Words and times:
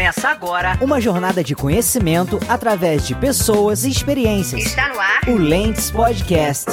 Começa 0.00 0.30
agora 0.30 0.78
uma 0.80 0.98
jornada 0.98 1.44
de 1.44 1.54
conhecimento 1.54 2.40
através 2.48 3.06
de 3.06 3.14
pessoas 3.14 3.84
e 3.84 3.90
experiências. 3.90 4.64
Está 4.64 4.88
no 4.88 4.98
ar 4.98 5.28
o 5.28 5.36
Lentes 5.36 5.90
Podcast. 5.90 6.70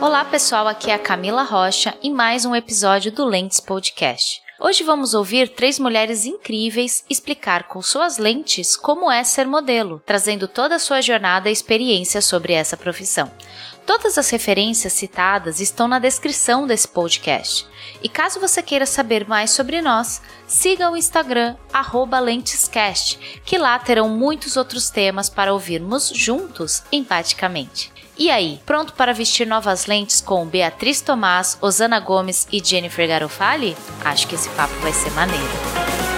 Olá 0.00 0.24
pessoal, 0.24 0.66
aqui 0.66 0.90
é 0.90 0.94
a 0.94 0.98
Camila 0.98 1.44
Rocha 1.44 1.94
em 2.02 2.12
mais 2.12 2.44
um 2.44 2.56
episódio 2.56 3.12
do 3.12 3.24
Lentes 3.24 3.60
Podcast. 3.60 4.42
Hoje 4.58 4.82
vamos 4.82 5.14
ouvir 5.14 5.48
três 5.48 5.78
mulheres 5.78 6.26
incríveis 6.26 7.04
explicar 7.08 7.68
com 7.68 7.80
suas 7.80 8.18
lentes 8.18 8.76
como 8.76 9.10
é 9.12 9.22
ser 9.22 9.46
modelo, 9.46 10.02
trazendo 10.04 10.48
toda 10.48 10.74
a 10.74 10.80
sua 10.80 11.00
jornada 11.00 11.50
e 11.50 11.52
experiência 11.52 12.20
sobre 12.20 12.52
essa 12.52 12.76
profissão. 12.76 13.30
Todas 13.84 14.16
as 14.16 14.30
referências 14.30 14.92
citadas 14.92 15.60
estão 15.60 15.88
na 15.88 15.98
descrição 15.98 16.66
desse 16.66 16.86
podcast. 16.86 17.66
E 18.02 18.08
caso 18.08 18.40
você 18.40 18.62
queira 18.62 18.86
saber 18.86 19.26
mais 19.28 19.50
sobre 19.50 19.82
nós, 19.82 20.22
siga 20.46 20.90
o 20.90 20.96
Instagram 20.96 21.56
@lentescast, 22.22 23.40
que 23.44 23.58
lá 23.58 23.78
terão 23.78 24.08
muitos 24.08 24.56
outros 24.56 24.88
temas 24.88 25.28
para 25.28 25.52
ouvirmos 25.52 26.10
juntos 26.14 26.84
empaticamente. 26.92 27.92
E 28.16 28.30
aí, 28.30 28.60
pronto 28.64 28.92
para 28.92 29.14
vestir 29.14 29.46
novas 29.46 29.86
lentes 29.86 30.20
com 30.20 30.46
Beatriz 30.46 31.00
Tomás, 31.00 31.58
Osana 31.60 31.98
Gomes 31.98 32.46
e 32.52 32.62
Jennifer 32.62 33.08
Garofali? 33.08 33.76
Acho 34.04 34.28
que 34.28 34.34
esse 34.34 34.48
papo 34.50 34.74
vai 34.76 34.92
ser 34.92 35.10
maneiro. 35.10 36.11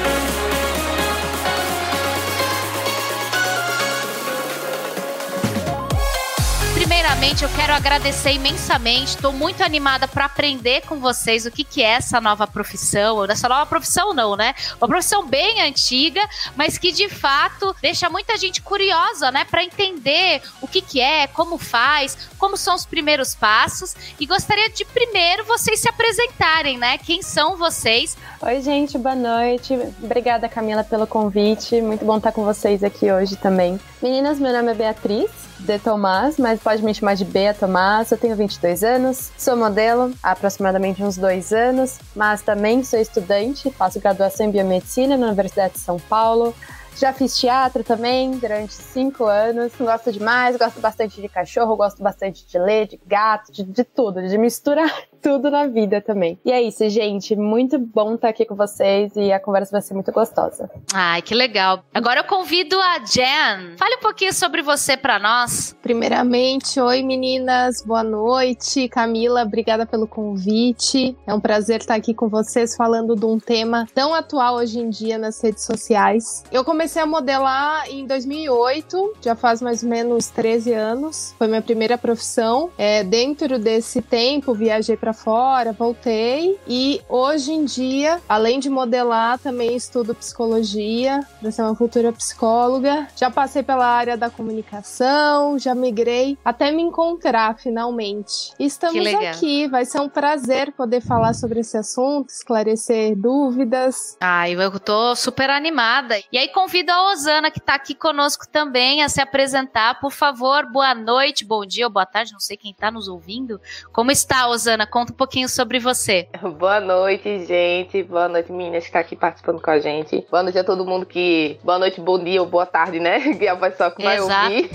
Primeiramente 7.25 7.43
eu 7.43 7.49
quero 7.49 7.73
agradecer 7.73 8.33
imensamente. 8.33 9.17
Estou 9.17 9.33
muito 9.33 9.63
animada 9.63 10.07
para 10.07 10.27
aprender 10.27 10.83
com 10.83 11.01
vocês 11.01 11.47
o 11.47 11.51
que, 11.51 11.65
que 11.65 11.83
é 11.83 11.93
essa 11.93 12.21
nova 12.21 12.47
profissão. 12.47 13.25
Essa 13.25 13.49
nova 13.49 13.65
profissão, 13.65 14.13
não, 14.13 14.37
né? 14.37 14.55
Uma 14.79 14.87
profissão 14.87 15.27
bem 15.27 15.63
antiga, 15.63 16.21
mas 16.55 16.77
que 16.77 16.93
de 16.93 17.09
fato 17.09 17.75
deixa 17.81 18.11
muita 18.11 18.37
gente 18.37 18.61
curiosa, 18.61 19.31
né? 19.31 19.47
Para 19.47 19.65
entender 19.65 20.43
o 20.61 20.69
que, 20.69 20.83
que 20.83 21.01
é, 21.01 21.27
como 21.27 21.57
faz, 21.57 22.29
como 22.39 22.59
são 22.59 22.75
os 22.75 22.85
primeiros 22.85 23.35
passos. 23.35 23.97
E 24.21 24.27
gostaria 24.27 24.69
de 24.69 24.85
primeiro 24.85 25.45
vocês 25.45 25.81
se 25.81 25.89
apresentarem, 25.89 26.77
né? 26.77 26.99
Quem 26.99 27.23
são 27.23 27.57
vocês? 27.57 28.19
Oi, 28.43 28.61
gente, 28.61 28.99
boa 28.99 29.15
noite. 29.15 29.73
Obrigada, 30.03 30.47
Camila, 30.47 30.85
pelo 30.85 31.07
convite. 31.07 31.81
Muito 31.81 32.05
bom 32.05 32.19
estar 32.19 32.33
com 32.33 32.45
vocês 32.45 32.85
aqui 32.85 33.11
hoje 33.11 33.37
também. 33.37 33.81
Meninas, 34.03 34.39
meu 34.39 34.53
nome 34.53 34.73
é 34.73 34.75
Beatriz 34.75 35.54
de 35.65 35.79
Tomás, 35.79 36.37
mas 36.39 36.61
pode 36.61 36.83
me 36.85 36.95
chamar 36.95 37.15
de 37.15 37.25
Bea 37.25 37.55
Tomás. 37.55 38.11
Eu 38.11 38.19
tenho 38.19 38.37
22 38.37 38.85
anos, 38.85 39.33
sou 39.39 39.57
modelo 39.57 40.13
há 40.23 40.33
aproximadamente 40.33 41.03
uns 41.03 41.17
dois 41.17 41.53
anos, 41.53 41.99
mas 42.15 42.43
também 42.43 42.85
sou 42.85 42.99
estudante, 42.99 43.71
faço 43.71 43.99
graduação 43.99 44.47
em 44.47 44.51
biomedicina 44.51 45.17
na 45.17 45.27
Universidade 45.29 45.75
de 45.75 45.81
São 45.81 45.99
Paulo. 45.99 46.55
Já 46.97 47.13
fiz 47.13 47.37
teatro 47.37 47.83
também 47.83 48.33
durante 48.39 48.73
cinco 48.73 49.25
anos. 49.25 49.73
Gosto 49.79 50.13
demais, 50.13 50.57
gosto 50.57 50.81
bastante 50.81 51.21
de 51.21 51.29
cachorro, 51.29 51.77
gosto 51.77 52.03
bastante 52.03 52.47
de 52.47 52.59
ler, 52.59 52.87
de 52.87 53.01
gato, 53.05 53.53
de, 53.53 53.65
de 53.65 53.85
tudo, 53.85 54.27
de 54.27 54.39
misturar 54.39 54.91
tudo 55.21 55.51
na 55.51 55.67
vida 55.67 56.01
também. 56.01 56.39
E 56.45 56.53
é 56.53 56.63
isso, 56.63 56.89
gente. 56.89 57.35
Muito 57.35 57.79
bom 57.79 58.15
estar 58.15 58.29
aqui 58.29 58.45
com 58.45 58.55
vocês 58.55 59.13
e 59.17 59.33
a 59.33 59.41
conversa 59.41 59.73
vai 59.73 59.83
ser 59.83 59.95
muito 59.95 60.13
gostosa. 60.13 60.71
Ai, 60.93 61.21
que 61.21 61.35
legal. 61.35 61.83
Agora 61.93 62.21
eu 62.21 62.25
convido 62.25 62.81
a 62.81 62.99
Jen. 63.05 63.77
Fale 63.77 63.97
um 63.97 64.01
pouquinho 64.01 64.33
sobre 64.33 64.63
você 64.63 64.97
para 64.97 65.19
nós. 65.19 65.77
Primeiramente, 65.83 66.79
oi 66.79 67.03
meninas, 67.03 67.83
boa 67.85 68.05
noite. 68.05 68.89
Camila, 68.89 69.43
obrigada 69.43 69.85
pelo 69.85 70.07
convite. 70.07 71.17
É 71.27 71.35
um 71.35 71.41
prazer 71.41 71.81
estar 71.81 71.95
aqui 71.95 72.15
com 72.15 72.29
vocês 72.29 72.77
falando 72.77 73.17
de 73.17 73.25
um 73.25 73.39
tema 73.39 73.87
tão 73.95 74.15
atual 74.15 74.57
hoje 74.57 74.79
em 74.79 74.89
dia 74.89 75.19
nas 75.19 75.43
redes 75.43 75.65
sociais. 75.65 76.45
Eu 76.53 76.65
comecei 76.65 76.84
a 76.85 77.07
modelar 77.07 77.89
em 77.89 78.07
2008, 78.07 79.15
já 79.23 79.35
faz 79.35 79.63
mais 79.63 79.83
ou 79.83 79.89
menos 79.89 80.29
13 80.29 80.73
anos. 80.75 81.35
Foi 81.39 81.47
minha 81.47 81.63
primeira 81.63 81.97
profissão. 81.97 82.71
É, 82.77 83.03
dentro 83.03 83.59
desse 83.59 84.03
tempo, 84.03 84.53
viajei 84.53 84.95
para 84.95 85.15
fora, 85.15 85.73
voltei 85.73 86.59
e 86.69 87.01
hoje 87.09 87.53
em 87.53 87.65
dia, 87.65 88.21
além 88.29 88.61
de 88.61 88.69
modelar, 88.69 89.39
também 89.39 89.75
estudo 89.75 90.15
psicologia, 90.15 91.27
para 91.41 91.51
ser 91.51 91.63
uma 91.63 91.75
futura 91.75 92.13
psicóloga. 92.13 93.09
Já 93.17 93.31
passei 93.31 93.63
pela 93.63 93.87
área 93.87 94.17
da 94.17 94.29
comunicação, 94.29 95.59
já 95.59 95.75
migrei 95.75 96.37
até 96.45 96.71
me 96.71 96.83
encontrar 96.83 97.59
finalmente. 97.59 98.53
Estamos 98.61 99.07
aqui, 99.15 99.67
vai 99.69 99.87
ser 99.87 100.01
um 100.01 100.09
prazer 100.09 100.73
poder 100.73 101.01
falar 101.01 101.33
sobre 101.33 101.61
esse 101.61 101.79
assunto, 101.79 102.29
esclarecer 102.29 103.17
dúvidas. 103.17 104.19
Ai, 104.21 104.53
eu 104.53 104.79
tô 104.79 105.17
super 105.17 105.49
animada. 105.49 106.17
E 106.31 106.37
aí 106.37 106.49
convido 106.75 106.91
a 106.91 107.13
Osana 107.13 107.53
que 107.53 107.61
tá 107.61 107.77
aqui 107.77 107.95
conosco 107.95 108.49
também 108.49 109.01
a 109.01 109.09
se 109.09 109.21
apresentar. 109.21 110.01
Por 110.01 110.11
favor, 110.11 110.67
boa 110.67 110.93
noite, 110.93 111.45
bom 111.45 111.65
dia 111.65 111.87
ou 111.87 111.93
boa 111.93 112.05
tarde, 112.05 112.33
não 112.33 112.41
sei 112.41 112.57
quem 112.57 112.75
tá 112.75 112.91
nos 112.91 113.07
ouvindo. 113.07 113.61
Como 113.93 114.11
está, 114.11 114.49
Osana? 114.49 114.85
Conta 114.85 115.13
um 115.13 115.17
pouquinho 115.17 115.49
sobre 115.49 115.79
você. 115.79 116.27
Boa 116.59 116.81
noite, 116.81 117.47
gente. 117.47 118.03
Boa 118.03 118.29
noite, 118.29 118.51
meninas 118.51 118.87
que 118.87 118.91
tá 118.91 118.99
aqui 118.99 119.15
participando 119.15 119.61
com 119.61 119.71
a 119.71 119.79
gente. 119.79 120.27
Boa 120.29 120.43
noite 120.43 120.59
a 120.59 120.65
todo 120.65 120.85
mundo 120.85 121.07
que. 121.07 121.59
Boa 121.63 121.79
noite, 121.79 122.01
bom 122.01 122.19
dia 122.19 122.41
ou 122.41 122.49
boa 122.49 122.67
tarde, 122.67 122.99
né? 122.99 123.21
Que 123.39 123.47
é 123.47 123.51
a 123.51 123.57
pessoa 123.57 123.91
que 123.93 124.03
vai 124.03 124.17
Exato. 124.17 124.55
ouvir. 124.55 124.71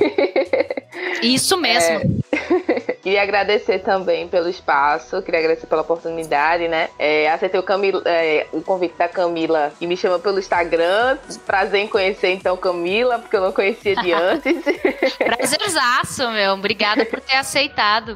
Isso 1.22 1.58
mesmo. 1.58 2.24
É... 2.32 2.99
Queria 3.10 3.24
agradecer 3.24 3.80
também 3.80 4.28
pelo 4.28 4.48
espaço, 4.48 5.20
queria 5.24 5.40
agradecer 5.40 5.66
pela 5.66 5.82
oportunidade, 5.82 6.68
né? 6.68 6.92
É, 7.00 7.28
aceitei 7.32 7.60
o, 7.60 7.64
Camila, 7.64 8.04
é, 8.06 8.46
o 8.52 8.62
convite 8.62 8.96
da 9.00 9.08
Camila 9.08 9.74
e 9.82 9.88
me 9.88 9.98
chama 9.98 10.20
pelo 10.20 10.38
Instagram. 10.38 11.18
Prazer 11.44 11.82
em 11.82 11.88
conhecer 11.88 12.30
então 12.34 12.56
Camila, 12.56 13.18
porque 13.18 13.36
eu 13.36 13.42
não 13.42 13.52
conhecia 13.52 13.96
de 13.96 14.14
antes. 14.14 14.64
Prazerzaço, 15.18 16.30
meu. 16.30 16.54
Obrigada 16.54 17.04
por 17.04 17.20
ter 17.20 17.38
aceitado. 17.38 18.16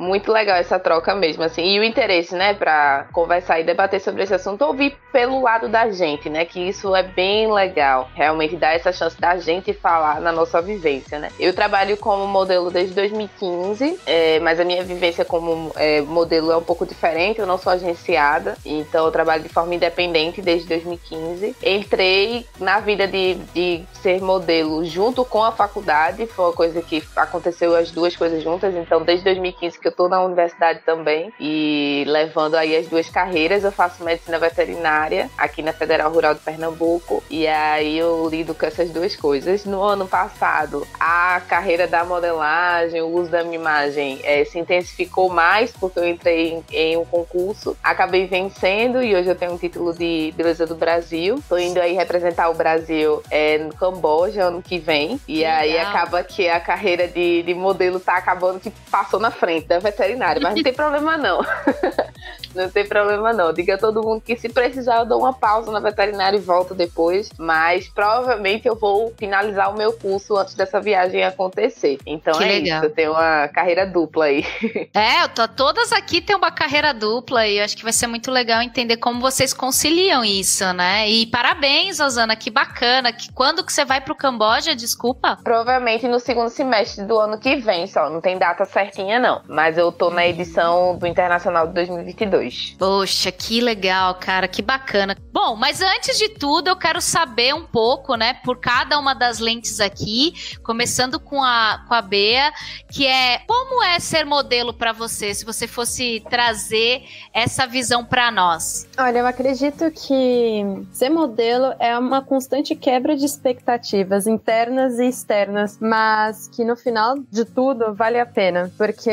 Muito 0.00 0.32
legal 0.32 0.56
essa 0.56 0.78
troca 0.78 1.14
mesmo, 1.14 1.42
assim. 1.42 1.62
E 1.62 1.78
o 1.78 1.84
interesse, 1.84 2.34
né, 2.34 2.54
para 2.54 3.06
conversar 3.12 3.60
e 3.60 3.64
debater 3.64 4.00
sobre 4.00 4.22
esse 4.22 4.32
assunto, 4.32 4.64
ouvir 4.64 4.96
pelo 5.12 5.42
lado 5.42 5.68
da 5.68 5.90
gente, 5.90 6.30
né, 6.30 6.46
que 6.46 6.58
isso 6.58 6.96
é 6.96 7.02
bem 7.02 7.52
legal. 7.52 8.08
Realmente 8.14 8.56
dá 8.56 8.72
essa 8.72 8.92
chance 8.92 9.20
da 9.20 9.36
gente 9.36 9.74
falar 9.74 10.18
na 10.18 10.32
nossa 10.32 10.62
vivência, 10.62 11.18
né. 11.18 11.28
Eu 11.38 11.52
trabalho 11.52 11.98
como 11.98 12.26
modelo 12.26 12.70
desde 12.70 12.94
2015, 12.94 14.00
é, 14.06 14.40
mas 14.40 14.58
a 14.58 14.64
minha 14.64 14.82
vivência 14.82 15.22
como 15.22 15.70
é, 15.76 16.00
modelo 16.00 16.50
é 16.50 16.56
um 16.56 16.62
pouco 16.62 16.86
diferente. 16.86 17.38
Eu 17.38 17.46
não 17.46 17.58
sou 17.58 17.70
agenciada, 17.70 18.56
então 18.64 19.04
eu 19.04 19.12
trabalho 19.12 19.42
de 19.42 19.50
forma 19.50 19.74
independente 19.74 20.40
desde 20.40 20.66
2015. 20.66 21.56
Entrei 21.62 22.46
na 22.58 22.80
vida 22.80 23.06
de, 23.06 23.34
de 23.52 23.84
ser 23.92 24.22
modelo 24.22 24.82
junto 24.82 25.26
com 25.26 25.44
a 25.44 25.52
faculdade, 25.52 26.26
foi 26.26 26.46
uma 26.46 26.54
coisa 26.54 26.80
que 26.80 27.02
aconteceu 27.14 27.76
as 27.76 27.90
duas 27.90 28.16
coisas 28.16 28.42
juntas, 28.42 28.74
então 28.74 29.02
desde 29.02 29.24
2015 29.24 29.78
que 29.78 29.89
eu 29.90 29.92
tô 29.92 30.08
na 30.08 30.22
universidade 30.22 30.80
também 30.86 31.32
e 31.38 32.04
levando 32.06 32.54
aí 32.54 32.76
as 32.76 32.86
duas 32.86 33.10
carreiras. 33.10 33.64
Eu 33.64 33.72
faço 33.72 34.02
medicina 34.02 34.38
veterinária 34.38 35.28
aqui 35.36 35.62
na 35.62 35.72
Federal 35.72 36.10
Rural 36.10 36.34
de 36.34 36.40
Pernambuco 36.40 37.22
e 37.28 37.46
aí 37.46 37.98
eu 37.98 38.28
lido 38.28 38.54
com 38.54 38.64
essas 38.64 38.90
duas 38.90 39.14
coisas. 39.16 39.64
No 39.64 39.82
ano 39.82 40.06
passado, 40.06 40.86
a 40.98 41.42
carreira 41.48 41.86
da 41.86 42.04
modelagem, 42.04 43.02
o 43.02 43.08
uso 43.08 43.30
da 43.30 43.42
minha 43.42 43.56
imagem 43.56 44.20
é, 44.22 44.44
se 44.44 44.58
intensificou 44.58 45.28
mais 45.28 45.72
porque 45.72 45.98
eu 45.98 46.06
entrei 46.06 46.52
em, 46.52 46.64
em, 46.72 46.96
um 46.96 47.04
concurso, 47.04 47.76
acabei 47.82 48.26
vencendo 48.26 49.02
e 49.02 49.14
hoje 49.14 49.28
eu 49.28 49.34
tenho 49.34 49.52
um 49.52 49.58
título 49.58 49.92
de 49.92 50.32
beleza 50.36 50.66
do 50.66 50.76
Brasil. 50.76 51.42
Tô 51.48 51.58
indo 51.58 51.80
aí 51.80 51.94
representar 51.94 52.48
o 52.48 52.54
Brasil 52.54 53.22
é, 53.30 53.58
no 53.58 53.74
Camboja 53.74 54.44
ano 54.44 54.62
que 54.62 54.78
vem 54.78 55.20
e 55.26 55.44
aí 55.44 55.76
acaba 55.78 56.22
que 56.22 56.48
a 56.48 56.60
carreira 56.60 57.08
de, 57.08 57.42
de 57.42 57.54
modelo 57.54 57.98
tá 57.98 58.16
acabando 58.16 58.60
que 58.60 58.70
passou 58.90 59.18
na 59.18 59.30
frente 59.30 59.66
da 59.66 59.79
veterinária, 59.80 60.40
mas 60.40 60.54
não 60.54 60.62
tem 60.62 60.72
problema 60.72 61.16
não. 61.16 61.40
não 62.54 62.68
tem 62.68 62.86
problema 62.86 63.32
não. 63.32 63.52
Diga 63.52 63.74
a 63.74 63.78
todo 63.78 64.02
mundo 64.02 64.20
que 64.20 64.36
se 64.36 64.48
precisar 64.48 64.98
eu 64.98 65.06
dou 65.06 65.20
uma 65.20 65.32
pausa 65.32 65.70
na 65.70 65.80
veterinária 65.80 66.36
e 66.36 66.40
volto 66.40 66.74
depois, 66.74 67.30
mas 67.38 67.88
provavelmente 67.88 68.66
eu 68.66 68.76
vou 68.76 69.12
finalizar 69.18 69.72
o 69.72 69.76
meu 69.76 69.92
curso 69.92 70.36
antes 70.36 70.54
dessa 70.54 70.80
viagem 70.80 71.24
acontecer. 71.24 71.98
Então 72.06 72.34
que 72.34 72.44
é 72.44 72.46
legal. 72.46 72.78
isso, 72.78 72.86
eu 72.86 72.90
tenho 72.90 73.12
uma 73.12 73.48
carreira 73.48 73.86
dupla 73.86 74.26
aí. 74.26 74.44
É, 74.92 75.26
tô, 75.28 75.46
todas 75.46 75.92
aqui 75.92 76.20
têm 76.20 76.36
uma 76.36 76.50
carreira 76.50 76.92
dupla 76.92 77.46
e 77.46 77.58
eu 77.58 77.64
acho 77.64 77.76
que 77.76 77.82
vai 77.82 77.92
ser 77.92 78.06
muito 78.06 78.30
legal 78.30 78.60
entender 78.60 78.96
como 78.96 79.20
vocês 79.20 79.52
conciliam 79.52 80.24
isso, 80.24 80.70
né? 80.72 81.08
E 81.08 81.26
parabéns, 81.26 82.00
Osana, 82.00 82.34
que 82.34 82.50
bacana. 82.50 83.12
Que 83.12 83.32
quando 83.32 83.64
que 83.64 83.72
você 83.72 83.84
vai 83.84 84.00
pro 84.00 84.14
Camboja, 84.14 84.74
desculpa? 84.74 85.38
Provavelmente 85.42 86.08
no 86.08 86.18
segundo 86.18 86.48
semestre 86.48 87.04
do 87.04 87.18
ano 87.18 87.38
que 87.38 87.56
vem, 87.56 87.86
só 87.86 88.10
não 88.10 88.20
tem 88.20 88.36
data 88.36 88.64
certinha 88.64 89.18
não 89.18 89.40
mas 89.48 89.76
eu 89.76 89.90
tô 89.92 90.10
na 90.10 90.26
edição 90.26 90.96
do 90.96 91.06
Internacional 91.06 91.66
de 91.66 91.74
2022. 91.74 92.39
Poxa, 92.78 93.30
que 93.32 93.60
legal, 93.60 94.14
cara, 94.14 94.48
que 94.48 94.62
bacana. 94.62 95.16
Bom, 95.32 95.40
Bom, 95.50 95.56
mas 95.56 95.80
antes 95.80 96.18
de 96.18 96.28
tudo, 96.28 96.68
eu 96.68 96.76
quero 96.76 97.00
saber 97.00 97.52
um 97.54 97.64
pouco, 97.64 98.14
né, 98.14 98.34
por 98.44 98.60
cada 98.60 98.98
uma 98.98 99.14
das 99.14 99.40
lentes 99.40 99.80
aqui, 99.80 100.32
começando 100.62 101.18
com 101.18 101.42
a, 101.42 101.84
com 101.88 101.94
a 101.94 102.00
Bea, 102.02 102.52
que 102.88 103.06
é 103.06 103.38
como 103.48 103.82
é 103.82 103.98
ser 103.98 104.24
modelo 104.24 104.72
para 104.72 104.92
você, 104.92 105.34
se 105.34 105.44
você 105.44 105.66
fosse 105.66 106.22
trazer 106.30 107.02
essa 107.32 107.66
visão 107.66 108.04
para 108.04 108.30
nós. 108.30 108.86
Olha, 108.98 109.18
eu 109.20 109.26
acredito 109.26 109.90
que 109.90 110.62
ser 110.92 111.08
modelo 111.08 111.74
é 111.80 111.98
uma 111.98 112.22
constante 112.22 112.76
quebra 112.76 113.16
de 113.16 113.24
expectativas 113.24 114.26
internas 114.26 114.98
e 114.98 115.08
externas, 115.08 115.78
mas 115.80 116.48
que 116.48 116.64
no 116.64 116.76
final 116.76 117.16
de 117.30 117.44
tudo 117.44 117.94
vale 117.94 118.20
a 118.20 118.26
pena, 118.26 118.70
porque 118.76 119.10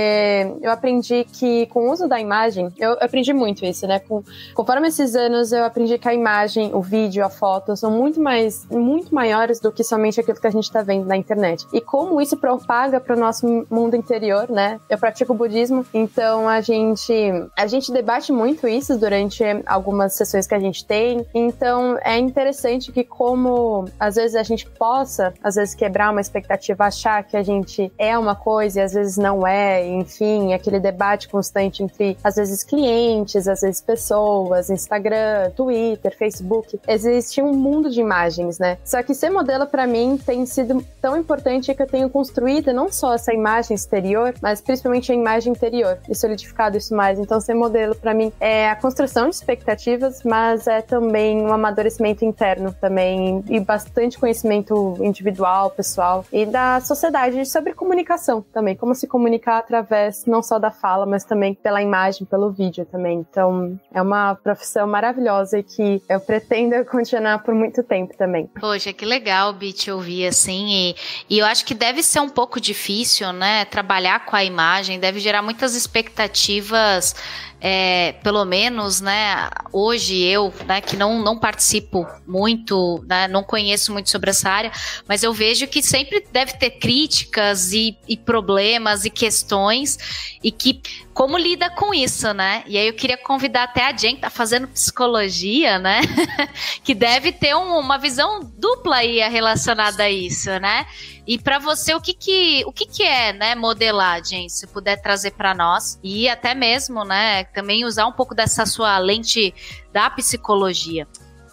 eu 0.62 0.70
aprendi 0.70 1.24
que 1.24 1.66
com 1.68 1.88
o 1.88 1.92
uso 1.92 2.08
da 2.08 2.20
imagem, 2.20 2.72
eu 2.78 2.98
aprendi 3.18 3.34
muito 3.34 3.66
isso, 3.66 3.88
né? 3.88 4.00
Com, 4.00 4.24
conforme 4.54 4.88
esses 4.88 5.16
anos 5.16 5.52
eu 5.52 5.64
aprendi 5.64 5.98
que 5.98 6.08
a 6.08 6.14
imagem, 6.14 6.72
o 6.74 6.82
vídeo, 6.82 7.26
a 7.26 7.30
foto 7.30 7.76
são 7.76 7.90
muito 7.92 8.22
mais, 8.22 8.66
muito 8.70 9.14
maiores 9.14 9.60
do 9.60 9.72
que 9.72 9.84
somente 9.84 10.20
aquilo 10.20 10.40
que 10.40 10.48
a 10.48 10.52
gente 10.52 10.66
está 10.66 10.82
vendo 10.84 11.06
na 11.06 11.18
internet. 11.18 11.66
E 11.74 11.82
como 11.82 12.22
isso 12.22 12.38
propaga 12.38 13.00
para 13.00 13.16
o 13.16 13.20
nosso 13.20 13.66
mundo 13.70 13.96
interior, 13.96 14.50
né? 14.50 14.80
Eu 14.90 14.98
pratico 14.98 15.34
budismo, 15.34 15.86
então 15.94 16.48
a 16.48 16.62
gente 16.62 17.14
a 17.58 17.66
gente 17.66 17.92
debate 17.92 18.32
muito 18.32 18.68
isso 18.68 18.98
durante 18.98 19.44
algumas 19.66 20.14
sessões 20.14 20.46
que 20.46 20.54
a 20.54 20.60
gente 20.60 20.86
tem. 20.86 21.26
Então 21.34 21.98
é 22.04 22.18
interessante 22.18 22.92
que 22.92 23.04
como 23.04 23.86
às 24.00 24.16
vezes 24.16 24.36
a 24.36 24.44
gente 24.44 24.68
possa, 24.70 25.34
às 25.44 25.56
vezes 25.56 25.74
quebrar 25.74 26.12
uma 26.12 26.22
expectativa, 26.22 26.86
achar 26.86 27.24
que 27.24 27.36
a 27.36 27.44
gente 27.44 27.92
é 27.98 28.18
uma 28.18 28.36
coisa 28.36 28.80
e 28.80 28.84
às 28.84 28.94
vezes 28.94 29.18
não 29.18 29.46
é, 29.46 29.88
enfim, 29.88 30.54
aquele 30.54 30.80
debate 30.80 31.28
constante 31.28 31.82
entre 31.82 32.18
às 32.24 32.36
vezes 32.36 32.64
clientes, 32.64 33.07
às 33.48 33.62
vezes 33.62 33.82
pessoas, 33.82 34.70
Instagram, 34.70 35.52
Twitter, 35.56 36.16
Facebook. 36.18 36.80
Existe 36.88 37.42
um 37.42 37.54
mundo 37.54 37.90
de 37.90 38.00
imagens, 38.00 38.60
né? 38.60 38.78
Só 38.84 39.02
que 39.04 39.14
ser 39.14 39.30
modelo 39.30 39.66
para 39.66 39.88
mim 39.88 40.20
tem 40.24 40.46
sido 40.46 40.84
tão 41.02 41.18
importante 41.18 41.74
que 41.74 41.82
eu 41.82 41.88
tenho 41.88 42.10
construído 42.10 42.74
não 42.74 42.92
só 42.92 43.14
essa 43.14 43.34
imagem 43.34 43.76
exterior, 43.76 44.34
mas 44.42 44.62
principalmente 44.62 45.12
a 45.12 45.16
imagem 45.16 45.54
interior 45.54 45.98
e 46.10 46.16
solidificado 46.16 46.78
isso 46.78 46.96
mais. 46.96 47.20
Então 47.20 47.40
ser 47.40 47.54
modelo 47.54 47.96
para 47.96 48.14
mim 48.14 48.32
é 48.40 48.70
a 48.70 48.76
construção 48.76 49.30
de 49.30 49.36
expectativas, 49.36 50.24
mas 50.24 50.68
é 50.68 50.82
também 50.82 51.42
um 51.42 51.54
amadurecimento 51.54 52.26
interno 52.26 52.74
também 52.80 53.44
e 53.50 53.60
bastante 53.60 54.18
conhecimento 54.18 54.98
individual, 55.02 55.70
pessoal 55.72 56.26
e 56.32 56.46
da 56.46 56.80
sociedade 56.82 57.46
sobre 57.46 57.74
comunicação 57.74 58.44
também, 58.54 58.76
como 58.76 58.94
se 58.96 59.08
comunicar 59.08 59.60
através 59.60 60.26
não 60.26 60.42
só 60.42 60.60
da 60.60 60.72
fala, 60.72 61.06
mas 61.06 61.24
também 61.24 61.54
pela 61.54 61.82
imagem, 61.82 62.26
pelo 62.26 62.52
vídeo 62.52 62.86
também. 62.86 62.97
Então, 63.06 63.80
é 63.94 64.02
uma 64.02 64.36
profissão 64.36 64.88
maravilhosa 64.88 65.60
e 65.60 65.64
que 65.64 66.02
eu 66.10 66.20
pretendo 66.20 66.84
continuar 66.86 67.40
por 67.40 67.54
muito 67.54 67.84
tempo 67.84 68.16
também. 68.18 68.48
Poxa, 68.60 68.94
que 68.94 69.06
legal, 69.06 69.54
Bit, 69.54 69.92
ouvir 69.92 70.28
assim. 70.28 70.68
E, 70.70 70.96
e 71.30 71.40
eu 71.40 71.46
acho 71.46 71.66
que 71.66 71.74
deve 71.74 72.02
ser 72.02 72.20
um 72.20 72.30
pouco 72.30 72.60
difícil, 72.60 73.32
né? 73.34 73.66
Trabalhar 73.66 74.26
com 74.26 74.36
a 74.36 74.44
imagem, 74.44 75.00
deve 75.00 75.20
gerar 75.20 75.42
muitas 75.42 75.76
expectativas 75.76 77.16
é, 77.60 78.14
pelo 78.24 78.46
menos, 78.46 79.02
né, 79.02 79.50
hoje 79.74 80.16
eu, 80.22 80.54
né, 80.68 80.80
que 80.80 80.96
não, 80.96 81.24
não 81.24 81.40
participo 81.40 82.06
muito, 82.26 83.04
né, 83.08 83.28
não 83.28 83.44
conheço 83.44 83.92
muito 83.92 84.12
sobre 84.12 84.30
essa 84.30 84.50
área, 84.50 84.72
mas 85.08 85.24
eu 85.24 85.34
vejo 85.34 85.68
que 85.68 85.82
sempre 85.82 86.24
deve 86.32 86.54
ter 86.54 86.72
críticas 86.72 87.72
e, 87.72 87.98
e 88.08 88.16
problemas 88.16 89.06
e 89.06 89.10
questões 89.10 90.38
e 90.44 90.52
que 90.52 90.82
como 91.14 91.36
lida 91.36 91.68
com 91.72 91.96
isso, 91.96 92.32
né? 92.32 92.64
E 92.68 92.78
aí 92.78 92.88
eu 92.88 92.94
queria 92.94 93.18
convidar 93.18 93.64
até 93.64 93.88
a 93.88 93.92
Jen, 93.92 94.14
que 94.14 94.22
tá 94.22 94.30
fazendo 94.30 94.68
psicologia, 94.68 95.80
né? 95.80 96.02
que 96.84 96.94
deve 96.94 97.32
ter 97.32 97.56
um, 97.56 97.80
uma 97.80 97.98
visão 97.98 98.40
dupla 98.56 98.98
aí 98.98 99.20
relacionada 99.28 100.04
a 100.04 100.12
isso, 100.12 100.52
né? 100.60 100.86
E 101.28 101.38
para 101.38 101.60
você, 101.60 101.94
o 101.94 102.00
que 102.00 102.14
que, 102.14 102.64
o 102.66 102.72
que 102.72 102.86
que 102.86 103.04
é, 103.04 103.34
né, 103.34 103.54
modelagem? 103.54 104.48
Se 104.48 104.66
puder 104.66 105.02
trazer 105.02 105.32
para 105.32 105.54
nós 105.54 106.00
e 106.02 106.30
até 106.30 106.56
mesmo, 106.56 107.04
né, 107.04 107.44
também 107.44 107.84
usar 107.84 108.08
um 108.08 108.14
pouco 108.14 108.34
dessa 108.34 108.66
sua 108.66 108.98
lente 108.98 109.54
da 109.92 110.10
psicologia. 110.10 111.06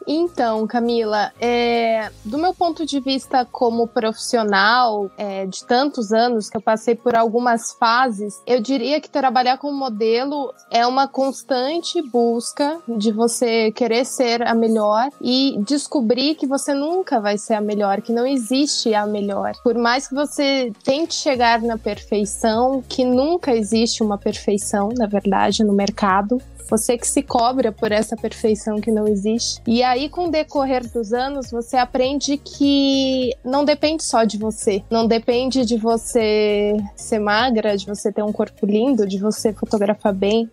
Então, 0.06 0.66
Camila, 0.66 1.32
é, 1.40 2.10
do 2.24 2.38
meu 2.38 2.54
ponto 2.54 2.84
de 2.84 3.00
vista 3.00 3.44
como 3.44 3.86
profissional 3.86 5.10
é, 5.16 5.46
de 5.46 5.64
tantos 5.64 6.12
anos 6.12 6.48
que 6.48 6.56
eu 6.56 6.60
passei 6.60 6.94
por 6.94 7.16
algumas 7.16 7.72
fases, 7.72 8.40
eu 8.46 8.60
diria 8.60 9.00
que 9.00 9.08
trabalhar 9.08 9.58
com 9.58 9.72
modelo 9.72 10.52
é 10.70 10.86
uma 10.86 11.08
constante 11.08 12.00
busca 12.02 12.78
de 12.88 13.12
você 13.12 13.72
querer 13.72 14.04
ser 14.04 14.42
a 14.42 14.54
melhor 14.54 15.08
e 15.20 15.56
descobrir 15.66 16.34
que 16.34 16.46
você 16.46 16.74
nunca 16.74 17.20
vai 17.20 17.38
ser 17.38 17.54
a 17.54 17.60
melhor, 17.60 18.02
que 18.02 18.12
não 18.12 18.26
existe 18.26 18.94
a 18.94 19.06
melhor. 19.06 19.52
Por 19.62 19.76
mais 19.76 20.08
que 20.08 20.14
você 20.14 20.72
tente 20.82 21.14
chegar 21.14 21.60
na 21.62 21.78
perfeição, 21.78 22.82
que 22.88 23.04
nunca 23.04 23.54
existe 23.54 24.02
uma 24.02 24.18
perfeição, 24.18 24.90
na 24.96 25.06
verdade, 25.06 25.64
no 25.64 25.72
mercado, 25.72 26.38
você 26.68 26.96
que 26.96 27.06
se 27.06 27.22
cobra 27.22 27.72
por 27.72 27.92
essa 27.92 28.16
perfeição 28.16 28.80
que 28.80 28.90
não 28.90 29.06
existe. 29.06 29.60
E 29.66 29.82
aí, 29.82 30.08
com 30.08 30.26
o 30.28 30.30
decorrer 30.30 30.86
dos 30.90 31.12
anos, 31.12 31.50
você 31.50 31.76
aprende 31.76 32.36
que 32.36 33.34
não 33.44 33.64
depende 33.64 34.02
só 34.02 34.24
de 34.24 34.38
você. 34.38 34.82
Não 34.90 35.06
depende 35.06 35.64
de 35.64 35.76
você 35.76 36.76
ser 36.96 37.18
magra, 37.18 37.76
de 37.76 37.86
você 37.86 38.12
ter 38.12 38.22
um 38.22 38.32
corpo 38.32 38.66
lindo, 38.66 39.06
de 39.06 39.18
você 39.18 39.52
fotografar 39.52 40.12
bem. 40.12 40.50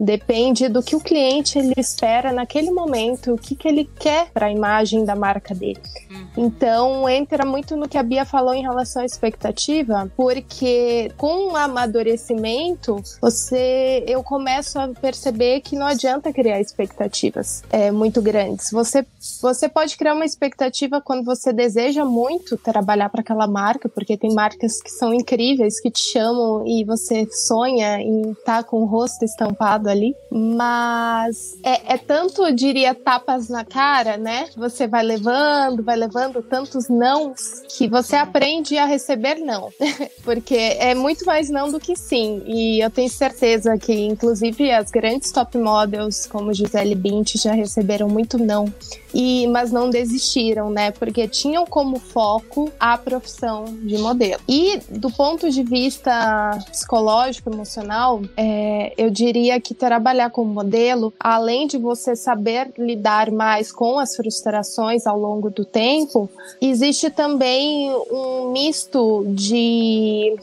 Depende 0.00 0.66
do 0.66 0.82
que 0.82 0.96
o 0.96 1.00
cliente 1.00 1.58
ele 1.58 1.74
espera 1.76 2.32
naquele 2.32 2.70
momento, 2.70 3.34
o 3.34 3.38
que, 3.38 3.54
que 3.54 3.68
ele 3.68 3.84
quer 3.98 4.30
para 4.30 4.46
a 4.46 4.50
imagem 4.50 5.04
da 5.04 5.14
marca 5.14 5.54
dele. 5.54 5.82
Uhum. 6.10 6.26
Então, 6.38 7.08
entra 7.08 7.44
muito 7.44 7.76
no 7.76 7.86
que 7.86 7.98
a 7.98 8.02
Bia 8.02 8.24
falou 8.24 8.54
em 8.54 8.62
relação 8.62 9.02
à 9.02 9.04
expectativa, 9.04 10.10
porque 10.16 11.12
com 11.18 11.52
o 11.52 11.56
amadurecimento, 11.56 12.96
você 13.20 14.02
eu 14.06 14.22
começo 14.22 14.78
a 14.78 14.88
perceber 14.88 15.60
que 15.60 15.76
não 15.76 15.86
adianta 15.86 16.32
criar 16.32 16.60
expectativas 16.60 17.62
é, 17.70 17.90
muito 17.90 18.22
grandes. 18.22 18.70
Você, 18.70 19.06
você 19.42 19.68
pode 19.68 19.98
criar 19.98 20.14
uma 20.14 20.24
expectativa 20.24 21.00
quando 21.02 21.24
você 21.24 21.52
deseja 21.52 22.06
muito 22.06 22.56
trabalhar 22.56 23.10
para 23.10 23.20
aquela 23.20 23.46
marca, 23.46 23.86
porque 23.86 24.16
tem 24.16 24.32
marcas 24.32 24.80
que 24.80 24.90
são 24.90 25.12
incríveis, 25.12 25.78
que 25.78 25.90
te 25.90 26.00
chamam 26.00 26.66
e 26.66 26.84
você 26.84 27.28
sonha 27.30 28.00
em 28.00 28.30
estar 28.30 28.62
tá 28.62 28.62
com 28.62 28.78
o 28.82 28.86
rosto 28.86 29.26
estampado 29.26 29.89
ali, 29.90 30.14
mas 30.30 31.58
é, 31.62 31.94
é 31.94 31.98
tanto, 31.98 32.46
eu 32.46 32.54
diria, 32.54 32.94
tapas 32.94 33.48
na 33.48 33.64
cara, 33.64 34.16
né? 34.16 34.48
Você 34.56 34.86
vai 34.86 35.02
levando, 35.02 35.82
vai 35.82 35.96
levando 35.96 36.42
tantos 36.42 36.88
nãos 36.88 37.62
que 37.76 37.88
você 37.88 38.16
aprende 38.16 38.78
a 38.78 38.86
receber 38.86 39.36
não, 39.36 39.70
porque 40.24 40.56
é 40.56 40.94
muito 40.94 41.24
mais 41.24 41.50
não 41.50 41.70
do 41.70 41.80
que 41.80 41.96
sim. 41.96 42.42
E 42.46 42.80
eu 42.80 42.90
tenho 42.90 43.10
certeza 43.10 43.76
que, 43.78 43.92
inclusive, 43.92 44.70
as 44.70 44.90
grandes 44.90 45.30
top 45.32 45.58
models 45.58 46.26
como 46.26 46.52
Gisele 46.54 46.94
Bint 46.94 47.36
já 47.36 47.52
receberam 47.52 48.08
muito 48.08 48.38
não 48.38 48.72
e 49.14 49.46
mas 49.48 49.72
não 49.72 49.90
desistiram, 49.90 50.70
né? 50.70 50.90
Porque 50.90 51.26
tinham 51.28 51.66
como 51.66 51.98
foco 51.98 52.70
a 52.78 52.96
profissão 52.96 53.64
de 53.64 53.98
modelo. 53.98 54.40
E 54.48 54.78
do 54.88 55.10
ponto 55.10 55.50
de 55.50 55.62
vista 55.62 56.58
psicológico, 56.70 57.50
emocional, 57.50 58.22
é, 58.36 58.92
eu 58.96 59.10
diria 59.10 59.60
que 59.60 59.74
trabalhar 59.74 60.30
como 60.30 60.52
modelo, 60.52 61.12
além 61.18 61.66
de 61.66 61.78
você 61.78 62.14
saber 62.14 62.72
lidar 62.78 63.30
mais 63.30 63.72
com 63.72 63.98
as 63.98 64.14
frustrações 64.16 65.06
ao 65.06 65.18
longo 65.18 65.50
do 65.50 65.64
tempo, 65.64 66.28
existe 66.60 67.10
também 67.10 67.90
um 68.10 68.50
misto 68.52 69.24
de 69.28 70.36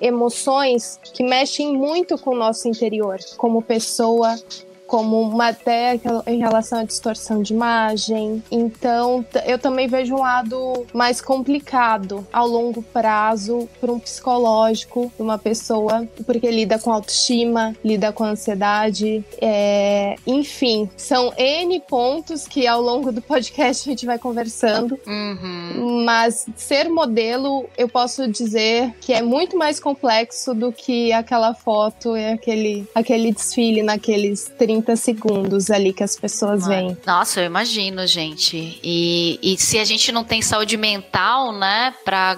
emoções 0.00 0.98
que 1.14 1.22
mexem 1.22 1.76
muito 1.76 2.18
com 2.18 2.30
o 2.30 2.36
nosso 2.36 2.68
interior, 2.68 3.18
como 3.36 3.62
pessoa, 3.62 4.36
como 4.88 5.20
uma 5.20 5.48
até 5.48 6.00
em 6.26 6.38
relação 6.38 6.80
à 6.80 6.84
distorção 6.84 7.42
de 7.42 7.52
imagem. 7.52 8.42
Então, 8.50 9.24
eu 9.46 9.58
também 9.58 9.86
vejo 9.86 10.14
um 10.14 10.20
lado 10.20 10.86
mais 10.94 11.20
complicado 11.20 12.26
ao 12.32 12.48
longo 12.48 12.82
prazo 12.82 13.68
para 13.80 13.92
um 13.92 13.98
psicológico 13.98 15.12
de 15.14 15.22
uma 15.22 15.38
pessoa, 15.38 16.08
porque 16.24 16.50
lida 16.50 16.78
com 16.78 16.90
autoestima, 16.90 17.76
lida 17.84 18.12
com 18.12 18.24
ansiedade, 18.24 19.22
é... 19.40 20.16
enfim, 20.26 20.88
são 20.96 21.32
N 21.36 21.80
pontos 21.80 22.48
que 22.48 22.66
ao 22.66 22.80
longo 22.80 23.12
do 23.12 23.20
podcast 23.20 23.88
a 23.88 23.92
gente 23.92 24.06
vai 24.06 24.18
conversando. 24.18 24.98
Uhum. 25.06 26.02
Mas 26.04 26.46
ser 26.56 26.88
modelo, 26.88 27.68
eu 27.76 27.88
posso 27.88 28.26
dizer 28.26 28.94
que 29.02 29.12
é 29.12 29.20
muito 29.20 29.56
mais 29.56 29.78
complexo 29.78 30.54
do 30.54 30.72
que 30.72 31.12
aquela 31.12 31.52
foto 31.52 32.16
e 32.16 32.32
aquele, 32.32 32.86
aquele 32.94 33.32
desfile 33.32 33.82
naqueles 33.82 34.50
30 34.56 34.77
30 34.82 34.96
segundos 34.96 35.70
ali 35.70 35.92
que 35.92 36.02
as 36.02 36.16
pessoas 36.16 36.66
veem. 36.66 36.96
Nossa, 37.06 37.40
eu 37.40 37.46
imagino, 37.46 38.06
gente. 38.06 38.78
E, 38.82 39.38
e 39.42 39.56
se 39.58 39.78
a 39.78 39.84
gente 39.84 40.12
não 40.12 40.24
tem 40.24 40.40
saúde 40.40 40.76
mental, 40.76 41.52
né, 41.52 41.94
pra 42.04 42.36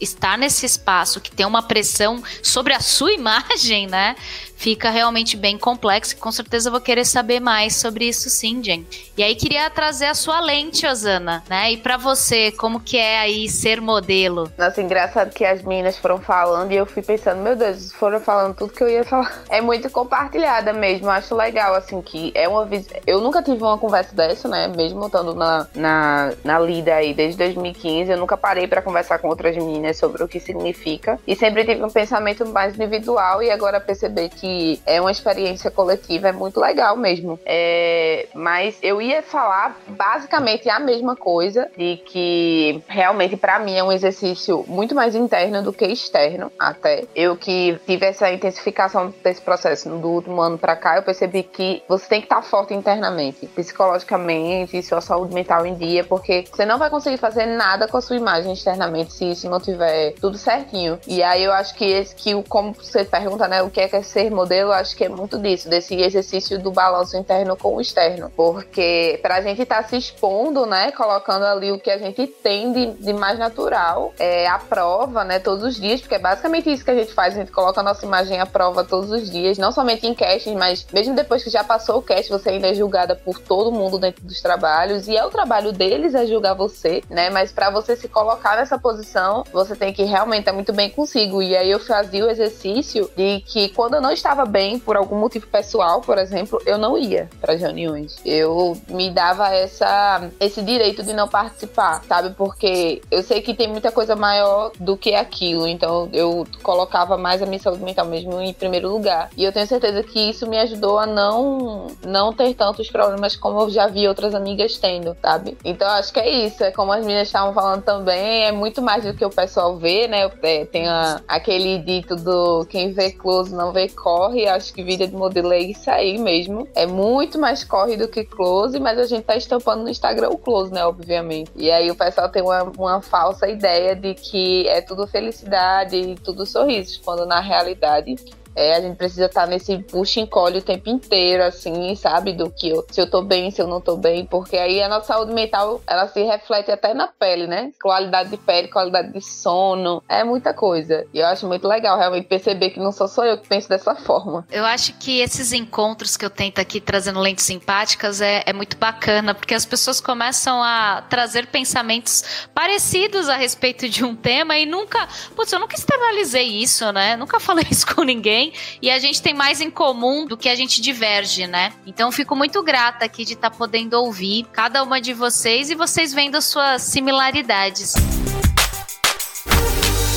estar 0.00 0.38
nesse 0.38 0.66
espaço 0.66 1.20
que 1.20 1.30
tem 1.30 1.46
uma 1.46 1.62
pressão 1.62 2.22
sobre 2.42 2.72
a 2.72 2.80
sua 2.80 3.12
imagem, 3.14 3.86
né? 3.86 4.16
Fica 4.62 4.90
realmente 4.90 5.36
bem 5.36 5.58
complexo. 5.58 6.16
Com 6.16 6.30
certeza 6.30 6.68
eu 6.68 6.70
vou 6.70 6.80
querer 6.80 7.04
saber 7.04 7.40
mais 7.40 7.74
sobre 7.74 8.06
isso 8.06 8.30
sim, 8.30 8.62
Jen. 8.62 8.86
E 9.16 9.22
aí 9.22 9.34
queria 9.34 9.68
trazer 9.68 10.06
a 10.06 10.14
sua 10.14 10.40
lente, 10.40 10.86
Osana, 10.86 11.42
né? 11.50 11.72
E 11.72 11.76
para 11.76 11.96
você, 11.96 12.52
como 12.52 12.78
que 12.78 12.96
é 12.96 13.18
aí 13.18 13.48
ser 13.48 13.80
modelo? 13.80 14.50
Nossa, 14.56 14.80
engraçado 14.80 15.34
que 15.34 15.44
as 15.44 15.62
meninas 15.62 15.98
foram 15.98 16.20
falando 16.20 16.70
e 16.70 16.76
eu 16.76 16.86
fui 16.86 17.02
pensando, 17.02 17.42
meu 17.42 17.56
Deus, 17.56 17.92
foram 17.92 18.20
falando 18.20 18.54
tudo 18.54 18.72
que 18.72 18.84
eu 18.84 18.88
ia 18.88 19.04
falar. 19.04 19.32
É 19.52 19.60
muito 19.60 19.90
compartilhada 19.90 20.72
mesmo, 20.72 21.10
acho 21.10 21.34
legal, 21.34 21.74
assim, 21.74 22.00
que 22.00 22.32
é 22.34 22.48
uma. 22.48 22.66
Eu 23.06 23.20
nunca 23.20 23.42
tive 23.42 23.62
uma 23.62 23.76
conversa 23.76 24.14
dessa, 24.14 24.48
né? 24.48 24.68
Mesmo 24.68 25.04
estando 25.06 25.34
na, 25.34 25.66
na, 25.74 26.32
na 26.42 26.58
lida 26.58 26.94
aí 26.94 27.12
desde 27.12 27.36
2015, 27.36 28.12
eu 28.12 28.16
nunca 28.16 28.36
parei 28.36 28.66
para 28.66 28.80
conversar 28.80 29.18
com 29.18 29.28
outras 29.28 29.54
meninas 29.56 29.98
sobre 29.98 30.22
o 30.22 30.28
que 30.28 30.40
significa. 30.40 31.18
E 31.26 31.34
sempre 31.36 31.64
tive 31.64 31.82
um 31.82 31.90
pensamento 31.90 32.46
mais 32.46 32.74
individual 32.74 33.42
e 33.42 33.50
agora 33.50 33.78
perceber 33.80 34.30
que 34.30 34.51
é 34.86 35.00
uma 35.00 35.10
experiência 35.10 35.70
coletiva 35.70 36.28
é 36.28 36.32
muito 36.32 36.60
legal 36.60 36.96
mesmo. 36.96 37.38
É, 37.44 38.28
mas 38.34 38.78
eu 38.82 39.00
ia 39.00 39.22
falar 39.22 39.76
basicamente 39.88 40.68
a 40.68 40.78
mesma 40.78 41.16
coisa, 41.16 41.70
de 41.76 41.96
que 42.06 42.82
realmente 42.88 43.36
para 43.36 43.58
mim 43.58 43.76
é 43.76 43.84
um 43.84 43.92
exercício 43.92 44.64
muito 44.66 44.94
mais 44.94 45.14
interno 45.14 45.62
do 45.62 45.72
que 45.72 45.86
externo, 45.86 46.50
até. 46.58 47.04
Eu 47.14 47.36
que 47.36 47.78
tive 47.86 48.06
essa 48.06 48.30
intensificação 48.30 49.12
desse 49.22 49.40
processo 49.40 49.88
do 49.88 50.08
último 50.08 50.40
ano 50.40 50.58
para 50.58 50.76
cá, 50.76 50.96
eu 50.96 51.02
percebi 51.02 51.42
que 51.42 51.82
você 51.88 52.08
tem 52.08 52.20
que 52.20 52.26
estar 52.26 52.42
forte 52.42 52.74
internamente, 52.74 53.46
psicologicamente, 53.46 54.82
sua 54.82 55.00
saúde 55.00 55.34
mental 55.34 55.66
em 55.66 55.74
dia, 55.74 56.04
porque 56.04 56.44
você 56.50 56.64
não 56.64 56.78
vai 56.78 56.90
conseguir 56.90 57.16
fazer 57.16 57.46
nada 57.46 57.88
com 57.88 57.96
a 57.96 58.00
sua 58.00 58.16
imagem 58.16 58.52
externamente 58.52 59.12
se 59.12 59.30
isso 59.30 59.48
não 59.48 59.60
tiver 59.60 60.12
tudo 60.20 60.36
certinho. 60.38 60.98
E 61.06 61.22
aí 61.22 61.44
eu 61.44 61.52
acho 61.52 61.74
que 61.74 61.84
esse 61.84 62.14
que 62.14 62.34
o 62.34 62.42
como 62.42 62.74
você 62.74 63.04
pergunta, 63.04 63.48
né, 63.48 63.62
o 63.62 63.70
que 63.70 63.80
é, 63.80 63.88
que 63.88 63.96
é 63.96 64.02
ser 64.02 64.30
modelo, 64.42 64.72
acho 64.72 64.96
que 64.96 65.04
é 65.04 65.08
muito 65.08 65.38
disso, 65.38 65.68
desse 65.68 65.94
exercício 65.94 66.58
do 66.58 66.72
balanço 66.72 67.16
interno 67.16 67.56
com 67.56 67.76
o 67.76 67.80
externo, 67.80 68.30
porque 68.36 69.18
pra 69.22 69.40
gente 69.40 69.62
estar 69.62 69.82
tá 69.82 69.88
se 69.88 69.96
expondo, 69.96 70.66
né, 70.66 70.90
colocando 70.92 71.44
ali 71.44 71.70
o 71.70 71.78
que 71.78 71.90
a 71.90 71.98
gente 71.98 72.26
tem 72.26 72.72
de, 72.72 72.86
de 72.94 73.12
mais 73.12 73.38
natural, 73.38 74.12
é 74.18 74.48
a 74.48 74.58
prova, 74.58 75.22
né, 75.22 75.38
todos 75.38 75.64
os 75.64 75.80
dias, 75.80 76.00
porque 76.00 76.16
é 76.16 76.18
basicamente 76.18 76.72
isso 76.72 76.84
que 76.84 76.90
a 76.90 76.94
gente 76.94 77.12
faz, 77.14 77.34
a 77.34 77.38
gente 77.38 77.52
coloca 77.52 77.80
a 77.80 77.84
nossa 77.84 78.04
imagem 78.04 78.40
à 78.40 78.46
prova 78.46 78.82
todos 78.82 79.10
os 79.10 79.30
dias, 79.30 79.58
não 79.58 79.70
somente 79.70 80.06
em 80.06 80.14
castings, 80.14 80.58
mas 80.58 80.86
mesmo 80.92 81.14
depois 81.14 81.44
que 81.44 81.50
já 81.50 81.62
passou 81.62 81.98
o 81.98 82.02
cast, 82.02 82.28
você 82.30 82.50
ainda 82.50 82.68
é 82.68 82.74
julgada 82.74 83.14
por 83.14 83.38
todo 83.38 83.70
mundo 83.70 83.98
dentro 83.98 84.24
dos 84.24 84.40
trabalhos, 84.40 85.06
e 85.06 85.16
é 85.16 85.24
o 85.24 85.30
trabalho 85.30 85.72
deles 85.72 86.14
é 86.14 86.26
julgar 86.26 86.54
você, 86.54 87.02
né, 87.08 87.30
mas 87.30 87.52
para 87.52 87.70
você 87.70 87.94
se 87.94 88.08
colocar 88.08 88.56
nessa 88.56 88.78
posição, 88.78 89.44
você 89.52 89.76
tem 89.76 89.92
que 89.92 90.02
realmente 90.02 90.40
estar 90.40 90.52
muito 90.52 90.72
bem 90.72 90.90
consigo, 90.90 91.40
e 91.40 91.56
aí 91.56 91.70
eu 91.70 91.78
fazia 91.78 92.24
o 92.24 92.30
exercício 92.30 93.08
de 93.16 93.40
que 93.46 93.68
quando 93.68 93.94
eu 93.94 94.00
não 94.00 94.10
estava 94.10 94.31
bem, 94.46 94.78
por 94.78 94.96
algum 94.96 95.18
motivo 95.18 95.46
pessoal, 95.46 96.00
por 96.00 96.18
exemplo, 96.18 96.60
eu 96.64 96.78
não 96.78 96.96
ia 96.96 97.28
para 97.40 97.52
as 97.52 97.60
reuniões. 97.60 98.20
Eu 98.24 98.76
me 98.88 99.10
dava 99.10 99.48
essa, 99.54 100.30
esse 100.40 100.62
direito 100.62 101.02
de 101.02 101.12
não 101.12 101.28
participar, 101.28 102.02
sabe? 102.08 102.30
Porque 102.30 103.02
eu 103.10 103.22
sei 103.22 103.42
que 103.42 103.54
tem 103.54 103.68
muita 103.68 103.92
coisa 103.92 104.16
maior 104.16 104.72
do 104.78 104.96
que 104.96 105.14
aquilo, 105.14 105.66
então 105.68 106.08
eu 106.12 106.46
colocava 106.62 107.16
mais 107.16 107.42
a 107.42 107.46
minha 107.46 107.60
saúde 107.60 107.82
mental 107.82 108.06
mesmo 108.06 108.40
em 108.40 108.52
primeiro 108.52 108.88
lugar. 108.88 109.30
E 109.36 109.44
eu 109.44 109.52
tenho 109.52 109.66
certeza 109.66 110.02
que 110.02 110.30
isso 110.30 110.48
me 110.48 110.58
ajudou 110.58 110.98
a 110.98 111.06
não, 111.06 111.88
não 112.04 112.32
ter 112.32 112.54
tantos 112.54 112.90
problemas 112.90 113.36
como 113.36 113.60
eu 113.60 113.70
já 113.70 113.86
vi 113.86 114.08
outras 114.08 114.34
amigas 114.34 114.76
tendo, 114.78 115.16
sabe? 115.20 115.56
Então 115.64 115.88
acho 115.88 116.12
que 116.12 116.20
é 116.20 116.46
isso, 116.46 116.64
é 116.64 116.70
como 116.70 116.92
as 116.92 117.04
meninas 117.04 117.28
estavam 117.28 117.52
falando 117.52 117.82
também, 117.82 118.44
é 118.44 118.52
muito 118.52 118.80
mais 118.82 119.04
do 119.04 119.14
que 119.14 119.24
o 119.24 119.30
pessoal 119.30 119.76
vê, 119.76 120.08
né? 120.08 120.30
É, 120.42 120.64
tem 120.64 120.88
a, 120.88 121.20
aquele 121.28 121.78
dito 121.78 122.16
do 122.16 122.64
quem 122.66 122.92
vê 122.92 123.12
close 123.12 123.54
não 123.54 123.72
vê 123.72 123.88
corre, 124.12 124.46
acho 124.46 124.74
que 124.74 124.82
vida 124.82 125.08
de 125.08 125.14
modelo 125.14 125.52
é 125.52 125.58
isso 125.58 125.90
aí 125.90 126.18
mesmo. 126.18 126.68
É 126.74 126.86
muito 126.86 127.38
mais 127.38 127.64
corre 127.64 127.96
do 127.96 128.06
que 128.06 128.24
close, 128.24 128.78
mas 128.78 128.98
a 128.98 129.06
gente 129.06 129.24
tá 129.24 129.34
estampando 129.36 129.82
no 129.82 129.88
Instagram 129.88 130.28
o 130.28 130.36
close, 130.36 130.72
né? 130.72 130.84
Obviamente. 130.84 131.50
E 131.56 131.70
aí 131.70 131.90
o 131.90 131.94
pessoal 131.94 132.28
tem 132.28 132.42
uma, 132.42 132.62
uma 132.62 133.00
falsa 133.00 133.48
ideia 133.48 133.96
de 133.96 134.14
que 134.14 134.68
é 134.68 134.82
tudo 134.82 135.06
felicidade 135.06 135.96
e 135.96 136.14
tudo 136.14 136.44
sorrisos, 136.44 136.98
quando 136.98 137.24
na 137.24 137.40
realidade 137.40 138.16
é, 138.54 138.76
a 138.76 138.80
gente 138.80 138.96
precisa 138.96 139.26
estar 139.26 139.42
tá 139.42 139.46
nesse 139.46 139.78
puxa 139.78 140.20
e 140.20 140.22
encolhe 140.22 140.58
o 140.58 140.62
tempo 140.62 140.88
inteiro, 140.88 141.42
assim, 141.42 141.94
sabe? 141.94 142.32
Do 142.32 142.50
que 142.50 142.68
eu, 142.68 142.84
se 142.90 143.00
eu 143.00 143.08
tô 143.08 143.22
bem, 143.22 143.50
se 143.50 143.60
eu 143.60 143.66
não 143.66 143.80
tô 143.80 143.96
bem, 143.96 144.26
porque 144.26 144.56
aí 144.56 144.82
a 144.82 144.88
nossa 144.88 145.06
saúde 145.06 145.32
mental, 145.32 145.80
ela 145.86 146.06
se 146.08 146.22
reflete 146.22 146.70
até 146.70 146.94
na 146.94 147.08
pele, 147.08 147.46
né? 147.46 147.72
Qualidade 147.82 148.30
de 148.30 148.36
pele, 148.36 148.68
qualidade 148.68 149.12
de 149.12 149.20
sono, 149.20 150.02
é 150.08 150.22
muita 150.24 150.52
coisa. 150.52 151.06
E 151.12 151.18
eu 151.18 151.26
acho 151.26 151.46
muito 151.46 151.66
legal 151.66 151.98
realmente 151.98 152.26
perceber 152.26 152.70
que 152.70 152.80
não 152.80 152.92
sou 152.92 153.08
só 153.08 153.24
eu 153.24 153.38
que 153.38 153.48
penso 153.48 153.68
dessa 153.68 153.94
forma. 153.94 154.46
Eu 154.50 154.64
acho 154.64 154.94
que 154.94 155.20
esses 155.20 155.52
encontros 155.52 156.16
que 156.16 156.24
eu 156.24 156.30
tento 156.30 156.60
aqui 156.60 156.80
trazendo 156.80 157.20
lentes 157.20 157.44
simpáticas 157.44 158.20
é, 158.20 158.42
é 158.46 158.52
muito 158.52 158.76
bacana, 158.76 159.34
porque 159.34 159.54
as 159.54 159.64
pessoas 159.64 160.00
começam 160.00 160.62
a 160.62 161.02
trazer 161.08 161.46
pensamentos 161.46 162.46
parecidos 162.54 163.28
a 163.28 163.36
respeito 163.36 163.88
de 163.88 164.04
um 164.04 164.14
tema 164.14 164.56
e 164.56 164.66
nunca, 164.66 165.08
putz, 165.34 165.52
eu 165.52 165.58
nunca 165.58 165.74
externalizei 165.74 166.46
isso, 166.46 166.90
né? 166.92 167.16
Nunca 167.16 167.40
falei 167.40 167.66
isso 167.70 167.86
com 167.94 168.02
ninguém 168.02 168.41
também. 168.42 168.52
E 168.80 168.90
a 168.90 168.98
gente 168.98 169.22
tem 169.22 169.34
mais 169.34 169.60
em 169.60 169.70
comum 169.70 170.26
do 170.26 170.36
que 170.36 170.48
a 170.48 170.54
gente 170.56 170.80
diverge, 170.80 171.46
né? 171.46 171.72
Então 171.86 172.10
fico 172.10 172.34
muito 172.34 172.62
grata 172.62 173.04
aqui 173.04 173.24
de 173.24 173.34
estar 173.34 173.50
tá 173.50 173.56
podendo 173.56 173.94
ouvir 173.94 174.46
cada 174.52 174.82
uma 174.82 175.00
de 175.00 175.12
vocês 175.12 175.70
e 175.70 175.74
vocês 175.74 176.12
vendo 176.12 176.36
as 176.36 176.46
suas 176.46 176.82
similaridades. 176.82 177.94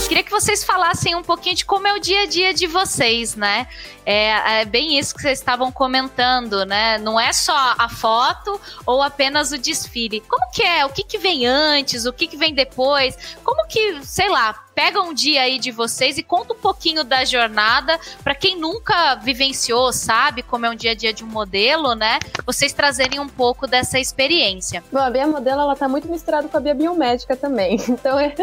Queria 0.07 0.23
que 0.23 0.29
vocês 0.29 0.63
falassem 0.63 1.15
um 1.15 1.23
pouquinho 1.23 1.55
de 1.55 1.65
como 1.65 1.87
é 1.87 1.93
o 1.93 1.99
dia 1.99 2.21
a 2.21 2.25
dia 2.27 2.53
de 2.53 2.67
vocês, 2.67 3.35
né? 3.35 3.67
É, 4.05 4.61
é, 4.61 4.65
bem 4.65 4.99
isso 4.99 5.15
que 5.15 5.21
vocês 5.21 5.39
estavam 5.39 5.71
comentando, 5.71 6.63
né? 6.63 6.99
Não 6.99 7.19
é 7.19 7.33
só 7.33 7.75
a 7.75 7.89
foto 7.89 8.61
ou 8.85 9.01
apenas 9.01 9.51
o 9.51 9.57
desfile. 9.57 10.21
Como 10.21 10.51
que 10.51 10.61
é? 10.61 10.85
O 10.85 10.89
que, 10.89 11.03
que 11.03 11.17
vem 11.17 11.47
antes? 11.47 12.05
O 12.05 12.13
que, 12.13 12.27
que 12.27 12.37
vem 12.37 12.53
depois? 12.53 13.35
Como 13.43 13.67
que, 13.67 14.05
sei 14.05 14.29
lá, 14.29 14.64
pega 14.75 15.01
um 15.01 15.13
dia 15.13 15.41
aí 15.41 15.57
de 15.57 15.71
vocês 15.71 16.17
e 16.17 16.23
conta 16.23 16.53
um 16.53 16.57
pouquinho 16.57 17.03
da 17.03 17.23
jornada 17.23 17.97
para 18.23 18.35
quem 18.35 18.59
nunca 18.59 19.15
vivenciou, 19.15 19.93
sabe 19.93 20.43
como 20.43 20.65
é 20.65 20.69
um 20.69 20.75
dia 20.75 20.91
a 20.91 20.95
dia 20.95 21.13
de 21.13 21.23
um 21.23 21.27
modelo, 21.27 21.95
né? 21.95 22.19
Vocês 22.45 22.73
trazerem 22.73 23.19
um 23.19 23.27
pouco 23.27 23.65
dessa 23.65 23.97
experiência. 23.97 24.83
Bom, 24.91 24.99
a 24.99 25.09
Bia 25.09 25.25
Modelo 25.25 25.61
ela 25.61 25.75
tá 25.75 25.87
muito 25.87 26.09
misturada 26.09 26.47
com 26.49 26.57
a 26.57 26.59
Bia 26.59 26.75
Biomédica 26.75 27.35
também. 27.35 27.79
Então, 27.95 28.19
é, 28.19 28.35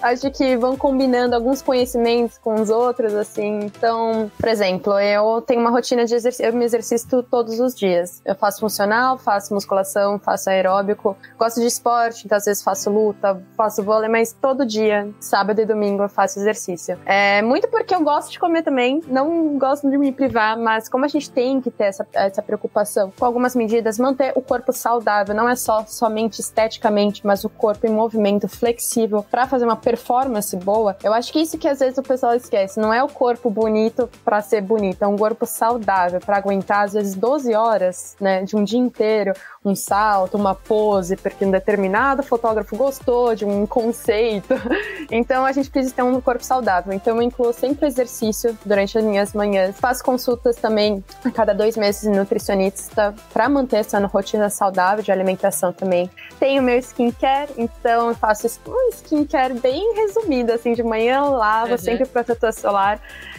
acho 0.00 0.30
que 0.30 0.56
vão 0.56 0.76
combinando 0.76 1.34
alguns 1.34 1.60
conhecimentos 1.60 2.38
com 2.38 2.54
os 2.54 2.70
outros 2.70 3.12
assim. 3.14 3.64
Então, 3.64 4.30
por 4.38 4.48
exemplo, 4.48 4.98
eu 4.98 5.42
tenho 5.42 5.60
uma 5.60 5.70
rotina 5.70 6.04
de 6.04 6.14
exercício, 6.14 6.46
eu 6.46 6.52
me 6.52 6.64
exercito 6.64 7.22
todos 7.22 7.58
os 7.58 7.74
dias. 7.74 8.22
Eu 8.24 8.34
faço 8.34 8.60
funcional, 8.60 9.18
faço 9.18 9.52
musculação, 9.52 10.20
faço 10.20 10.48
aeróbico, 10.50 11.16
gosto 11.36 11.60
de 11.60 11.66
esporte, 11.66 12.22
então 12.24 12.38
às 12.38 12.44
vezes 12.44 12.62
faço 12.62 12.90
luta, 12.90 13.42
faço 13.56 13.82
vôlei, 13.82 14.08
mas 14.08 14.32
todo 14.32 14.64
dia, 14.64 15.10
sábado 15.18 15.60
e 15.60 15.66
domingo 15.72 16.02
eu 16.02 16.08
faço 16.08 16.38
exercício. 16.38 16.98
É 17.04 17.42
muito 17.42 17.68
porque 17.68 17.94
eu 17.94 18.02
gosto 18.02 18.30
de 18.30 18.38
comer 18.38 18.62
também, 18.62 19.00
não 19.06 19.58
gosto 19.58 19.88
de 19.90 19.96
me 19.98 20.12
privar, 20.12 20.56
mas 20.56 20.88
como 20.88 21.04
a 21.04 21.08
gente 21.08 21.30
tem 21.30 21.60
que 21.60 21.70
ter 21.70 21.84
essa, 21.84 22.06
essa 22.12 22.42
preocupação 22.42 23.12
com 23.18 23.24
algumas 23.24 23.54
medidas, 23.54 23.98
manter 23.98 24.32
o 24.34 24.42
corpo 24.42 24.72
saudável, 24.72 25.34
não 25.34 25.48
é 25.48 25.56
só 25.56 25.84
somente 25.86 26.40
esteticamente, 26.40 27.26
mas 27.26 27.44
o 27.44 27.48
corpo 27.48 27.86
em 27.86 27.90
movimento 27.90 28.48
flexível 28.48 29.24
para 29.30 29.46
fazer 29.46 29.64
uma 29.64 29.76
performance 29.76 30.56
boa. 30.56 30.96
Eu 31.02 31.12
acho 31.12 31.32
que 31.32 31.40
isso 31.40 31.58
que 31.58 31.68
às 31.68 31.80
vezes 31.80 31.98
o 31.98 32.02
pessoal 32.02 32.34
esquece, 32.34 32.80
não 32.80 32.92
é 32.92 33.02
o 33.02 33.08
corpo 33.08 33.50
bonito 33.50 34.08
para 34.24 34.40
ser 34.40 34.60
bonito, 34.60 35.02
é 35.02 35.06
um 35.06 35.16
corpo 35.16 35.46
saudável 35.46 36.20
para 36.20 36.36
aguentar 36.36 36.84
às 36.84 36.92
vezes 36.92 37.14
12 37.14 37.54
horas, 37.54 38.16
né, 38.20 38.42
de 38.42 38.56
um 38.56 38.64
dia 38.64 38.78
inteiro, 38.78 39.32
um 39.64 39.74
salto, 39.74 40.36
uma 40.36 40.54
pose, 40.54 41.16
porque 41.16 41.44
um 41.44 41.50
determinado 41.50 42.22
fotógrafo 42.22 42.76
gostou 42.76 43.34
de 43.34 43.44
um 43.44 43.66
conceito. 43.66 44.54
Então 45.10 45.44
a 45.44 45.52
gente 45.52 45.68
precisa 45.68 45.94
ter 45.94 46.02
um 46.02 46.18
corpo 46.22 46.42
saudável. 46.42 46.90
Então 46.92 47.16
eu 47.16 47.22
incluo 47.22 47.52
sempre 47.52 47.86
exercício 47.86 48.56
durante 48.64 48.96
as 48.96 49.04
minhas 49.04 49.34
manhãs. 49.34 49.78
Faço 49.78 50.02
consultas 50.02 50.56
também 50.56 51.04
a 51.22 51.30
cada 51.30 51.52
dois 51.52 51.76
meses 51.76 52.10
nutricionista 52.10 53.14
para 53.30 53.46
manter 53.46 53.78
essa 53.78 53.98
rotina 54.06 54.48
saudável 54.48 55.04
de 55.04 55.12
alimentação 55.12 55.70
também. 55.70 56.10
Tenho 56.38 56.62
meu 56.62 56.78
skincare, 56.78 57.50
então 57.58 58.08
eu 58.08 58.14
faço 58.14 58.46
um 58.66 58.88
skincare 58.90 59.52
bem 59.54 59.94
resumido, 59.96 60.52
assim, 60.52 60.72
de 60.72 60.82
manhã 60.82 61.24
lavo 61.24 61.72
uhum. 61.72 61.78
sempre 61.78 62.06
protetor 62.06 62.54
solar. 62.54 62.98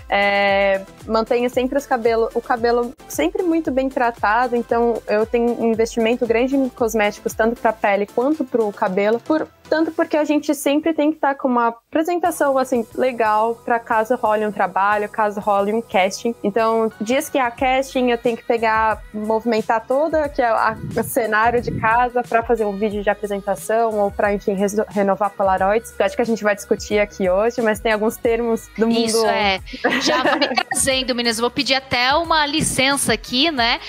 É, 0.10 0.82
mantenho 1.08 1.50
sempre 1.50 1.78
os 1.78 1.86
cabelo, 1.86 2.30
o 2.34 2.42
cabelo 2.42 2.94
sempre 3.08 3.42
muito 3.42 3.72
bem 3.72 3.90
tratado, 3.90 4.56
então 4.56 5.02
eu 5.08 5.26
tenho 5.26 5.60
um 5.60 5.72
investimento 5.72 6.26
grande 6.26 6.56
em 6.56 6.70
cosméticos, 6.70 7.34
tanto 7.34 7.60
para 7.60 7.74
pele 7.74 8.06
quanto 8.06 8.44
para 8.44 8.64
o 8.64 8.72
cabelo, 8.72 9.20
por 9.20 9.48
tanto 9.70 9.92
porque 9.92 10.18
a 10.18 10.24
gente 10.24 10.54
sempre 10.54 10.94
tem 10.94 11.10
que 11.12 11.18
estar 11.18 11.36
com 11.36 11.48
uma 11.48 11.68
apresentação 11.68 12.58
assim 12.58 12.86
legal 12.96 13.56
para 13.56 13.80
caso 13.80 14.16
role 14.16 14.46
um 14.46 14.52
trabalho, 14.52 15.10
caso 15.10 15.40
role 15.40 15.74
um 15.74 15.82
casting. 15.82 16.36
Então, 16.44 16.92
dias 17.00 17.30
que 17.30 17.38
há 17.38 17.50
casting, 17.50 18.10
eu 18.10 18.18
tenho 18.18 18.38
que 18.38 18.44
pegar, 18.44 19.02
movimentar 19.14 19.86
toda 19.86 20.28
que 20.30 20.42
é 20.42 20.52
o 20.54 21.04
cenário 21.04 21.62
de 21.62 21.72
casa 21.72 22.24
para 22.24 22.44
fazer 22.44 22.66
um 22.66 22.78
vídeo 22.78 23.04
de 23.04 23.10
apresentação 23.10 23.98
ou 24.00 24.12
para 24.12 24.34
enfim 24.34 24.56
renovar 24.90 25.30
Polaroids. 25.32 25.94
Eu 25.98 26.06
acho 26.06 26.16
que 26.16 26.22
a 26.22 26.26
gente 26.26 26.44
vai 26.44 26.56
discutir 26.56 27.00
aqui 27.00 27.30
hoje, 27.30 27.62
mas 27.62 27.80
tem 27.80 27.92
alguns 27.94 28.18
termos 28.18 28.70
do 28.78 28.88
mundo. 28.88 29.06
Isso 29.06 29.26
é. 29.26 29.60
Já 30.02 30.24
vou 30.24 30.40
trazendo, 30.70 31.16
meninas. 31.16 31.38
Vou 31.40 31.52
pedir 31.52 31.76
até 31.76 32.14
uma 32.16 32.46
licença 32.46 33.14
aqui, 33.14 33.52
né? 33.52 33.80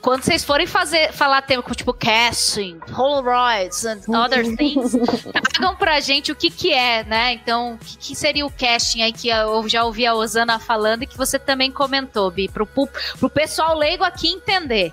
Quando 0.00 0.22
vocês 0.22 0.44
forem 0.44 0.66
fazer, 0.66 1.12
falar 1.12 1.42
tema 1.42 1.62
tipo 1.74 1.92
casting, 1.92 2.78
Polaroids 2.94 3.84
and 3.84 4.00
other 4.08 4.44
things, 4.56 4.94
tragam 5.22 5.76
pra 5.76 6.00
gente 6.00 6.32
o 6.32 6.36
que 6.36 6.50
que 6.50 6.72
é, 6.72 7.04
né? 7.04 7.32
Então, 7.34 7.74
o 7.74 7.78
que, 7.78 7.96
que, 7.98 8.14
seria 8.14 8.46
o 8.46 8.50
casting 8.50 9.02
aí 9.02 9.12
que 9.12 9.28
eu 9.28 9.68
já 9.68 9.84
ouvi 9.84 10.06
a 10.06 10.14
Osana 10.14 10.58
falando 10.58 11.02
e 11.02 11.06
que 11.06 11.16
você 11.16 11.38
também 11.38 11.70
comentou, 11.70 12.30
Bi, 12.30 12.48
pro, 12.48 12.66
pro 12.66 13.30
pessoal 13.30 13.76
leigo 13.76 14.04
aqui 14.04 14.28
entender. 14.28 14.92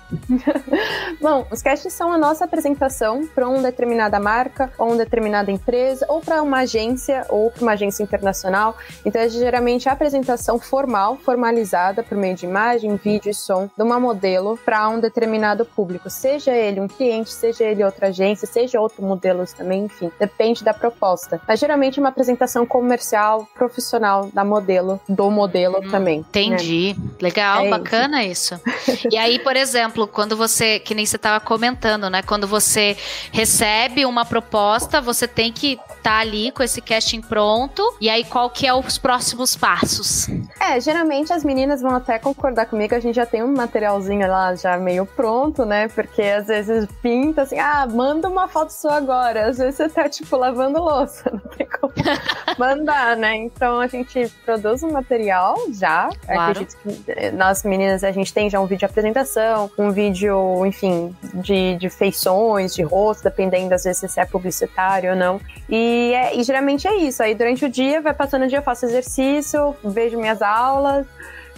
Bom, 1.20 1.46
os 1.50 1.62
castings 1.62 1.94
são 1.94 2.12
a 2.12 2.18
nossa 2.18 2.44
apresentação 2.44 3.26
para 3.26 3.48
uma 3.48 3.62
determinada 3.62 4.20
marca, 4.20 4.72
ou 4.78 4.88
uma 4.88 4.96
determinada 4.96 5.50
empresa, 5.50 6.06
ou 6.08 6.20
para 6.20 6.42
uma 6.42 6.60
agência, 6.60 7.24
ou 7.28 7.50
para 7.50 7.62
uma 7.62 7.72
agência 7.72 8.02
internacional. 8.02 8.76
Então, 9.04 9.20
é 9.20 9.28
geralmente 9.28 9.88
a 9.88 9.92
apresentação 9.92 10.58
formal, 10.58 11.16
formalizada 11.16 12.02
por 12.02 12.16
meio 12.16 12.34
de 12.34 12.46
imagem, 12.46 12.96
vídeo 12.96 13.30
e 13.30 13.34
som 13.34 13.68
de 13.76 13.82
uma 13.82 13.98
modelo 13.98 14.58
para 14.64 14.88
um 14.88 15.00
determinado 15.00 15.64
público, 15.64 16.10
seja 16.10 16.52
ele 16.52 16.80
um 16.80 16.88
cliente, 16.88 17.32
seja 17.32 17.64
ele 17.64 17.84
outra 17.84 18.08
agência, 18.08 18.46
seja 18.46 18.80
outro 18.80 19.02
modelo 19.02 19.44
também, 19.56 19.84
enfim, 19.84 20.07
depende 20.18 20.64
da 20.64 20.74
proposta. 20.74 21.40
Mas 21.46 21.60
geralmente 21.60 21.98
é 21.98 22.00
uma 22.02 22.08
apresentação 22.08 22.66
comercial, 22.66 23.48
profissional 23.54 24.30
da 24.32 24.44
modelo, 24.44 25.00
do 25.08 25.30
modelo 25.30 25.78
hum, 25.78 25.90
também. 25.90 26.20
Entendi. 26.20 26.94
Né? 26.98 27.08
Legal, 27.20 27.66
é 27.66 27.70
bacana 27.70 28.24
isso. 28.24 28.60
isso. 28.86 29.08
E 29.10 29.16
aí, 29.16 29.38
por 29.38 29.56
exemplo, 29.56 30.06
quando 30.06 30.36
você, 30.36 30.78
que 30.78 30.94
nem 30.94 31.04
você 31.04 31.16
estava 31.16 31.40
comentando, 31.40 32.08
né? 32.08 32.22
Quando 32.22 32.46
você 32.46 32.96
recebe 33.32 34.04
uma 34.06 34.24
proposta, 34.24 35.00
você 35.00 35.26
tem 35.26 35.52
que 35.52 35.72
estar 35.72 36.02
tá 36.02 36.18
ali 36.18 36.50
com 36.52 36.62
esse 36.62 36.80
casting 36.80 37.20
pronto. 37.20 37.82
E 38.00 38.08
aí, 38.08 38.24
qual 38.24 38.50
que 38.50 38.66
é 38.66 38.74
os 38.74 38.98
próximos 38.98 39.56
passos? 39.56 40.28
É, 40.60 40.80
geralmente 40.80 41.32
as 41.32 41.44
meninas 41.44 41.80
vão 41.80 41.94
até 41.94 42.18
concordar 42.18 42.66
comigo, 42.66 42.94
a 42.94 43.00
gente 43.00 43.16
já 43.16 43.26
tem 43.26 43.42
um 43.42 43.52
materialzinho 43.52 44.26
lá 44.28 44.54
já 44.54 44.76
meio 44.76 45.06
pronto, 45.06 45.64
né? 45.64 45.88
Porque 45.88 46.22
às 46.22 46.46
vezes 46.46 46.88
pinta 47.02 47.42
assim, 47.42 47.58
ah, 47.58 47.86
manda 47.86 48.28
uma 48.28 48.48
foto 48.48 48.70
sua 48.70 48.96
agora. 48.96 49.48
Às 49.48 49.58
vezes 49.58 49.76
você 49.76 49.88
tá, 49.98 50.08
tipo, 50.08 50.36
lavando 50.36 50.80
louça, 50.80 51.30
não 51.30 51.50
tem 51.50 51.66
como 51.66 51.92
mandar, 52.56 53.16
né? 53.16 53.34
Então 53.36 53.80
a 53.80 53.86
gente 53.88 54.28
produz 54.44 54.82
um 54.82 54.92
material 54.92 55.56
já. 55.72 56.08
Claro. 56.24 56.52
Acredito 56.52 56.76
que 56.82 57.12
eh, 57.12 57.30
nós 57.32 57.64
meninas 57.64 58.04
a 58.04 58.12
gente 58.12 58.32
tem 58.32 58.48
já 58.48 58.60
um 58.60 58.66
vídeo 58.66 58.80
de 58.80 58.84
apresentação, 58.84 59.70
um 59.76 59.90
vídeo, 59.90 60.64
enfim, 60.64 61.14
de, 61.34 61.76
de 61.76 61.90
feições, 61.90 62.74
de 62.74 62.82
rosto, 62.82 63.24
dependendo 63.24 63.74
às 63.74 63.82
vezes 63.84 64.10
se 64.10 64.20
é 64.20 64.24
publicitário 64.24 65.10
ou 65.10 65.16
não. 65.16 65.40
E, 65.68 66.12
é, 66.14 66.36
e 66.36 66.42
geralmente 66.44 66.86
é 66.86 66.96
isso. 66.96 67.22
Aí 67.22 67.34
durante 67.34 67.64
o 67.64 67.68
dia, 67.68 68.00
vai 68.00 68.14
passando 68.14 68.44
o 68.44 68.48
dia, 68.48 68.58
eu 68.58 68.62
faço 68.62 68.86
exercício, 68.86 69.74
vejo 69.82 70.18
minhas 70.18 70.40
aulas 70.40 71.06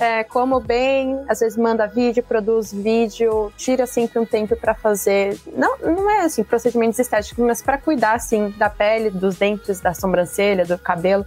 é, 0.00 0.25
como 0.25 0.59
bem, 0.59 1.23
às 1.28 1.40
vezes 1.40 1.59
manda 1.59 1.87
vídeo, 1.87 2.23
produz 2.23 2.73
vídeo, 2.73 3.52
tira 3.57 3.87
sempre 3.87 4.19
um 4.19 4.25
tempo 4.25 4.57
para 4.57 4.75
fazer. 4.75 5.38
Não, 5.54 5.76
não 5.78 6.11
é 6.11 6.21
assim 6.21 6.42
procedimentos 6.42 6.99
estéticos, 6.99 7.45
mas 7.45 7.61
para 7.61 7.76
cuidar 7.76 8.14
assim 8.14 8.49
da 8.59 8.71
pele, 8.71 9.11
dos 9.11 9.37
dentes, 9.37 9.78
da 9.80 9.92
sobrancelha, 9.92 10.64
do 10.64 10.78
cabelo 10.78 11.26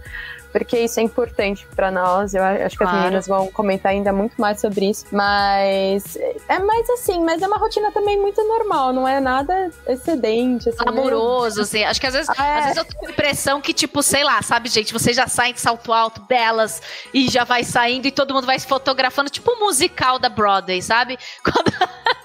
porque 0.54 0.78
isso 0.78 1.00
é 1.00 1.02
importante 1.02 1.66
para 1.74 1.90
nós. 1.90 2.32
Eu 2.32 2.44
acho 2.44 2.78
que 2.78 2.84
claro. 2.84 2.96
as 2.96 3.02
meninas 3.02 3.26
vão 3.26 3.50
comentar 3.50 3.90
ainda 3.90 4.12
muito 4.12 4.40
mais 4.40 4.60
sobre 4.60 4.88
isso. 4.88 5.04
Mas 5.10 6.16
é 6.48 6.60
mais 6.60 6.88
assim, 6.90 7.24
mas 7.24 7.42
é 7.42 7.46
uma 7.48 7.56
rotina 7.56 7.90
também 7.90 8.16
muito 8.20 8.40
normal, 8.46 8.92
não 8.92 9.06
é 9.06 9.18
nada 9.18 9.72
excedente. 9.84 10.68
Assim, 10.68 10.78
Amoroso, 10.86 11.62
assim. 11.62 11.82
Acho 11.82 12.00
que 12.00 12.06
às 12.06 12.14
vezes, 12.14 12.28
é. 12.38 12.40
às 12.40 12.64
vezes 12.66 12.76
eu 12.76 12.84
tenho 12.84 13.08
a 13.08 13.10
impressão 13.10 13.60
que, 13.60 13.72
tipo, 13.72 14.00
sei 14.00 14.22
lá, 14.22 14.40
sabe, 14.42 14.68
gente, 14.68 14.92
vocês 14.92 15.16
já 15.16 15.26
saem 15.26 15.52
de 15.52 15.60
salto 15.60 15.92
alto, 15.92 16.20
belas, 16.22 16.80
e 17.12 17.28
já 17.28 17.42
vai 17.42 17.64
saindo 17.64 18.06
e 18.06 18.12
todo 18.12 18.32
mundo 18.32 18.46
vai 18.46 18.56
se 18.56 18.68
fotografando, 18.68 19.30
tipo 19.30 19.50
um 19.50 19.58
musical 19.58 20.20
da 20.20 20.28
Broadway, 20.28 20.80
sabe? 20.80 21.18
Quando... 21.42 21.72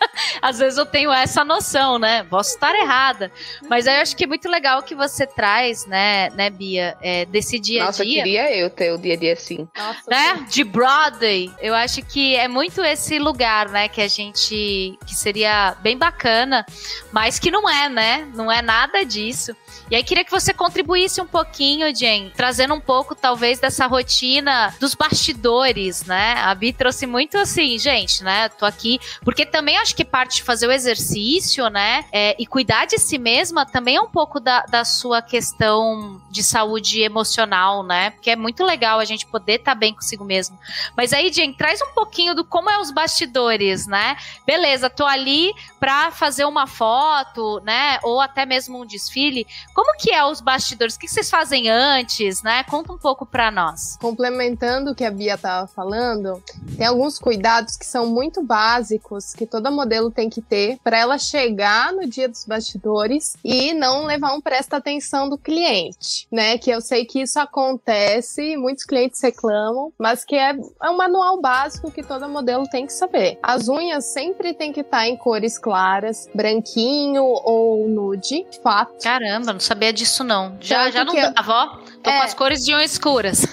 às 0.41 0.59
vezes 0.59 0.77
eu 0.77 0.85
tenho 0.85 1.11
essa 1.11 1.43
noção, 1.43 1.99
né? 1.99 2.23
Posso 2.23 2.51
estar 2.51 2.75
errada. 2.75 3.31
Mas 3.69 3.87
aí 3.87 3.97
eu 3.97 4.01
acho 4.01 4.15
que 4.15 4.23
é 4.23 4.27
muito 4.27 4.49
legal 4.49 4.83
que 4.83 4.95
você 4.95 5.25
traz, 5.25 5.85
né, 5.85 6.29
né, 6.31 6.49
Bia, 6.49 6.97
é, 7.01 7.25
desse 7.25 7.59
dia 7.59 7.87
a 7.87 7.91
dia 7.91 8.23
queria 8.23 8.55
eu 8.55 8.69
ter 8.69 8.91
o 8.91 8.97
dia 8.97 9.13
a 9.13 9.17
dia 9.17 9.33
assim. 9.33 9.67
Nossa, 9.75 10.01
né? 10.07 10.45
De 10.49 10.63
Broadway. 10.63 11.51
Eu 11.59 11.73
acho 11.75 12.01
que 12.03 12.35
é 12.35 12.47
muito 12.47 12.83
esse 12.83 13.19
lugar, 13.19 13.69
né? 13.69 13.87
Que 13.87 14.01
a 14.01 14.07
gente. 14.07 14.97
que 15.05 15.15
seria 15.15 15.75
bem 15.81 15.97
bacana, 15.97 16.65
mas 17.11 17.39
que 17.39 17.51
não 17.51 17.69
é, 17.69 17.89
né? 17.89 18.27
Não 18.33 18.51
é 18.51 18.61
nada 18.61 19.03
disso. 19.03 19.55
E 19.89 19.95
aí 19.95 20.03
queria 20.03 20.23
que 20.23 20.31
você 20.31 20.53
contribuísse 20.53 21.19
um 21.19 21.25
pouquinho, 21.25 21.93
Jen, 21.95 22.31
trazendo 22.35 22.75
um 22.75 22.79
pouco, 22.79 23.15
talvez, 23.15 23.59
dessa 23.59 23.87
rotina 23.87 24.73
dos 24.79 24.93
bastidores, 24.93 26.05
né? 26.05 26.35
A 26.37 26.53
Bi 26.53 26.71
trouxe 26.71 27.07
muito 27.07 27.37
assim, 27.37 27.77
gente, 27.79 28.23
né? 28.23 28.49
Tô 28.49 28.65
aqui. 28.65 28.99
Porque 29.23 29.45
também 29.45 29.77
acho 29.77 29.88
que 29.95 30.05
parte 30.05 30.37
de 30.37 30.43
fazer 30.43 30.67
o 30.67 30.71
exercício, 30.71 31.67
né? 31.69 32.05
É, 32.11 32.35
e 32.39 32.45
cuidar 32.45 32.85
de 32.85 32.97
si 32.97 33.17
mesma 33.17 33.65
também 33.65 33.95
é 33.95 34.01
um 34.01 34.09
pouco 34.09 34.39
da, 34.39 34.61
da 34.63 34.85
sua 34.85 35.21
questão 35.21 36.21
de 36.29 36.43
saúde 36.43 37.01
emocional, 37.01 37.83
né? 37.83 38.11
Porque 38.11 38.31
é 38.31 38.35
muito 38.35 38.63
legal 38.63 38.99
a 38.99 39.05
gente 39.05 39.25
poder 39.25 39.53
estar 39.53 39.73
tá 39.73 39.75
bem 39.75 39.93
consigo 39.93 40.23
mesmo. 40.23 40.57
Mas 40.95 41.13
aí, 41.13 41.31
Jen, 41.31 41.53
traz 41.53 41.81
um 41.81 41.93
pouquinho 41.93 42.35
do 42.35 42.43
como 42.43 42.69
é 42.69 42.79
os 42.79 42.91
bastidores, 42.91 43.87
né? 43.87 44.17
Beleza, 44.45 44.89
tô 44.89 45.05
ali 45.05 45.53
pra 45.79 46.11
fazer 46.11 46.45
uma 46.45 46.67
foto, 46.67 47.61
né? 47.63 47.99
Ou 48.03 48.19
até 48.21 48.45
mesmo 48.45 48.81
um 48.81 48.85
desfile. 48.85 49.45
Como 49.73 49.95
que 49.97 50.11
é 50.11 50.23
os 50.25 50.41
bastidores? 50.41 50.95
O 50.95 50.99
que 50.99 51.07
vocês 51.07 51.29
fazem 51.29 51.69
antes, 51.69 52.41
né? 52.43 52.63
Conta 52.63 52.93
um 52.93 52.97
pouco 52.97 53.25
para 53.25 53.51
nós. 53.51 53.97
Complementando 53.99 54.91
o 54.91 54.95
que 54.95 55.03
a 55.03 55.11
Bia 55.11 55.35
estava 55.35 55.67
falando, 55.67 56.41
tem 56.77 56.85
alguns 56.85 57.17
cuidados 57.17 57.75
que 57.75 57.85
são 57.85 58.07
muito 58.07 58.43
básicos 58.43 59.33
que 59.33 59.45
toda 59.45 59.71
modelo 59.79 60.11
tem 60.11 60.29
que 60.29 60.41
ter 60.41 60.77
para 60.83 60.97
ela 60.97 61.17
chegar 61.17 61.93
no 61.93 62.07
dia 62.07 62.27
dos 62.27 62.45
bastidores 62.45 63.35
e 63.43 63.73
não 63.73 64.05
levar 64.05 64.33
um 64.33 64.41
presta 64.41 64.77
atenção 64.77 65.29
do 65.29 65.37
cliente, 65.37 66.27
né? 66.31 66.57
Que 66.57 66.69
eu 66.69 66.81
sei 66.81 67.05
que 67.05 67.21
isso 67.21 67.39
acontece, 67.39 68.57
muitos 68.57 68.83
clientes 68.83 69.21
reclamam, 69.21 69.91
mas 69.97 70.25
que 70.25 70.35
é, 70.35 70.55
é 70.83 70.89
um 70.89 70.97
manual 70.97 71.39
básico 71.41 71.91
que 71.91 72.03
toda 72.03 72.27
modelo 72.27 72.67
tem 72.69 72.85
que 72.85 72.93
saber. 72.93 73.39
As 73.41 73.67
unhas 73.67 74.05
sempre 74.05 74.53
tem 74.53 74.71
que 74.71 74.81
estar 74.81 74.99
tá 74.99 75.07
em 75.07 75.15
cores 75.15 75.57
claras, 75.57 76.29
branquinho 76.33 77.23
ou 77.23 77.87
nude, 77.87 78.45
fato. 78.61 79.01
Caramba, 79.01 79.53
não 79.53 79.59
sabia 79.59 79.93
disso, 79.93 80.23
não. 80.23 80.57
Já, 80.59 80.89
já 80.89 81.03
não 81.03 81.15
dá, 81.15 81.33
avó. 81.35 81.79
Tô 82.03 82.09
é. 82.09 82.17
com 82.17 82.23
as 82.23 82.33
cores 82.33 82.63
de 82.63 82.73
unhas 82.73 82.91
escuras. 82.91 83.45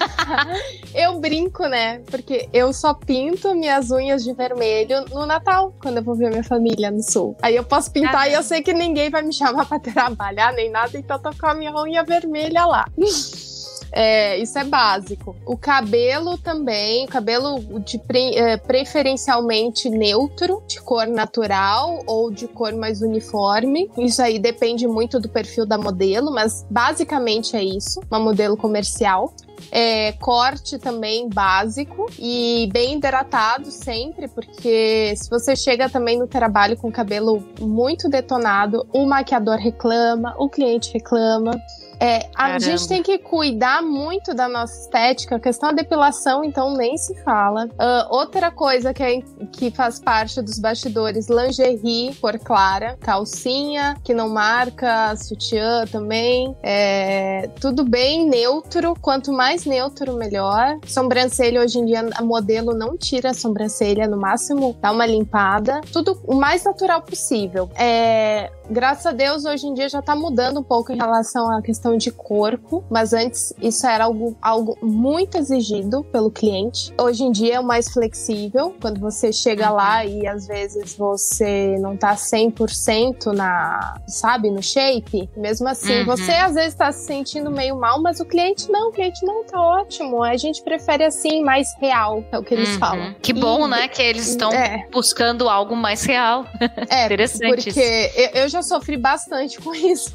eu 0.95 1.19
brinco, 1.19 1.67
né? 1.67 2.01
Porque 2.07 2.49
eu 2.53 2.73
só 2.73 2.95
pinto 2.95 3.55
minhas 3.55 3.91
unhas 3.91 4.23
de 4.23 4.33
vermelho 4.33 5.05
no 5.11 5.27
Natal, 5.27 5.75
quando 5.81 5.99
eu 5.99 6.03
vou 6.03 6.15
ver 6.15 6.31
minha 6.31 6.45
família 6.45 6.91
no 6.91 7.03
sul. 7.03 7.37
Aí 7.43 7.57
eu 7.57 7.65
posso 7.65 7.91
pintar 7.91 8.23
ah, 8.23 8.29
e 8.29 8.35
eu 8.35 8.43
sei 8.43 8.63
que 8.63 8.73
ninguém 8.73 9.11
vai 9.11 9.23
me 9.23 9.33
chamar 9.33 9.67
pra 9.67 9.79
trabalhar 9.81 10.53
nem 10.53 10.71
nada, 10.71 10.97
então 10.97 11.17
eu 11.17 11.23
tô 11.23 11.31
com 11.39 11.47
a 11.47 11.55
minha 11.55 11.75
unha 11.75 12.05
vermelha 12.05 12.65
lá. 12.65 12.87
É, 13.99 14.37
isso 14.37 14.59
é 14.59 14.65
básico. 14.65 15.35
O 15.47 15.57
cabelo 15.57 16.37
também, 16.37 17.07
cabelo 17.07 17.81
de 17.81 17.99
pre, 17.99 18.37
é, 18.37 18.59
preferencialmente 18.59 19.89
neutro, 19.89 20.63
de 20.69 20.79
cor 20.83 21.07
natural 21.07 22.03
ou 22.07 22.31
de 22.31 22.47
cor 22.47 22.75
mais 22.75 23.01
uniforme. 23.01 23.91
Isso 23.97 24.21
aí 24.21 24.39
depende 24.39 24.87
muito 24.87 25.19
do 25.19 25.31
perfil 25.31 25.65
da 25.65 25.79
modelo, 25.79 26.31
mas 26.31 26.67
basicamente 26.71 27.57
é 27.57 27.65
isso, 27.65 27.99
uma 28.11 28.21
modelo 28.21 28.55
comercial. 28.55 29.33
É, 29.73 30.13
corte 30.13 30.79
também 30.79 31.31
básico 31.31 32.07
e 32.19 32.69
bem 32.71 32.99
hidratado 32.99 33.71
sempre, 33.71 34.29
porque 34.29 35.15
se 35.17 35.31
você 35.31 35.57
chega 35.57 35.89
também 35.89 36.19
no 36.19 36.27
trabalho 36.27 36.77
com 36.77 36.93
cabelo 36.93 37.43
muito 37.59 38.11
detonado, 38.11 38.87
o 38.93 39.07
maquiador 39.07 39.57
reclama, 39.57 40.35
o 40.39 40.51
cliente 40.51 40.93
reclama. 40.93 41.59
É, 41.99 42.29
a 42.35 42.59
gente 42.59 42.87
tem 42.87 43.03
que 43.03 43.19
cuidar 43.19 43.83
muito 43.83 44.35
da 44.35 44.49
nossa 44.49 44.81
estética. 44.83 45.37
A 45.37 45.41
questão 45.41 45.71
da 45.71 45.83
depilação, 45.83 46.45
então, 46.45 46.75
nem 46.75 46.97
se 46.97 47.15
fala. 47.23 47.67
Uh, 47.67 48.15
outra 48.15 48.51
coisa 48.51 48.93
que, 48.93 49.03
é, 49.03 49.23
que 49.53 49.71
faz 49.71 49.99
parte 49.99 50.41
dos 50.43 50.59
bastidores, 50.59 51.29
lingerie, 51.29 52.15
cor 52.21 52.39
clara, 52.39 52.97
calcinha, 53.01 53.97
que 54.05 54.13
não 54.15 54.29
marca, 54.29 55.17
sutiã 55.17 55.87
também. 55.91 56.57
É, 56.63 57.49
tudo 57.61 57.85
bem 57.85 58.29
neutro. 58.29 58.95
Quanto 59.01 59.33
mais 59.33 59.47
mais 59.47 59.65
neutro, 59.65 60.17
melhor. 60.17 60.79
Sobrancelha, 60.87 61.61
hoje 61.61 61.79
em 61.79 61.87
dia, 61.87 62.05
a 62.17 62.23
modelo 62.23 62.75
não 62.75 62.97
tira 62.97 63.31
a 63.31 63.35
sobrancelha, 63.35 64.09
no 64.09 64.17
máximo 64.17 64.77
dá 64.83 64.91
uma 64.91 65.07
limpada. 65.07 65.81
Tudo 65.93 66.21
o 66.25 66.35
mais 66.35 66.65
natural 66.65 67.01
possível. 67.01 67.71
É, 67.77 68.51
graças 68.69 69.07
a 69.07 69.13
Deus, 69.13 69.45
hoje 69.45 69.67
em 69.67 69.75
dia 69.75 69.89
já 69.89 70.03
tá 70.03 70.17
mudando 70.17 70.61
um 70.61 70.63
pouco 70.63 70.93
em 70.93 70.97
relação 70.97 71.51
à 71.51 71.63
questão 71.63 71.86
de 71.95 72.11
corpo, 72.11 72.83
mas 72.91 73.13
antes 73.13 73.53
isso 73.61 73.87
era 73.87 74.05
algo, 74.05 74.35
algo 74.41 74.79
muito 74.81 75.37
exigido 75.37 76.03
pelo 76.05 76.31
cliente. 76.31 76.91
Hoje 76.99 77.25
em 77.25 77.31
dia 77.31 77.57
é 77.57 77.61
o 77.61 77.65
mais 77.65 77.93
flexível, 77.93 78.75
quando 78.81 78.99
você 78.99 79.31
chega 79.31 79.69
lá 79.69 80.07
e 80.07 80.27
às 80.27 80.47
vezes 80.47 80.95
você 80.95 81.77
não 81.79 81.95
tá 81.97 82.15
100% 82.15 83.27
na, 83.33 83.99
sabe, 84.07 84.51
no 84.51 84.63
shape, 84.63 85.29
mesmo 85.37 85.69
assim, 85.69 86.01
uhum. 86.01 86.07
você 86.07 86.33
às 86.33 86.55
vezes 86.55 86.75
tá 86.75 86.91
se 86.91 87.07
sentindo 87.07 87.51
meio 87.51 87.77
mal, 87.77 88.01
mas 88.01 88.21
o 88.21 88.25
cliente 88.25 88.71
não, 88.71 88.89
o 88.89 88.93
cliente 88.93 89.25
não 89.25 89.45
tá 89.45 89.61
ótimo. 89.61 90.23
A 90.23 90.37
gente 90.37 90.63
prefere 90.63 91.05
assim, 91.05 91.43
mais 91.45 91.69
real, 91.79 92.25
é 92.33 92.39
o 92.39 92.43
que 92.43 92.55
eles 92.55 92.71
uhum. 92.71 92.79
falam. 92.79 93.15
Que 93.21 93.33
bom, 93.33 93.67
e, 93.67 93.71
né, 93.71 93.89
que 93.89 94.01
eles 94.01 94.29
estão 94.29 94.53
é. 94.53 94.87
buscando 94.91 95.49
algo 95.49 95.77
mais 95.77 96.05
real. 96.05 96.47
É, 96.89 97.07
Interessante. 97.07 97.65
Porque 97.65 98.13
eu, 98.17 98.43
eu 98.43 98.49
já 98.49 98.63
sofri 98.63 98.97
bastante 98.97 99.59
com 99.61 99.75
isso 99.75 100.13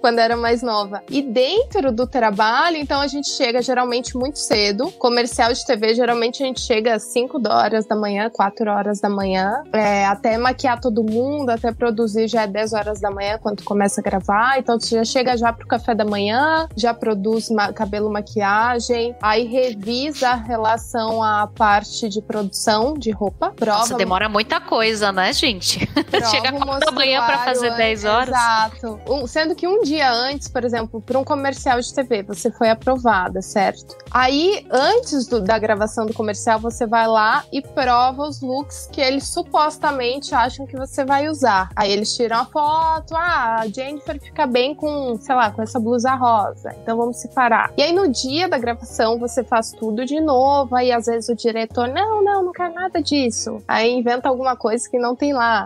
quando 0.00 0.18
era 0.18 0.36
mais 0.36 0.62
nova. 0.62 0.75
E 1.08 1.22
dentro 1.22 1.92
do 1.92 2.06
trabalho, 2.06 2.76
então 2.76 3.00
a 3.00 3.06
gente 3.06 3.28
chega 3.30 3.62
geralmente 3.62 4.16
muito 4.16 4.38
cedo. 4.38 4.90
Comercial 4.92 5.52
de 5.52 5.64
TV, 5.64 5.94
geralmente 5.94 6.42
a 6.42 6.46
gente 6.46 6.60
chega 6.60 6.94
às 6.94 7.04
5 7.04 7.40
horas 7.48 7.86
da 7.86 7.96
manhã, 7.96 8.30
4 8.30 8.70
horas 8.70 9.00
da 9.00 9.08
manhã. 9.08 9.62
É, 9.72 10.06
até 10.06 10.36
maquiar 10.36 10.80
todo 10.80 11.02
mundo, 11.02 11.50
até 11.50 11.72
produzir 11.72 12.28
já 12.28 12.42
é 12.42 12.46
10 12.46 12.72
horas 12.72 13.00
da 13.00 13.10
manhã 13.10 13.38
quando 13.40 13.62
começa 13.62 14.00
a 14.00 14.04
gravar. 14.04 14.58
Então 14.58 14.78
você 14.78 14.96
já 14.96 15.04
chega 15.04 15.36
já 15.36 15.52
pro 15.52 15.66
café 15.66 15.94
da 15.94 16.04
manhã, 16.04 16.68
já 16.76 16.92
produz 16.92 17.50
ma 17.50 17.72
cabelo, 17.72 18.10
maquiagem, 18.10 19.14
aí 19.20 19.44
revisa 19.44 20.30
a 20.30 20.34
relação 20.34 21.22
à 21.22 21.46
parte 21.46 22.08
de 22.08 22.20
produção 22.20 22.94
de 22.94 23.10
roupa. 23.10 23.50
Prova. 23.50 23.78
Nossa, 23.78 23.94
demora 23.96 24.28
muita 24.28 24.60
coisa, 24.60 25.12
né, 25.12 25.32
gente? 25.32 25.80
Chega 26.30 26.52
4 26.52 26.86
da 26.86 26.92
manhã 26.92 27.24
pra 27.24 27.38
fazer 27.38 27.74
10 27.74 28.04
horas. 28.04 28.28
Exato. 28.28 29.00
Um, 29.08 29.26
sendo 29.26 29.54
que 29.54 29.66
um 29.66 29.82
dia 29.82 30.10
antes, 30.10 30.48
por 30.48 30.64
exemplo, 30.66 31.00
para 31.00 31.18
um 31.18 31.24
comercial 31.24 31.80
de 31.80 31.92
TV, 31.92 32.22
você 32.22 32.50
foi 32.50 32.68
aprovada, 32.68 33.40
certo? 33.40 33.96
Aí, 34.10 34.66
antes 34.70 35.26
do, 35.26 35.40
da 35.40 35.58
gravação 35.58 36.06
do 36.06 36.12
comercial, 36.12 36.58
você 36.58 36.86
vai 36.86 37.06
lá 37.06 37.44
e 37.52 37.62
prova 37.62 38.22
os 38.22 38.40
looks 38.40 38.88
que 38.92 39.00
eles 39.00 39.28
supostamente 39.28 40.34
acham 40.34 40.66
que 40.66 40.76
você 40.76 41.04
vai 41.04 41.28
usar. 41.28 41.70
Aí 41.74 41.90
eles 41.90 42.14
tiram 42.14 42.38
a 42.38 42.44
foto, 42.44 43.14
ah, 43.14 43.60
a 43.60 43.68
Jennifer 43.68 44.20
fica 44.20 44.46
bem 44.46 44.74
com, 44.74 45.16
sei 45.20 45.34
lá, 45.34 45.50
com 45.50 45.62
essa 45.62 45.78
blusa 45.78 46.14
rosa, 46.14 46.74
então 46.82 46.96
vamos 46.96 47.18
separar. 47.18 47.72
E 47.76 47.82
aí 47.82 47.92
no 47.92 48.08
dia 48.08 48.48
da 48.48 48.58
gravação 48.58 49.18
você 49.18 49.42
faz 49.44 49.72
tudo 49.72 50.04
de 50.04 50.20
novo, 50.20 50.74
aí 50.74 50.92
às 50.92 51.06
vezes 51.06 51.28
o 51.28 51.34
diretor, 51.34 51.88
não, 51.88 52.22
não, 52.22 52.44
não 52.44 52.52
quero 52.52 52.74
nada 52.74 53.02
disso. 53.02 53.62
Aí 53.66 53.92
inventa 53.92 54.28
alguma 54.28 54.56
coisa 54.56 54.88
que 54.88 54.98
não 54.98 55.14
tem 55.14 55.32
lá. 55.32 55.64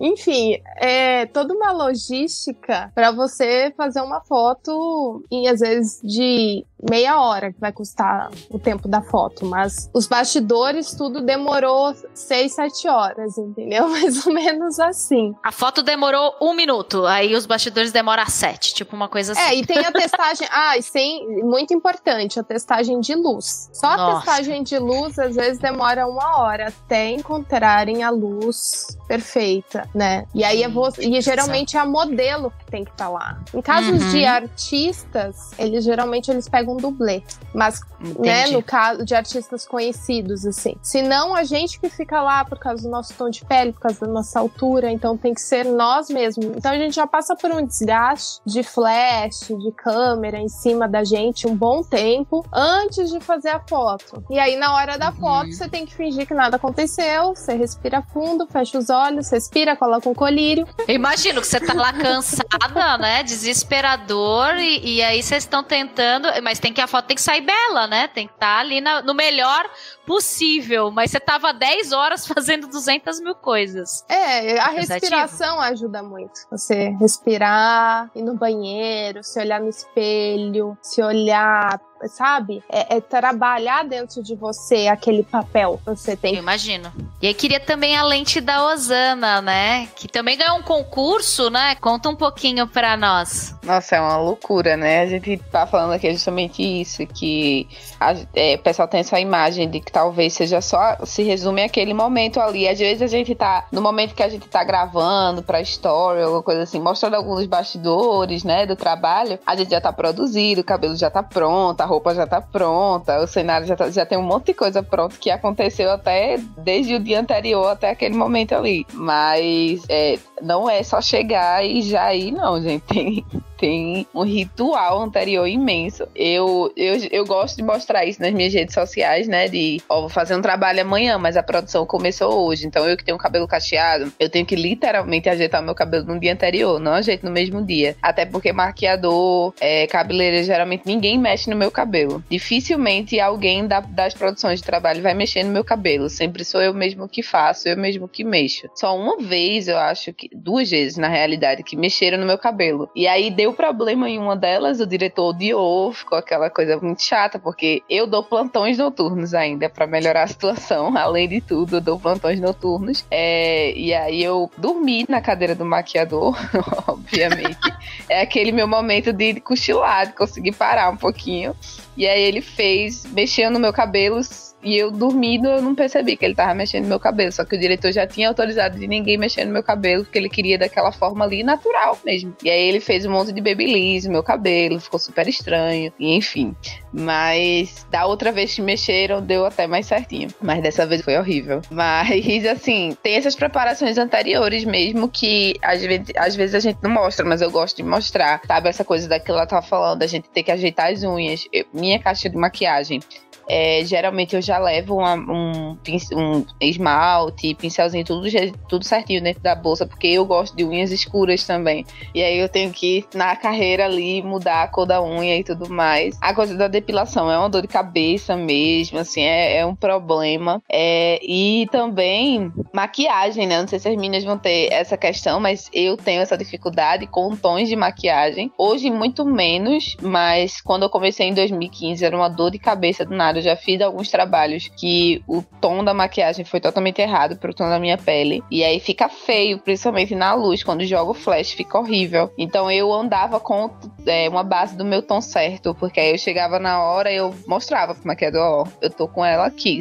Enfim, 0.00 0.60
é 0.76 1.26
toda 1.26 1.54
uma 1.54 1.72
logística 1.72 2.90
para 2.94 3.10
você 3.10 3.72
fazer 3.76 4.00
uma 4.00 4.20
foto 4.20 5.24
em 5.30 5.48
às 5.48 5.60
vezes 5.60 6.00
de 6.02 6.66
meia 6.88 7.20
hora 7.20 7.52
que 7.52 7.60
vai 7.60 7.72
custar 7.72 8.30
o 8.50 8.58
tempo 8.58 8.88
da 8.88 9.00
foto, 9.02 9.46
mas 9.46 9.90
os 9.92 10.06
bastidores 10.06 10.94
tudo 10.94 11.20
demorou 11.20 11.94
seis, 12.12 12.54
sete 12.54 12.88
horas, 12.88 13.38
entendeu? 13.38 13.88
Mais 13.94 14.26
ou 14.26 14.32
menos 14.32 14.78
assim. 14.78 15.34
A 15.42 15.52
foto 15.52 15.82
demorou 15.82 16.34
um 16.40 16.52
minuto, 16.52 17.06
aí 17.06 17.34
os 17.34 17.46
bastidores 17.46 17.92
demoram 17.92 18.26
sete, 18.26 18.74
tipo 18.74 18.94
uma 18.94 19.08
coisa 19.08 19.32
assim. 19.32 19.40
É, 19.40 19.54
e 19.54 19.66
tem 19.66 19.78
a 19.78 19.92
testagem, 19.92 20.46
ah, 20.52 20.76
e 20.76 20.82
sem, 20.82 21.42
muito 21.42 21.72
importante, 21.72 22.38
a 22.38 22.42
testagem 22.42 23.00
de 23.00 23.14
luz. 23.14 23.70
Só 23.72 23.96
Nossa. 23.96 24.02
a 24.02 24.16
testagem 24.16 24.62
de 24.62 24.78
luz 24.78 25.18
às 25.18 25.34
vezes 25.34 25.58
demora 25.58 26.06
uma 26.06 26.40
hora 26.40 26.68
até 26.68 27.10
encontrarem 27.10 28.02
a 28.02 28.10
luz 28.10 28.96
perfeita, 29.06 29.88
né? 29.94 30.26
E 30.34 30.44
aí 30.44 30.62
é 30.62 30.68
você, 30.68 31.06
e 31.06 31.20
geralmente 31.20 31.76
é 31.76 31.80
a 31.80 31.86
modelo 31.86 32.50
que 32.50 32.66
tem 32.66 32.84
que 32.84 32.90
estar 32.90 33.06
tá 33.06 33.10
lá. 33.10 33.38
Em 33.52 33.60
casos 33.60 34.02
uhum. 34.02 34.10
de 34.10 34.24
artistas, 34.24 35.50
eles 35.58 35.84
geralmente 35.84 36.30
eles 36.30 36.48
pegam 36.48 36.73
um 36.74 36.78
dublê. 36.78 37.22
Mas, 37.54 37.80
Entendi. 38.00 38.20
né, 38.20 38.46
no 38.48 38.62
caso 38.62 39.04
de 39.04 39.14
artistas 39.14 39.66
conhecidos, 39.66 40.46
assim. 40.46 40.76
Se 40.82 41.02
não, 41.02 41.34
a 41.34 41.44
gente 41.44 41.78
que 41.80 41.88
fica 41.88 42.20
lá 42.20 42.44
por 42.44 42.58
causa 42.58 42.82
do 42.82 42.88
nosso 42.88 43.14
tom 43.14 43.30
de 43.30 43.44
pele, 43.44 43.72
por 43.72 43.80
causa 43.80 44.00
da 44.00 44.12
nossa 44.12 44.40
altura, 44.40 44.90
então 44.90 45.16
tem 45.16 45.34
que 45.34 45.40
ser 45.40 45.64
nós 45.64 46.08
mesmos. 46.08 46.46
Então 46.56 46.72
a 46.72 46.78
gente 46.78 46.94
já 46.94 47.06
passa 47.06 47.36
por 47.36 47.50
um 47.50 47.64
desgaste 47.64 48.40
de 48.44 48.62
flash, 48.62 49.48
de 49.48 49.72
câmera 49.72 50.38
em 50.38 50.48
cima 50.48 50.88
da 50.88 51.04
gente 51.04 51.46
um 51.46 51.54
bom 51.54 51.82
tempo 51.82 52.44
antes 52.52 53.10
de 53.10 53.20
fazer 53.20 53.50
a 53.50 53.60
foto. 53.60 54.24
E 54.30 54.38
aí, 54.38 54.56
na 54.56 54.74
hora 54.74 54.98
da 54.98 55.10
uhum. 55.10 55.16
foto, 55.16 55.52
você 55.52 55.68
tem 55.68 55.86
que 55.86 55.94
fingir 55.94 56.26
que 56.26 56.34
nada 56.34 56.56
aconteceu, 56.56 57.34
você 57.34 57.54
respira 57.54 58.02
fundo, 58.02 58.46
fecha 58.46 58.78
os 58.78 58.90
olhos, 58.90 59.30
respira, 59.30 59.76
coloca 59.76 60.08
um 60.08 60.14
colírio. 60.14 60.66
imagino 60.88 61.40
que 61.40 61.46
você 61.46 61.60
tá 61.60 61.74
lá 61.74 61.92
cansada, 61.92 62.98
né? 62.98 63.22
Desesperador, 63.22 64.56
e, 64.56 64.96
e 64.96 65.02
aí 65.02 65.22
vocês 65.22 65.44
estão 65.44 65.62
tentando, 65.62 66.28
mas 66.42 66.58
tem 66.64 66.72
que 66.72 66.80
a 66.80 66.86
foto 66.86 67.04
tem 67.04 67.14
que 67.14 67.20
sair 67.20 67.42
bela, 67.42 67.86
né? 67.86 68.08
Tem 68.08 68.26
que 68.26 68.32
estar 68.32 68.54
tá 68.54 68.60
ali 68.60 68.80
na, 68.80 69.02
no 69.02 69.12
melhor 69.12 69.70
possível. 70.06 70.90
Mas 70.90 71.10
você 71.10 71.20
tava 71.20 71.52
10 71.52 71.92
horas 71.92 72.26
fazendo 72.28 72.66
200 72.66 73.20
mil 73.20 73.34
coisas. 73.34 74.04
É, 74.08 74.58
a 74.58 74.68
respiração 74.68 75.60
ajuda 75.60 76.02
muito. 76.02 76.32
Você 76.50 76.90
respirar, 77.00 78.10
ir 78.14 78.22
no 78.22 78.34
banheiro, 78.34 79.22
se 79.22 79.40
olhar 79.40 79.60
no 79.60 79.68
espelho, 79.68 80.76
se 80.82 81.02
olhar 81.02 81.80
sabe? 82.08 82.62
É, 82.70 82.96
é, 82.96 83.00
trabalhar 83.00 83.84
dentro 83.84 84.22
de 84.22 84.34
você 84.34 84.88
aquele 84.88 85.22
papel 85.22 85.80
que 85.84 85.90
você 85.90 86.16
tem. 86.16 86.34
Eu 86.34 86.40
imagino. 86.40 86.92
E 87.20 87.26
aí 87.26 87.34
queria 87.34 87.60
também 87.60 87.96
a 87.96 88.02
lente 88.02 88.40
da 88.40 88.66
Osana, 88.66 89.40
né? 89.40 89.88
Que 89.96 90.08
também 90.08 90.36
ganhou 90.36 90.58
um 90.58 90.62
concurso, 90.62 91.50
né? 91.50 91.74
Conta 91.76 92.08
um 92.08 92.16
pouquinho 92.16 92.66
para 92.66 92.96
nós. 92.96 93.54
Nossa, 93.62 93.96
é 93.96 94.00
uma 94.00 94.18
loucura, 94.18 94.76
né? 94.76 95.02
A 95.02 95.06
gente 95.06 95.38
tá 95.50 95.66
falando 95.66 95.92
aqui 95.92 96.12
justamente 96.12 96.62
isso, 96.62 97.06
que 97.06 97.68
a, 97.98 98.14
é, 98.34 98.56
o 98.56 98.58
pessoal 98.58 98.88
tem 98.88 99.00
essa 99.00 99.18
imagem 99.18 99.68
de 99.68 99.80
que 99.80 99.90
talvez 99.94 100.32
seja 100.32 100.60
só, 100.60 100.96
se 101.04 101.22
resume 101.22 101.62
aquele 101.62 101.94
momento 101.94 102.40
ali. 102.40 102.68
Às 102.68 102.80
vezes 102.80 103.00
a 103.00 103.06
gente 103.06 103.32
tá, 103.32 103.64
no 103.70 103.80
momento 103.80 104.12
que 104.12 104.24
a 104.24 104.28
gente 104.28 104.48
tá 104.48 104.64
gravando 104.64 105.40
pra 105.40 105.60
story, 105.60 106.20
alguma 106.20 106.42
coisa 106.42 106.64
assim, 106.64 106.80
mostrando 106.80 107.14
alguns 107.14 107.46
bastidores, 107.46 108.42
né, 108.42 108.66
do 108.66 108.74
trabalho, 108.74 109.38
a 109.46 109.54
gente 109.54 109.70
já 109.70 109.80
tá 109.80 109.92
produzido, 109.92 110.62
o 110.62 110.64
cabelo 110.64 110.96
já 110.96 111.08
tá 111.08 111.22
pronto, 111.22 111.80
a 111.80 111.84
roupa 111.84 112.12
já 112.12 112.26
tá 112.26 112.40
pronta, 112.40 113.20
o 113.20 113.26
cenário 113.28 113.68
já, 113.68 113.76
tá, 113.76 113.88
já 113.88 114.04
tem 114.04 114.18
um 114.18 114.22
monte 114.22 114.46
de 114.46 114.54
coisa 114.54 114.82
pronta 114.82 115.14
que 115.16 115.30
aconteceu 115.30 115.92
até 115.92 116.38
desde 116.58 116.96
o 116.96 117.00
dia 117.00 117.20
anterior 117.20 117.68
até 117.68 117.90
aquele 117.90 118.16
momento 118.16 118.52
ali. 118.52 118.84
Mas 118.92 119.84
é, 119.88 120.18
não 120.42 120.68
é 120.68 120.82
só 120.82 121.00
chegar 121.00 121.64
e 121.64 121.82
já 121.82 122.12
ir, 122.12 122.32
não, 122.32 122.60
gente. 122.60 122.82
Tem, 122.82 123.24
tem 123.58 124.06
um 124.14 124.22
ritual 124.22 125.00
anterior 125.00 125.46
imenso. 125.46 126.06
Eu, 126.14 126.72
eu, 126.76 126.96
eu 127.10 127.24
gosto 127.24 127.56
de 127.56 127.62
mostrar 127.62 128.04
isso 128.04 128.20
nas 128.20 128.32
minhas 128.32 128.52
redes 128.52 128.74
sociais, 128.74 129.28
né? 129.28 129.48
De, 129.48 129.80
ó, 129.88 130.00
vou 130.00 130.08
fazer 130.08 130.34
um 130.34 130.42
trabalho 130.42 130.82
amanhã, 130.82 131.18
mas 131.18 131.36
a 131.36 131.42
produção 131.42 131.86
começou 131.86 132.46
hoje. 132.46 132.66
Então 132.66 132.88
eu 132.88 132.96
que 132.96 133.04
tenho 133.04 133.18
cabelo 133.18 133.48
cacheado, 133.48 134.12
eu 134.18 134.28
tenho 134.28 134.46
que 134.46 134.56
literalmente 134.56 135.28
ajeitar 135.28 135.62
meu 135.62 135.74
cabelo 135.74 136.04
no 136.06 136.20
dia 136.20 136.32
anterior, 136.32 136.78
não 136.78 136.92
ajeito 136.92 137.24
no 137.24 137.32
mesmo 137.32 137.64
dia. 137.64 137.96
Até 138.02 138.24
porque 138.24 138.52
maquiador, 138.52 139.54
é, 139.60 139.86
cabeleireiro, 139.86 140.44
geralmente 140.44 140.82
ninguém 140.86 141.18
mexe 141.18 141.48
no 141.48 141.56
meu 141.56 141.70
cabelo. 141.70 142.22
Dificilmente 142.30 143.20
alguém 143.20 143.66
da, 143.66 143.80
das 143.80 144.14
produções 144.14 144.60
de 144.60 144.66
trabalho 144.66 145.02
vai 145.02 145.14
mexer 145.14 145.42
no 145.42 145.52
meu 145.52 145.64
cabelo. 145.64 146.08
Sempre 146.08 146.44
sou 146.44 146.60
eu 146.60 146.74
mesmo 146.74 147.08
que 147.08 147.22
faço, 147.22 147.68
eu 147.68 147.76
mesmo 147.76 148.08
que 148.08 148.24
mexo. 148.24 148.68
Só 148.74 148.96
uma 148.96 149.18
vez, 149.18 149.68
eu 149.68 149.78
acho 149.78 150.12
que, 150.12 150.28
duas 150.34 150.70
vezes 150.70 150.96
na 150.96 151.08
realidade, 151.08 151.62
que 151.62 151.76
mexeram 151.76 152.18
no 152.18 152.26
meu 152.26 152.38
cabelo. 152.38 152.88
E 152.94 153.06
aí 153.06 153.30
deu 153.44 153.52
problema 153.52 154.08
em 154.08 154.18
uma 154.18 154.34
delas, 154.34 154.80
o 154.80 154.86
diretor 154.86 155.28
odiou, 155.28 155.92
ficou 155.92 156.16
aquela 156.16 156.48
coisa 156.48 156.78
muito 156.78 157.02
chata, 157.02 157.38
porque 157.38 157.82
eu 157.90 158.06
dou 158.06 158.22
plantões 158.22 158.78
noturnos 158.78 159.34
ainda 159.34 159.68
para 159.68 159.86
melhorar 159.86 160.22
a 160.22 160.26
situação. 160.26 160.96
Além 160.96 161.28
de 161.28 161.42
tudo, 161.42 161.76
eu 161.76 161.80
dou 161.82 162.00
plantões 162.00 162.40
noturnos. 162.40 163.04
É, 163.10 163.70
e 163.76 163.92
aí 163.92 164.24
eu 164.24 164.50
dormi 164.56 165.04
na 165.10 165.20
cadeira 165.20 165.54
do 165.54 165.62
maquiador, 165.62 166.34
obviamente. 166.88 167.58
é 168.08 168.22
aquele 168.22 168.50
meu 168.50 168.66
momento 168.66 169.12
de 169.12 169.38
cochilar, 169.40 170.06
de 170.06 170.14
conseguir 170.14 170.52
parar 170.52 170.88
um 170.88 170.96
pouquinho. 170.96 171.54
E 171.94 172.08
aí 172.08 172.22
ele 172.22 172.40
fez, 172.40 173.04
mexeu 173.12 173.50
no 173.50 173.60
meu 173.60 173.74
cabelo 173.74 174.20
e 174.64 174.76
eu 174.76 174.90
dormindo, 174.90 175.46
eu 175.46 175.60
não 175.60 175.74
percebi 175.74 176.16
que 176.16 176.24
ele 176.24 176.34
tava 176.34 176.54
mexendo 176.54 176.84
no 176.84 176.88
meu 176.88 176.98
cabelo. 176.98 177.30
Só 177.30 177.44
que 177.44 177.54
o 177.54 177.60
diretor 177.60 177.92
já 177.92 178.06
tinha 178.06 178.28
autorizado 178.28 178.78
de 178.78 178.86
ninguém 178.88 179.18
mexer 179.18 179.44
no 179.44 179.52
meu 179.52 179.62
cabelo, 179.62 180.04
porque 180.04 180.18
ele 180.18 180.28
queria 180.28 180.58
daquela 180.58 180.90
forma 180.90 181.24
ali 181.24 181.42
natural 181.42 181.98
mesmo. 182.04 182.34
E 182.42 182.48
aí 182.48 182.68
ele 182.68 182.80
fez 182.80 183.04
um 183.04 183.10
monte 183.10 183.32
de 183.32 183.40
babyliss 183.40 184.06
no 184.06 184.12
meu 184.12 184.22
cabelo, 184.22 184.80
ficou 184.80 184.98
super 184.98 185.28
estranho, 185.28 185.92
e 185.98 186.14
enfim. 186.16 186.56
Mas 186.92 187.86
da 187.90 188.06
outra 188.06 188.32
vez 188.32 188.54
que 188.54 188.62
mexeram, 188.62 189.20
deu 189.20 189.44
até 189.44 189.66
mais 189.66 189.86
certinho. 189.86 190.28
Mas 190.40 190.62
dessa 190.62 190.86
vez 190.86 191.02
foi 191.02 191.16
horrível. 191.18 191.60
Mas, 191.70 192.46
assim, 192.46 192.96
tem 193.02 193.16
essas 193.16 193.36
preparações 193.36 193.98
anteriores 193.98 194.64
mesmo 194.64 195.08
que 195.08 195.56
às 195.60 195.82
vezes, 195.82 196.06
às 196.16 196.34
vezes 196.34 196.54
a 196.54 196.60
gente 196.60 196.78
não 196.82 196.90
mostra, 196.90 197.24
mas 197.26 197.42
eu 197.42 197.50
gosto 197.50 197.76
de 197.76 197.82
mostrar. 197.82 198.40
Sabe 198.46 198.68
essa 198.68 198.84
coisa 198.84 199.08
daquilo 199.08 199.24
que 199.24 199.40
ela 199.40 199.46
tava 199.46 199.66
falando, 199.66 200.02
a 200.02 200.06
gente 200.06 200.28
ter 200.30 200.42
que 200.42 200.50
ajeitar 200.50 200.92
as 200.92 201.02
unhas. 201.02 201.46
Eu, 201.52 201.66
minha 201.72 201.98
caixa 201.98 202.30
de 202.30 202.36
maquiagem 202.36 203.00
é, 203.48 203.84
geralmente 203.84 204.34
eu 204.34 204.42
já 204.42 204.58
levo 204.58 204.96
uma, 204.96 205.14
um, 205.14 205.76
um, 206.12 206.46
esmalte, 206.60 207.54
pincelzinho, 207.54 208.04
tudo, 208.04 208.26
tudo 208.68 208.84
certinho 208.84 209.22
dentro 209.22 209.42
da 209.42 209.54
bolsa, 209.54 209.86
porque 209.86 210.08
eu 210.08 210.24
gosto 210.24 210.56
de 210.56 210.64
unhas 210.64 210.90
escuras 210.90 211.44
também. 211.44 211.84
E 212.14 212.22
aí 212.22 212.38
eu 212.38 212.48
tenho 212.48 212.70
que, 212.72 213.04
na 213.14 213.36
carreira 213.36 213.84
ali, 213.84 214.22
mudar 214.22 214.62
a 214.62 214.68
cor 214.68 214.86
da 214.86 215.02
unha 215.02 215.36
e 215.36 215.44
tudo 215.44 215.68
mais. 215.68 216.16
A 216.20 216.34
coisa 216.34 216.54
da 216.56 216.68
depilação 216.68 217.30
é 217.30 217.38
uma 217.38 217.48
dor 217.48 217.62
de 217.62 217.68
cabeça 217.68 218.36
mesmo, 218.36 218.98
assim, 218.98 219.22
é, 219.22 219.58
é 219.58 219.66
um 219.66 219.74
problema. 219.74 220.62
É, 220.70 221.20
e 221.22 221.66
também 221.70 222.52
maquiagem, 222.72 223.46
né? 223.46 223.60
Não 223.60 223.68
sei 223.68 223.78
se 223.78 223.88
as 223.88 223.94
meninas 223.94 224.24
vão 224.24 224.38
ter 224.38 224.72
essa 224.72 224.96
questão, 224.96 225.40
mas 225.40 225.70
eu 225.72 225.96
tenho 225.96 226.20
essa 226.20 226.36
dificuldade 226.36 227.06
com 227.06 227.36
tons 227.36 227.68
de 227.68 227.76
maquiagem. 227.76 228.50
Hoje, 228.56 228.90
muito 228.90 229.24
menos, 229.24 229.96
mas 230.00 230.60
quando 230.60 230.84
eu 230.84 230.90
comecei 230.90 231.28
em 231.28 231.34
2015, 231.34 232.04
era 232.04 232.16
uma 232.16 232.28
dor 232.28 232.50
de 232.50 232.58
cabeça 232.58 233.04
do 233.04 233.14
nada 233.14 233.33
eu 233.38 233.42
já 233.42 233.56
fiz 233.56 233.80
alguns 233.80 234.10
trabalhos 234.10 234.68
que 234.76 235.22
o 235.26 235.42
tom 235.60 235.84
da 235.84 235.94
maquiagem 235.94 236.44
foi 236.44 236.60
totalmente 236.60 237.00
errado 237.00 237.36
pro 237.36 237.54
tom 237.54 237.68
da 237.68 237.78
minha 237.78 237.98
pele. 237.98 238.42
E 238.50 238.62
aí 238.64 238.80
fica 238.80 239.08
feio, 239.08 239.58
principalmente 239.58 240.14
na 240.14 240.34
luz, 240.34 240.62
quando 240.62 240.84
joga 240.84 241.10
o 241.10 241.14
flash, 241.14 241.52
fica 241.52 241.78
horrível. 241.78 242.32
Então 242.38 242.70
eu 242.70 242.92
andava 242.92 243.40
com 243.40 243.70
é, 244.06 244.28
uma 244.28 244.42
base 244.42 244.76
do 244.76 244.84
meu 244.84 245.02
tom 245.02 245.20
certo, 245.20 245.74
porque 245.74 246.00
aí 246.00 246.12
eu 246.12 246.18
chegava 246.18 246.58
na 246.58 246.82
hora 246.82 247.12
e 247.12 247.16
eu 247.16 247.34
mostrava 247.46 247.94
pro 247.94 248.06
maquiador, 248.06 248.42
ó, 248.42 248.66
eu 248.80 248.90
tô 248.90 249.08
com 249.08 249.24
ela 249.24 249.46
aqui, 249.46 249.78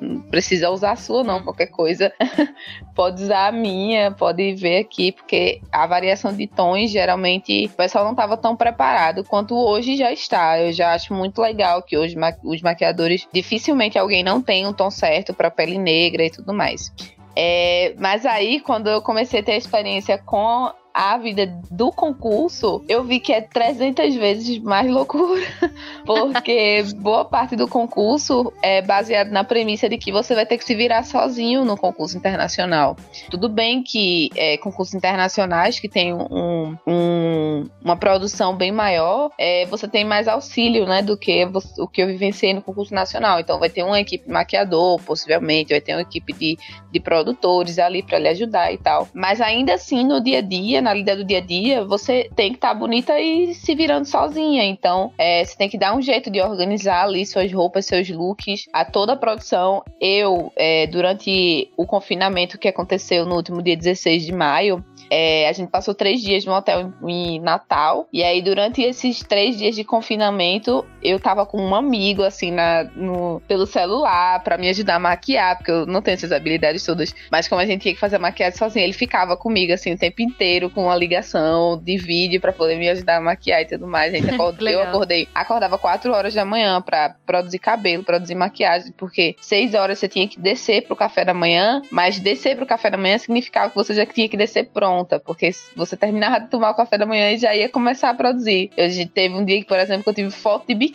não 0.00 0.20
precisa 0.22 0.70
usar 0.70 0.92
a 0.92 0.96
sua 0.96 1.22
não, 1.22 1.42
qualquer 1.42 1.66
coisa. 1.66 2.12
pode 3.00 3.22
usar 3.22 3.46
a 3.46 3.52
minha, 3.52 4.10
pode 4.10 4.52
ver 4.56 4.80
aqui, 4.80 5.10
porque 5.10 5.62
a 5.72 5.86
variação 5.86 6.34
de 6.34 6.46
tons, 6.46 6.90
geralmente, 6.90 7.64
o 7.64 7.70
pessoal 7.70 8.04
não 8.04 8.14
tava 8.14 8.36
tão 8.36 8.54
preparado 8.54 9.24
quanto 9.24 9.56
hoje 9.56 9.96
já 9.96 10.12
está. 10.12 10.60
Eu 10.60 10.70
já 10.70 10.92
acho 10.92 11.14
muito 11.14 11.40
legal 11.40 11.82
que 11.82 11.96
hoje 11.96 12.14
os 12.44 12.60
maquiadores 12.60 13.26
dificilmente 13.32 13.98
alguém 13.98 14.22
não 14.22 14.42
tem 14.42 14.66
um 14.66 14.72
tom 14.74 14.90
certo 14.90 15.32
para 15.32 15.50
pele 15.50 15.78
negra 15.78 16.26
e 16.26 16.30
tudo 16.30 16.52
mais. 16.52 16.92
É, 17.34 17.94
mas 17.96 18.26
aí, 18.26 18.60
quando 18.60 18.90
eu 18.90 19.00
comecei 19.00 19.40
a 19.40 19.42
ter 19.42 19.52
a 19.52 19.56
experiência 19.56 20.18
com 20.18 20.70
ávida 20.94 21.46
do 21.70 21.90
concurso, 21.90 22.84
eu 22.88 23.04
vi 23.04 23.20
que 23.20 23.32
é 23.32 23.40
300 23.40 24.14
vezes 24.14 24.58
mais 24.58 24.90
loucura, 24.90 25.42
porque 26.04 26.82
boa 26.96 27.24
parte 27.24 27.56
do 27.56 27.68
concurso 27.68 28.52
é 28.62 28.82
baseado 28.82 29.30
na 29.30 29.44
premissa 29.44 29.88
de 29.88 29.96
que 29.96 30.12
você 30.12 30.34
vai 30.34 30.46
ter 30.46 30.58
que 30.58 30.64
se 30.64 30.74
virar 30.74 31.02
sozinho 31.04 31.64
no 31.64 31.76
concurso 31.76 32.16
internacional. 32.16 32.96
Tudo 33.30 33.48
bem 33.48 33.82
que 33.82 34.30
é, 34.36 34.56
concursos 34.58 34.94
internacionais 34.94 35.78
que 35.78 35.88
tem 35.88 36.12
um, 36.12 36.76
um, 36.86 37.68
uma 37.82 37.96
produção 37.96 38.56
bem 38.56 38.72
maior, 38.72 39.30
é, 39.38 39.66
você 39.66 39.86
tem 39.88 40.04
mais 40.04 40.28
auxílio, 40.28 40.86
né, 40.86 41.02
do 41.02 41.16
que 41.16 41.46
você, 41.46 41.80
o 41.80 41.86
que 41.86 42.02
eu 42.02 42.06
vivenciei 42.06 42.52
no 42.52 42.62
concurso 42.62 42.94
nacional. 42.94 43.40
Então 43.40 43.58
vai 43.58 43.70
ter 43.70 43.82
uma 43.82 44.00
equipe 44.00 44.26
de 44.26 44.32
maquiador, 44.32 45.00
possivelmente, 45.02 45.72
vai 45.72 45.80
ter 45.80 45.94
uma 45.94 46.02
equipe 46.02 46.32
de, 46.32 46.58
de 46.90 47.00
produtores 47.00 47.78
ali 47.78 48.02
para 48.02 48.18
lhe 48.18 48.28
ajudar 48.28 48.72
e 48.72 48.78
tal. 48.78 49.08
Mas 49.14 49.40
ainda 49.40 49.74
assim, 49.74 50.04
no 50.04 50.20
dia 50.22 50.38
a 50.38 50.42
dia, 50.42 50.79
na 50.80 50.94
lida 50.94 51.16
do 51.16 51.24
dia 51.24 51.38
a 51.38 51.40
dia, 51.40 51.84
você 51.84 52.30
tem 52.34 52.50
que 52.50 52.56
estar 52.56 52.68
tá 52.68 52.74
bonita 52.74 53.18
e 53.18 53.54
se 53.54 53.74
virando 53.74 54.06
sozinha. 54.06 54.64
Então, 54.64 55.12
é, 55.18 55.44
você 55.44 55.56
tem 55.56 55.68
que 55.68 55.78
dar 55.78 55.96
um 55.96 56.02
jeito 56.02 56.30
de 56.30 56.40
organizar 56.40 57.04
ali 57.04 57.24
suas 57.26 57.52
roupas, 57.52 57.86
seus 57.86 58.08
looks, 58.08 58.64
a 58.72 58.84
toda 58.84 59.12
a 59.12 59.16
produção. 59.16 59.82
Eu, 60.00 60.52
é, 60.56 60.86
durante 60.86 61.70
o 61.76 61.86
confinamento 61.86 62.58
que 62.58 62.68
aconteceu 62.68 63.24
no 63.24 63.36
último 63.36 63.62
dia 63.62 63.76
16 63.76 64.24
de 64.24 64.32
maio, 64.32 64.84
é, 65.10 65.48
a 65.48 65.52
gente 65.52 65.70
passou 65.70 65.92
três 65.92 66.22
dias 66.22 66.44
no 66.44 66.52
hotel 66.52 66.92
em 67.06 67.40
Natal. 67.40 68.06
E 68.12 68.22
aí, 68.22 68.40
durante 68.40 68.80
esses 68.80 69.20
três 69.22 69.58
dias 69.58 69.74
de 69.74 69.82
confinamento, 69.82 70.86
eu 71.02 71.18
tava 71.18 71.46
com 71.46 71.60
um 71.60 71.74
amigo, 71.74 72.22
assim, 72.22 72.50
na, 72.50 72.84
no, 72.94 73.40
pelo 73.48 73.66
celular, 73.66 74.42
para 74.42 74.56
me 74.58 74.68
ajudar 74.68 74.96
a 74.96 74.98
maquiar, 74.98 75.56
porque 75.56 75.70
eu 75.70 75.86
não 75.86 76.02
tenho 76.02 76.14
essas 76.14 76.32
habilidades 76.32 76.84
todas. 76.84 77.14
Mas 77.30 77.48
como 77.48 77.60
a 77.60 77.66
gente 77.66 77.82
tinha 77.82 77.94
que 77.94 78.00
fazer 78.00 78.16
a 78.16 78.18
maquiagem 78.18 78.58
sozinho, 78.58 78.84
ele 78.84 78.92
ficava 78.92 79.36
comigo, 79.36 79.72
assim, 79.72 79.92
o 79.92 79.98
tempo 79.98 80.22
inteiro, 80.22 80.70
com 80.70 80.84
uma 80.84 80.96
ligação 80.96 81.80
de 81.82 81.96
vídeo 81.96 82.40
para 82.40 82.52
poder 82.52 82.76
me 82.76 82.88
ajudar 82.88 83.16
a 83.16 83.20
maquiar 83.20 83.62
e 83.62 83.66
tudo 83.66 83.86
mais. 83.86 84.12
A 84.12 84.16
gente 84.16 84.30
eu 84.70 84.82
acordei, 84.82 85.28
acordava 85.34 85.78
quatro 85.78 86.12
horas 86.12 86.34
da 86.34 86.44
manhã 86.44 86.80
para 86.80 87.14
produzir 87.26 87.58
cabelo, 87.58 88.04
produzir 88.04 88.34
maquiagem, 88.34 88.92
porque 88.96 89.36
seis 89.40 89.74
horas 89.74 89.98
você 89.98 90.08
tinha 90.08 90.28
que 90.28 90.38
descer 90.38 90.86
pro 90.86 90.94
café 90.94 91.24
da 91.24 91.34
manhã, 91.34 91.82
mas 91.90 92.20
descer 92.20 92.56
pro 92.56 92.66
café 92.66 92.90
da 92.90 92.96
manhã 92.96 93.18
significava 93.18 93.70
que 93.70 93.76
você 93.76 93.94
já 93.94 94.06
tinha 94.06 94.28
que 94.28 94.36
descer 94.36 94.68
pronta, 94.72 95.18
porque 95.18 95.50
você 95.74 95.96
terminava 95.96 96.40
de 96.40 96.48
tomar 96.48 96.70
o 96.70 96.74
café 96.74 96.98
da 96.98 97.06
manhã 97.06 97.32
e 97.32 97.38
já 97.38 97.54
ia 97.54 97.68
começar 97.68 98.10
a 98.10 98.14
produzir. 98.14 98.70
Eu 98.76 98.88
teve 99.08 99.34
um 99.34 99.44
dia 99.44 99.58
que, 99.58 99.66
por 99.66 99.78
exemplo, 99.78 100.04
que 100.04 100.10
eu 100.10 100.14
tive 100.14 100.30
foto 100.30 100.66
de 100.66 100.74
biquíni 100.74 100.89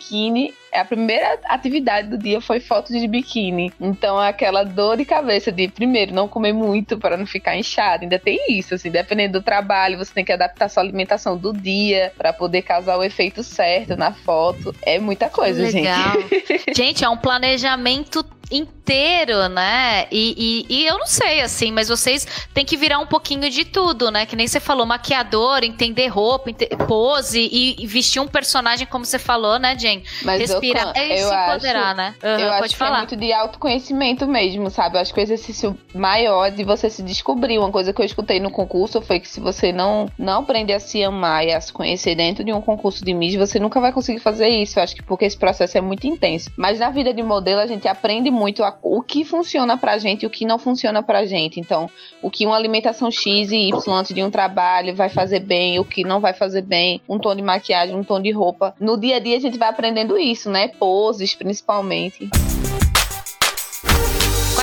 a 0.72 0.84
primeira 0.84 1.38
atividade 1.44 2.08
do 2.08 2.18
dia 2.18 2.40
foi 2.40 2.60
foto 2.60 2.92
de 2.92 3.06
biquíni. 3.08 3.72
Então, 3.80 4.18
aquela 4.18 4.64
dor 4.64 4.96
de 4.96 5.04
cabeça 5.04 5.50
de, 5.50 5.68
primeiro, 5.68 6.14
não 6.14 6.28
comer 6.28 6.52
muito 6.52 6.98
para 6.98 7.16
não 7.16 7.26
ficar 7.26 7.56
inchado. 7.56 8.02
Ainda 8.02 8.18
tem 8.18 8.38
isso, 8.50 8.74
assim, 8.74 8.90
dependendo 8.90 9.38
do 9.38 9.44
trabalho, 9.44 9.98
você 9.98 10.12
tem 10.12 10.24
que 10.24 10.32
adaptar 10.32 10.68
sua 10.68 10.82
alimentação 10.82 11.36
do 11.36 11.52
dia 11.52 12.12
para 12.16 12.32
poder 12.32 12.62
causar 12.62 12.96
o 12.96 13.04
efeito 13.04 13.42
certo 13.42 13.96
na 13.96 14.12
foto. 14.12 14.74
É 14.82 14.98
muita 14.98 15.28
coisa, 15.28 15.62
Legal. 15.62 16.12
gente. 16.12 16.74
gente, 16.76 17.04
é 17.04 17.08
um 17.08 17.16
planejamento 17.16 18.24
inteiro, 18.50 19.48
né? 19.48 20.06
E, 20.10 20.64
e, 20.68 20.76
e, 20.76 20.86
eu 20.86 20.98
não 20.98 21.06
sei, 21.06 21.40
assim, 21.40 21.72
mas 21.72 21.88
vocês 21.88 22.26
têm 22.54 22.64
que 22.64 22.76
virar 22.76 22.98
um 22.98 23.06
pouquinho 23.06 23.48
de 23.50 23.64
tudo, 23.64 24.10
né? 24.10 24.26
Que 24.26 24.36
nem 24.36 24.46
você 24.46 24.60
falou, 24.60 24.86
maquiador, 24.86 25.64
entender 25.64 26.06
roupa, 26.06 26.50
pose 26.86 27.40
e, 27.40 27.76
e 27.82 27.86
vestir 27.86 28.20
um 28.20 28.28
personagem 28.28 28.86
como 28.86 29.04
você 29.04 29.18
falou, 29.18 29.58
né, 29.58 29.76
Jen? 29.76 30.02
Mas 30.22 30.40
Respirar 30.40 30.92
eu, 30.96 31.12
e 31.12 31.18
se 31.18 31.34
empoderar, 31.34 31.94
né? 31.94 32.14
Uhum, 32.22 32.30
eu 32.30 32.52
acho 32.52 32.68
que 32.68 32.74
é 32.74 32.78
falar. 32.78 32.96
é 32.96 32.98
muito 33.00 33.16
de 33.16 33.32
autoconhecimento 33.32 34.26
mesmo, 34.26 34.70
sabe? 34.70 34.96
Eu 34.96 35.00
acho 35.00 35.12
que 35.12 35.20
o 35.20 35.22
exercício 35.22 35.76
maior 35.94 36.50
de 36.50 36.62
você 36.62 36.88
se 36.88 37.02
descobrir. 37.02 37.58
Uma 37.58 37.72
coisa 37.72 37.92
que 37.92 38.00
eu 38.00 38.06
escutei 38.06 38.38
no 38.38 38.50
concurso 38.50 39.00
foi 39.00 39.20
que 39.20 39.28
se 39.28 39.40
você 39.40 39.72
não, 39.72 40.10
não 40.18 40.40
aprender 40.40 40.74
a 40.74 40.80
se 40.80 41.02
amar 41.02 41.44
e 41.44 41.52
a 41.52 41.60
se 41.60 41.72
conhecer 41.72 42.14
dentro 42.14 42.44
de 42.44 42.52
um 42.52 42.60
concurso 42.60 43.04
de 43.04 43.12
mídia, 43.12 43.44
você 43.44 43.58
nunca 43.58 43.80
vai 43.80 43.92
conseguir 43.92 44.20
fazer 44.20 44.48
isso. 44.48 44.78
Eu 44.78 44.82
acho 44.82 44.94
que 44.94 45.02
porque 45.02 45.24
esse 45.24 45.36
processo 45.36 45.76
é 45.76 45.80
muito 45.80 46.06
intenso. 46.06 46.50
Mas 46.56 46.78
na 46.78 46.90
vida 46.90 47.12
de 47.12 47.22
modelo, 47.22 47.60
a 47.60 47.66
gente 47.66 47.88
aprende 47.88 48.30
muito 48.36 48.62
a, 48.62 48.76
o 48.82 49.02
que 49.02 49.24
funciona 49.24 49.76
pra 49.76 49.98
gente 49.98 50.22
e 50.22 50.26
o 50.26 50.30
que 50.30 50.44
não 50.44 50.58
funciona 50.58 51.02
pra 51.02 51.24
gente. 51.24 51.58
Então, 51.58 51.90
o 52.22 52.30
que 52.30 52.46
uma 52.46 52.56
alimentação 52.56 53.10
X 53.10 53.50
e 53.50 53.68
Y 53.68 53.92
antes 53.92 54.14
de 54.14 54.22
um 54.22 54.30
trabalho 54.30 54.94
vai 54.94 55.08
fazer 55.08 55.40
bem, 55.40 55.78
o 55.78 55.84
que 55.84 56.04
não 56.04 56.20
vai 56.20 56.34
fazer 56.34 56.62
bem, 56.62 57.00
um 57.08 57.18
tom 57.18 57.34
de 57.34 57.42
maquiagem, 57.42 57.96
um 57.96 58.04
tom 58.04 58.20
de 58.20 58.30
roupa. 58.30 58.74
No 58.78 58.96
dia 58.96 59.16
a 59.16 59.18
dia 59.18 59.36
a 59.36 59.40
gente 59.40 59.58
vai 59.58 59.68
aprendendo 59.68 60.18
isso, 60.18 60.50
né? 60.50 60.68
Poses, 60.68 61.34
principalmente. 61.34 62.28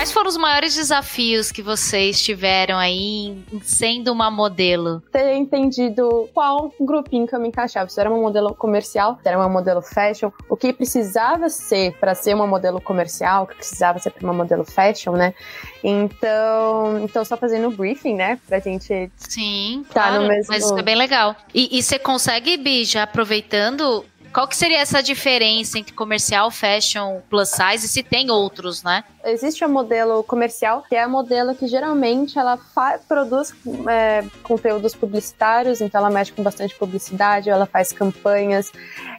Quais 0.03 0.11
foram 0.11 0.27
os 0.27 0.35
maiores 0.35 0.75
desafios 0.75 1.49
que 1.49 1.61
vocês 1.61 2.21
tiveram 2.21 2.77
aí 2.77 3.41
sendo 3.61 4.11
uma 4.11 4.29
modelo? 4.29 5.01
Ter 5.09 5.33
entendido 5.37 6.29
qual 6.33 6.73
grupinho 6.77 7.25
que 7.25 7.33
eu 7.33 7.39
me 7.39 7.47
encaixava. 7.47 7.89
Se 7.89 8.01
era 8.01 8.09
uma 8.09 8.19
modelo 8.19 8.53
comercial, 8.53 9.17
se 9.23 9.29
era 9.29 9.37
uma 9.37 9.47
modelo 9.47 9.81
fashion, 9.81 10.29
o 10.49 10.57
que 10.57 10.73
precisava 10.73 11.47
ser 11.47 11.93
para 12.01 12.13
ser 12.13 12.35
uma 12.35 12.45
modelo 12.45 12.81
comercial, 12.81 13.45
o 13.45 13.47
que 13.47 13.55
precisava 13.55 13.97
ser 13.97 14.09
para 14.09 14.25
uma 14.25 14.33
modelo 14.33 14.65
fashion, 14.65 15.13
né? 15.13 15.33
Então, 15.81 16.99
então 17.01 17.23
só 17.23 17.37
fazendo 17.37 17.69
o 17.69 17.71
briefing, 17.71 18.15
né, 18.15 18.37
pra 18.45 18.59
gente 18.59 19.09
Sim, 19.15 19.85
tá 19.93 20.07
claro, 20.07 20.23
no 20.23 20.27
mesmo... 20.27 20.47
mas 20.49 20.65
isso 20.65 20.77
é 20.77 20.83
bem 20.83 20.95
legal. 20.95 21.33
E, 21.53 21.77
e 21.77 21.81
você 21.81 21.97
consegue, 21.97 22.57
Bi, 22.57 22.83
já 22.83 23.03
aproveitando, 23.03 24.03
qual 24.33 24.49
que 24.49 24.57
seria 24.57 24.79
essa 24.79 25.01
diferença 25.01 25.79
entre 25.79 25.93
comercial, 25.93 26.51
fashion, 26.51 27.21
plus 27.29 27.47
size, 27.51 27.85
e 27.85 27.87
se 27.87 28.03
tem 28.03 28.29
outros, 28.29 28.83
né? 28.83 29.05
Existe 29.25 29.63
a 29.63 29.67
modelo 29.67 30.21
comercial, 30.23 30.83
que 30.88 30.95
é 30.95 31.01
a 31.01 31.07
modelo 31.07 31.55
que 31.55 31.65
geralmente 31.65 32.38
ela 32.38 32.59
produz 33.07 33.53
é, 33.88 34.23
conteúdos 34.43 34.93
publicitários, 34.93 35.79
então 35.79 35.99
ela 35.99 36.09
mexe 36.09 36.33
com 36.33 36.43
bastante 36.43 36.75
publicidade, 36.75 37.49
ela 37.49 37.65
faz 37.65 37.93
campanhas. 37.93 38.71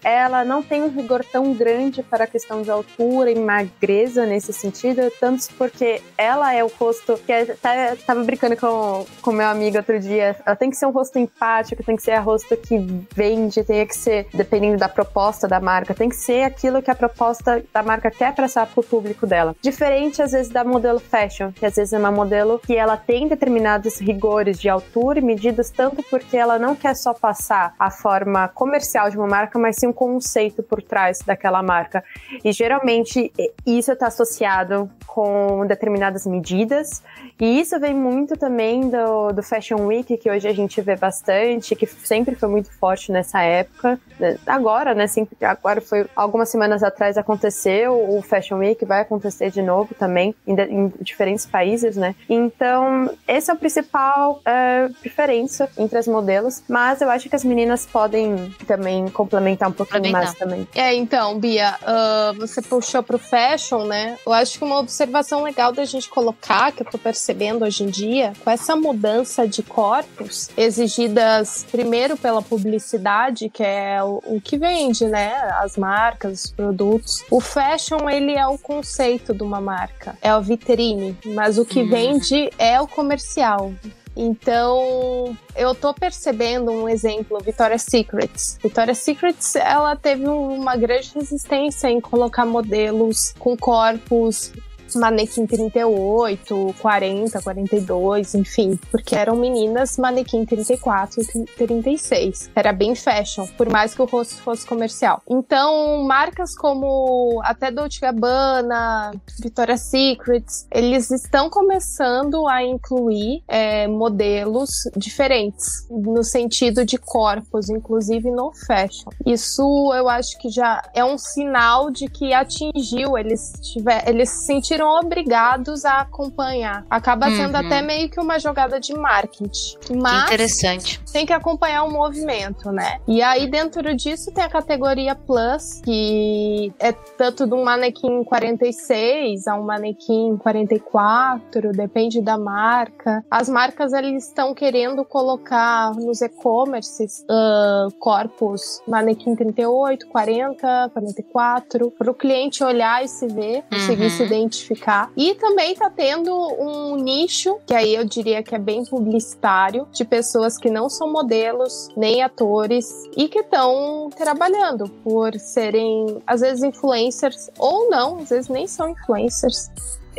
Ela 0.02 0.44
não 0.44 0.62
tem 0.62 0.82
um 0.82 0.88
rigor 0.88 1.24
tão 1.24 1.54
grande 1.54 2.02
para 2.02 2.24
a 2.24 2.26
questão 2.26 2.60
de 2.60 2.70
altura 2.70 3.30
e 3.30 3.38
magreza 3.38 4.26
nesse 4.26 4.52
sentido, 4.52 5.00
tanto 5.18 5.48
porque 5.56 6.02
ela 6.18 6.52
é 6.52 6.62
o 6.62 6.68
rosto 6.68 7.18
que 7.24 7.32
é, 7.32 7.46
tá, 7.46 7.70
tava 8.06 8.22
brincando 8.22 8.56
com 8.56 9.06
com 9.22 9.32
meu 9.32 9.46
amigo 9.46 9.78
outro 9.78 9.98
dia. 9.98 10.36
Ela 10.44 10.56
tem 10.56 10.68
que 10.68 10.76
ser 10.76 10.86
um 10.86 10.90
rosto 10.90 11.18
empático, 11.18 11.82
tem 11.82 11.96
que 11.96 12.02
ser 12.02 12.12
a 12.12 12.20
rosto 12.20 12.54
que 12.56 12.78
vende, 13.14 13.64
tem 13.64 13.86
que 13.86 13.96
ser 13.96 14.26
dependendo 14.34 14.76
da 14.76 14.88
proposta 14.88 15.48
da 15.48 15.60
marca, 15.60 15.94
tem 15.94 16.10
que 16.10 16.16
ser 16.16 16.42
aquilo 16.42 16.82
que 16.82 16.90
a 16.90 16.94
proposta 16.94 17.64
da 17.72 17.82
marca 17.82 18.10
quer 18.10 18.34
passar 18.34 18.66
pro 18.66 18.82
público 18.82 19.26
dela. 19.26 19.56
Diferente 19.62 19.93
às 20.22 20.32
vezes 20.32 20.50
da 20.50 20.64
modelo 20.64 20.98
fashion, 20.98 21.52
que 21.52 21.64
às 21.64 21.76
vezes 21.76 21.92
é 21.92 21.98
uma 21.98 22.10
modelo 22.10 22.58
que 22.58 22.76
ela 22.76 22.96
tem 22.96 23.28
determinados 23.28 24.00
rigores 24.00 24.58
de 24.58 24.68
altura 24.68 25.18
e 25.18 25.22
medidas 25.22 25.70
tanto 25.70 26.02
porque 26.10 26.36
ela 26.36 26.58
não 26.58 26.74
quer 26.74 26.94
só 26.94 27.14
passar 27.14 27.74
a 27.78 27.90
forma 27.90 28.48
comercial 28.48 29.10
de 29.10 29.16
uma 29.16 29.26
marca, 29.26 29.58
mas 29.58 29.76
sim 29.76 29.86
um 29.86 29.92
conceito 29.92 30.62
por 30.62 30.82
trás 30.82 31.18
daquela 31.20 31.62
marca. 31.62 32.02
E 32.44 32.52
geralmente 32.52 33.32
isso 33.66 33.92
está 33.92 34.08
associado 34.08 34.90
com 35.06 35.66
determinadas 35.66 36.26
medidas 36.26 37.02
e 37.40 37.60
isso 37.60 37.78
vem 37.80 37.92
muito 37.92 38.36
também 38.36 38.88
do, 38.88 39.32
do 39.32 39.42
Fashion 39.42 39.86
Week, 39.86 40.16
que 40.16 40.30
hoje 40.30 40.46
a 40.46 40.52
gente 40.52 40.80
vê 40.80 40.94
bastante, 40.94 41.74
que 41.74 41.84
sempre 41.84 42.36
foi 42.36 42.48
muito 42.48 42.72
forte 42.72 43.10
nessa 43.10 43.42
época. 43.42 43.98
Agora, 44.46 44.94
né? 44.94 45.08
Sempre, 45.08 45.36
agora 45.44 45.80
foi 45.80 46.06
algumas 46.14 46.48
semanas 46.48 46.84
atrás 46.84 47.18
aconteceu 47.18 47.92
o 47.92 48.22
Fashion 48.22 48.58
Week, 48.58 48.84
vai 48.84 49.00
acontecer 49.00 49.50
de 49.50 49.62
novo 49.62 49.83
também 49.92 50.34
em, 50.46 50.54
em 50.54 50.92
diferentes 51.00 51.44
países, 51.44 51.96
né? 51.96 52.14
Então, 52.28 53.10
esse 53.26 53.50
é 53.50 53.54
o 53.54 53.56
principal 53.56 54.40
é, 54.44 54.88
diferença 55.02 55.68
entre 55.76 55.98
as 55.98 56.06
modelos, 56.06 56.62
mas 56.68 57.00
eu 57.00 57.10
acho 57.10 57.28
que 57.28 57.34
as 57.34 57.44
meninas 57.44 57.84
podem 57.86 58.54
também 58.66 59.08
complementar 59.08 59.68
um 59.68 59.72
pouquinho 59.72 60.12
mais 60.12 60.34
também. 60.34 60.66
É, 60.74 60.94
então, 60.94 61.38
Bia, 61.38 61.74
uh, 61.82 62.38
você 62.38 62.62
puxou 62.62 63.02
pro 63.02 63.18
fashion, 63.18 63.84
né? 63.84 64.16
Eu 64.24 64.32
acho 64.32 64.58
que 64.58 64.64
uma 64.64 64.78
observação 64.78 65.42
legal 65.42 65.72
da 65.72 65.84
gente 65.84 66.08
colocar, 66.08 66.72
que 66.72 66.82
eu 66.82 66.86
tô 66.86 66.98
percebendo 66.98 67.64
hoje 67.64 67.84
em 67.84 67.88
dia, 67.88 68.32
com 68.42 68.50
essa 68.50 68.76
mudança 68.76 69.46
de 69.46 69.62
corpos 69.62 70.50
exigidas 70.56 71.66
primeiro 71.70 72.16
pela 72.16 72.42
publicidade, 72.42 73.48
que 73.48 73.62
é 73.62 74.02
o, 74.02 74.22
o 74.26 74.40
que 74.40 74.56
vende, 74.56 75.06
né? 75.06 75.34
As 75.60 75.76
marcas, 75.76 76.44
os 76.44 76.50
produtos. 76.50 77.24
O 77.30 77.40
fashion, 77.40 78.08
ele 78.08 78.32
é 78.32 78.46
o 78.46 78.58
conceito 78.58 79.34
de 79.34 79.42
uma 79.42 79.60
marca, 79.60 79.73
é 80.22 80.28
a 80.28 80.40
vitrine, 80.40 81.16
mas 81.26 81.58
o 81.58 81.64
que 81.64 81.82
hum. 81.82 81.88
vende 81.88 82.50
é 82.58 82.80
o 82.80 82.86
comercial. 82.86 83.72
Então, 84.16 85.36
eu 85.56 85.74
tô 85.74 85.92
percebendo 85.92 86.70
um 86.70 86.88
exemplo, 86.88 87.38
Victoria's 87.40 87.82
Secrets. 87.82 88.58
Victoria's 88.62 88.98
Secrets, 88.98 89.56
ela 89.56 89.96
teve 89.96 90.26
uma 90.28 90.76
grande 90.76 91.10
resistência 91.14 91.88
em 91.88 92.00
colocar 92.00 92.46
modelos 92.46 93.34
com 93.38 93.56
corpos 93.56 94.52
manequim 94.94 95.46
38, 95.46 96.74
40, 96.80 97.42
42, 97.42 98.34
enfim, 98.34 98.78
porque 98.90 99.14
eram 99.14 99.36
meninas 99.36 99.96
manequim 99.98 100.44
34 100.44 101.22
e 101.22 101.44
36. 101.66 102.50
Era 102.54 102.72
bem 102.72 102.94
fashion, 102.94 103.46
por 103.56 103.68
mais 103.68 103.94
que 103.94 104.02
o 104.02 104.04
rosto 104.04 104.36
fosse 104.42 104.66
comercial. 104.66 105.22
Então, 105.28 106.02
marcas 106.04 106.56
como 106.56 107.40
até 107.44 107.70
Dolce 107.70 108.00
Gabbana, 108.00 109.12
Victoria's 109.40 109.82
Secrets, 109.82 110.66
eles 110.70 111.10
estão 111.10 111.48
começando 111.50 112.46
a 112.46 112.62
incluir 112.62 113.42
é, 113.48 113.86
modelos 113.86 114.70
diferentes 114.96 115.86
no 115.90 116.22
sentido 116.22 116.84
de 116.84 116.98
corpos, 116.98 117.68
inclusive 117.68 118.30
no 118.30 118.52
fashion. 118.66 119.10
Isso 119.24 119.62
eu 119.94 120.08
acho 120.08 120.38
que 120.38 120.48
já 120.48 120.82
é 120.94 121.04
um 121.04 121.18
sinal 121.18 121.90
de 121.90 122.08
que 122.08 122.32
atingiu, 122.32 123.16
eles 123.16 123.52
tiver, 123.60 124.08
eles 124.08 124.30
se 124.30 124.46
sentiram 124.46 124.83
sentiram 124.84 125.00
obrigados 125.00 125.84
a 125.84 126.00
acompanhar. 126.00 126.84
Acaba 126.90 127.30
sendo 127.30 127.54
uhum. 127.54 127.66
até 127.66 127.82
meio 127.82 128.08
que 128.10 128.20
uma 128.20 128.38
jogada 128.38 128.78
de 128.78 128.94
marketing. 128.94 129.76
Mas 130.00 130.24
interessante. 130.24 131.00
Tem 131.12 131.24
que 131.24 131.32
acompanhar 131.32 131.84
o 131.84 131.90
movimento, 131.90 132.70
né? 132.70 133.00
E 133.08 133.22
aí 133.22 133.48
dentro 133.48 133.94
disso 133.94 134.32
tem 134.32 134.44
a 134.44 134.48
categoria 134.48 135.14
Plus, 135.14 135.80
que 135.82 136.72
é 136.78 136.92
tanto 136.92 137.46
de 137.46 137.54
um 137.54 137.64
manequim 137.64 138.22
46 138.24 139.46
a 139.46 139.54
um 139.54 139.62
manequim 139.62 140.36
44, 140.36 141.72
depende 141.72 142.20
da 142.20 142.36
marca. 142.36 143.24
As 143.30 143.48
marcas 143.48 143.92
eles 143.92 144.26
estão 144.26 144.54
querendo 144.54 145.04
colocar 145.04 145.94
nos 145.94 146.20
e-commerces 146.20 147.24
uh, 147.30 147.92
corpos 147.98 148.82
manequim 148.86 149.34
38, 149.34 150.06
40, 150.08 150.90
44, 150.92 151.90
para 151.90 152.10
o 152.10 152.14
cliente 152.14 152.62
olhar 152.62 153.04
e 153.04 153.08
se 153.08 153.26
ver, 153.26 153.62
conseguir 153.70 154.04
uhum. 154.04 154.10
se 154.10 154.22
identificar 154.24 154.73
E 155.16 155.34
também 155.34 155.74
tá 155.74 155.90
tendo 155.90 156.32
um 156.34 156.96
nicho, 156.96 157.58
que 157.66 157.74
aí 157.74 157.94
eu 157.94 158.04
diria 158.04 158.42
que 158.42 158.54
é 158.54 158.58
bem 158.58 158.84
publicitário, 158.84 159.86
de 159.92 160.04
pessoas 160.04 160.58
que 160.58 160.70
não 160.70 160.88
são 160.88 161.10
modelos, 161.12 161.88
nem 161.96 162.22
atores, 162.22 163.04
e 163.16 163.28
que 163.28 163.40
estão 163.40 164.10
trabalhando 164.16 164.88
por 165.02 165.38
serem, 165.38 166.22
às 166.26 166.40
vezes, 166.40 166.62
influencers, 166.62 167.50
ou 167.58 167.88
não, 167.90 168.18
às 168.18 168.30
vezes 168.30 168.48
nem 168.48 168.66
são 168.66 168.88
influencers, 168.90 169.70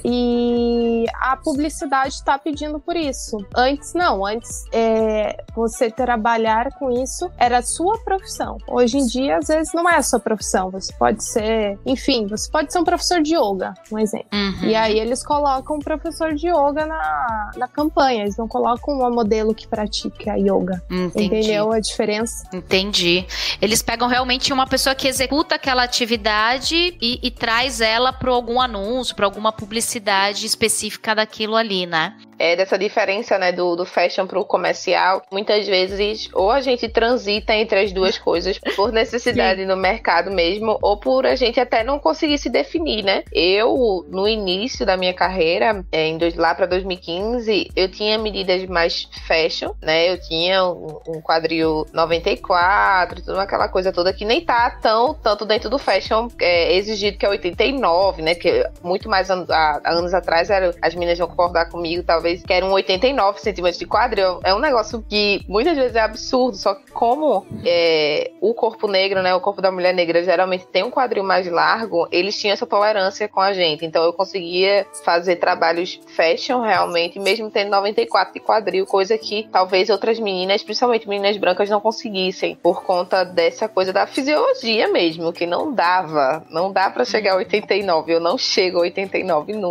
e 0.04 1.06
a 1.16 1.38
publicidade 1.38 2.16
está 2.16 2.38
pedindo 2.38 2.80
por 2.80 2.96
isso. 2.96 3.38
Antes 3.56 3.94
não, 3.94 4.26
antes 4.26 4.66
é, 4.72 5.44
você 5.56 5.90
trabalhar 5.90 6.74
com 6.78 6.92
isso 6.92 7.32
era 7.38 7.60
a 7.60 7.62
sua 7.62 7.98
profissão. 8.00 8.58
Hoje 8.68 8.98
em 8.98 9.06
dia, 9.06 9.38
às 9.38 9.48
vezes, 9.48 9.74
não 9.74 9.90
é 9.90 9.96
a 9.96 10.04
sua 10.04 10.20
profissão. 10.20 10.70
Você 10.72 10.92
pode 10.94 11.24
ser, 11.24 11.78
enfim, 11.86 12.28
você 12.28 12.50
pode 12.50 12.72
ser 12.72 12.80
um 12.80 12.84
professor 12.84 13.22
de 13.22 13.36
yoga, 13.36 13.74
um 13.92 14.00
exemplo. 14.00 14.28
Uhum. 14.34 14.70
E 14.70 14.76
aí 14.76 15.00
eles 15.00 15.24
colocam 15.24 15.78
um 15.78 15.80
professor 15.80 16.34
de 16.34 16.48
yoga 16.48 16.86
na, 16.86 17.52
na 17.56 17.68
campanha, 17.68 18.24
eles 18.24 18.38
não 18.38 18.48
colocam 18.48 18.96
uma 18.96 19.10
modelo 19.10 19.54
que 19.54 19.68
pratica 19.68 20.38
yoga. 20.38 20.84
Entendi. 20.90 21.26
Entendeu 21.26 21.72
a 21.72 21.80
diferença? 21.80 22.48
Entendi. 22.54 23.26
Eles 23.62 23.82
pegam 23.82 24.08
realmente 24.08 24.52
uma 24.52 24.68
pessoa 24.68 24.96
que 24.96 25.08
executa 25.08 25.56
aquela 25.56 25.84
atividade 25.84 26.98
e, 27.02 27.20
e 27.22 27.32
traz 27.32 27.82
ela 27.82 28.12
para 28.12 28.32
algum 28.32 28.60
anúncio, 28.60 29.16
para 29.16 29.26
alguma 29.26 29.52
publicidade 29.52 29.85
necessidade 29.86 30.48
específica 30.48 31.14
daquilo 31.14 31.56
ali, 31.56 31.86
né? 31.86 32.16
é, 32.38 32.56
dessa 32.56 32.78
diferença 32.78 33.38
né, 33.38 33.52
do, 33.52 33.76
do 33.76 33.86
fashion 33.86 34.28
pro 34.28 34.46
comercial, 34.46 35.24
muitas 35.32 35.68
vezes 35.68 36.30
ou 36.34 36.52
a 36.52 36.62
gente 36.62 36.88
transita 36.90 37.54
entre 37.54 37.80
as 37.80 37.92
duas 37.92 38.18
coisas 38.20 38.60
por 38.76 38.92
necessidade 38.92 39.62
Sim. 39.62 39.68
no 39.68 39.76
mercado 39.76 40.32
mesmo, 40.32 40.78
ou 40.82 40.98
por 40.98 41.26
a 41.26 41.36
gente 41.36 41.60
até 41.60 41.84
não 41.84 42.00
conseguir 42.00 42.38
se 42.38 42.50
definir, 42.50 43.04
né? 43.04 43.24
Eu, 43.32 44.06
no 44.10 44.28
início 44.28 44.86
da 44.86 44.98
minha 44.98 45.14
carreira, 45.14 45.84
é, 45.92 46.08
em 46.08 46.18
dois, 46.18 46.36
lá 46.36 46.54
para 46.54 46.66
2015, 46.66 47.72
eu 47.76 47.90
tinha 47.90 48.18
medidas 48.18 48.66
mais 48.66 49.08
fashion, 49.28 49.72
né? 49.82 50.12
Eu 50.12 50.20
tinha 50.20 50.66
um, 50.66 51.00
um 51.08 51.22
quadril 51.22 51.86
94, 51.94 53.24
toda 53.24 53.42
aquela 53.42 53.68
coisa 53.68 53.92
toda 53.92 54.14
que 54.14 54.26
nem 54.26 54.42
tá 54.42 54.70
tão 54.70 55.14
tanto 55.14 55.46
dentro 55.46 55.70
do 55.70 55.78
fashion 55.78 56.28
é, 56.40 56.76
exigido 56.76 57.18
que 57.18 57.26
é 57.26 57.30
89, 57.30 58.22
né? 58.22 58.34
Porque 58.34 58.68
muito 58.84 59.10
mais 59.10 59.30
an 59.30 59.46
anos 59.84 60.14
atrás 60.14 60.50
era, 60.50 60.74
as 60.82 60.94
meninas 60.94 61.18
vão 61.18 61.28
concordar 61.28 61.70
comigo, 61.70 62.04
talvez 62.04 62.26
talvez 62.26 62.42
queiram 62.44 62.72
89 62.72 63.40
centímetros 63.40 63.78
de 63.78 63.86
quadril, 63.86 64.40
é 64.44 64.54
um 64.54 64.60
negócio 64.60 65.04
que 65.08 65.42
muitas 65.48 65.78
vezes 65.78 65.96
é 65.96 66.00
absurdo, 66.00 66.58
só 66.58 66.74
que 66.74 66.92
como 66.92 67.46
é, 67.64 68.32
o 68.42 68.54
corpo 68.54 68.88
negro, 68.88 69.22
né, 69.22 69.36
o 69.36 69.40
corpo 69.40 69.62
da 69.62 69.72
mulher 69.72 69.94
negra 69.94 70.24
geralmente 70.24 70.66
tem 70.68 70.84
um 70.84 70.90
quadril 70.90 71.24
mais 71.24 71.48
largo, 71.48 72.08
eles 72.12 72.38
tinham 72.40 72.54
essa 72.54 72.66
tolerância 72.66 73.28
com 73.28 73.40
a 73.40 73.54
gente, 73.54 73.86
então 73.86 74.04
eu 74.04 74.14
conseguia 74.14 74.88
fazer 75.04 75.36
trabalhos 75.36 76.00
fashion 76.16 76.62
realmente, 76.62 77.20
mesmo 77.20 77.52
tendo 77.52 77.70
94 77.70 78.34
de 78.34 78.40
quadril, 78.40 78.86
coisa 78.86 79.18
que 79.18 79.48
talvez 79.52 79.90
outras 79.90 80.20
meninas, 80.20 80.64
principalmente 80.64 81.08
meninas 81.08 81.38
brancas, 81.38 81.70
não 81.70 81.80
conseguissem, 81.80 82.56
por 82.56 82.84
conta 82.84 83.24
dessa 83.24 83.68
coisa 83.68 83.94
da 83.94 84.08
fisiologia 84.08 84.88
mesmo, 84.88 85.32
que 85.32 85.46
não 85.46 85.72
dava, 85.72 86.44
não 86.50 86.72
dá 86.72 86.90
para 86.90 87.06
chegar 87.06 87.34
a 87.34 87.38
89, 87.38 88.14
eu 88.14 88.20
não 88.20 88.38
chego 88.38 88.78
a 88.78 88.82
89 88.82 89.54
nunca. 89.54 89.65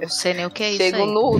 Não 0.00 0.08
sei 0.08 0.34
nem 0.34 0.46
o 0.46 0.50
que 0.50 0.62
é 0.62 0.70
isso 0.70 0.78
Chego 0.78 1.06
no 1.06 1.38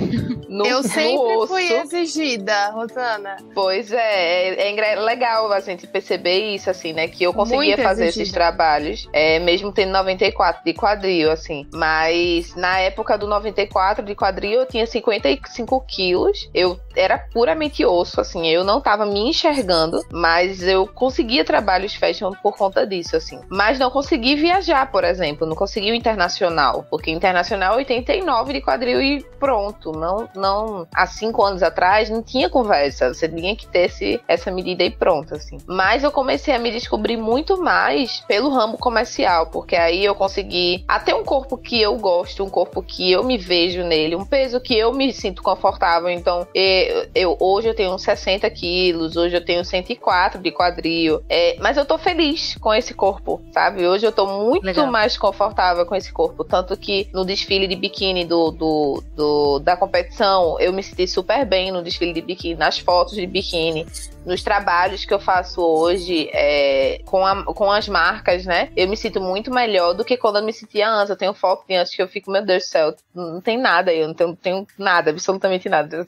no, 0.49 0.65
Eu 0.65 0.81
sempre 0.81 1.35
no 1.35 1.47
fui 1.47 1.71
exigida, 1.71 2.71
Rosana. 2.71 3.37
Pois 3.53 3.91
é, 3.93 4.49
é, 4.55 4.75
é, 4.75 4.95
legal 4.95 5.51
a 5.53 5.59
gente 5.59 5.85
perceber 5.85 6.55
isso, 6.55 6.69
assim, 6.69 6.91
né? 6.91 7.07
Que 7.07 7.23
eu 7.23 7.33
conseguia 7.33 7.77
Muito 7.77 7.83
fazer 7.83 8.05
exigida. 8.05 8.23
esses 8.23 8.33
trabalhos, 8.33 9.07
é, 9.13 9.37
mesmo 9.39 9.71
tendo 9.71 9.91
94 9.91 10.63
de 10.65 10.73
quadril, 10.73 11.31
assim. 11.31 11.67
Mas 11.71 12.55
na 12.55 12.79
época 12.79 13.17
do 13.17 13.27
94 13.27 14.03
de 14.03 14.15
quadril, 14.15 14.61
eu 14.61 14.65
tinha 14.65 14.87
55 14.87 15.85
quilos. 15.87 16.49
Eu 16.53 16.79
era 16.95 17.17
puramente 17.17 17.85
osso, 17.85 18.19
assim. 18.19 18.47
Eu 18.47 18.63
não 18.63 18.81
tava 18.81 19.05
me 19.05 19.29
enxergando, 19.29 20.03
mas 20.11 20.63
eu 20.63 20.87
conseguia 20.87 21.45
trabalhos 21.45 21.93
fashion 21.93 22.31
por 22.41 22.57
conta 22.57 22.87
disso, 22.87 23.15
assim. 23.15 23.39
Mas 23.49 23.77
não 23.77 23.91
consegui 23.91 24.35
viajar, 24.35 24.91
por 24.91 25.03
exemplo. 25.03 25.45
Não 25.45 25.55
consegui 25.55 25.91
o 25.91 25.95
internacional, 25.95 26.85
porque 26.89 27.11
internacional 27.11 27.79
89 27.99 28.53
de 28.53 28.61
quadril 28.61 29.01
e 29.01 29.23
pronto. 29.39 29.91
Não, 29.91 30.27
não, 30.35 30.87
há 30.93 31.05
cinco 31.05 31.43
anos 31.43 31.63
atrás 31.63 32.09
não 32.09 32.21
tinha 32.21 32.49
conversa. 32.49 33.13
Você 33.13 33.27
tinha 33.27 33.55
que 33.55 33.67
ter 33.67 33.85
esse, 33.85 34.19
essa 34.27 34.51
medida 34.51 34.83
e 34.83 34.91
pronto, 34.91 35.35
assim. 35.35 35.57
Mas 35.65 36.03
eu 36.03 36.11
comecei 36.11 36.53
a 36.53 36.59
me 36.59 36.71
descobrir 36.71 37.17
muito 37.17 37.61
mais 37.61 38.19
pelo 38.27 38.49
ramo 38.49 38.77
comercial, 38.77 39.47
porque 39.47 39.75
aí 39.75 40.03
eu 40.03 40.15
consegui 40.15 40.83
até 40.87 41.13
um 41.13 41.23
corpo 41.23 41.57
que 41.57 41.81
eu 41.81 41.95
gosto, 41.97 42.43
um 42.43 42.49
corpo 42.49 42.81
que 42.81 43.11
eu 43.11 43.23
me 43.23 43.37
vejo 43.37 43.83
nele, 43.83 44.15
um 44.15 44.25
peso 44.25 44.59
que 44.59 44.77
eu 44.77 44.93
me 44.93 45.13
sinto 45.13 45.43
confortável. 45.43 46.09
Então, 46.09 46.47
eu, 46.53 47.07
eu 47.13 47.37
hoje 47.39 47.69
eu 47.69 47.75
tenho 47.75 47.97
60 47.97 48.49
quilos, 48.49 49.15
hoje 49.15 49.35
eu 49.35 49.43
tenho 49.43 49.63
104 49.63 50.41
de 50.41 50.51
quadril, 50.51 51.21
é, 51.29 51.57
mas 51.59 51.77
eu 51.77 51.85
tô 51.85 51.97
feliz 51.97 52.55
com 52.59 52.73
esse 52.73 52.93
corpo, 52.93 53.41
sabe? 53.53 53.87
Hoje 53.87 54.05
eu 54.05 54.11
tô 54.11 54.25
muito 54.25 54.65
Legal. 54.65 54.87
mais 54.87 55.17
confortável 55.17 55.85
com 55.85 55.95
esse 55.95 56.11
corpo, 56.11 56.43
tanto 56.43 56.75
que 56.77 57.09
no 57.13 57.25
desfile 57.25 57.67
de 57.67 57.75
biquíni 57.75 57.88
do, 58.25 58.51
do, 58.51 59.03
do, 59.15 59.59
da 59.59 59.75
competição 59.75 60.59
eu 60.59 60.71
me 60.71 60.81
senti 60.81 61.07
super 61.07 61.45
bem 61.45 61.71
no 61.71 61.81
desfile 61.81 62.13
de 62.13 62.21
biquíni, 62.21 62.55
nas 62.55 62.79
fotos 62.79 63.15
de 63.15 63.25
biquíni, 63.25 63.85
nos 64.25 64.43
trabalhos 64.43 65.05
que 65.05 65.13
eu 65.13 65.19
faço 65.19 65.61
hoje 65.61 66.29
é, 66.33 67.01
com, 67.05 67.25
a, 67.25 67.43
com 67.43 67.71
as 67.71 67.87
marcas, 67.87 68.45
né? 68.45 68.69
Eu 68.75 68.87
me 68.87 68.95
sinto 68.95 69.19
muito 69.19 69.51
melhor 69.51 69.93
do 69.93 70.05
que 70.05 70.17
quando 70.17 70.37
eu 70.37 70.43
me 70.43 70.53
sentia 70.53 70.89
antes. 70.89 71.09
Eu 71.09 71.17
tenho 71.17 71.33
foto 71.33 71.65
de 71.67 71.75
antes 71.75 71.95
que 71.95 72.01
eu 72.01 72.07
fico, 72.07 72.31
meu 72.31 72.45
Deus 72.45 72.63
do 72.63 72.67
céu, 72.67 72.95
não 73.13 73.41
tem 73.41 73.57
nada 73.57 73.93
eu 73.93 74.07
não 74.07 74.13
tenho, 74.13 74.35
tenho 74.35 74.67
nada, 74.77 75.09
absolutamente 75.11 75.69
nada. 75.69 76.05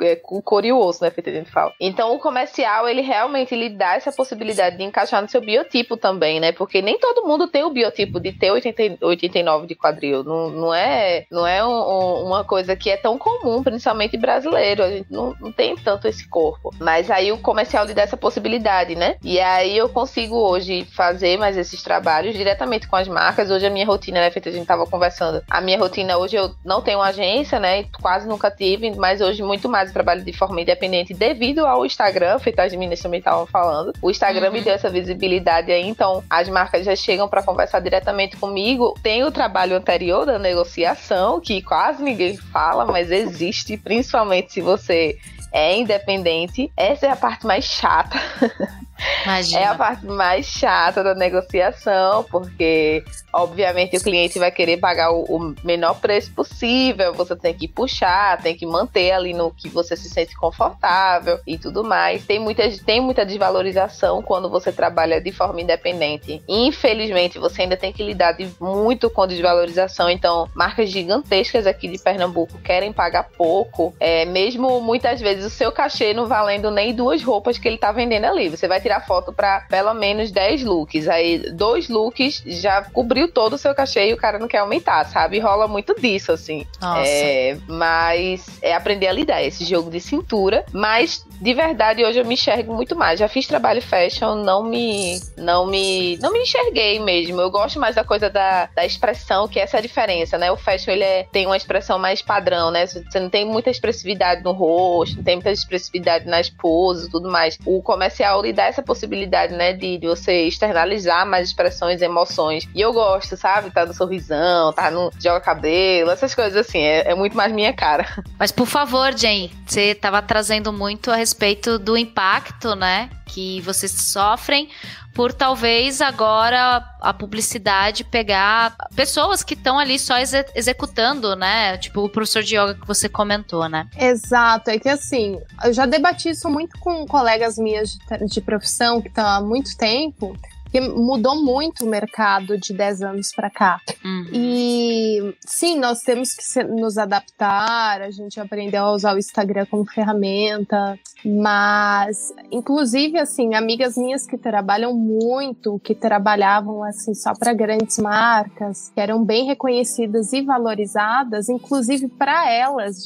É 0.00 0.20
o 0.24 0.42
cor 0.42 0.64
o 0.64 0.78
osso, 0.78 1.02
né? 1.02 1.10
Feito 1.10 1.30
a 1.30 1.32
gente 1.32 1.50
fala. 1.50 1.72
Então 1.80 2.14
o 2.14 2.18
comercial, 2.18 2.88
ele 2.88 3.00
realmente 3.00 3.54
ele 3.54 3.68
dá 3.68 3.94
essa 3.94 4.12
possibilidade 4.12 4.76
de 4.76 4.84
encaixar 4.84 5.22
no 5.22 5.28
seu 5.28 5.40
biotipo 5.40 5.96
também, 5.96 6.40
né? 6.40 6.52
Porque 6.52 6.80
nem 6.80 6.98
todo 6.98 7.26
mundo 7.26 7.48
tem 7.48 7.64
o 7.64 7.70
biotipo 7.70 8.20
de 8.20 8.32
ter 8.32 8.50
80, 8.50 9.04
89 9.04 9.66
de 9.66 9.74
quadril. 9.74 10.22
Não, 10.22 10.50
não 10.50 10.74
é, 10.74 11.11
não 11.30 11.46
é 11.46 11.64
um, 11.64 12.26
uma 12.26 12.44
coisa 12.44 12.76
que 12.76 12.90
é 12.90 12.96
tão 12.96 13.18
comum, 13.18 13.62
principalmente 13.62 14.16
brasileiro. 14.16 14.82
A 14.82 14.90
gente 14.90 15.10
não, 15.10 15.34
não 15.40 15.52
tem 15.52 15.76
tanto 15.76 16.08
esse 16.08 16.26
corpo. 16.28 16.74
Mas 16.78 17.10
aí 17.10 17.32
o 17.32 17.38
comercial 17.38 17.84
lhe 17.84 17.94
dá 17.94 18.02
essa 18.02 18.16
possibilidade, 18.16 18.94
né? 18.94 19.16
E 19.22 19.40
aí 19.40 19.76
eu 19.76 19.88
consigo 19.88 20.36
hoje 20.36 20.86
fazer 20.94 21.38
mais 21.38 21.56
esses 21.56 21.82
trabalhos 21.82 22.34
diretamente 22.34 22.88
com 22.88 22.96
as 22.96 23.08
marcas. 23.08 23.50
Hoje 23.50 23.66
a 23.66 23.70
minha 23.70 23.86
rotina, 23.86 24.20
né, 24.20 24.30
feita 24.30 24.48
a 24.48 24.52
gente 24.52 24.66
tava 24.66 24.86
conversando. 24.86 25.42
A 25.50 25.60
minha 25.60 25.78
rotina 25.78 26.16
hoje 26.16 26.36
eu 26.36 26.54
não 26.64 26.80
tenho 26.80 27.00
agência, 27.00 27.58
né? 27.58 27.84
Quase 28.00 28.26
nunca 28.26 28.50
tive, 28.50 28.90
mas 28.96 29.20
hoje 29.20 29.42
muito 29.42 29.68
mais 29.68 29.88
eu 29.88 29.94
trabalho 29.94 30.22
de 30.22 30.32
forma 30.32 30.60
independente 30.60 31.14
devido 31.14 31.66
ao 31.66 31.84
Instagram, 31.84 32.38
feito 32.38 32.60
as 32.60 32.72
meninas 32.72 33.00
também 33.00 33.18
estavam 33.18 33.46
falando. 33.46 33.92
O 34.00 34.10
Instagram 34.10 34.48
uhum. 34.48 34.52
me 34.54 34.60
deu 34.60 34.74
essa 34.74 34.90
visibilidade 34.90 35.70
aí, 35.70 35.86
então 35.86 36.22
as 36.28 36.48
marcas 36.48 36.84
já 36.84 36.96
chegam 36.96 37.28
para 37.28 37.42
conversar 37.42 37.80
diretamente 37.80 38.36
comigo. 38.36 38.94
Tem 39.02 39.22
o 39.24 39.30
trabalho 39.30 39.76
anterior 39.76 40.26
da 40.26 40.38
negociação, 40.38 41.01
que 41.40 41.62
quase 41.62 42.02
ninguém 42.02 42.36
fala, 42.36 42.84
mas 42.84 43.10
existe, 43.10 43.76
principalmente 43.76 44.52
se 44.52 44.60
você 44.60 45.18
é 45.52 45.76
independente. 45.76 46.72
Essa 46.76 47.06
é 47.06 47.10
a 47.10 47.16
parte 47.16 47.46
mais 47.46 47.64
chata. 47.64 48.18
Imagina. 49.24 49.60
É 49.60 49.64
a 49.66 49.74
parte 49.74 50.04
mais 50.06 50.46
chata 50.46 51.02
da 51.02 51.14
negociação, 51.14 52.24
porque 52.24 53.04
obviamente 53.32 53.96
o 53.96 54.02
cliente 54.02 54.38
vai 54.38 54.50
querer 54.50 54.78
pagar 54.78 55.12
o, 55.12 55.22
o, 55.24 55.54
menor 55.64 55.94
preço 55.94 56.32
possível, 56.32 57.12
você 57.14 57.34
tem 57.36 57.54
que 57.54 57.68
puxar, 57.68 58.40
tem 58.40 58.56
que 58.56 58.66
manter 58.66 59.12
ali 59.12 59.32
no 59.32 59.50
que 59.50 59.68
você 59.68 59.96
se 59.96 60.08
sente 60.08 60.34
confortável 60.36 61.38
e 61.46 61.56
tudo 61.56 61.84
mais. 61.84 62.24
Tem 62.26 62.38
muita, 62.38 62.68
tem 62.84 63.00
muita 63.00 63.24
desvalorização 63.24 64.22
quando 64.22 64.48
você 64.50 64.72
trabalha 64.72 65.20
de 65.20 65.32
forma 65.32 65.60
independente. 65.60 66.42
Infelizmente, 66.48 67.38
você 67.38 67.62
ainda 67.62 67.76
tem 67.76 67.92
que 67.92 68.02
lidar 68.02 68.32
de, 68.32 68.48
muito 68.60 69.08
com 69.10 69.26
desvalorização, 69.26 70.10
então 70.10 70.48
marcas 70.54 70.90
gigantescas 70.90 71.66
aqui 71.66 71.88
de 71.88 71.98
Pernambuco 71.98 72.58
querem 72.58 72.92
pagar 72.92 73.28
pouco, 73.36 73.94
é, 73.98 74.24
mesmo 74.24 74.80
muitas 74.80 75.20
vezes 75.20 75.44
o 75.44 75.50
seu 75.50 75.70
cachê 75.70 76.12
não 76.12 76.26
valendo 76.26 76.70
nem 76.70 76.94
duas 76.94 77.22
roupas 77.22 77.58
que 77.58 77.68
ele 77.68 77.78
tá 77.78 77.92
vendendo 77.92 78.24
ali. 78.24 78.48
Você 78.48 78.66
vai 78.68 78.80
tirar 78.80 78.91
foto 79.00 79.32
para 79.32 79.60
pelo 79.62 79.94
menos 79.94 80.30
10 80.30 80.64
looks. 80.64 81.08
Aí, 81.08 81.50
dois 81.52 81.88
looks 81.88 82.42
já 82.46 82.82
cobriu 82.82 83.28
todo 83.28 83.54
o 83.54 83.58
seu 83.58 83.74
cachê 83.74 84.10
e 84.10 84.12
o 84.12 84.16
cara 84.16 84.38
não 84.38 84.48
quer 84.48 84.58
aumentar, 84.58 85.04
sabe? 85.06 85.38
Rola 85.38 85.66
muito 85.66 85.94
disso, 86.00 86.32
assim. 86.32 86.66
Nossa. 86.80 87.08
É, 87.08 87.56
mas 87.68 88.46
é 88.60 88.74
aprender 88.74 89.08
a 89.08 89.12
lidar 89.12 89.42
esse 89.42 89.64
jogo 89.64 89.90
de 89.90 90.00
cintura. 90.00 90.64
Mas, 90.72 91.26
de 91.42 91.54
verdade, 91.54 92.04
hoje 92.04 92.20
eu 92.20 92.24
me 92.24 92.34
enxergo 92.34 92.72
muito 92.72 92.94
mais. 92.94 93.18
Já 93.18 93.26
fiz 93.26 93.48
trabalho 93.48 93.82
fashion, 93.82 94.36
não 94.36 94.62
me. 94.62 95.20
Não 95.36 95.66
me. 95.66 96.16
Não 96.18 96.32
me 96.32 96.38
enxerguei 96.38 97.00
mesmo. 97.00 97.40
Eu 97.40 97.50
gosto 97.50 97.80
mais 97.80 97.96
da 97.96 98.04
coisa 98.04 98.30
da, 98.30 98.68
da 98.76 98.86
expressão, 98.86 99.48
que 99.48 99.58
essa 99.58 99.76
é 99.76 99.80
a 99.80 99.82
diferença, 99.82 100.38
né? 100.38 100.52
O 100.52 100.56
fashion, 100.56 100.92
ele 100.92 101.02
é, 101.02 101.26
tem 101.32 101.44
uma 101.44 101.56
expressão 101.56 101.98
mais 101.98 102.22
padrão, 102.22 102.70
né? 102.70 102.86
Você 102.86 103.18
não 103.18 103.28
tem 103.28 103.44
muita 103.44 103.70
expressividade 103.70 104.44
no 104.44 104.52
rosto, 104.52 105.16
não 105.16 105.24
tem 105.24 105.34
muita 105.34 105.50
expressividade 105.50 106.26
nas 106.26 106.48
poses 106.48 107.10
tudo 107.10 107.28
mais. 107.28 107.58
O 107.66 107.82
comercial 107.82 108.40
lhe 108.40 108.52
dá 108.52 108.66
essa 108.66 108.82
possibilidade, 108.82 109.52
né, 109.52 109.72
de, 109.72 109.98
de, 109.98 110.06
você 110.06 110.44
externalizar 110.44 111.26
mais 111.26 111.48
expressões, 111.48 112.00
emoções. 112.00 112.68
E 112.72 112.80
eu 112.80 112.92
gosto, 112.92 113.36
sabe? 113.36 113.70
Tá 113.72 113.84
no 113.84 113.92
sorrisão, 113.94 114.72
tá 114.72 114.92
no 114.92 115.10
joga 115.20 115.40
cabelo, 115.40 116.10
essas 116.12 116.36
coisas 116.36 116.56
assim. 116.56 116.80
É, 116.80 117.10
é 117.10 117.14
muito 117.16 117.36
mais 117.36 117.52
minha 117.52 117.72
cara. 117.72 118.06
Mas 118.38 118.52
por 118.52 118.66
favor, 118.66 119.12
Jane, 119.16 119.52
você 119.66 119.92
tava 119.92 120.22
trazendo 120.22 120.72
muito 120.72 121.10
a 121.10 121.16
respeito 121.16 121.31
do 121.78 121.96
impacto, 121.96 122.74
né, 122.74 123.10
que 123.26 123.60
vocês 123.60 123.90
sofrem 123.90 124.68
por 125.14 125.32
talvez 125.32 126.00
agora 126.00 126.84
a 127.00 127.12
publicidade 127.12 128.04
pegar 128.04 128.74
pessoas 128.96 129.42
que 129.42 129.54
estão 129.54 129.78
ali 129.78 129.98
só 129.98 130.16
ex 130.18 130.32
executando, 130.54 131.36
né? 131.36 131.76
Tipo 131.76 132.02
o 132.02 132.08
professor 132.08 132.42
de 132.42 132.56
yoga 132.56 132.74
que 132.74 132.86
você 132.86 133.08
comentou, 133.08 133.68
né? 133.68 133.86
Exato, 133.98 134.70
é 134.70 134.78
que 134.78 134.88
assim, 134.88 135.38
eu 135.64 135.72
já 135.72 135.86
debati 135.86 136.30
isso 136.30 136.48
muito 136.48 136.78
com 136.78 137.06
colegas 137.06 137.58
minhas 137.58 137.90
de, 137.90 138.26
de 138.26 138.40
profissão 138.40 139.00
que 139.00 139.08
estão 139.08 139.26
há 139.26 139.40
muito 139.40 139.76
tempo 139.76 140.34
porque 140.72 140.80
mudou 140.80 141.36
muito 141.36 141.84
o 141.84 141.88
mercado 141.88 142.56
de 142.56 142.72
10 142.72 143.02
anos 143.02 143.30
para 143.36 143.50
cá. 143.50 143.78
Uhum. 144.02 144.26
E 144.32 145.36
sim, 145.46 145.78
nós 145.78 146.00
temos 146.00 146.32
que 146.32 146.64
nos 146.64 146.96
adaptar, 146.96 148.00
a 148.00 148.10
gente 148.10 148.40
aprendeu 148.40 148.82
a 148.84 148.92
usar 148.94 149.14
o 149.14 149.18
Instagram 149.18 149.66
como 149.66 149.84
ferramenta, 149.84 150.98
mas 151.22 152.32
inclusive 152.50 153.18
assim, 153.18 153.54
amigas 153.54 153.98
minhas 153.98 154.26
que 154.26 154.38
trabalham 154.38 154.94
muito, 154.94 155.78
que 155.80 155.94
trabalhavam 155.94 156.82
assim 156.82 157.12
só 157.12 157.34
para 157.34 157.52
grandes 157.52 157.98
marcas, 157.98 158.90
que 158.94 159.00
eram 159.00 159.22
bem 159.22 159.44
reconhecidas 159.44 160.32
e 160.32 160.40
valorizadas, 160.40 161.50
inclusive 161.50 162.08
para 162.08 162.50
elas 162.50 163.04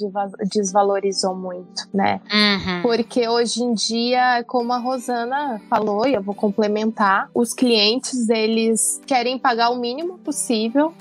desvalorizou 0.53 1.35
muito, 1.35 1.89
né? 1.93 2.21
Uhum. 2.33 2.83
Porque 2.83 3.29
hoje 3.29 3.65
em 3.65 3.75
dia, 3.75 4.45
como 4.47 4.73
a 4.73 4.79
Rosana 4.79 5.61
falou, 5.69 6.07
e 6.07 6.15
eu 6.15 6.23
vou 6.23 6.35
complementar, 6.35 7.29
os 7.35 7.56
clientes 7.57 8.29
eles 8.29 9.01
querem 9.07 9.39
pagar 9.39 9.71
o 9.71 9.77
mínimo 9.77 10.19
possível. 10.19 10.93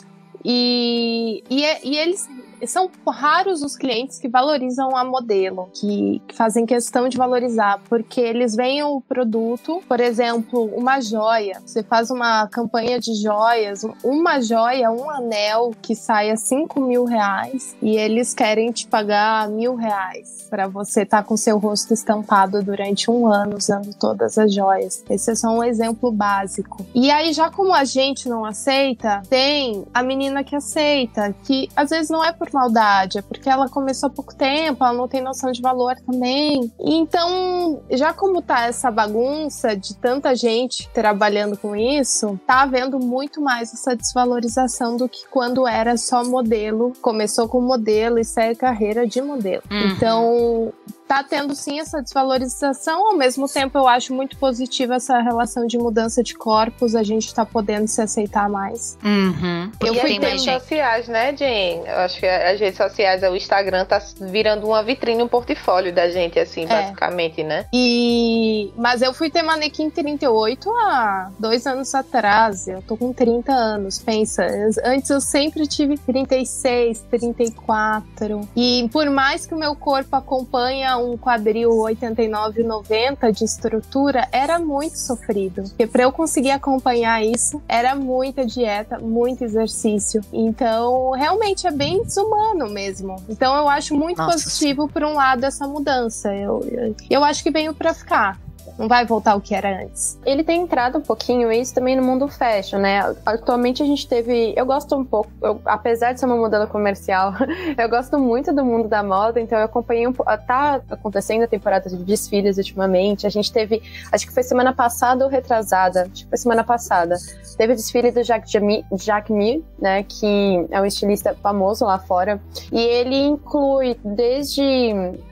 E, 0.44 1.44
e, 1.50 1.64
é, 1.64 1.80
e 1.84 1.98
eles 1.98 2.28
são 2.66 2.90
raros 3.08 3.62
os 3.62 3.76
clientes 3.76 4.20
que 4.20 4.28
valorizam 4.28 4.96
a 4.96 5.04
modelo, 5.04 5.70
que, 5.74 6.22
fazem 6.34 6.66
questão 6.66 7.08
de 7.08 7.18
valorizar, 7.18 7.80
porque 7.88 8.20
eles 8.20 8.56
veem 8.56 8.84
o 8.84 9.00
produto, 9.02 9.82
por 9.88 10.00
exemplo, 10.00 10.66
uma 10.76 11.00
joia. 11.00 11.62
Você 11.66 11.82
faz 11.82 12.10
uma 12.10 12.48
campanha 12.48 13.00
de 13.00 13.14
joias, 13.16 13.86
uma 14.04 14.42
joia, 14.42 14.92
um 14.92 15.10
anel 15.10 15.72
que 15.82 15.96
sai 15.96 16.30
a 16.30 16.36
5 16.36 16.82
mil 16.82 17.06
reais 17.06 17.76
e 17.82 17.96
eles 17.96 18.34
querem 18.34 18.72
te 18.72 18.88
pagar 18.88 19.48
mil 19.48 19.76
reais 19.76 20.48
para 20.50 20.68
você 20.68 21.04
estar 21.04 21.22
tá 21.22 21.24
com 21.24 21.38
seu 21.38 21.58
rosto 21.58 21.94
estampado 21.94 22.62
durante 22.64 23.10
um 23.10 23.28
ano 23.28 23.58
usando 23.58 23.94
todas 23.94 24.38
as 24.38 24.54
joias. 24.54 25.04
Esse 25.10 25.32
é 25.32 25.36
só 25.36 25.50
um 25.50 25.64
exemplo 25.64 26.12
básico. 26.12 26.86
E 26.94 27.10
aí, 27.12 27.34
já 27.34 27.50
como 27.50 27.74
a 27.74 27.84
gente 27.84 28.28
não 28.28 28.46
aceita, 28.46 29.22
tem 29.30 29.86
a 29.94 30.04
menina 30.04 30.44
que 30.44 30.56
aceita, 30.56 31.34
que 31.44 31.70
às 31.76 31.90
vezes 31.90 32.10
não 32.10 32.24
é 32.24 32.32
por 32.32 32.45
maldade, 32.54 33.18
é 33.18 33.22
porque 33.22 33.50
ela 33.50 33.70
começou 33.70 34.08
há 34.08 34.10
pouco 34.10 34.36
tempo, 34.36 34.84
ela 34.84 34.94
não 34.94 35.08
tem 35.08 35.22
noção 35.22 35.52
de 35.52 35.62
valor 35.62 35.96
também. 36.06 36.72
Então, 36.80 37.82
já 37.92 38.14
como 38.14 38.42
tá 38.42 38.66
essa 38.66 38.92
bagunça 38.92 39.76
de 39.76 39.96
tanta 39.96 40.36
gente 40.36 40.90
trabalhando 40.90 41.58
com 41.58 41.76
isso, 41.76 42.40
tá 42.46 42.62
havendo 42.62 43.00
muito 43.00 43.42
mais 43.42 43.74
essa 43.74 43.96
desvalorização 43.96 44.98
do 44.98 45.08
que 45.08 45.28
quando 45.30 45.68
era 45.68 45.98
só 45.98 46.24
modelo, 46.24 46.94
começou 47.02 47.48
com 47.48 47.62
modelo 47.62 48.20
e 48.20 48.26
segue 48.26 48.60
carreira 48.60 49.08
de 49.08 49.22
modelo. 49.22 49.64
Uhum. 49.70 49.88
Então, 49.90 50.74
tá 51.08 51.24
tendo 51.24 51.56
sim 51.56 51.80
essa 51.80 52.02
desvalorização, 52.02 53.08
ao 53.12 53.16
mesmo 53.16 53.48
tempo 53.48 53.78
eu 53.78 53.88
acho 53.88 54.14
muito 54.14 54.38
positiva 54.38 54.96
essa 54.96 55.20
relação 55.20 55.68
de 55.68 55.78
mudança 55.78 56.24
de 56.24 56.34
corpos, 56.36 56.96
a 56.96 57.04
gente 57.04 57.34
tá 57.34 57.46
podendo 57.46 57.88
se 57.88 58.02
aceitar 58.02 58.50
mais. 58.50 58.98
Uhum. 59.04 59.72
Eu 59.82 59.94
e 59.94 60.00
fui 60.00 60.18
as 60.18 60.24
redes 60.24 60.44
sociais, 60.44 61.08
né, 61.08 61.36
Jen? 61.36 61.84
Eu 61.86 61.98
acho 62.00 62.20
que 62.20 62.26
as 62.26 62.60
redes 62.60 62.78
sociais, 62.78 63.24
o 63.24 63.36
Instagram 63.36 63.86
tá 63.86 64.02
virando 64.20 64.68
uma 64.68 64.84
vitrine, 64.84 65.22
um 65.22 65.28
portfólio 65.28 65.94
da 65.94 66.10
gente, 66.10 66.40
assim, 66.40 66.64
é. 66.64 66.68
basicamente, 66.68 67.44
né? 67.44 67.66
E... 67.74 68.72
Mas 68.76 69.02
eu 69.02 69.14
fui 69.14 69.30
ter 69.30 69.44
manequim 69.44 69.90
38 69.90 70.70
há 70.70 71.32
dois 71.38 71.68
anos 71.68 71.94
atrás, 71.94 72.68
eu 72.68 72.82
tô 72.82 72.98
com 72.98 73.14
30 73.14 73.52
anos, 73.52 74.00
pensa. 74.00 74.46
Antes 74.84 75.10
eu 75.10 75.22
sempre 75.22 75.68
tive 75.68 75.98
36, 75.98 77.06
34. 77.10 78.48
E 78.56 78.90
por 78.92 79.10
mais 79.10 79.46
que 79.46 79.54
o 79.54 79.58
meu 79.58 79.76
corpo 79.76 80.16
acompanha 80.16 80.95
um 80.98 81.18
quadril 81.18 81.72
89 81.72 82.64
90 82.64 83.32
de 83.32 83.44
estrutura, 83.44 84.28
era 84.32 84.60
muito 84.60 84.98
sofrido. 84.98 85.64
Porque 85.64 85.88
para 85.88 86.04
eu 86.04 86.12
conseguir 86.12 86.52
acompanhar 86.52 87.24
isso, 87.24 87.62
era 87.68 87.96
muita 87.96 88.46
dieta, 88.46 89.00
muito 89.00 89.44
exercício. 89.44 90.22
Então, 90.32 91.12
realmente 91.12 91.68
é 91.68 91.72
bem 91.72 92.04
desumano 92.04 92.70
mesmo. 92.70 93.16
Então, 93.30 93.56
eu 93.56 93.70
acho 93.70 93.96
muito 93.96 94.18
Nossa. 94.18 94.32
positivo, 94.32 94.88
por 94.88 95.04
um 95.04 95.14
lado, 95.14 95.44
essa 95.46 95.68
mudança. 95.68 96.34
Eu, 96.34 96.66
eu, 96.72 96.96
eu 97.10 97.24
acho 97.24 97.44
que 97.44 97.52
veio 97.52 97.74
para 97.74 97.94
ficar 97.94 98.45
não 98.78 98.88
vai 98.88 99.06
voltar 99.06 99.32
ao 99.32 99.42
que 99.42 99.56
era 99.56 99.84
antes. 99.84 100.20
Ele 100.26 100.44
tem 100.44 100.62
entrado 100.62 100.98
um 100.98 101.02
pouquinho 101.02 101.52
isso 101.52 101.74
também 101.74 101.96
no 101.96 102.04
mundo 102.04 102.28
fashion, 102.28 102.80
né? 102.80 103.16
Atualmente 103.26 103.82
a 103.82 103.86
gente 103.86 104.08
teve. 104.08 104.54
Eu 104.56 104.66
gosto 104.66 104.96
um 104.96 105.06
pouco, 105.06 105.30
eu, 105.42 105.62
apesar 105.66 106.14
de 106.14 106.20
ser 106.20 106.26
uma 106.26 106.36
modelo 106.36 106.68
comercial, 106.68 107.34
eu 107.78 107.90
gosto 107.90 108.18
muito 108.20 108.54
do 108.54 108.64
mundo 108.64 108.88
da 108.88 109.04
moda, 109.04 109.40
então 109.40 109.58
eu 109.58 109.66
acompanhei 109.66 110.08
um 110.08 110.14
Tá 110.48 110.82
acontecendo 110.90 111.44
a 111.44 111.48
temporada 111.48 111.90
de 111.90 111.98
desfiles 111.98 112.58
ultimamente. 112.58 113.26
A 113.26 113.30
gente 113.30 113.52
teve, 113.52 113.82
acho 114.12 114.28
que 114.28 114.34
foi 114.34 114.44
semana 114.44 114.74
passada 114.74 115.24
ou 115.24 115.30
retrasada, 115.30 116.04
acho 116.04 116.24
que 116.24 116.30
foi 116.30 116.38
semana 116.38 116.64
passada. 116.64 117.16
Teve 117.58 117.74
o 117.74 117.76
desfile 117.76 118.12
do 118.12 118.24
Jacques 118.24 118.52
Jacques 118.52 119.36
né? 119.80 120.04
Que 120.04 120.66
é 120.70 120.82
um 120.82 120.86
estilista 120.86 121.36
famoso 121.42 121.86
lá 121.86 122.00
fora. 122.00 122.42
E 122.72 122.80
ele 122.80 123.16
inclui 123.26 123.98
desde 124.04 124.62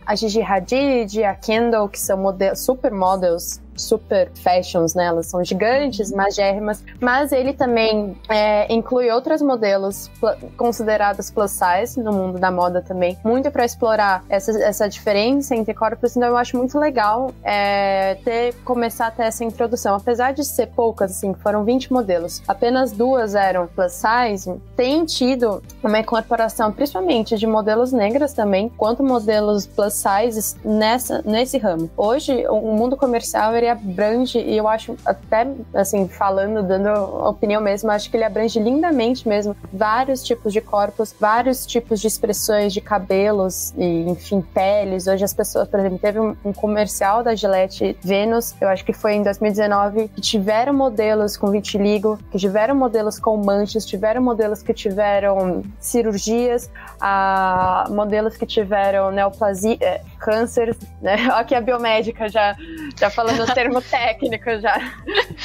a 0.05 0.15
Gigi 0.15 0.41
Hadid, 0.41 1.23
a 1.23 1.35
Kendall, 1.35 1.89
que 1.89 1.99
são 1.99 2.17
model 2.17 2.55
super 2.55 2.91
models 3.33 3.62
super 3.75 4.31
fashions, 4.35 4.93
né? 4.93 5.05
Elas 5.05 5.27
são 5.27 5.43
gigantes, 5.43 6.11
uhum. 6.11 6.17
magérrimas, 6.17 6.83
mas 6.99 7.31
ele 7.31 7.53
também 7.53 8.17
é, 8.29 8.71
inclui 8.73 9.09
outras 9.11 9.41
modelos 9.41 10.09
consideradas 10.57 11.31
plus 11.31 11.51
size 11.51 11.99
no 11.99 12.11
mundo 12.11 12.39
da 12.39 12.51
moda 12.51 12.81
também, 12.81 13.17
muito 13.23 13.49
para 13.51 13.65
explorar 13.65 14.23
essa, 14.29 14.51
essa 14.63 14.89
diferença 14.89 15.55
entre 15.55 15.73
corpos. 15.73 16.15
Então 16.15 16.29
eu 16.29 16.37
acho 16.37 16.57
muito 16.57 16.77
legal 16.77 17.31
é, 17.43 18.15
ter 18.23 18.53
começar 18.63 19.07
a 19.07 19.11
ter 19.11 19.23
essa 19.23 19.43
introdução, 19.43 19.95
apesar 19.95 20.33
de 20.33 20.43
ser 20.43 20.67
poucas, 20.67 21.11
assim, 21.11 21.33
foram 21.33 21.63
20 21.63 21.91
modelos, 21.91 22.41
apenas 22.47 22.91
duas 22.91 23.35
eram 23.35 23.67
plus 23.67 23.93
size. 23.93 24.61
Tem 24.75 25.05
tido 25.05 25.61
uma 25.83 25.99
incorporação, 25.99 26.71
principalmente 26.71 27.37
de 27.37 27.47
modelos 27.47 27.91
negras 27.91 28.33
também, 28.33 28.69
quanto 28.69 29.03
modelos 29.03 29.65
plus 29.65 29.93
size 29.93 30.55
nessa 30.63 31.21
nesse 31.25 31.57
ramo. 31.57 31.89
Hoje 31.95 32.45
o 32.47 32.75
mundo 32.75 32.95
comercial 32.97 33.55
ele 33.63 33.69
abrange, 33.69 34.39
e 34.39 34.57
eu 34.57 34.67
acho 34.67 34.95
até, 35.05 35.47
assim, 35.73 36.07
falando, 36.07 36.61
dando 36.61 36.89
opinião 37.27 37.61
mesmo, 37.61 37.89
acho 37.89 38.09
que 38.09 38.17
ele 38.17 38.23
abrange 38.23 38.59
lindamente 38.59 39.27
mesmo 39.27 39.55
vários 39.71 40.23
tipos 40.23 40.51
de 40.51 40.61
corpos, 40.61 41.15
vários 41.19 41.65
tipos 41.65 41.99
de 41.99 42.07
expressões 42.07 42.73
de 42.73 42.81
cabelos 42.81 43.73
e, 43.77 44.09
enfim, 44.09 44.41
peles. 44.41 45.07
Hoje 45.07 45.23
as 45.23 45.33
pessoas, 45.33 45.67
por 45.67 45.79
exemplo, 45.79 45.97
teve 45.97 46.19
um, 46.19 46.35
um 46.43 46.53
comercial 46.53 47.23
da 47.23 47.33
Gillette 47.33 47.97
Venus, 48.01 48.53
eu 48.59 48.67
acho 48.67 48.83
que 48.83 48.93
foi 48.93 49.13
em 49.13 49.23
2019, 49.23 50.09
que 50.09 50.21
tiveram 50.21 50.73
modelos 50.73 51.37
com 51.37 51.49
vitiligo, 51.49 52.19
que 52.31 52.37
tiveram 52.37 52.75
modelos 52.75 53.19
com 53.19 53.37
manchas, 53.37 53.85
tiveram 53.85 54.21
modelos 54.21 54.61
que 54.61 54.73
tiveram 54.73 55.63
cirurgias, 55.79 56.69
a, 56.99 57.85
modelos 57.89 58.35
que 58.35 58.45
tiveram 58.45 59.11
neoplasia, 59.11 59.77
é, 59.79 60.01
câncer, 60.23 60.75
né? 61.01 61.15
Aqui 61.35 61.53
a 61.53 61.59
biomédica 61.59 62.29
já, 62.29 62.55
já 62.97 63.09
falando 63.09 63.45
termo 63.53 63.81
técnico 63.83 64.57
já. 64.59 64.79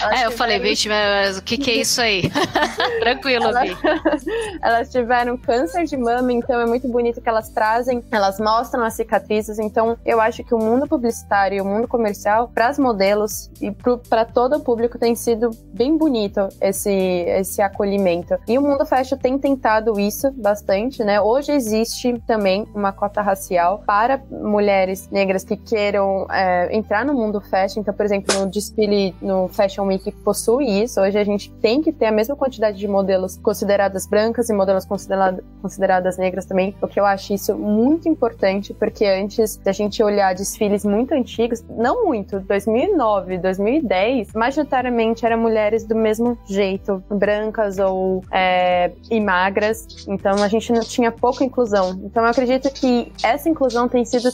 Elas 0.01 0.21
é, 0.21 0.27
eu 0.27 0.31
falei, 0.31 0.61
vixe, 0.61 0.89
mas 0.89 1.37
o 1.37 1.43
que, 1.43 1.59
que 1.59 1.71
é 1.73 1.75
isso 1.75 2.01
aí? 2.01 2.31
Tranquilo, 3.01 3.47
elas, 3.47 4.25
elas 4.63 4.91
tiveram 4.91 5.37
câncer 5.37 5.85
de 5.85 5.97
mama, 5.97 6.33
então 6.33 6.61
é 6.61 6.67
muito 6.67 6.87
bonito 6.89 7.21
que 7.21 7.29
elas 7.29 7.49
trazem, 7.51 8.05
elas 8.13 8.39
mostram 8.39 8.85
as 8.85 8.95
cicatrizes. 8.95 9.59
Então, 9.59 9.99
eu 10.07 10.21
acho 10.21 10.45
que 10.45 10.55
o 10.55 10.59
mundo 10.59 10.87
publicitário 10.87 11.59
e 11.59 11.61
o 11.61 11.65
mundo 11.65 11.89
comercial, 11.89 12.49
para 12.49 12.69
as 12.69 12.79
modelos 12.79 13.51
e 13.61 13.73
para 14.09 14.25
todo 14.25 14.57
o 14.57 14.61
público, 14.61 14.99
tem 14.99 15.17
sido 15.17 15.51
bem 15.75 15.97
bonito 15.97 16.49
esse, 16.61 16.93
esse 16.93 17.61
acolhimento. 17.61 18.39
E 18.47 18.57
o 18.57 18.63
mundo 18.63 18.87
fashion 18.87 19.19
tem 19.19 19.37
tentado 19.39 19.99
isso 19.99 20.31
bastante, 20.33 21.03
né? 21.03 21.21
Hoje 21.21 21.51
existe 21.51 22.23
também 22.27 22.67
uma 22.75 22.93
cota 22.93 23.21
racial 23.21 23.83
para 23.85 24.21
mulheres 24.31 24.68
negras 25.11 25.45
que 25.45 25.57
queiram 25.57 26.27
é, 26.31 26.75
entrar 26.77 27.05
no 27.05 27.15
mundo 27.15 27.41
fashion. 27.41 27.81
Então, 27.81 27.95
por 27.95 28.05
exemplo, 28.05 28.35
no 28.39 28.51
desfile 28.51 29.15
no 29.21 29.49
Fashion 29.49 29.87
Week 29.87 30.11
possui 30.25 30.83
isso. 30.83 31.01
Hoje 31.01 31.19
a 31.19 31.25
gente 31.25 31.51
tem 31.55 31.83
que 31.83 31.93
ter 31.93 32.07
a 32.07 32.13
mesma 32.13 32.37
quantidade 32.37 32.79
de 32.79 32.89
modelos 32.89 33.37
consideradas 33.37 34.07
brancas 34.07 34.49
e 34.49 34.53
modelos 34.53 34.85
considerado, 34.85 35.43
consideradas 35.61 36.19
negras 36.19 36.47
também, 36.47 36.75
o 36.81 36.89
que 36.89 36.99
eu 36.99 37.05
acho 37.05 37.33
isso 37.33 37.57
muito 37.57 38.09
importante, 38.09 38.73
porque 38.75 39.05
antes 39.05 39.57
da 39.57 39.73
gente 39.73 40.03
olhar 40.03 40.35
desfiles 40.35 40.85
muito 40.85 41.13
antigos, 41.13 41.63
não 41.69 42.07
muito, 42.07 42.41
2009, 42.41 43.39
2010, 43.39 44.33
majoritariamente 44.33 45.25
eram 45.25 45.39
mulheres 45.39 45.85
do 45.85 45.95
mesmo 45.95 46.39
jeito, 46.47 47.03
brancas 47.11 47.79
ou 47.79 48.23
é, 48.31 48.93
e 49.11 49.21
magras, 49.21 50.07
então 50.09 50.43
a 50.43 50.49
gente 50.49 50.73
não 50.73 50.81
tinha 50.81 51.11
pouca 51.11 51.45
inclusão. 51.45 52.01
Então 52.05 52.23
eu 52.23 52.31
acredito 52.31 52.71
que 52.71 53.13
essa 53.23 53.49
inclusão 53.49 53.89
tem 53.89 54.05
sido 54.05 54.29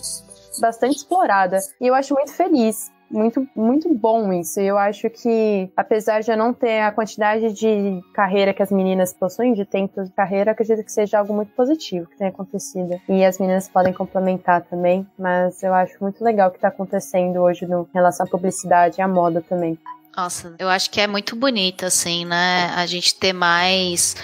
bastante 0.61 0.97
explorada 0.97 1.59
e 1.81 1.87
eu 1.87 1.95
acho 1.95 2.15
muito 2.15 2.33
feliz 2.33 2.93
muito, 3.15 3.47
muito 3.55 3.93
bom 3.95 4.33
isso. 4.33 4.61
Eu 4.61 4.77
acho 4.77 5.09
que, 5.09 5.71
apesar 5.77 6.21
de 6.21 6.31
eu 6.31 6.37
não 6.37 6.53
ter 6.53 6.81
a 6.81 6.91
quantidade 6.91 7.53
de 7.53 8.01
carreira 8.13 8.53
que 8.53 8.63
as 8.63 8.73
meninas 8.73 9.13
possuem, 9.13 9.53
de 9.53 9.65
tempo 9.65 10.03
de 10.03 10.11
carreira, 10.11 10.51
acredito 10.51 10.83
que 10.85 10.91
seja 10.91 11.19
algo 11.19 11.33
muito 11.33 11.53
positivo 11.53 12.09
que 12.09 12.17
tenha 12.17 12.31
acontecido. 12.31 13.01
E 13.09 13.25
as 13.25 13.39
meninas 13.39 13.69
podem 13.69 13.93
complementar 13.93 14.63
também, 14.63 15.07
mas 15.19 15.63
eu 15.63 15.73
acho 15.73 15.97
muito 16.01 16.25
legal 16.25 16.49
o 16.49 16.51
que 16.51 16.59
está 16.59 16.69
acontecendo 16.69 17.41
hoje 17.41 17.67
no, 17.67 17.83
em 17.83 17.95
relação 17.95 18.27
à 18.27 18.29
publicidade 18.29 18.97
e 18.99 19.03
à 19.03 19.09
moda 19.09 19.41
também. 19.41 19.79
Nossa, 20.17 20.55
eu 20.59 20.69
acho 20.69 20.91
que 20.91 21.01
é 21.01 21.07
muito 21.07 21.35
bonito, 21.35 21.85
assim, 21.85 22.25
né? 22.25 22.73
A 22.77 22.87
gente 22.87 23.15
ter 23.17 23.33
mais 23.33 24.17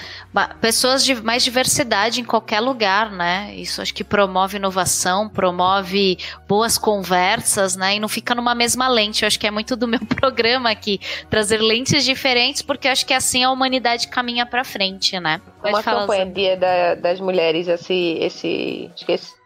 pessoas 0.60 1.04
de 1.04 1.20
mais 1.20 1.42
diversidade 1.42 2.20
em 2.20 2.24
qualquer 2.24 2.60
lugar, 2.60 3.10
né? 3.10 3.52
Isso 3.56 3.82
acho 3.82 3.92
que 3.92 4.04
promove 4.04 4.56
inovação, 4.56 5.28
promove 5.28 6.18
boas 6.46 6.78
conversas, 6.78 7.74
né? 7.74 7.96
E 7.96 8.00
não 8.00 8.08
fica 8.08 8.34
numa 8.34 8.54
mesma 8.54 8.86
lente. 8.88 9.24
Eu 9.24 9.26
acho 9.26 9.40
que 9.40 9.46
é 9.46 9.50
muito 9.50 9.74
do 9.74 9.88
meu 9.88 10.00
programa 10.06 10.70
aqui, 10.70 11.00
trazer 11.28 11.58
lentes 11.58 12.04
diferentes, 12.04 12.62
porque 12.62 12.86
acho 12.86 13.04
que 13.04 13.12
assim 13.12 13.42
a 13.42 13.50
humanidade 13.50 14.08
caminha 14.08 14.46
para 14.46 14.62
frente, 14.62 15.18
né? 15.18 15.40
Pode 15.60 15.74
Uma 15.74 15.82
campanha 15.82 16.26
Dia 16.26 16.56
da, 16.56 16.94
das 16.94 17.20
Mulheres, 17.20 17.66
esse, 17.66 18.18
esse 18.20 18.90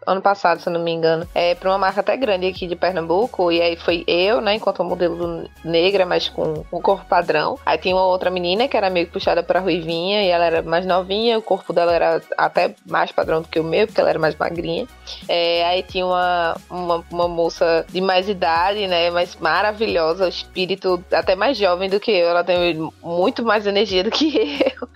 ano 0.07 0.20
passado, 0.20 0.61
se 0.61 0.70
não 0.70 0.80
me 0.80 0.90
engano, 0.90 1.26
é 1.34 1.55
para 1.55 1.70
uma 1.70 1.78
marca 1.78 2.00
até 2.00 2.16
grande 2.16 2.46
aqui 2.46 2.66
de 2.66 2.76
Pernambuco. 2.76 3.50
E 3.50 3.61
aí 3.61 3.76
foi 3.76 4.05
eu, 4.07 4.40
né, 4.40 4.55
enquanto 4.55 4.84
modelo 4.84 5.48
negra, 5.64 6.05
mas 6.05 6.28
com 6.28 6.64
um 6.72 6.80
corpo 6.80 7.05
padrão. 7.07 7.59
Aí 7.64 7.78
tinha 7.78 7.94
uma 7.94 8.07
outra 8.07 8.30
menina 8.30 8.68
que 8.68 8.76
era 8.76 8.90
meio 8.90 9.07
puxada 9.09 9.42
para 9.42 9.61
ruivinha 9.61 10.22
e 10.22 10.28
ela 10.28 10.44
era 10.44 10.62
mais 10.62 10.86
novinha, 10.86 11.38
o 11.38 11.42
corpo 11.42 11.72
dela 11.72 11.92
era 11.92 12.22
até 12.36 12.74
mais 12.86 13.12
padrão 13.12 13.42
do 13.42 13.48
que 13.48 13.59
o 13.59 13.64
meu, 13.64 13.86
porque 13.86 14.00
ela 14.00 14.11
era 14.11 14.18
mais 14.18 14.34
magrinha. 14.36 14.86
É, 15.28 15.64
aí 15.64 15.82
tinha 15.82 16.05
uma, 16.05 16.57
uma, 16.70 17.05
uma, 17.11 17.28
moça 17.28 17.84
de 17.88 18.00
mais 18.00 18.28
idade, 18.28 18.86
né, 18.86 19.11
mas 19.11 19.36
maravilhosa, 19.36 20.26
o 20.26 20.28
espírito 20.28 21.02
até 21.12 21.34
mais 21.34 21.57
jovem 21.57 21.88
do 21.88 22.00
que 22.00 22.11
eu. 22.11 22.28
Ela 22.28 22.44
tem 22.44 22.90
muito 23.02 23.44
mais 23.44 23.66
energia 23.66 24.05
do 24.05 24.11
que 24.11 24.59
eu, 24.80 24.88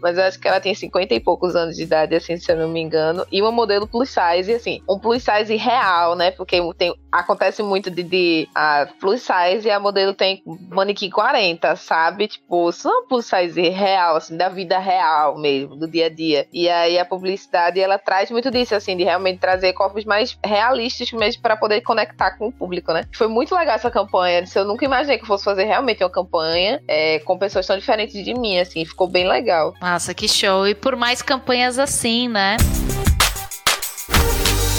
mas 0.00 0.16
eu 0.18 0.24
acho 0.24 0.38
que 0.38 0.48
ela 0.48 0.60
tem 0.60 0.74
50 0.74 1.14
e 1.14 1.20
poucos 1.20 1.54
anos 1.54 1.76
de 1.76 1.82
idade, 1.82 2.14
assim, 2.14 2.36
se 2.36 2.50
eu 2.50 2.56
não 2.56 2.68
me 2.68 2.80
engano. 2.80 3.26
E 3.30 3.40
uma 3.40 3.52
modelo 3.52 3.86
plus 3.86 4.10
size 4.10 4.53
assim, 4.56 4.82
um 4.88 4.98
plus 4.98 5.22
size 5.22 5.56
real, 5.56 6.14
né? 6.14 6.30
Porque 6.30 6.60
tem, 6.76 6.94
acontece 7.10 7.62
muito 7.62 7.90
de, 7.90 8.02
de 8.02 8.48
a 8.54 8.86
plus 9.00 9.22
size 9.22 9.66
e 9.66 9.70
a 9.70 9.80
modelo 9.80 10.14
tem 10.14 10.42
manequim 10.70 11.10
40, 11.10 11.76
sabe? 11.76 12.28
Tipo, 12.28 12.70
isso 12.70 12.88
é 12.88 12.90
uma 12.90 13.06
plus 13.06 13.26
size 13.26 13.68
real, 13.68 14.16
assim, 14.16 14.36
da 14.36 14.48
vida 14.48 14.78
real 14.78 15.38
mesmo, 15.38 15.76
do 15.76 15.86
dia 15.86 16.06
a 16.06 16.08
dia. 16.08 16.46
E 16.52 16.68
aí 16.68 16.98
a 16.98 17.04
publicidade, 17.04 17.80
ela 17.80 17.98
traz 17.98 18.30
muito 18.30 18.50
disso, 18.50 18.74
assim, 18.74 18.96
de 18.96 19.04
realmente 19.04 19.38
trazer 19.38 19.72
corpos 19.72 20.04
mais 20.04 20.36
realistas 20.44 21.12
mesmo 21.12 21.42
para 21.42 21.56
poder 21.56 21.80
conectar 21.82 22.32
com 22.32 22.48
o 22.48 22.52
público, 22.52 22.92
né? 22.92 23.04
Foi 23.14 23.28
muito 23.28 23.54
legal 23.54 23.76
essa 23.76 23.90
campanha. 23.90 24.44
Eu 24.54 24.64
nunca 24.64 24.84
imaginei 24.84 25.18
que 25.18 25.26
fosse 25.26 25.44
fazer 25.44 25.64
realmente 25.64 26.02
uma 26.02 26.10
campanha 26.10 26.82
é, 26.88 27.18
com 27.20 27.38
pessoas 27.38 27.66
tão 27.66 27.78
diferentes 27.78 28.24
de 28.24 28.34
mim, 28.34 28.58
assim, 28.58 28.84
ficou 28.84 29.08
bem 29.08 29.28
legal. 29.28 29.74
Nossa, 29.80 30.14
que 30.14 30.28
show. 30.28 30.66
E 30.66 30.74
por 30.74 30.96
mais 30.96 31.22
campanhas 31.22 31.78
assim, 31.78 32.28
né? 32.28 32.56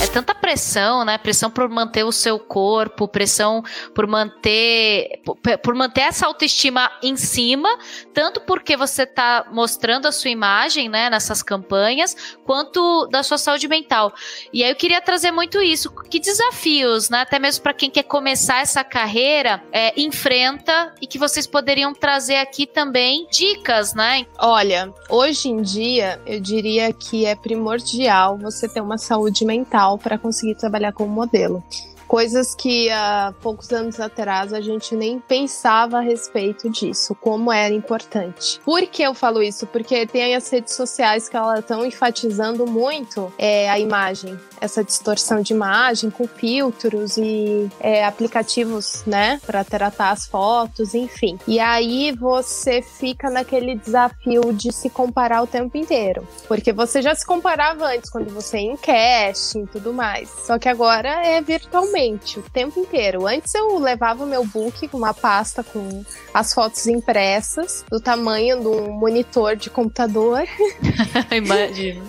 É 0.02 0.08
tanta 0.08 0.36
pressão, 0.36 1.06
né? 1.06 1.18
Pressão 1.18 1.50
por 1.50 1.70
manter 1.70 2.04
o 2.04 2.12
seu 2.12 2.38
corpo, 2.38 3.08
pressão 3.08 3.64
por 3.94 4.06
manter 4.06 5.22
por 5.64 5.74
manter 5.74 6.02
essa 6.02 6.28
autoestima 6.28 6.92
em 7.02 7.16
cima, 7.16 7.70
tanto 8.14 8.42
porque 8.42 8.76
você 8.76 9.04
está 9.04 9.46
mostrando 9.52 10.08
a 10.08 10.12
sua 10.12 10.30
imagem, 10.30 10.90
né, 10.90 11.10
nessas 11.10 11.42
campanhas, 11.42 12.36
quanto 12.46 13.08
da 13.08 13.24
sua 13.24 13.38
saúde 13.38 13.68
mental. 13.68 14.14
E 14.52 14.64
aí 14.64 14.70
eu 14.70 14.76
queria 14.76 15.02
trazer 15.02 15.32
muito 15.32 15.62
isso. 15.62 15.90
Que 16.10 16.20
desafios, 16.20 17.10
né, 17.10 17.22
até 17.22 17.40
mesmo 17.40 17.64
para 17.64 17.74
quem 17.74 17.90
quer 17.90 18.04
começar 18.04 18.62
essa 18.62 18.84
carreira, 18.84 19.64
é, 19.72 20.00
enfrenta 20.00 20.94
e 21.02 21.08
que 21.08 21.18
vocês 21.18 21.48
poderiam 21.48 21.94
trazer 21.94 22.38
aqui 22.38 22.68
também 22.68 23.28
dicas, 23.32 23.94
né? 23.94 24.26
Olha, 24.38 24.94
hoje 25.10 25.50
em 25.50 25.62
dia 25.62 26.20
eu 26.26 26.40
diria 26.40 26.92
que 26.92 27.26
é 27.26 27.36
primordial 27.36 28.38
você 28.38 28.68
ter 28.68 28.82
uma 28.82 28.98
saúde 28.98 29.46
mental 29.46 29.85
para 29.98 30.18
conseguir 30.18 30.56
trabalhar 30.56 30.92
como 30.92 31.12
modelo 31.12 31.64
coisas 32.08 32.56
que 32.56 32.90
há 32.90 33.34
poucos 33.42 33.72
anos 33.72 34.00
atrás 34.00 34.54
a 34.54 34.62
gente 34.62 34.96
nem 34.96 35.20
pensava 35.20 35.98
a 35.98 36.02
respeito 36.02 36.70
disso, 36.70 37.16
como 37.16 37.52
era 37.52 37.74
importante. 37.74 38.60
Por 38.64 38.82
que 38.88 39.04
eu 39.04 39.14
falo 39.14 39.42
isso? 39.42 39.66
Porque 39.68 40.06
tem 40.06 40.36
as 40.36 40.50
redes 40.50 40.74
sociais 40.74 41.28
que 41.28 41.36
elas 41.36 41.60
estão 41.60 41.86
enfatizando 41.86 42.66
muito 42.66 43.32
é, 43.38 43.70
a 43.70 43.80
imagem, 43.80 44.40
essa 44.62 44.84
distorção 44.84 45.42
de 45.42 45.54
imagem 45.54 46.10
com 46.10 46.28
filtros 46.28 47.18
e 47.18 47.70
é, 47.80 48.06
aplicativos, 48.06 49.04
né, 49.06 49.40
para 49.46 49.64
tratar 49.64 50.12
as 50.12 50.26
fotos, 50.26 50.94
enfim. 50.94 51.38
E 51.48 51.60
aí 51.60 52.12
você 52.12 52.82
fica 52.82 53.30
naquele 53.30 53.76
desafio 53.76 54.54
de 54.54 54.72
se 54.72 54.90
comparar 54.90 55.42
o 55.42 55.48
tempo 55.48 55.78
inteiro, 55.78 56.28
porque 56.48 56.72
você 56.72 57.02
já 57.02 57.14
se 57.14 57.26
comparava 57.26 57.86
antes 57.86 58.10
quando 58.10 58.34
você 58.34 58.58
ia 58.58 58.72
em 58.72 58.78
casting 58.78 59.64
e 59.64 59.68
tudo 59.68 59.94
mais. 59.94 60.30
Só 60.46 60.58
que 60.58 60.70
agora 60.70 61.26
é 61.26 61.42
virtualmente 61.42 62.40
o 62.40 62.44
tempo 62.44 62.80
inteiro. 62.80 63.28
Antes 63.28 63.54
eu 63.54 63.78
levava 63.80 64.24
o 64.24 64.28
meu 64.28 64.46
book 64.46 64.88
com 64.88 64.98
uma 64.98 65.14
pasta 65.14 65.64
com 65.64 66.04
as 66.34 66.54
fotos 66.54 66.88
impressas 66.88 67.86
do 67.90 68.00
tamanho 68.00 68.60
de 68.60 68.68
um 68.68 68.92
monitor 68.92 69.56
de 69.56 69.70
computador. 69.70 70.44
Imagino. 71.32 72.06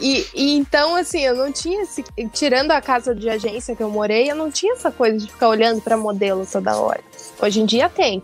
e, 0.00 0.26
e 0.34 0.56
então 0.56 0.96
assim 0.96 1.20
eu 1.20 1.34
não 1.34 1.52
tinha 1.52 1.77
esse, 1.82 2.04
tirando 2.32 2.70
a 2.72 2.80
casa 2.80 3.14
de 3.14 3.28
agência 3.28 3.74
que 3.74 3.82
eu 3.82 3.90
morei, 3.90 4.30
eu 4.30 4.36
não 4.36 4.50
tinha 4.50 4.74
essa 4.74 4.90
coisa 4.90 5.18
de 5.18 5.30
ficar 5.30 5.48
olhando 5.48 5.80
para 5.80 5.96
modelo 5.96 6.46
toda 6.50 6.76
hora. 6.76 7.00
Hoje 7.40 7.60
em 7.60 7.66
dia 7.66 7.88
tem. 7.88 8.22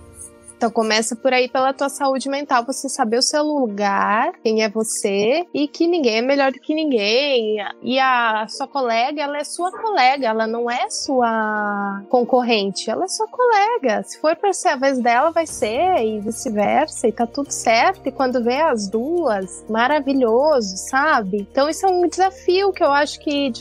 Então 0.65 0.73
começa 0.73 1.15
por 1.15 1.31
aí 1.31 1.47
pela 1.47 1.75
tua 1.75 1.91
saúde 1.91 2.27
mental, 2.27 2.65
você 2.65 2.89
saber 2.89 3.19
o 3.19 3.23
seu 3.23 3.45
lugar, 3.45 4.33
quem 4.43 4.62
é 4.62 4.69
você 4.71 5.47
e 5.53 5.69
que 5.69 5.87
ninguém 5.87 6.17
é 6.17 6.23
melhor 6.23 6.53
do 6.53 6.59
que 6.59 6.75
ninguém. 6.75 7.59
E 7.83 7.99
a 8.01 8.47
sua 8.49 8.67
colega, 8.67 9.21
ela 9.21 9.37
é 9.37 9.45
sua 9.45 9.71
colega, 9.71 10.27
ela 10.27 10.47
não 10.47 10.71
é 10.71 10.89
sua 10.89 12.03
concorrente, 12.09 12.89
ela 12.89 13.05
é 13.05 13.09
sua 13.09 13.29
colega. 13.29 14.03
Se 14.05 14.19
for 14.19 14.35
para 14.37 14.55
ser 14.55 14.69
a 14.69 14.77
vez 14.77 14.99
dela, 14.99 15.31
vai 15.33 15.47
ser 15.47 16.03
e 16.03 16.19
vice-versa, 16.21 17.09
e 17.09 17.12
tá 17.12 17.27
tudo 17.27 17.51
certo. 17.51 18.09
E 18.09 18.11
quando 18.11 18.43
vê 18.43 18.57
as 18.62 18.89
duas, 18.89 19.67
maravilhoso, 19.69 20.79
sabe? 20.79 21.47
Então 21.53 21.69
isso 21.69 21.85
é 21.85 21.91
um 21.91 22.09
desafio 22.09 22.73
que 22.73 22.83
eu 22.83 22.91
acho 22.91 23.21
que 23.21 23.53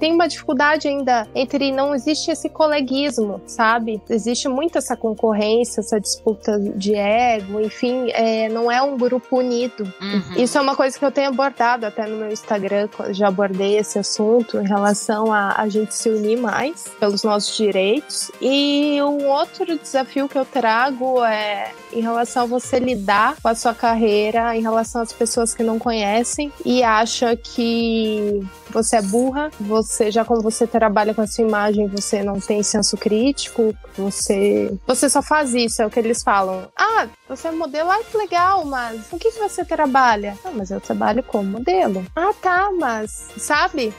tem 0.00 0.14
uma 0.14 0.26
dificuldade 0.26 0.88
ainda 0.88 1.28
entre 1.34 1.70
não 1.70 1.94
existe 1.94 2.30
esse 2.30 2.48
coleguismo, 2.48 3.42
sabe? 3.46 4.00
Existe 4.08 4.48
muito 4.48 4.78
essa 4.78 4.96
concorrência, 4.96 5.80
essa 5.80 6.00
disputa 6.00 6.45
de 6.74 6.94
ego, 6.94 7.60
enfim, 7.60 8.10
é, 8.12 8.48
não 8.48 8.70
é 8.70 8.80
um 8.82 8.96
grupo 8.96 9.38
unido. 9.38 9.84
Uhum. 10.00 10.36
Isso 10.36 10.56
é 10.58 10.60
uma 10.60 10.76
coisa 10.76 10.98
que 10.98 11.04
eu 11.04 11.10
tenho 11.10 11.28
abordado 11.28 11.86
até 11.86 12.06
no 12.06 12.16
meu 12.16 12.30
Instagram, 12.30 12.88
já 13.10 13.28
abordei 13.28 13.78
esse 13.78 13.98
assunto 13.98 14.58
em 14.58 14.66
relação 14.66 15.32
a 15.32 15.56
a 15.56 15.68
gente 15.68 15.94
se 15.94 16.08
unir 16.08 16.38
mais 16.38 16.84
pelos 17.00 17.22
nossos 17.22 17.56
direitos. 17.56 18.30
E 18.40 19.00
um 19.02 19.26
outro 19.26 19.78
desafio 19.78 20.28
que 20.28 20.38
eu 20.38 20.44
trago 20.44 21.24
é 21.24 21.70
em 21.92 22.00
relação 22.00 22.42
a 22.42 22.46
você 22.46 22.78
lidar 22.78 23.36
com 23.40 23.48
a 23.48 23.54
sua 23.54 23.74
carreira, 23.74 24.56
em 24.56 24.62
relação 24.62 25.02
às 25.02 25.12
pessoas 25.12 25.54
que 25.54 25.62
não 25.62 25.78
conhecem 25.78 26.52
e 26.64 26.82
acha 26.82 27.34
que 27.36 28.46
você 28.70 28.96
é 28.96 29.02
burra, 29.02 29.50
você 29.58 30.10
já 30.10 30.24
quando 30.24 30.42
você 30.42 30.66
trabalha 30.66 31.14
com 31.14 31.22
a 31.22 31.26
sua 31.26 31.44
imagem, 31.44 31.86
você 31.86 32.22
não 32.22 32.38
tem 32.38 32.62
senso 32.62 32.96
crítico, 32.96 33.74
você 33.96 34.76
você 34.86 35.08
só 35.08 35.22
faz 35.22 35.54
isso, 35.54 35.80
é 35.80 35.86
o 35.86 35.90
que 35.90 35.98
eles 35.98 36.22
falam. 36.22 36.35
Ah, 36.76 37.08
você 37.28 37.48
é 37.48 37.50
modelo, 37.50 37.90
ah, 37.90 38.04
que 38.04 38.16
legal, 38.16 38.64
mas 38.64 39.06
com 39.08 39.18
que, 39.18 39.30
que 39.30 39.38
você 39.38 39.64
trabalha? 39.64 40.36
Ah, 40.44 40.50
mas 40.52 40.70
eu 40.70 40.80
trabalho 40.80 41.22
como 41.22 41.50
modelo. 41.50 42.04
Ah, 42.14 42.32
tá, 42.42 42.70
mas 42.78 43.28
sabe? 43.38 43.94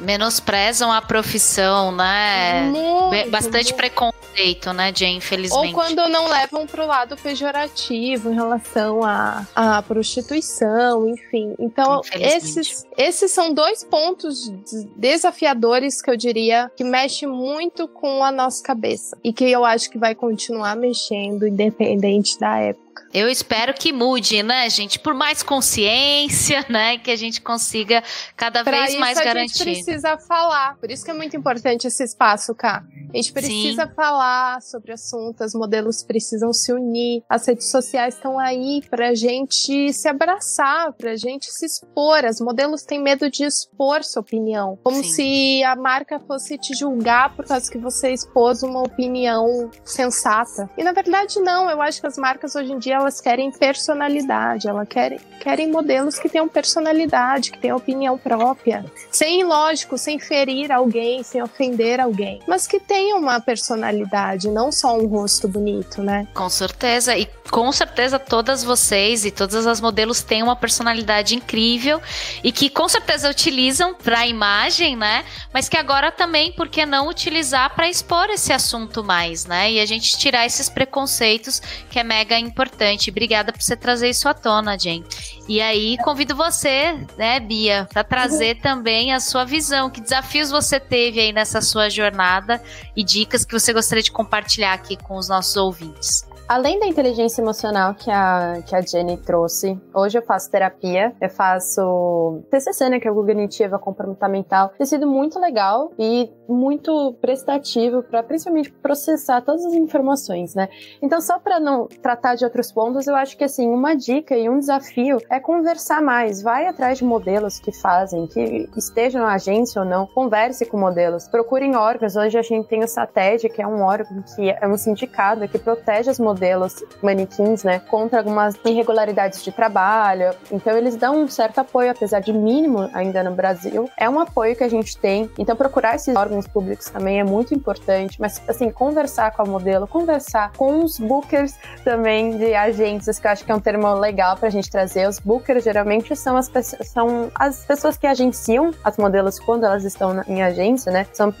Menosprezam 0.00 0.92
a 0.92 1.02
profissão, 1.02 1.92
né? 1.92 2.62
Muito, 2.62 3.30
Bastante 3.30 3.72
muito. 3.72 3.76
preconceito, 3.76 4.72
né, 4.72 4.92
Jane, 4.94 5.16
infelizmente. 5.16 5.66
Ou 5.66 5.72
quando 5.72 6.08
não 6.08 6.28
levam 6.28 6.66
pro 6.66 6.86
lado 6.86 7.16
pejorativo 7.16 8.30
em 8.30 8.34
relação 8.34 9.02
à, 9.02 9.46
à 9.54 9.82
prostituição, 9.82 11.08
enfim. 11.08 11.54
Então, 11.58 12.00
esses, 12.14 12.86
esses 12.96 13.30
são 13.30 13.52
dois 13.52 13.82
pontos 13.84 14.48
desafiadores 14.96 16.00
que 16.00 16.10
eu 16.10 16.16
diria 16.16 16.70
que 16.76 16.84
mexe 16.84 17.26
muito 17.26 17.88
com 17.88 18.22
a 18.22 18.30
nossa 18.30 18.62
cabeça. 18.62 19.16
E 19.24 19.32
que 19.32 19.44
eu 19.44 19.64
acho 19.64 19.90
que 19.90 19.98
vai 19.98 20.14
continuar 20.14 20.76
mexendo, 20.76 21.46
independente 21.46 22.38
da 22.38 22.58
época. 22.58 22.87
Eu 23.12 23.28
espero 23.28 23.72
que 23.72 23.92
mude, 23.92 24.42
né, 24.42 24.68
gente? 24.68 24.98
Por 24.98 25.14
mais 25.14 25.42
consciência, 25.42 26.64
né? 26.68 26.98
Que 26.98 27.10
a 27.10 27.16
gente 27.16 27.40
consiga 27.40 28.02
cada 28.36 28.62
pra 28.62 28.84
vez 28.84 28.98
mais 28.98 29.18
garantir. 29.18 29.62
A 29.62 29.64
gente 29.66 29.84
precisa 29.84 30.18
falar. 30.18 30.76
Por 30.76 30.90
isso 30.90 31.04
que 31.04 31.10
é 31.10 31.14
muito 31.14 31.36
importante 31.36 31.86
esse 31.86 32.02
espaço, 32.04 32.54
cá. 32.54 32.84
A 33.12 33.16
gente 33.16 33.32
precisa 33.32 33.86
Sim. 33.86 33.94
falar 33.94 34.60
sobre 34.60 34.92
assuntos, 34.92 35.46
os 35.46 35.54
modelos 35.54 36.02
precisam 36.02 36.52
se 36.52 36.72
unir. 36.72 37.22
As 37.28 37.46
redes 37.46 37.70
sociais 37.70 38.14
estão 38.14 38.38
aí 38.38 38.82
pra 38.90 39.14
gente 39.14 39.92
se 39.92 40.08
abraçar, 40.08 40.92
pra 40.92 41.16
gente 41.16 41.46
se 41.50 41.64
expor. 41.64 42.24
As 42.24 42.40
modelos 42.40 42.82
têm 42.82 43.02
medo 43.02 43.30
de 43.30 43.44
expor 43.44 44.04
sua 44.04 44.20
opinião. 44.20 44.78
Como 44.84 45.02
Sim. 45.02 45.10
se 45.10 45.64
a 45.64 45.74
marca 45.74 46.20
fosse 46.20 46.58
te 46.58 46.74
julgar 46.74 47.34
por 47.34 47.46
causa 47.46 47.70
que 47.70 47.78
você 47.78 48.10
expôs 48.10 48.62
uma 48.62 48.80
opinião 48.80 49.70
sensata. 49.84 50.68
E 50.76 50.84
na 50.84 50.92
verdade, 50.92 51.40
não. 51.40 51.70
Eu 51.70 51.80
acho 51.80 52.00
que 52.00 52.06
as 52.06 52.18
marcas 52.18 52.54
hoje 52.54 52.72
em 52.72 52.78
dia 52.78 52.97
elas 52.98 53.20
querem 53.20 53.50
personalidade, 53.50 54.68
elas 54.68 54.86
querem, 54.88 55.18
querem 55.40 55.70
modelos 55.70 56.18
que 56.18 56.28
tenham 56.28 56.48
personalidade, 56.48 57.50
que 57.50 57.58
tenham 57.58 57.76
opinião 57.76 58.18
própria. 58.18 58.84
Sem, 59.10 59.44
lógico, 59.44 59.96
sem 59.96 60.18
ferir 60.18 60.70
alguém, 60.70 61.22
sem 61.22 61.42
ofender 61.42 62.00
alguém, 62.00 62.40
mas 62.46 62.66
que 62.66 62.80
tenham 62.80 63.18
uma 63.18 63.40
personalidade, 63.40 64.48
não 64.48 64.70
só 64.70 64.96
um 64.96 65.06
rosto 65.06 65.48
bonito, 65.48 66.02
né? 66.02 66.26
Com 66.34 66.48
certeza. 66.48 67.16
E 67.16 67.26
com 67.50 67.72
certeza 67.72 68.18
todas 68.18 68.62
vocês 68.62 69.24
e 69.24 69.30
todas 69.30 69.66
as 69.66 69.80
modelos 69.80 70.22
têm 70.22 70.42
uma 70.42 70.56
personalidade 70.56 71.34
incrível 71.34 72.00
e 72.44 72.52
que 72.52 72.68
com 72.68 72.88
certeza 72.88 73.30
utilizam 73.30 73.94
para 73.94 74.20
a 74.20 74.26
imagem, 74.26 74.96
né? 74.96 75.24
Mas 75.52 75.68
que 75.68 75.76
agora 75.76 76.12
também, 76.12 76.52
por 76.52 76.68
que 76.68 76.84
não 76.84 77.08
utilizar 77.08 77.74
para 77.74 77.88
expor 77.88 78.28
esse 78.30 78.52
assunto 78.52 79.02
mais, 79.02 79.46
né? 79.46 79.72
E 79.72 79.80
a 79.80 79.86
gente 79.86 80.16
tirar 80.18 80.44
esses 80.46 80.68
preconceitos 80.68 81.60
que 81.90 81.98
é 81.98 82.04
mega 82.04 82.38
importante. 82.38 82.87
Obrigada 83.10 83.52
por 83.52 83.60
você 83.60 83.76
trazer 83.76 84.10
isso 84.10 84.28
à 84.28 84.34
tona, 84.34 84.78
gente. 84.78 85.42
E 85.48 85.60
aí 85.60 85.96
convido 85.98 86.34
você, 86.34 86.98
né, 87.16 87.40
Bia, 87.40 87.88
para 87.92 88.04
trazer 88.04 88.56
uhum. 88.56 88.62
também 88.62 89.12
a 89.12 89.20
sua 89.20 89.44
visão. 89.44 89.90
Que 89.90 90.00
desafios 90.00 90.50
você 90.50 90.78
teve 90.78 91.20
aí 91.20 91.32
nessa 91.32 91.60
sua 91.60 91.88
jornada 91.88 92.62
e 92.96 93.02
dicas 93.02 93.44
que 93.44 93.52
você 93.52 93.72
gostaria 93.72 94.02
de 94.02 94.12
compartilhar 94.12 94.72
aqui 94.72 94.96
com 94.96 95.16
os 95.16 95.28
nossos 95.28 95.56
ouvintes? 95.56 96.26
Além 96.48 96.80
da 96.80 96.86
inteligência 96.86 97.42
emocional 97.42 97.94
que 97.94 98.10
a, 98.10 98.62
que 98.66 98.74
a 98.74 98.80
Jenny 98.80 99.18
trouxe, 99.18 99.78
hoje 99.92 100.16
eu 100.16 100.22
faço 100.22 100.50
terapia, 100.50 101.14
eu 101.20 101.28
faço 101.28 102.42
TCC, 102.50 102.88
né, 102.88 102.98
que 102.98 103.06
é 103.06 103.12
cognitiva 103.12 103.78
comportamental. 103.78 104.70
Tem 104.78 104.86
sido 104.86 105.06
muito 105.06 105.38
legal 105.38 105.92
e 105.98 106.30
muito 106.48 107.12
prestativo 107.20 108.02
para 108.02 108.22
principalmente 108.22 108.72
processar 108.72 109.42
todas 109.42 109.62
as 109.66 109.74
informações, 109.74 110.54
né? 110.54 110.70
Então, 111.02 111.20
só 111.20 111.38
para 111.38 111.60
não 111.60 111.86
tratar 111.86 112.34
de 112.34 112.46
outros 112.46 112.72
pontos, 112.72 113.06
eu 113.06 113.14
acho 113.14 113.36
que 113.36 113.44
assim, 113.44 113.68
uma 113.68 113.94
dica 113.94 114.34
e 114.34 114.48
um 114.48 114.58
desafio 114.58 115.18
é 115.30 115.38
conversar 115.38 116.00
mais. 116.00 116.40
Vai 116.40 116.66
atrás 116.66 116.96
de 116.96 117.04
modelos 117.04 117.58
que 117.58 117.72
fazem, 117.72 118.26
que 118.26 118.66
estejam 118.74 119.20
na 119.20 119.34
agência 119.34 119.82
ou 119.82 119.86
não, 119.86 120.06
converse 120.06 120.64
com 120.64 120.78
modelos, 120.78 121.28
procurem 121.28 121.76
órgãos. 121.76 122.16
Hoje 122.16 122.38
a 122.38 122.42
gente 122.42 122.66
tem 122.68 122.82
o 122.82 122.88
SATED, 122.88 123.50
que 123.50 123.60
é 123.60 123.66
um 123.66 123.82
órgão 123.82 124.24
que 124.34 124.48
é 124.48 124.66
um 124.66 124.78
sindicato 124.78 125.46
que 125.46 125.58
protege 125.58 126.08
as 126.08 126.18
modelos 126.18 126.37
modelos 126.38 126.84
manequins, 127.02 127.64
né, 127.64 127.80
contra 127.80 128.18
algumas 128.20 128.54
irregularidades 128.64 129.42
de 129.42 129.50
trabalho. 129.50 130.30
Então 130.52 130.76
eles 130.76 130.94
dão 130.94 131.22
um 131.22 131.28
certo 131.28 131.58
apoio, 131.58 131.90
apesar 131.90 132.20
de 132.20 132.32
mínimo 132.32 132.88
ainda 132.94 133.22
no 133.24 133.32
Brasil. 133.32 133.90
É 133.98 134.08
um 134.08 134.20
apoio 134.20 134.54
que 134.54 134.62
a 134.62 134.68
gente 134.68 134.96
tem. 134.96 135.28
Então 135.36 135.56
procurar 135.56 135.96
esses 135.96 136.14
órgãos 136.14 136.46
públicos 136.46 136.88
também 136.88 137.18
é 137.18 137.24
muito 137.24 137.52
importante, 137.54 138.20
mas 138.20 138.40
assim, 138.46 138.70
conversar 138.70 139.32
com 139.32 139.42
a 139.42 139.44
modelo, 139.44 139.86
conversar 139.88 140.52
com 140.52 140.84
os 140.84 140.98
bookers 140.98 141.54
também 141.82 142.36
de 142.36 142.54
agências, 142.54 143.18
que 143.18 143.26
eu 143.26 143.30
acho 143.32 143.44
que 143.44 143.50
é 143.50 143.54
um 143.54 143.60
termo 143.60 143.92
legal 143.94 144.36
pra 144.36 144.48
gente 144.48 144.70
trazer, 144.70 145.08
os 145.08 145.18
bookers 145.18 145.64
geralmente 145.64 146.14
são 146.14 146.36
as, 146.36 146.50
são 146.84 147.30
as 147.34 147.64
pessoas 147.64 147.96
que 147.96 148.06
agenciam 148.06 148.70
as 148.84 148.96
modelos 148.96 149.40
quando 149.40 149.64
elas 149.64 149.84
estão 149.84 150.22
em 150.28 150.42
agência, 150.42 150.92
né? 150.92 151.06
São, 151.12 151.34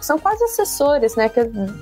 são 0.00 0.18
quase 0.18 0.42
assessores, 0.44 1.14
né? 1.14 1.28
Que 1.28 1.40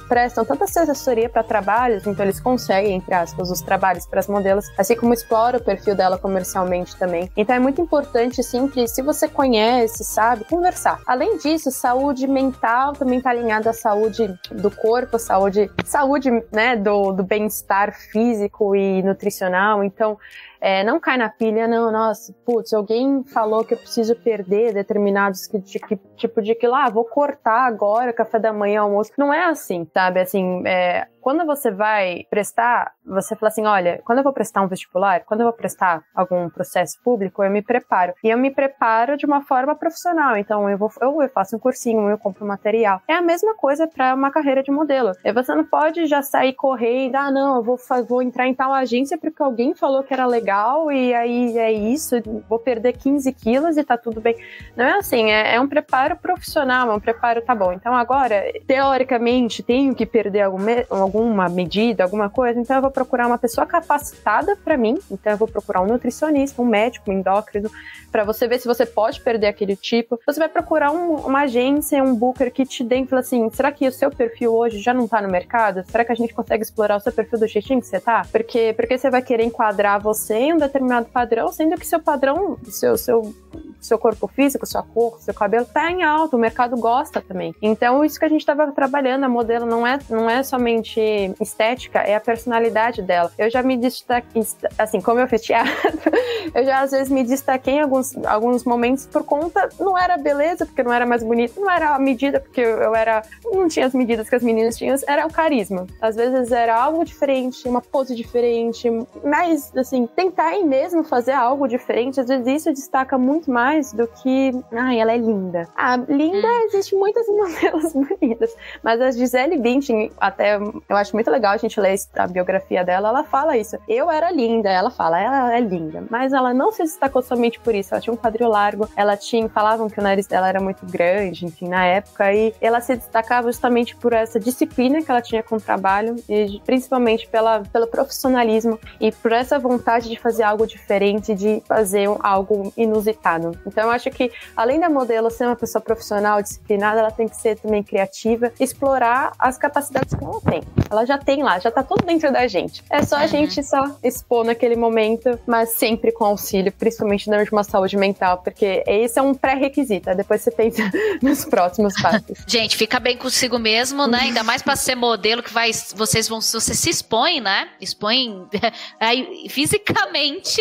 prestam 0.09 0.45
tanta 0.45 0.65
assessoria 0.65 1.29
para 1.29 1.43
trabalhos, 1.43 2.07
então 2.07 2.25
eles 2.25 2.41
conseguem, 2.51 2.97
entre 2.97 3.15
aspas, 3.15 3.51
os 3.51 3.61
trabalhos 3.61 4.07
para 4.07 4.19
as 4.19 4.27
modelos, 4.27 4.67
assim 4.77 4.97
como 4.97 5.15
explora 5.15 5.59
o 5.59 5.63
perfil 5.63 5.95
dela 5.95 6.19
comercialmente 6.19 6.97
também. 6.97 7.31
Então 7.37 7.55
é 7.55 7.59
muito 7.61 7.81
importante, 7.81 8.43
sim, 8.43 8.67
que 8.67 8.89
se 8.89 9.03
você 9.03 9.29
conhece, 9.29 10.05
sabe, 10.05 10.45
conversar. 10.45 11.01
Além 11.07 11.39
disso, 11.39 11.71
saúde 11.71 12.27
mental 12.27 12.93
também 12.95 13.19
está 13.19 13.31
alinhada 13.31 13.71
à 13.71 13.73
saúde 13.73 14.35
do 14.51 14.71
corpo, 14.71 15.17
saúde, 15.19 15.71
saúde, 15.85 16.31
né, 16.53 16.77
do, 16.77 17.13
do 17.13 17.23
bem-estar 17.23 17.95
físico 17.95 18.75
e 18.75 19.01
nutricional. 19.03 19.85
Então, 19.85 20.19
é, 20.61 20.85
não 20.85 21.01
cai 21.01 21.17
na 21.17 21.31
pilha, 21.31 21.67
não, 21.67 21.91
nossa, 21.91 22.35
putz, 22.45 22.75
alguém 22.75 23.25
falou 23.25 23.65
que 23.65 23.73
eu 23.73 23.79
preciso 23.79 24.15
perder 24.15 24.75
determinados 24.75 25.49
de, 25.49 25.59
de, 25.59 25.81
tipo 26.17 26.43
de 26.43 26.55
que 26.55 26.67
lá, 26.67 26.85
ah, 26.85 26.91
vou 26.91 27.05
cortar 27.05 27.67
agora 27.67 28.13
café 28.13 28.39
da 28.39 28.53
manhã, 28.53 28.83
almoço. 28.83 29.11
Não 29.17 29.33
é 29.33 29.45
assim, 29.47 29.89
sabe? 29.95 30.21
Assim, 30.21 30.63
é, 30.67 31.07
quando 31.21 31.45
você 31.45 31.71
vai 31.71 32.27
prestar, 32.31 32.93
você 33.05 33.37
fala 33.37 33.49
assim: 33.49 33.67
olha, 33.67 34.01
quando 34.05 34.19
eu 34.19 34.25
vou 34.25 34.33
prestar 34.33 34.63
um 34.63 34.69
vestibular, 34.69 35.21
quando 35.25 35.41
eu 35.41 35.47
vou 35.47 35.53
prestar 35.53 36.03
algum 36.15 36.49
processo 36.49 36.99
público, 37.03 37.43
eu 37.43 37.51
me 37.51 37.63
preparo. 37.63 38.15
E 38.23 38.29
eu 38.29 38.39
me 38.39 38.51
preparo 38.51 39.17
de 39.17 39.27
uma 39.27 39.43
forma 39.43 39.75
profissional. 39.75 40.37
Então, 40.37 40.69
eu 40.69 40.79
vou, 40.79 40.91
eu 41.01 41.29
faço 41.29 41.57
um 41.57 41.59
cursinho, 41.59 42.09
eu 42.09 42.19
compro 42.19 42.47
material. 42.47 43.03
É 43.09 43.15
a 43.15 43.23
mesma 43.23 43.55
coisa 43.55 43.87
para 43.87 44.15
uma 44.15 44.31
carreira 44.31 44.63
de 44.63 44.71
modelo. 44.71 45.13
E 45.25 45.33
você 45.33 45.55
não 45.55 45.65
pode 45.65 46.07
já 46.07 46.23
sair 46.23 46.53
correndo, 46.53 47.17
ah, 47.17 47.31
não, 47.31 47.57
eu 47.57 47.63
vou, 47.63 47.79
vou 48.09 48.23
entrar 48.23 48.47
em 48.47 48.55
tal 48.55 48.73
agência 48.73 49.19
porque 49.19 49.43
alguém 49.43 49.75
falou 49.75 50.03
que 50.03 50.13
era 50.13 50.27
legal 50.27 50.91
e 50.91 51.15
aí 51.15 51.59
é 51.59 51.73
isso, 51.73 52.17
vou 52.49 52.59
perder 52.59 52.93
15 52.95 53.33
quilos 53.33 53.77
e 53.77 53.85
tá 53.85 53.97
tudo 53.97 54.21
bem. 54.21 54.37
Não 54.77 54.85
é 54.85 54.99
assim, 54.99 55.31
é, 55.31 55.55
é 55.55 55.61
um 55.61 55.69
preparo 55.69 56.17
profissional, 56.17 56.91
é 56.91 56.95
um 56.95 57.01
preparo, 57.01 57.43
tá 57.43 57.55
bom. 57.55 57.73
Então, 57.73 57.95
agora, 57.95 58.43
teoricamente, 58.67 59.63
tenho 59.63 59.95
que 59.95 60.07
perder 60.07 60.43
algum, 60.43 60.61
algum 60.89 61.10
alguma 61.11 61.49
medida, 61.49 62.05
alguma 62.05 62.31
coisa, 62.31 62.61
então 62.61 62.77
eu 62.77 62.83
vou 62.83 62.91
procurar 62.91 63.27
uma 63.27 63.39
pessoa 63.39 63.67
capacitada 63.67 64.57
para 64.57 64.77
mim. 64.77 64.99
Então 65.11 65.33
eu 65.33 65.37
vou 65.37 65.49
procurar 65.49 65.83
um 65.83 65.87
nutricionista, 65.87 66.63
um 66.63 66.65
médico, 66.65 67.11
um 67.11 67.15
endócrino, 67.15 67.71
para 68.11 68.25
você 68.25 68.47
ver 68.47 68.59
se 68.59 68.67
você 68.67 68.87
pode 68.87 69.21
perder 69.21 69.49
aquele 69.49 69.77
tipo. 69.77 70.19
Você 70.27 70.39
vai 70.39 70.49
procurar 70.49 70.93
um, 70.93 71.17
uma 71.17 71.43
agência, 71.43 72.03
um 72.03 72.15
booker 72.15 72.53
que 72.53 72.65
te 72.65 72.85
dê 72.85 73.01
e 73.01 73.07
fala 73.07 73.21
assim: 73.21 73.49
será 73.51 73.73
que 73.73 73.87
o 73.87 73.93
seu 73.93 74.11
perfil 74.11 74.55
hoje 74.55 74.79
já 74.79 74.95
não 74.95 75.09
tá 75.09 75.21
no 75.21 75.29
mercado? 75.29 75.85
Será 75.91 76.05
que 76.05 76.13
a 76.13 76.15
gente 76.15 76.33
consegue 76.33 76.63
explorar 76.63 76.97
o 76.97 77.01
seu 77.01 77.13
perfil 77.13 77.39
do 77.39 77.47
jeitinho 77.47 77.81
que 77.81 77.87
você 77.87 78.01
tá? 78.01 78.23
Porque, 78.31 78.73
porque 78.75 78.97
você 78.97 79.11
vai 79.11 79.23
querer 79.23 79.45
enquadrar 79.45 80.01
você 80.01 80.35
em 80.35 80.55
um 80.55 80.59
determinado 80.59 81.07
padrão, 81.07 81.53
sendo 81.53 81.77
que 81.77 81.87
seu 81.87 82.01
padrão, 82.01 82.57
seu, 82.65 82.97
seu, 82.97 83.35
seu 83.81 83.99
corpo 83.99 84.27
físico, 84.29 84.67
sua 84.67 84.83
cor, 84.83 85.19
seu 85.21 85.35
cabelo 85.35 85.67
tá 85.67 85.91
em 85.91 86.03
alto, 86.03 86.37
o 86.37 86.41
mercado 86.41 86.77
gosta 86.77 87.21
também. 87.21 87.55
Então, 87.63 88.05
isso 88.05 88.19
que 88.19 88.25
a 88.25 88.29
gente 88.29 88.41
estava 88.41 88.71
trabalhando, 88.73 89.25
a 89.25 89.29
modelo 89.29 89.67
não 89.67 89.87
é, 89.87 89.99
não 90.09 90.29
é 90.29 90.43
somente 90.43 91.00
estética, 91.41 92.01
é 92.01 92.15
a 92.15 92.21
personalidade 92.21 93.03
dela. 93.03 93.31
Eu 93.39 93.51
já 93.51 93.63
me 93.63 93.77
destaquei, 93.77 94.43
assim, 94.79 95.01
como 95.01 95.21
eu 95.21 95.29
fiz 95.29 95.43
teatro, 95.43 96.13
eu 96.55 96.65
já 96.65 96.81
às 96.81 96.91
vezes 96.91 97.09
me 97.09 97.23
destaquei 97.25 97.75
em 97.75 97.81
alguns, 97.81 98.17
alguns 98.25 98.65
momentos 98.65 99.07
por 99.07 99.25
conta, 99.25 99.69
não 99.79 99.97
era 99.97 100.17
beleza, 100.17 100.67
porque 100.67 100.83
não 100.83 100.93
era 100.93 101.07
mais 101.07 101.23
bonita, 101.23 101.61
não 101.61 101.71
era 101.71 101.95
a 101.95 101.99
medida, 101.99 102.41
porque 102.41 102.61
eu 102.61 102.95
era, 102.95 103.23
não 103.45 103.69
tinha 103.69 103.87
as 103.87 103.95
medidas 103.95 104.29
que 104.29 104.35
as 104.35 104.43
meninas 104.43 104.77
tinham, 104.77 104.97
era 105.07 105.27
o 105.27 105.33
carisma. 105.33 105.87
Às 106.01 106.17
vezes 106.17 106.53
era 106.53 106.77
algo 106.77 107.05
diferente, 107.05 107.69
uma 107.69 107.81
pose 107.81 108.15
diferente, 108.15 108.89
mas, 109.25 109.75
assim, 109.77 110.07
tentar 110.07 110.55
em 110.55 110.65
mesmo 110.65 111.05
fazer 111.05 111.33
algo 111.33 111.67
diferente, 111.67 112.21
às 112.21 112.27
vezes 112.27 112.47
isso 112.47 112.73
destaca 112.73 113.17
muito 113.19 113.51
mais 113.51 113.93
do 113.93 114.07
que, 114.07 114.53
ai, 114.73 115.01
ela 115.01 115.13
é 115.13 115.17
linda. 115.17 115.69
Ah, 115.77 115.97
linda, 115.97 116.47
hum. 116.47 116.67
existe 116.67 116.95
muitas 116.95 117.27
modelos 117.29 117.93
bonitas, 117.93 118.55
mas 118.83 119.01
a 119.01 119.11
Gisele 119.11 119.59
Bündchen, 119.59 120.11
até, 120.19 120.59
eu 120.91 120.97
acho 120.97 121.15
muito 121.15 121.31
legal 121.31 121.53
a 121.53 121.57
gente 121.57 121.81
ler 121.81 121.95
a 122.17 122.27
biografia 122.27 122.85
dela, 122.85 123.11
ela 123.11 123.23
fala 123.23 123.57
isso. 123.57 123.79
Eu 123.89 124.11
era 124.11 124.31
linda, 124.33 124.69
ela 124.69 124.91
fala, 124.91 125.21
ela 125.21 125.57
é 125.57 125.61
linda, 125.61 126.03
mas 126.11 126.33
ela 126.33 126.53
não 126.53 126.73
se 126.73 126.83
destacou 126.83 127.23
somente 127.23 127.61
por 127.61 127.73
isso, 127.75 127.95
ela 127.95 128.01
tinha 128.01 128.13
um 128.13 128.17
quadril 128.17 128.49
largo, 128.49 128.89
ela 128.97 129.17
tinha, 129.17 129.49
falavam 129.49 129.89
que 129.89 130.01
o 130.01 130.03
nariz 130.03 130.27
dela 130.27 130.49
era 130.49 130.61
muito 130.61 130.85
grande, 130.85 131.47
enfim, 131.47 131.69
na 131.69 131.85
época, 131.85 132.33
e 132.33 132.53
ela 132.61 132.81
se 132.81 132.97
destacava 132.97 133.47
justamente 133.47 133.95
por 133.95 134.13
essa 134.13 134.41
disciplina 134.41 135.01
que 135.01 135.11
ela 135.11 135.23
tinha 135.23 135.43
com 135.45 135.57
o 135.57 135.61
trabalho, 135.61 136.17
e 136.29 136.61
principalmente 136.67 137.29
pela, 137.29 137.61
pelo 137.73 137.87
profissionalismo 137.87 138.79
e 139.01 139.13
por 139.13 139.31
essa 139.31 139.59
vontade 139.59 140.09
de 140.09 140.19
fazer 140.19 140.43
algo 140.43 140.67
diferente, 140.67 141.35
de 141.35 141.63
fazer 141.69 142.09
algo 142.21 142.73
inusitado. 142.77 143.57
Então 143.65 143.85
eu 143.85 143.91
acho 143.91 144.11
que, 144.11 144.33
além 144.57 144.81
da 144.81 144.89
modelo 144.89 145.31
ser 145.31 145.47
uma 145.47 145.57
pessoa 145.57 145.81
profissional, 145.81 146.43
disciplinada, 146.43 146.99
ela 146.99 147.13
tem 147.13 147.29
que 147.29 147.37
ser 147.37 147.57
também 147.59 147.83
criativa, 147.83 148.53
explorar 148.59 149.33
as 149.39 149.57
capacidades 149.57 150.15
que 150.15 150.25
ela 150.25 150.41
tem. 150.41 150.80
Ela 150.89 151.05
já 151.05 151.19
tem 151.19 151.43
lá, 151.43 151.59
já 151.59 151.71
tá 151.71 151.83
tudo 151.83 152.05
dentro 152.05 152.33
da 152.33 152.47
gente. 152.47 152.83
É 152.89 153.03
só 153.03 153.17
a 153.17 153.23
uhum. 153.23 153.29
gente 153.29 153.63
só 153.63 153.97
expor 154.03 154.45
naquele 154.45 154.77
momento, 154.77 155.39
mas 155.47 155.71
sempre 155.71 156.13
com 156.13 156.25
auxílio, 156.25 156.73
principalmente 156.73 157.29
na 157.29 157.41
uma 157.51 157.65
saúde 157.65 157.97
mental, 157.97 158.39
porque 158.39 158.85
esse 158.87 159.19
é 159.19 159.23
um 159.23 159.35
pré-requisito. 159.35 160.15
Depois 160.15 160.43
você 160.43 160.51
pensa 160.51 160.83
nos 161.23 161.45
próximos 161.45 161.95
passos. 162.01 162.39
gente, 162.47 162.77
fica 162.77 163.01
bem 163.01 163.17
consigo 163.17 163.59
mesmo, 163.59 164.07
né? 164.07 164.21
Ainda 164.23 164.43
mais 164.43 164.63
para 164.63 164.77
ser 164.77 164.95
modelo 164.95 165.43
que 165.43 165.53
vai, 165.53 165.71
vocês 165.95 166.29
vão, 166.29 166.41
você 166.41 166.75
se 166.75 166.91
expõe, 166.91 167.41
né? 167.41 167.69
Expõe 167.81 168.47
aí, 169.01 169.47
fisicamente 169.49 170.61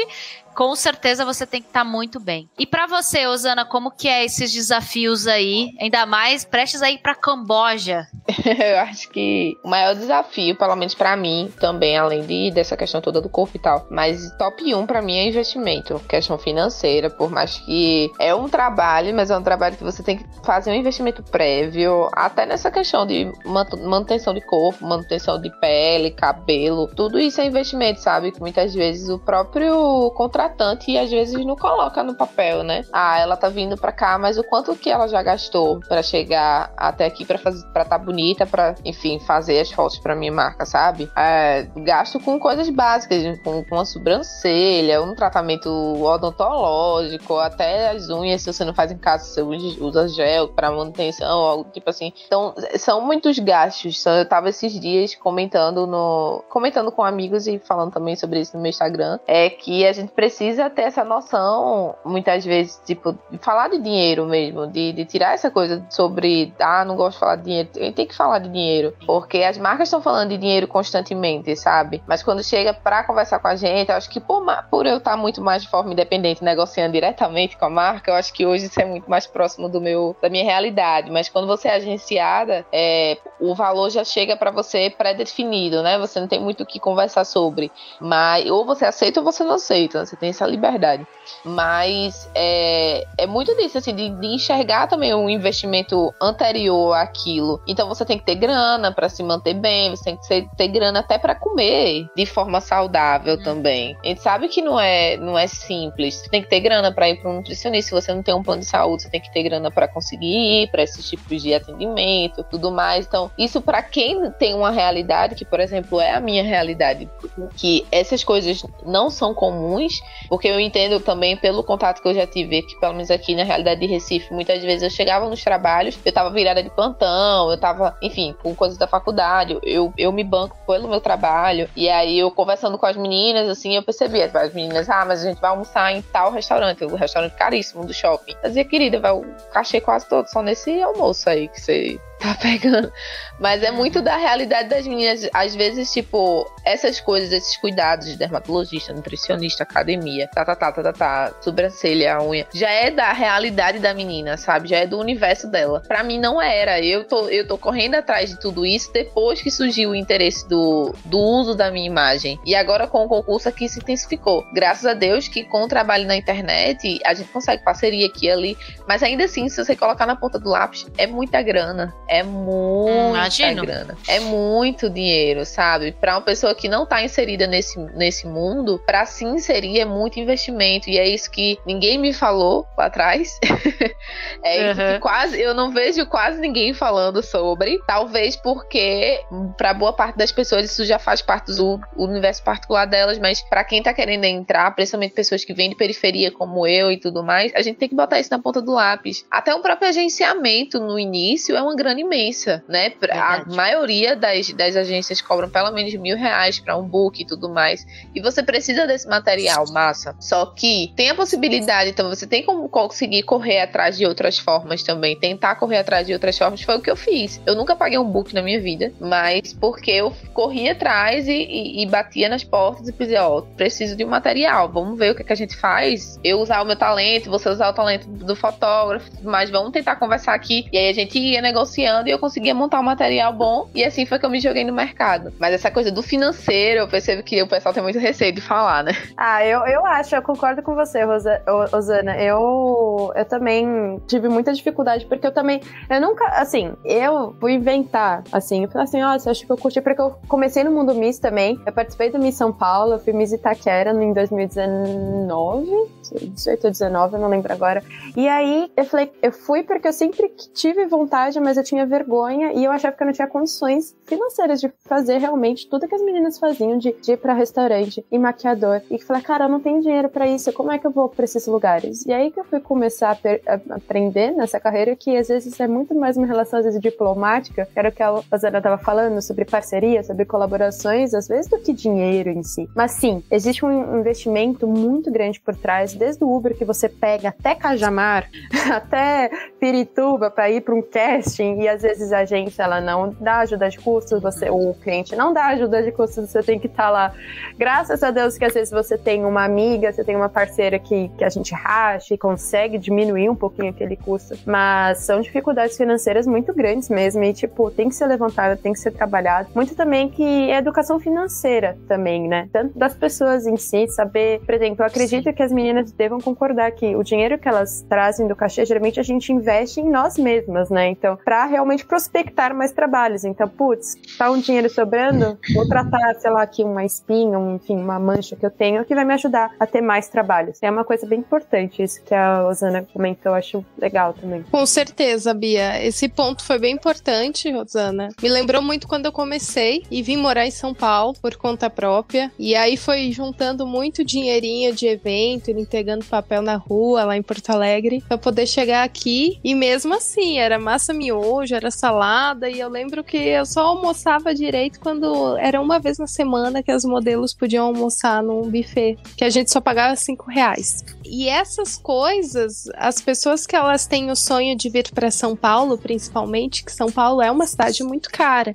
com 0.60 0.76
certeza 0.76 1.24
você 1.24 1.48
tem 1.48 1.62
que 1.62 1.70
estar 1.70 1.86
tá 1.86 1.90
muito 1.90 2.20
bem. 2.20 2.50
E 2.60 2.68
para 2.68 2.86
você, 2.86 3.26
Osana, 3.26 3.64
como 3.64 3.90
que 3.90 4.10
é 4.10 4.26
esses 4.26 4.52
desafios 4.52 5.26
aí? 5.26 5.70
Ainda 5.80 6.06
mais 6.06 6.44
prestes 6.44 6.82
aí 6.82 6.98
para 6.98 7.16
Camboja. 7.16 8.06
Eu 8.44 8.80
acho 8.80 9.10
que 9.10 9.56
o 9.64 9.70
maior 9.70 9.96
desafio, 9.96 10.58
pelo 10.58 10.76
menos 10.76 10.94
para 10.94 11.16
mim, 11.16 11.50
também 11.62 11.98
além 11.98 12.26
de 12.26 12.52
dessa 12.52 12.76
questão 12.76 13.00
toda 13.00 13.22
do 13.22 13.30
corpo 13.30 13.56
e 13.56 13.60
tal, 13.62 13.88
mas 13.90 14.30
top 14.38 14.76
1 14.76 14.86
para 14.86 15.02
mim 15.02 15.18
é 15.18 15.30
investimento, 15.30 15.98
questão 16.10 16.38
financeira, 16.38 17.10
por 17.10 17.32
mais 17.32 17.58
que 17.60 18.12
é 18.20 18.36
um 18.36 18.50
trabalho, 18.50 19.16
mas 19.16 19.32
é 19.32 19.38
um 19.38 19.44
trabalho 19.44 19.78
que 19.78 19.84
você 19.84 20.04
tem 20.04 20.18
que 20.18 20.26
fazer 20.44 20.72
um 20.72 20.76
investimento 20.76 21.24
prévio, 21.24 22.10
até 22.12 22.46
nessa 22.46 22.70
questão 22.70 23.08
de 23.08 23.32
manutenção 23.46 24.34
de 24.34 24.42
corpo, 24.42 24.86
manutenção 24.86 25.40
de 25.40 25.50
pele, 25.62 26.12
cabelo, 26.12 26.86
tudo 26.98 27.18
isso 27.18 27.40
é 27.40 27.46
investimento, 27.46 28.02
sabe? 28.02 28.34
Que 28.34 28.42
muitas 28.42 28.74
vezes 28.74 29.08
o 29.08 29.18
próprio 29.18 30.12
contrato 30.18 30.49
e 30.88 30.98
às 30.98 31.10
vezes 31.10 31.46
não 31.46 31.56
coloca 31.56 32.04
no 32.04 32.16
papel, 32.16 32.64
né? 32.64 32.84
Ah, 32.92 33.20
ela 33.20 33.38
tá 33.38 33.50
vindo 33.50 33.78
para 33.78 33.92
cá, 33.92 34.18
mas 34.18 34.38
o 34.38 34.44
quanto 34.44 34.76
que 34.76 34.90
ela 34.90 35.08
já 35.08 35.22
gastou 35.22 35.80
para 35.82 36.02
chegar 36.02 36.72
até 36.76 37.06
aqui 37.06 37.26
para 37.26 37.38
fazer 37.38 37.66
para 37.68 37.86
tá 37.86 37.98
bonita, 37.98 38.46
para 38.46 38.76
enfim, 38.84 39.20
fazer 39.20 39.60
as 39.60 39.72
fotos 39.72 40.00
para 40.00 40.16
minha 40.16 40.32
marca, 40.32 40.66
sabe? 40.66 41.10
É, 41.16 41.68
gasto 41.78 42.20
com 42.20 42.40
coisas 42.40 42.70
básicas, 42.70 43.40
com, 43.40 43.64
com 43.64 43.76
uma 43.76 43.86
sobrancelha, 43.86 45.02
um 45.02 45.16
tratamento 45.16 45.70
odontológico, 45.70 47.38
até 47.38 47.92
as 47.92 48.10
unhas, 48.10 48.42
se 48.42 48.52
você 48.52 48.64
não 48.64 48.74
faz 48.74 48.92
em 48.92 48.98
casa, 48.98 49.26
você 49.26 49.42
usa 49.42 50.08
gel 50.08 50.50
para 50.50 50.72
manutenção, 50.72 51.40
algo 51.40 51.70
tipo 51.72 51.90
assim. 51.90 52.14
Então, 52.26 52.54
são 52.78 53.02
muitos 53.02 53.38
gastos. 53.40 54.04
Eu 54.06 54.26
tava 54.26 54.50
esses 54.50 54.80
dias 54.80 55.16
comentando 55.16 55.86
no 55.86 56.44
comentando 56.50 56.92
com 56.92 57.04
amigos 57.04 57.48
e 57.48 57.60
falando 57.60 57.92
também 57.92 58.16
sobre 58.16 58.40
isso 58.40 58.56
no 58.56 58.62
meu 58.62 58.70
Instagram, 58.70 59.20
é 59.28 59.50
que 59.50 59.86
a 59.86 59.94
gente 59.94 60.12
precisa 60.12 60.39
precisa 60.40 60.70
ter 60.70 60.84
essa 60.84 61.04
noção, 61.04 61.96
muitas 62.06 62.46
vezes, 62.46 62.82
tipo, 62.86 63.12
de 63.30 63.38
falar 63.40 63.68
de 63.68 63.78
dinheiro 63.78 64.26
mesmo, 64.26 64.68
de, 64.68 64.94
de 64.94 65.04
tirar 65.04 65.34
essa 65.34 65.52
coisa 65.52 65.86
sobre, 65.90 66.54
ah, 66.58 66.86
não 66.86 66.96
gosto 66.96 67.16
de 67.16 67.20
falar 67.20 67.36
de 67.36 67.44
dinheiro. 67.44 67.70
Tem 67.94 68.08
que 68.08 68.16
falar 68.16 68.40
de 68.40 68.48
dinheiro, 68.48 68.96
porque 69.06 69.40
as 69.40 69.58
marcas 69.58 69.90
estão 69.90 70.02
falando 70.02 70.30
de 70.30 70.38
dinheiro 70.38 70.66
constantemente, 70.66 71.54
sabe? 71.58 72.02
Mas 72.08 72.24
quando 72.24 72.42
chega 72.42 72.74
para 72.74 73.04
conversar 73.04 73.40
com 73.40 73.50
a 73.50 73.56
gente, 73.58 73.90
eu 73.90 73.96
acho 73.96 74.10
que 74.10 74.22
por, 74.22 74.42
por 74.72 74.86
eu 74.86 74.98
estar 74.98 75.18
muito 75.18 75.42
mais 75.42 75.64
de 75.64 75.70
forma 75.70 75.92
independente, 75.92 76.42
negociando 76.42 76.94
diretamente 76.94 77.58
com 77.58 77.66
a 77.66 77.70
marca, 77.70 78.10
eu 78.10 78.16
acho 78.16 78.32
que 78.32 78.46
hoje 78.46 78.68
isso 78.68 78.80
é 78.80 78.86
muito 78.86 79.10
mais 79.10 79.28
próximo 79.28 79.68
do 79.68 79.82
meu, 79.82 80.16
da 80.22 80.30
minha 80.30 80.46
realidade. 80.46 81.12
Mas 81.12 81.28
quando 81.28 81.48
você 81.48 81.68
é 81.68 81.76
agenciada, 81.76 82.66
é, 82.72 83.18
o 83.42 83.54
valor 83.54 83.90
já 83.90 84.06
chega 84.06 84.38
para 84.38 84.52
você 84.52 84.90
pré-definido, 84.90 85.84
né? 85.84 86.00
Você 86.00 86.18
não 86.18 86.30
tem 86.30 86.40
muito 86.40 86.64
o 86.64 86.66
que 86.66 86.80
conversar 86.80 87.26
sobre. 87.26 87.70
Mas 88.00 88.50
ou 88.50 88.66
você 88.66 88.86
aceita 88.86 89.20
ou 89.20 89.26
você 89.26 89.44
não 89.44 89.56
aceita. 89.56 90.06
Você 90.06 90.16
tem 90.20 90.30
essa 90.30 90.46
liberdade. 90.46 91.06
Mas 91.44 92.30
é, 92.36 93.06
é 93.18 93.28
muito 93.28 93.56
disso, 93.56 93.78
assim, 93.78 93.96
de, 93.96 94.10
de 94.10 94.28
enxergar 94.28 94.88
também 94.88 95.14
um 95.14 95.30
investimento 95.30 96.14
anterior 96.22 96.94
àquilo. 96.94 97.62
Então 97.68 97.88
você 97.88 98.06
tem 98.06 98.18
que 98.18 98.26
ter 98.26 98.36
grana 98.36 98.92
para 98.92 99.10
se 99.10 99.24
manter 99.24 99.54
bem, 99.54 99.90
você 99.92 100.06
tem 100.06 100.18
que 100.18 100.28
ter, 100.28 100.50
ter 100.58 100.68
grana 100.68 101.00
até 101.00 101.18
para 101.18 101.36
comer 101.36 102.08
de 102.16 102.26
forma 102.26 102.60
saudável 102.60 103.36
uhum. 103.36 103.44
também. 103.44 103.98
A 104.04 104.08
gente 104.08 104.22
sabe 104.22 104.48
que 104.48 104.62
não 104.62 104.80
é, 104.80 105.18
não 105.18 105.38
é 105.38 105.48
simples. 105.48 106.16
Você 106.16 106.30
tem 106.30 106.42
que 106.42 106.50
ter 106.50 106.60
grana 106.60 106.92
para 106.92 107.10
ir 107.10 107.22
para 107.22 107.30
um 107.30 107.36
nutricionista. 107.36 107.90
Se 107.90 108.02
você 108.02 108.14
não 108.14 108.24
tem 108.24 108.34
um 108.34 108.44
plano 108.44 108.62
de 108.62 108.68
saúde, 108.68 109.04
você 109.04 109.10
tem 109.10 109.22
que 109.22 109.32
ter 109.32 109.44
grana 109.44 109.72
para 109.72 109.88
conseguir 109.88 110.64
ir 110.64 110.72
para 110.72 110.84
esses 110.84 111.08
tipos 111.08 111.42
de 111.42 111.54
atendimento, 111.54 112.44
tudo 112.44 112.72
mais. 112.72 113.06
Então, 113.06 113.32
isso 113.38 113.62
para 113.62 113.82
quem 113.82 114.30
tem 114.32 114.54
uma 114.54 114.72
realidade 114.72 115.36
que, 115.36 115.46
por 115.46 115.60
exemplo, 115.60 116.00
é 116.00 116.14
a 116.14 116.20
minha 116.20 116.44
realidade, 116.44 117.10
que 117.56 117.86
essas 117.92 118.24
coisas 118.24 118.64
não 118.86 119.10
são 119.10 119.34
comuns, 119.34 120.02
Porque 120.28 120.48
eu 120.48 120.60
entendo 120.60 121.00
também, 121.00 121.36
pelo 121.36 121.64
contato 121.64 122.02
que 122.02 122.08
eu 122.08 122.14
já 122.14 122.28
tive, 122.28 122.62
que 122.62 122.80
pelo 122.80 122.94
menos 122.94 123.10
aqui 123.10 123.36
na 123.36 123.44
realidade 123.44 123.80
de 123.82 123.88
Recife, 123.88 124.34
muitas 124.34 124.62
vezes 124.62 124.84
eu 124.84 124.90
chegava 124.90 125.28
nos 125.28 125.44
trabalhos, 125.44 125.98
eu 126.06 126.12
tava 126.12 126.30
virada 126.32 126.62
de 126.62 126.70
plantão, 126.70 127.50
eu 127.50 127.58
tava, 127.58 127.98
enfim, 128.02 128.36
com 128.42 128.54
coisas 128.56 128.78
da 128.78 128.88
faculdade, 128.88 129.58
eu, 129.64 129.94
eu 129.98 130.12
me 130.12 130.24
banco 130.24 130.58
pelo 130.68 130.88
meu 130.88 131.02
trabalho. 131.02 131.70
E 131.76 131.90
aí 131.90 132.20
eu 132.20 132.32
conversando 132.32 132.78
com 132.78 132.86
as 132.86 132.96
meninas, 132.96 133.50
assim, 133.50 133.76
eu 133.76 133.84
percebi, 133.84 134.22
as 134.22 134.54
meninas, 134.54 134.90
ah, 134.90 135.06
mas 135.06 135.24
a 135.24 135.30
gente 135.30 135.42
vai 135.42 135.50
almoçar 135.50 135.92
em 135.92 136.02
tal 136.02 136.32
restaurante, 136.32 136.84
o 136.84 136.96
restaurante 136.96 137.34
caríssimo 137.34 137.86
do 137.86 137.94
shopping. 137.94 138.36
Eu 138.44 138.50
dizia, 138.50 138.66
querida, 138.66 139.00
vai 139.00 139.12
o 139.12 139.26
cachê 139.52 139.82
quase 139.82 140.08
todo 140.08 140.28
só 140.28 140.42
nesse 140.42 140.82
almoço 140.82 141.30
aí 141.30 141.48
que 141.48 141.60
você 141.60 142.00
tá 142.20 142.36
pegando. 142.40 142.92
Mas 143.40 143.64
é 143.64 143.72
muito 143.72 144.02
da 144.02 144.18
realidade 144.18 144.70
das 144.70 144.86
meninas. 144.86 145.28
Às 145.34 145.56
vezes, 145.56 145.92
tipo, 145.92 146.46
essas 146.66 147.00
coisas, 147.00 147.32
esses 147.32 147.56
cuidados 147.58 148.08
de 148.08 148.18
dermatologista, 148.18 148.94
nutricionista, 148.94 149.64
academia, 149.64 150.28
tá, 150.28 150.44
tá, 150.44 150.56
tá, 150.56 150.72
tá, 150.72 150.84
tá, 150.84 150.94
tá, 150.94 151.34
sobrancelha, 151.42 152.22
unha, 152.22 152.46
já 152.54 152.70
é 152.70 152.92
da 152.92 153.12
realidade 153.14 153.80
da 153.80 153.94
menina, 153.94 154.36
sabe? 154.38 154.70
Já 154.70 154.78
é 154.78 154.86
do 154.86 155.00
universo 155.00 155.48
dela. 155.50 155.82
Pra 155.88 156.04
mim 156.04 156.20
não 156.20 156.42
era. 156.42 156.82
Eu 156.82 157.06
tô, 157.06 157.30
eu 157.30 157.48
tô 157.48 157.58
correndo 157.58 157.96
atrás 157.96 158.30
de 158.30 158.40
tudo 158.40 158.66
isso 158.66 158.92
depois 158.92 159.42
que 159.42 159.50
surgiu 159.50 159.92
o 159.92 159.96
interesse 159.96 160.48
do, 160.48 160.94
do 161.06 161.18
uso 161.18 161.56
da 161.56 161.72
minha 161.72 161.88
imagem. 161.88 162.38
E 162.46 162.54
agora 162.56 162.88
com 162.88 163.06
o 163.06 163.08
concurso 163.08 163.48
aqui 163.48 163.70
se 163.70 163.80
intensificou. 163.80 164.46
Graças 164.54 164.86
a 164.86 164.94
Deus 164.94 165.28
que 165.28 165.46
com 165.46 165.64
o 165.64 165.68
trabalho 165.68 166.06
na 166.06 166.16
internet, 166.16 167.00
a 167.06 167.14
gente 167.14 167.30
consegue 167.30 167.64
parceria 167.64 168.08
aqui 168.08 168.26
e 168.26 168.32
ali. 168.32 168.58
Mas 168.88 169.02
ainda 169.02 169.24
assim, 169.24 169.48
se 169.48 169.64
você 169.64 169.76
colocar 169.76 170.06
na 170.06 170.16
ponta 170.16 170.38
do 170.38 170.50
lápis, 170.50 170.86
é 170.98 171.08
muita 171.08 171.42
grana 171.42 171.94
é 172.10 172.24
muita 172.24 173.54
grana. 173.54 173.96
É 174.08 174.20
muito 174.20 174.90
dinheiro, 174.90 175.46
sabe? 175.46 175.92
Para 175.92 176.16
uma 176.16 176.22
pessoa 176.22 176.56
que 176.56 176.68
não 176.68 176.86
tá 176.86 177.04
inserida 177.04 177.46
nesse, 177.46 177.80
nesse 177.96 178.26
mundo, 178.26 178.82
para 178.84 179.06
se 179.06 179.24
inserir 179.24 179.80
é 179.80 179.86
muito 179.86 180.20
investimento. 180.20 180.90
E 180.90 180.98
é 180.98 181.08
isso 181.08 181.30
que 181.30 181.60
ninguém 181.66 182.00
me 182.00 182.12
falou 182.12 182.68
lá 182.76 182.86
atrás. 182.86 183.40
é 184.44 184.64
uhum. 184.64 184.72
isso 184.72 184.82
que 184.94 185.00
quase 185.00 185.40
eu 185.40 185.54
não 185.54 185.72
vejo 185.72 186.06
quase 186.08 186.42
ninguém 186.42 186.74
falando 186.74 187.22
sobre. 187.22 187.80
Talvez 187.86 188.36
porque 188.36 189.24
para 189.56 189.74
boa 189.74 189.94
parte 189.94 190.18
das 190.18 190.32
pessoas 190.32 190.66
isso 190.66 190.84
já 190.86 190.98
faz 190.98 191.22
parte 191.22 191.54
do 191.56 191.80
universo 191.96 192.44
particular 192.44 192.86
delas, 192.86 193.20
mas 193.20 193.42
para 193.42 193.64
quem 193.64 193.84
tá 193.84 193.94
querendo 193.94 194.26
entrar, 194.26 194.74
principalmente 194.74 195.14
pessoas 195.14 195.46
que 195.46 195.54
vêm 195.54 195.70
de 195.70 195.76
periferia 195.76 196.32
como 196.32 196.66
eu 196.66 196.92
e 196.92 196.98
tudo 196.98 197.24
mais, 197.24 197.52
a 197.54 197.62
gente 197.62 197.78
tem 197.78 197.88
que 197.88 197.96
botar 197.96 198.20
isso 198.20 198.32
na 198.32 198.40
ponta 198.40 198.62
do 198.62 198.72
lápis. 198.72 199.26
Até 199.30 199.54
o 199.54 199.62
próprio 199.62 199.90
agenciamento 199.90 200.80
no 200.80 200.98
início 200.98 201.56
é 201.56 201.62
uma 201.62 201.76
grande 201.76 201.99
imensa, 202.00 202.64
né? 202.68 202.92
A 203.12 203.46
maioria 203.46 204.16
das, 204.16 204.52
das 204.54 204.76
agências 204.76 205.22
cobram 205.22 205.50
pelo 205.50 205.72
menos 205.72 205.94
mil 205.96 206.18
reais 206.18 206.60
para 206.60 206.78
um 206.78 206.88
book 206.88 207.22
e 207.22 207.26
tudo 207.26 207.50
mais. 207.50 207.86
E 208.14 208.22
você 208.22 208.44
precisa 208.44 208.88
desse 208.88 209.08
material, 209.08 209.66
massa. 209.72 210.16
Só 210.20 210.46
que 210.48 210.94
tem 210.96 211.10
a 211.10 211.16
possibilidade, 211.16 211.90
então 211.90 212.10
você 212.10 212.26
tem 212.26 212.44
como 212.44 212.68
conseguir 212.70 213.24
correr 213.24 213.62
atrás 213.62 213.98
de 213.98 214.06
outras 214.06 214.38
formas 214.38 214.84
também. 214.84 215.18
Tentar 215.18 215.56
correr 215.56 215.78
atrás 215.78 216.08
de 216.08 216.14
outras 216.14 216.38
formas 216.38 216.62
foi 216.62 216.78
o 216.78 216.82
que 216.82 216.90
eu 216.90 216.96
fiz. 216.96 217.42
Eu 217.46 217.56
nunca 217.56 217.76
paguei 217.76 217.98
um 217.98 218.10
book 218.10 218.34
na 218.34 218.42
minha 218.42 218.60
vida, 218.60 218.94
mas 219.00 219.54
porque 219.54 219.92
eu 219.92 220.14
corria 220.34 220.72
atrás 220.72 221.28
e, 221.28 221.32
e, 221.32 221.84
e 221.84 221.86
batia 221.88 222.30
nas 222.30 222.44
portas 222.44 222.88
e 222.88 222.92
dizia, 222.92 223.28
ó, 223.28 223.42
preciso 223.42 223.96
de 223.96 224.06
um 224.06 224.10
material, 224.10 224.70
vamos 224.70 224.98
ver 224.98 225.12
o 225.12 225.16
que, 225.16 225.22
é 225.22 225.26
que 225.26 225.34
a 225.34 225.36
gente 225.36 225.56
faz. 225.56 226.20
Eu 226.24 226.40
usar 226.40 226.62
o 226.62 226.66
meu 226.66 226.76
talento, 226.76 227.30
você 227.30 227.50
usar 227.50 227.70
o 227.70 227.74
talento 227.74 228.08
do 228.08 228.36
fotógrafo, 228.36 229.10
mas 229.24 229.50
vamos 229.50 229.72
tentar 229.72 229.96
conversar 229.96 230.34
aqui. 230.34 230.68
E 230.72 230.78
aí 230.78 230.90
a 230.90 230.94
gente 230.94 231.18
ia 231.18 231.42
negociando 231.42 231.89
e 232.08 232.12
eu 232.12 232.20
conseguia 232.20 232.54
montar 232.54 232.80
um 232.80 232.84
material 232.84 233.34
bom. 233.34 233.70
E 233.74 233.84
assim 233.84 234.06
foi 234.06 234.20
que 234.20 234.26
eu 234.26 234.30
me 234.30 234.40
joguei 234.40 234.64
no 234.64 234.74
mercado. 234.74 235.34
Mas 235.40 235.54
essa 235.54 235.72
coisa 235.72 235.92
do 235.92 236.02
financeiro, 236.02 236.82
eu 236.82 236.88
percebo 236.88 237.24
que 237.24 237.42
o 237.42 237.48
pessoal 237.48 237.74
tem 237.74 237.84
muito 237.84 238.00
receio 238.00 238.34
de 238.34 238.42
falar, 238.42 238.84
né? 238.84 238.92
Ah, 239.18 239.46
eu, 239.46 239.66
eu 239.66 239.86
acho, 239.86 240.16
eu 240.16 240.22
concordo 240.22 240.62
com 240.62 240.76
você, 240.76 241.04
Rosa, 241.04 241.42
Rosana. 241.72 242.18
Eu, 242.18 243.12
eu 243.16 243.26
também 243.26 244.02
tive 244.08 244.30
muita 244.30 244.54
dificuldade, 244.54 245.06
porque 245.06 245.28
eu 245.28 245.32
também. 245.32 245.62
Eu 245.90 246.02
nunca. 246.02 246.26
Assim, 246.30 246.74
eu 246.86 247.36
fui 247.40 247.54
inventar, 247.54 248.24
assim. 248.32 248.64
Eu 248.64 248.70
falei 248.70 248.86
assim, 248.86 249.02
nossa, 249.02 249.32
acho 249.32 249.46
que 249.46 249.52
eu 249.52 249.58
curti, 249.58 249.82
porque 249.82 250.02
eu 250.02 250.12
comecei 250.28 250.64
no 250.64 250.72
Mundo 250.72 250.94
Miss 250.94 251.20
também. 251.20 251.60
Eu 251.66 251.74
participei 251.74 252.10
do 252.10 252.20
Miss 252.20 252.36
São 252.36 252.52
Paulo, 252.52 252.94
eu 252.94 253.00
fui 253.00 253.14
Miss 253.14 253.32
Itaquera 253.32 253.92
em 253.92 254.14
2019. 254.14 255.99
18 256.16 256.66
ou 256.66 256.72
19, 256.72 257.16
eu 257.16 257.20
não 257.20 257.30
lembro 257.30 257.52
agora. 257.52 257.84
E 258.16 258.28
aí 258.28 258.72
eu 258.76 258.86
falei, 258.86 259.12
eu 259.22 259.32
fui 259.32 259.64
porque 259.64 259.88
eu 259.88 259.94
sempre 259.94 260.30
tive 260.54 260.86
vontade, 260.86 261.40
mas 261.40 261.58
eu 261.58 261.64
tinha 261.64 261.86
vergonha 261.86 262.54
e 262.54 262.64
eu 262.64 262.72
achava 262.72 262.96
que 262.96 263.04
eu 263.04 263.08
não 263.08 263.14
tinha 263.14 263.28
condições 263.28 263.96
financeiras 264.06 264.60
de 264.60 264.72
fazer 264.86 265.18
realmente 265.18 265.70
tudo 265.70 265.88
que 265.88 265.96
as 265.96 266.02
meninas 266.02 266.38
faziam, 266.38 266.78
de, 266.78 266.94
de 266.94 267.14
ir 267.14 267.18
pra 267.18 267.34
restaurante 267.34 268.06
e 268.12 268.20
maquiador. 268.20 268.82
E 268.90 269.00
falei, 269.02 269.22
cara, 269.22 269.46
eu 269.46 269.50
não 269.50 269.60
tenho 269.60 269.82
dinheiro 269.82 270.10
para 270.10 270.28
isso, 270.28 270.52
como 270.54 270.72
é 270.72 270.80
que 270.80 270.88
eu 270.88 270.92
vou 270.92 271.10
pra 271.10 271.26
esses 271.26 271.46
lugares? 271.48 272.06
E 272.06 272.14
aí 272.14 272.32
que 272.32 272.40
eu 272.40 272.44
fui 272.44 272.60
começar 272.60 273.12
a, 273.12 273.54
a 273.54 273.76
aprender 273.76 274.32
nessa 274.32 274.60
carreira 274.60 274.96
que 274.96 275.16
às 275.16 275.28
vezes 275.28 275.60
é 275.60 275.68
muito 275.68 275.96
mais 275.96 276.18
uma 276.18 276.28
relação, 276.28 276.60
às 276.60 276.66
vezes, 276.66 276.80
diplomática, 276.80 277.66
que 277.66 277.80
era 277.80 277.90
o 277.90 277.92
que 277.92 278.04
a 278.04 278.38
Zana 278.38 278.62
tava 278.62 278.78
falando, 278.78 279.22
sobre 279.22 279.46
parceria, 279.46 280.04
sobre 280.04 280.26
colaborações, 280.26 281.14
às 281.14 281.28
vezes 281.28 281.50
do 281.50 281.60
que 281.60 281.74
dinheiro 281.74 282.30
em 282.30 282.44
si. 282.44 282.70
Mas 282.76 282.92
sim, 282.92 283.24
existe 283.32 283.66
um 283.66 284.00
investimento 284.00 284.68
muito 284.68 285.12
grande 285.12 285.40
por 285.40 285.56
trás 285.56 285.94
desde 286.00 286.24
o 286.24 286.36
Uber 286.36 286.58
que 286.58 286.66
você 286.66 286.88
pega 286.88 287.30
até 287.30 287.54
Cajamar, 287.54 288.30
até 288.72 289.30
Pirituba 289.60 290.32
para 290.32 290.50
ir 290.50 290.62
para 290.62 290.74
um 290.74 290.82
casting 290.82 291.60
e 291.60 291.68
às 291.68 291.82
vezes 291.82 292.12
a 292.12 292.20
agência 292.20 292.64
ela 292.64 292.80
não 292.80 293.16
dá 293.20 293.40
ajuda 293.40 293.70
de 293.70 293.78
custos, 293.78 294.22
você 294.22 294.50
o 294.50 294.74
cliente 294.82 295.16
não 295.16 295.34
dá 295.34 295.48
ajuda 295.48 295.84
de 295.84 295.92
custos, 295.92 296.30
você 296.30 296.42
tem 296.42 296.58
que 296.58 296.68
estar 296.68 296.86
tá 296.86 296.90
lá. 296.90 297.14
Graças 297.58 298.02
a 298.02 298.12
Deus 298.12 298.38
que 298.38 298.46
às 298.46 298.54
vezes 298.54 298.72
você 298.72 298.98
tem 298.98 299.26
uma 299.26 299.44
amiga, 299.44 299.92
você 299.92 300.04
tem 300.04 300.16
uma 300.16 300.30
parceira 300.30 300.80
que, 300.80 301.10
que 301.18 301.24
a 301.24 301.30
gente 301.30 301.54
racha 301.54 302.14
e 302.14 302.18
consegue 302.18 302.78
diminuir 302.78 303.30
um 303.30 303.36
pouquinho 303.36 303.70
aquele 303.70 303.96
custo, 303.96 304.38
mas 304.46 305.00
são 305.00 305.20
dificuldades 305.22 305.76
financeiras 305.76 306.26
muito 306.26 306.54
grandes 306.54 306.90
mesmo 306.90 307.24
e 307.24 307.34
tipo, 307.34 307.70
tem 307.70 307.90
que 307.90 307.96
ser 307.96 308.08
levantada, 308.08 308.56
tem 308.56 308.72
que 308.74 308.80
ser 308.80 308.92
trabalhado. 308.92 309.50
Muito 309.54 309.76
também 309.76 310.10
que 310.10 310.50
é 310.50 310.58
educação 310.58 311.00
financeira 311.00 311.78
também, 311.88 312.28
né? 312.28 312.48
Tanto 312.52 312.78
das 312.78 312.94
pessoas 312.94 313.46
em 313.46 313.58
si, 313.58 313.88
saber, 313.88 314.40
por 314.46 314.56
exemplo, 314.56 314.84
eu 314.84 314.88
acredito 314.88 315.32
que 315.34 315.44
as 315.44 315.52
meninas 315.52 315.89
devam 315.92 316.20
concordar 316.20 316.72
que 316.72 316.96
o 316.96 317.04
dinheiro 317.04 317.38
que 317.38 317.48
elas 317.48 317.86
trazem 317.88 318.28
do 318.28 318.36
cachê, 318.36 318.66
geralmente 318.66 319.00
a 319.00 319.04
gente 319.04 319.32
investe 319.32 319.80
em 319.80 319.90
nós 319.90 320.18
mesmas, 320.18 320.70
né? 320.70 320.88
Então, 320.90 321.18
para 321.24 321.46
realmente 321.46 321.86
prospectar 321.86 322.56
mais 322.56 322.72
trabalhos. 322.72 323.24
Então, 323.24 323.48
putz, 323.48 323.96
tá 324.18 324.30
um 324.32 324.40
dinheiro 324.40 324.70
sobrando, 324.70 325.38
vou 325.54 325.68
tratar, 325.68 326.16
sei 326.16 326.32
lá, 326.32 326.42
aqui 326.42 326.64
uma 326.64 326.86
espinha, 326.86 327.38
um, 327.38 327.56
enfim, 327.56 327.78
uma 327.78 328.00
mancha 328.00 328.36
que 328.36 328.46
eu 328.46 328.52
tenho, 328.52 328.86
que 328.86 328.96
vai 328.96 329.06
me 329.06 329.14
ajudar 329.14 329.52
a 329.60 329.66
ter 329.66 329.82
mais 329.82 330.10
trabalhos. 330.10 330.58
É 330.62 330.70
uma 330.70 330.84
coisa 330.84 331.06
bem 331.06 331.20
importante 331.20 331.84
isso 331.84 332.02
que 332.04 332.14
a 332.14 332.42
Rosana 332.42 332.86
comentou, 332.92 333.34
acho 333.34 333.66
legal 333.78 334.14
também. 334.14 334.44
Com 334.44 334.66
certeza, 334.66 335.34
Bia. 335.34 335.84
Esse 335.84 336.08
ponto 336.08 336.44
foi 336.44 336.60
bem 336.60 336.76
importante, 336.76 337.52
Rosana. 337.52 338.10
Me 338.22 338.30
lembrou 338.30 338.62
muito 338.62 338.88
quando 338.88 339.06
eu 339.06 339.12
comecei 339.12 339.84
e 339.90 340.02
vim 340.02 340.18
morar 340.18 340.46
em 340.46 340.52
São 340.52 340.74
Paulo 340.74 341.14
por 341.22 341.36
conta 341.36 341.70
própria. 341.70 342.32
E 342.38 342.56
aí 342.56 342.78
foi 342.78 343.12
juntando 343.12 343.66
muito 343.66 344.04
dinheirinho 344.04 344.74
de 344.74 344.88
evento, 344.88 345.52
entregando 345.80 346.06
papel 346.06 346.42
na 346.42 346.56
rua, 346.58 347.06
lá 347.06 347.16
em 347.16 347.22
Porto 347.22 347.50
Alegre, 347.50 348.04
pra 348.08 348.18
poder 348.18 348.46
chegar 348.46 348.84
aqui. 348.84 349.40
E 349.44 349.56
mesmo 349.56 349.94
assim, 349.94 350.38
era 350.38 350.60
massa 350.60 350.94
miojo, 350.94 351.56
era 351.56 351.72
salada. 351.72 352.50
E 352.50 352.60
eu 352.60 352.70
lembro 352.70 353.04
que 353.04 353.18
eu 353.18 353.46
só 353.46 353.62
almoçava 353.62 354.36
direito 354.36 354.80
quando 354.80 355.38
era 355.38 355.62
uma 355.62 355.80
vez 355.80 355.98
na 355.98 356.08
semana 356.08 356.62
que 356.62 356.72
as 356.72 356.84
modelos 356.84 357.34
podiam 357.34 357.68
almoçar 357.68 358.22
num 358.22 358.42
buffet, 358.42 358.98
que 359.16 359.24
a 359.24 359.30
gente 359.30 359.52
só 359.52 359.62
pagava 359.62 359.96
cinco 359.96 360.30
reais. 360.30 360.84
E 361.06 361.28
essas 361.28 361.78
coisas, 361.78 362.70
as 362.76 363.02
pessoas 363.02 363.48
que 363.48 363.56
elas 363.56 363.88
têm 363.88 364.12
o 364.12 364.16
sonho 364.16 364.56
de 364.56 364.70
vir 364.70 364.92
para 364.94 365.10
São 365.10 365.36
Paulo, 365.36 365.78
principalmente, 365.78 366.64
que 366.64 366.72
São 366.72 366.92
Paulo 366.92 367.22
é 367.22 367.32
uma 367.32 367.48
cidade 367.48 367.84
muito 367.84 368.12
cara. 368.12 368.52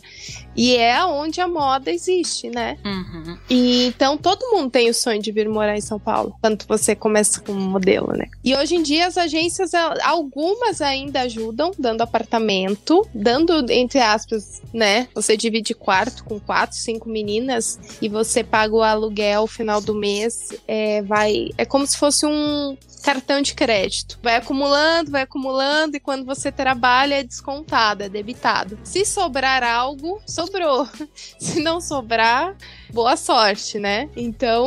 E 0.57 0.77
é 0.77 1.05
onde 1.05 1.41
a 1.41 1.49
moda 1.49 1.91
existe, 1.91 2.49
né? 2.49 2.79
Uhum. 2.85 3.37
E 3.51 3.87
então 3.87 4.17
todo 4.17 4.53
mundo 4.53 4.71
tem 4.71 4.89
o 4.89 4.95
sonho 4.95 5.21
de 5.21 5.33
vir 5.33 5.49
morar 5.49 5.77
em 5.77 5.81
São 5.81 5.99
Paulo, 5.99 6.37
quando 6.41 6.65
você 6.69 6.95
começa 7.05 7.39
como 7.43 7.61
modelo, 7.61 8.15
né? 8.17 8.31
E 8.43 8.57
hoje 8.57 8.77
em 8.77 8.83
dia 8.83 9.07
as 9.07 9.19
agências, 9.19 9.73
algumas 10.03 10.81
ainda 10.81 11.21
ajudam, 11.21 11.71
dando 11.79 12.01
apartamento, 12.01 13.07
dando, 13.13 13.71
entre 13.71 13.99
aspas, 14.01 14.63
né? 14.73 15.07
Você 15.15 15.37
divide 15.37 15.75
quarto 15.75 16.25
com 16.25 16.41
quatro, 16.41 16.79
cinco 16.79 17.11
meninas 17.11 17.79
e 18.01 18.09
você 18.09 18.43
paga 18.43 18.75
o 18.75 18.83
aluguel 18.83 19.47
final 19.47 19.83
do 19.83 19.95
mês. 19.95 20.49
É, 20.67 21.03
vai, 21.03 21.51
é 21.59 21.67
como 21.67 21.87
se 21.87 21.99
fosse 21.99 22.25
um 22.25 22.75
cartão 23.05 23.43
de 23.43 23.55
crédito. 23.55 24.19
Vai 24.23 24.37
acumulando, 24.37 25.11
vai 25.11 25.23
acumulando 25.23 25.95
e 25.99 26.01
quando 26.01 26.25
você 26.25 26.51
trabalha 26.51 27.21
é 27.21 27.23
descontado, 27.23 28.03
é 28.03 28.09
debitado. 28.09 28.79
Se 28.83 29.05
sobrar 29.05 29.63
algo, 29.63 30.23
sobrou. 30.27 30.89
Se 31.39 31.61
não 31.61 31.83
sobrar, 31.83 32.57
boa 32.95 33.17
sorte, 33.17 33.79
né? 33.79 34.09
Então, 34.17 34.65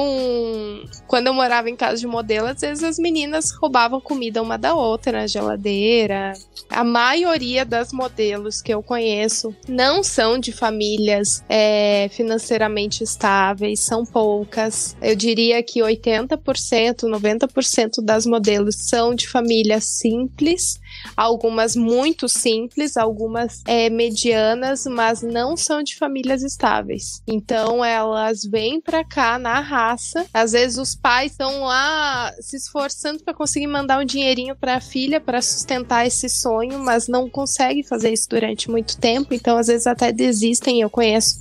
quando 1.07 1.27
eu 1.27 1.33
morava 1.33 1.69
em 1.69 1.75
casa 1.75 1.97
de 1.97 2.05
modelo, 2.05 2.47
às 2.47 2.59
vezes 2.59 2.83
as 2.83 2.99
meninas 2.99 3.51
roubavam 3.51 4.01
comida 4.01 4.43
uma 4.43 4.57
da 4.57 4.75
outra 4.75 5.13
na 5.13 5.27
geladeira. 5.27 6.33
A 6.69 6.83
maioria 6.83 7.63
das 7.63 7.93
modelos 7.93 8.61
que 8.61 8.73
eu 8.73 8.83
conheço 8.83 9.55
não 9.67 10.03
são 10.03 10.37
de 10.37 10.51
famílias 10.51 11.41
é, 11.47 12.09
financeiramente 12.11 13.03
estáveis, 13.03 13.79
são 13.79 14.05
poucas. 14.05 14.95
Eu 15.01 15.15
diria 15.15 15.63
que 15.63 15.79
80%, 15.79 17.03
90% 17.03 18.03
das 18.03 18.25
modelos 18.25 18.75
são 18.75 19.15
de 19.15 19.27
famílias 19.27 19.85
simples 19.85 20.79
algumas 21.15 21.75
muito 21.75 22.27
simples, 22.27 22.97
algumas 22.97 23.61
é, 23.65 23.89
medianas, 23.89 24.85
mas 24.85 25.21
não 25.21 25.55
são 25.57 25.81
de 25.83 25.95
famílias 25.95 26.43
estáveis. 26.43 27.21
Então 27.27 27.83
elas 27.83 28.43
vêm 28.43 28.79
para 28.81 29.03
cá 29.03 29.37
na 29.39 29.59
raça. 29.59 30.25
Às 30.33 30.51
vezes 30.51 30.77
os 30.77 30.95
pais 30.95 31.31
estão 31.31 31.61
lá 31.61 32.33
se 32.39 32.55
esforçando 32.57 33.23
para 33.23 33.33
conseguir 33.33 33.67
mandar 33.67 33.99
um 33.99 34.05
dinheirinho 34.05 34.55
para 34.55 34.75
a 34.75 34.81
filha 34.81 35.19
para 35.19 35.41
sustentar 35.41 36.05
esse 36.05 36.29
sonho, 36.29 36.79
mas 36.79 37.07
não 37.07 37.29
conseguem 37.29 37.83
fazer 37.83 38.11
isso 38.11 38.29
durante 38.29 38.69
muito 38.69 38.97
tempo. 38.97 39.33
Então 39.33 39.57
às 39.57 39.67
vezes 39.67 39.87
até 39.87 40.11
desistem. 40.11 40.81
Eu 40.81 40.89
conheço 40.89 41.39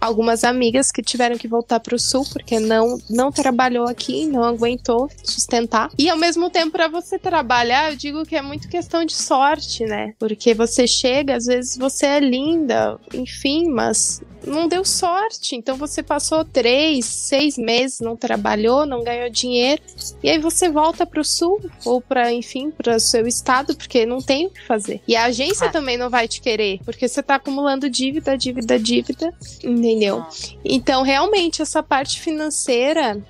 algumas 0.00 0.44
amigas 0.44 0.90
que 0.90 1.02
tiveram 1.02 1.36
que 1.36 1.48
voltar 1.48 1.80
para 1.80 1.94
o 1.94 1.98
sul 1.98 2.24
porque 2.32 2.58
não 2.58 2.98
não 3.08 3.30
trabalhou 3.30 3.86
aqui, 3.86 4.26
não 4.26 4.44
aguentou 4.44 5.10
sustentar. 5.22 5.90
E 5.98 6.08
ao 6.08 6.16
mesmo 6.16 6.50
tempo 6.50 6.72
para 6.72 6.88
você 6.88 7.18
trabalhar, 7.18 7.90
eu 7.90 7.96
digo 7.96 8.24
que 8.24 8.36
é 8.36 8.42
muito 8.42 8.68
questão 8.68 8.97
questão 8.98 9.04
de 9.04 9.14
sorte, 9.14 9.84
né? 9.84 10.14
Porque 10.18 10.54
você 10.54 10.86
chega, 10.86 11.36
às 11.36 11.46
vezes 11.46 11.76
você 11.76 12.06
é 12.06 12.20
linda, 12.20 12.98
enfim, 13.12 13.68
mas 13.68 14.20
não 14.46 14.68
deu 14.68 14.84
sorte. 14.84 15.56
Então 15.56 15.76
você 15.76 16.02
passou 16.02 16.44
três, 16.44 17.04
seis 17.04 17.56
meses, 17.58 18.00
não 18.00 18.16
trabalhou, 18.16 18.86
não 18.86 19.04
ganhou 19.04 19.28
dinheiro, 19.28 19.82
e 20.22 20.30
aí 20.30 20.38
você 20.38 20.68
volta 20.68 21.04
para 21.04 21.20
o 21.20 21.24
sul 21.24 21.60
ou 21.84 22.00
para, 22.00 22.32
enfim, 22.32 22.70
para 22.70 22.96
o 22.96 23.00
seu 23.00 23.26
estado, 23.26 23.76
porque 23.76 24.06
não 24.06 24.20
tem 24.20 24.46
o 24.46 24.50
que 24.50 24.64
fazer. 24.64 25.00
E 25.06 25.14
a 25.14 25.24
agência 25.24 25.66
ah. 25.66 25.70
também 25.70 25.96
não 25.96 26.10
vai 26.10 26.26
te 26.26 26.40
querer, 26.40 26.80
porque 26.84 27.06
você 27.06 27.20
está 27.20 27.36
acumulando 27.36 27.90
dívida, 27.90 28.36
dívida, 28.36 28.78
dívida, 28.78 29.32
entendeu? 29.62 30.24
Então 30.64 31.02
realmente 31.02 31.62
essa 31.62 31.82
parte 31.82 32.20
financeira 32.20 33.22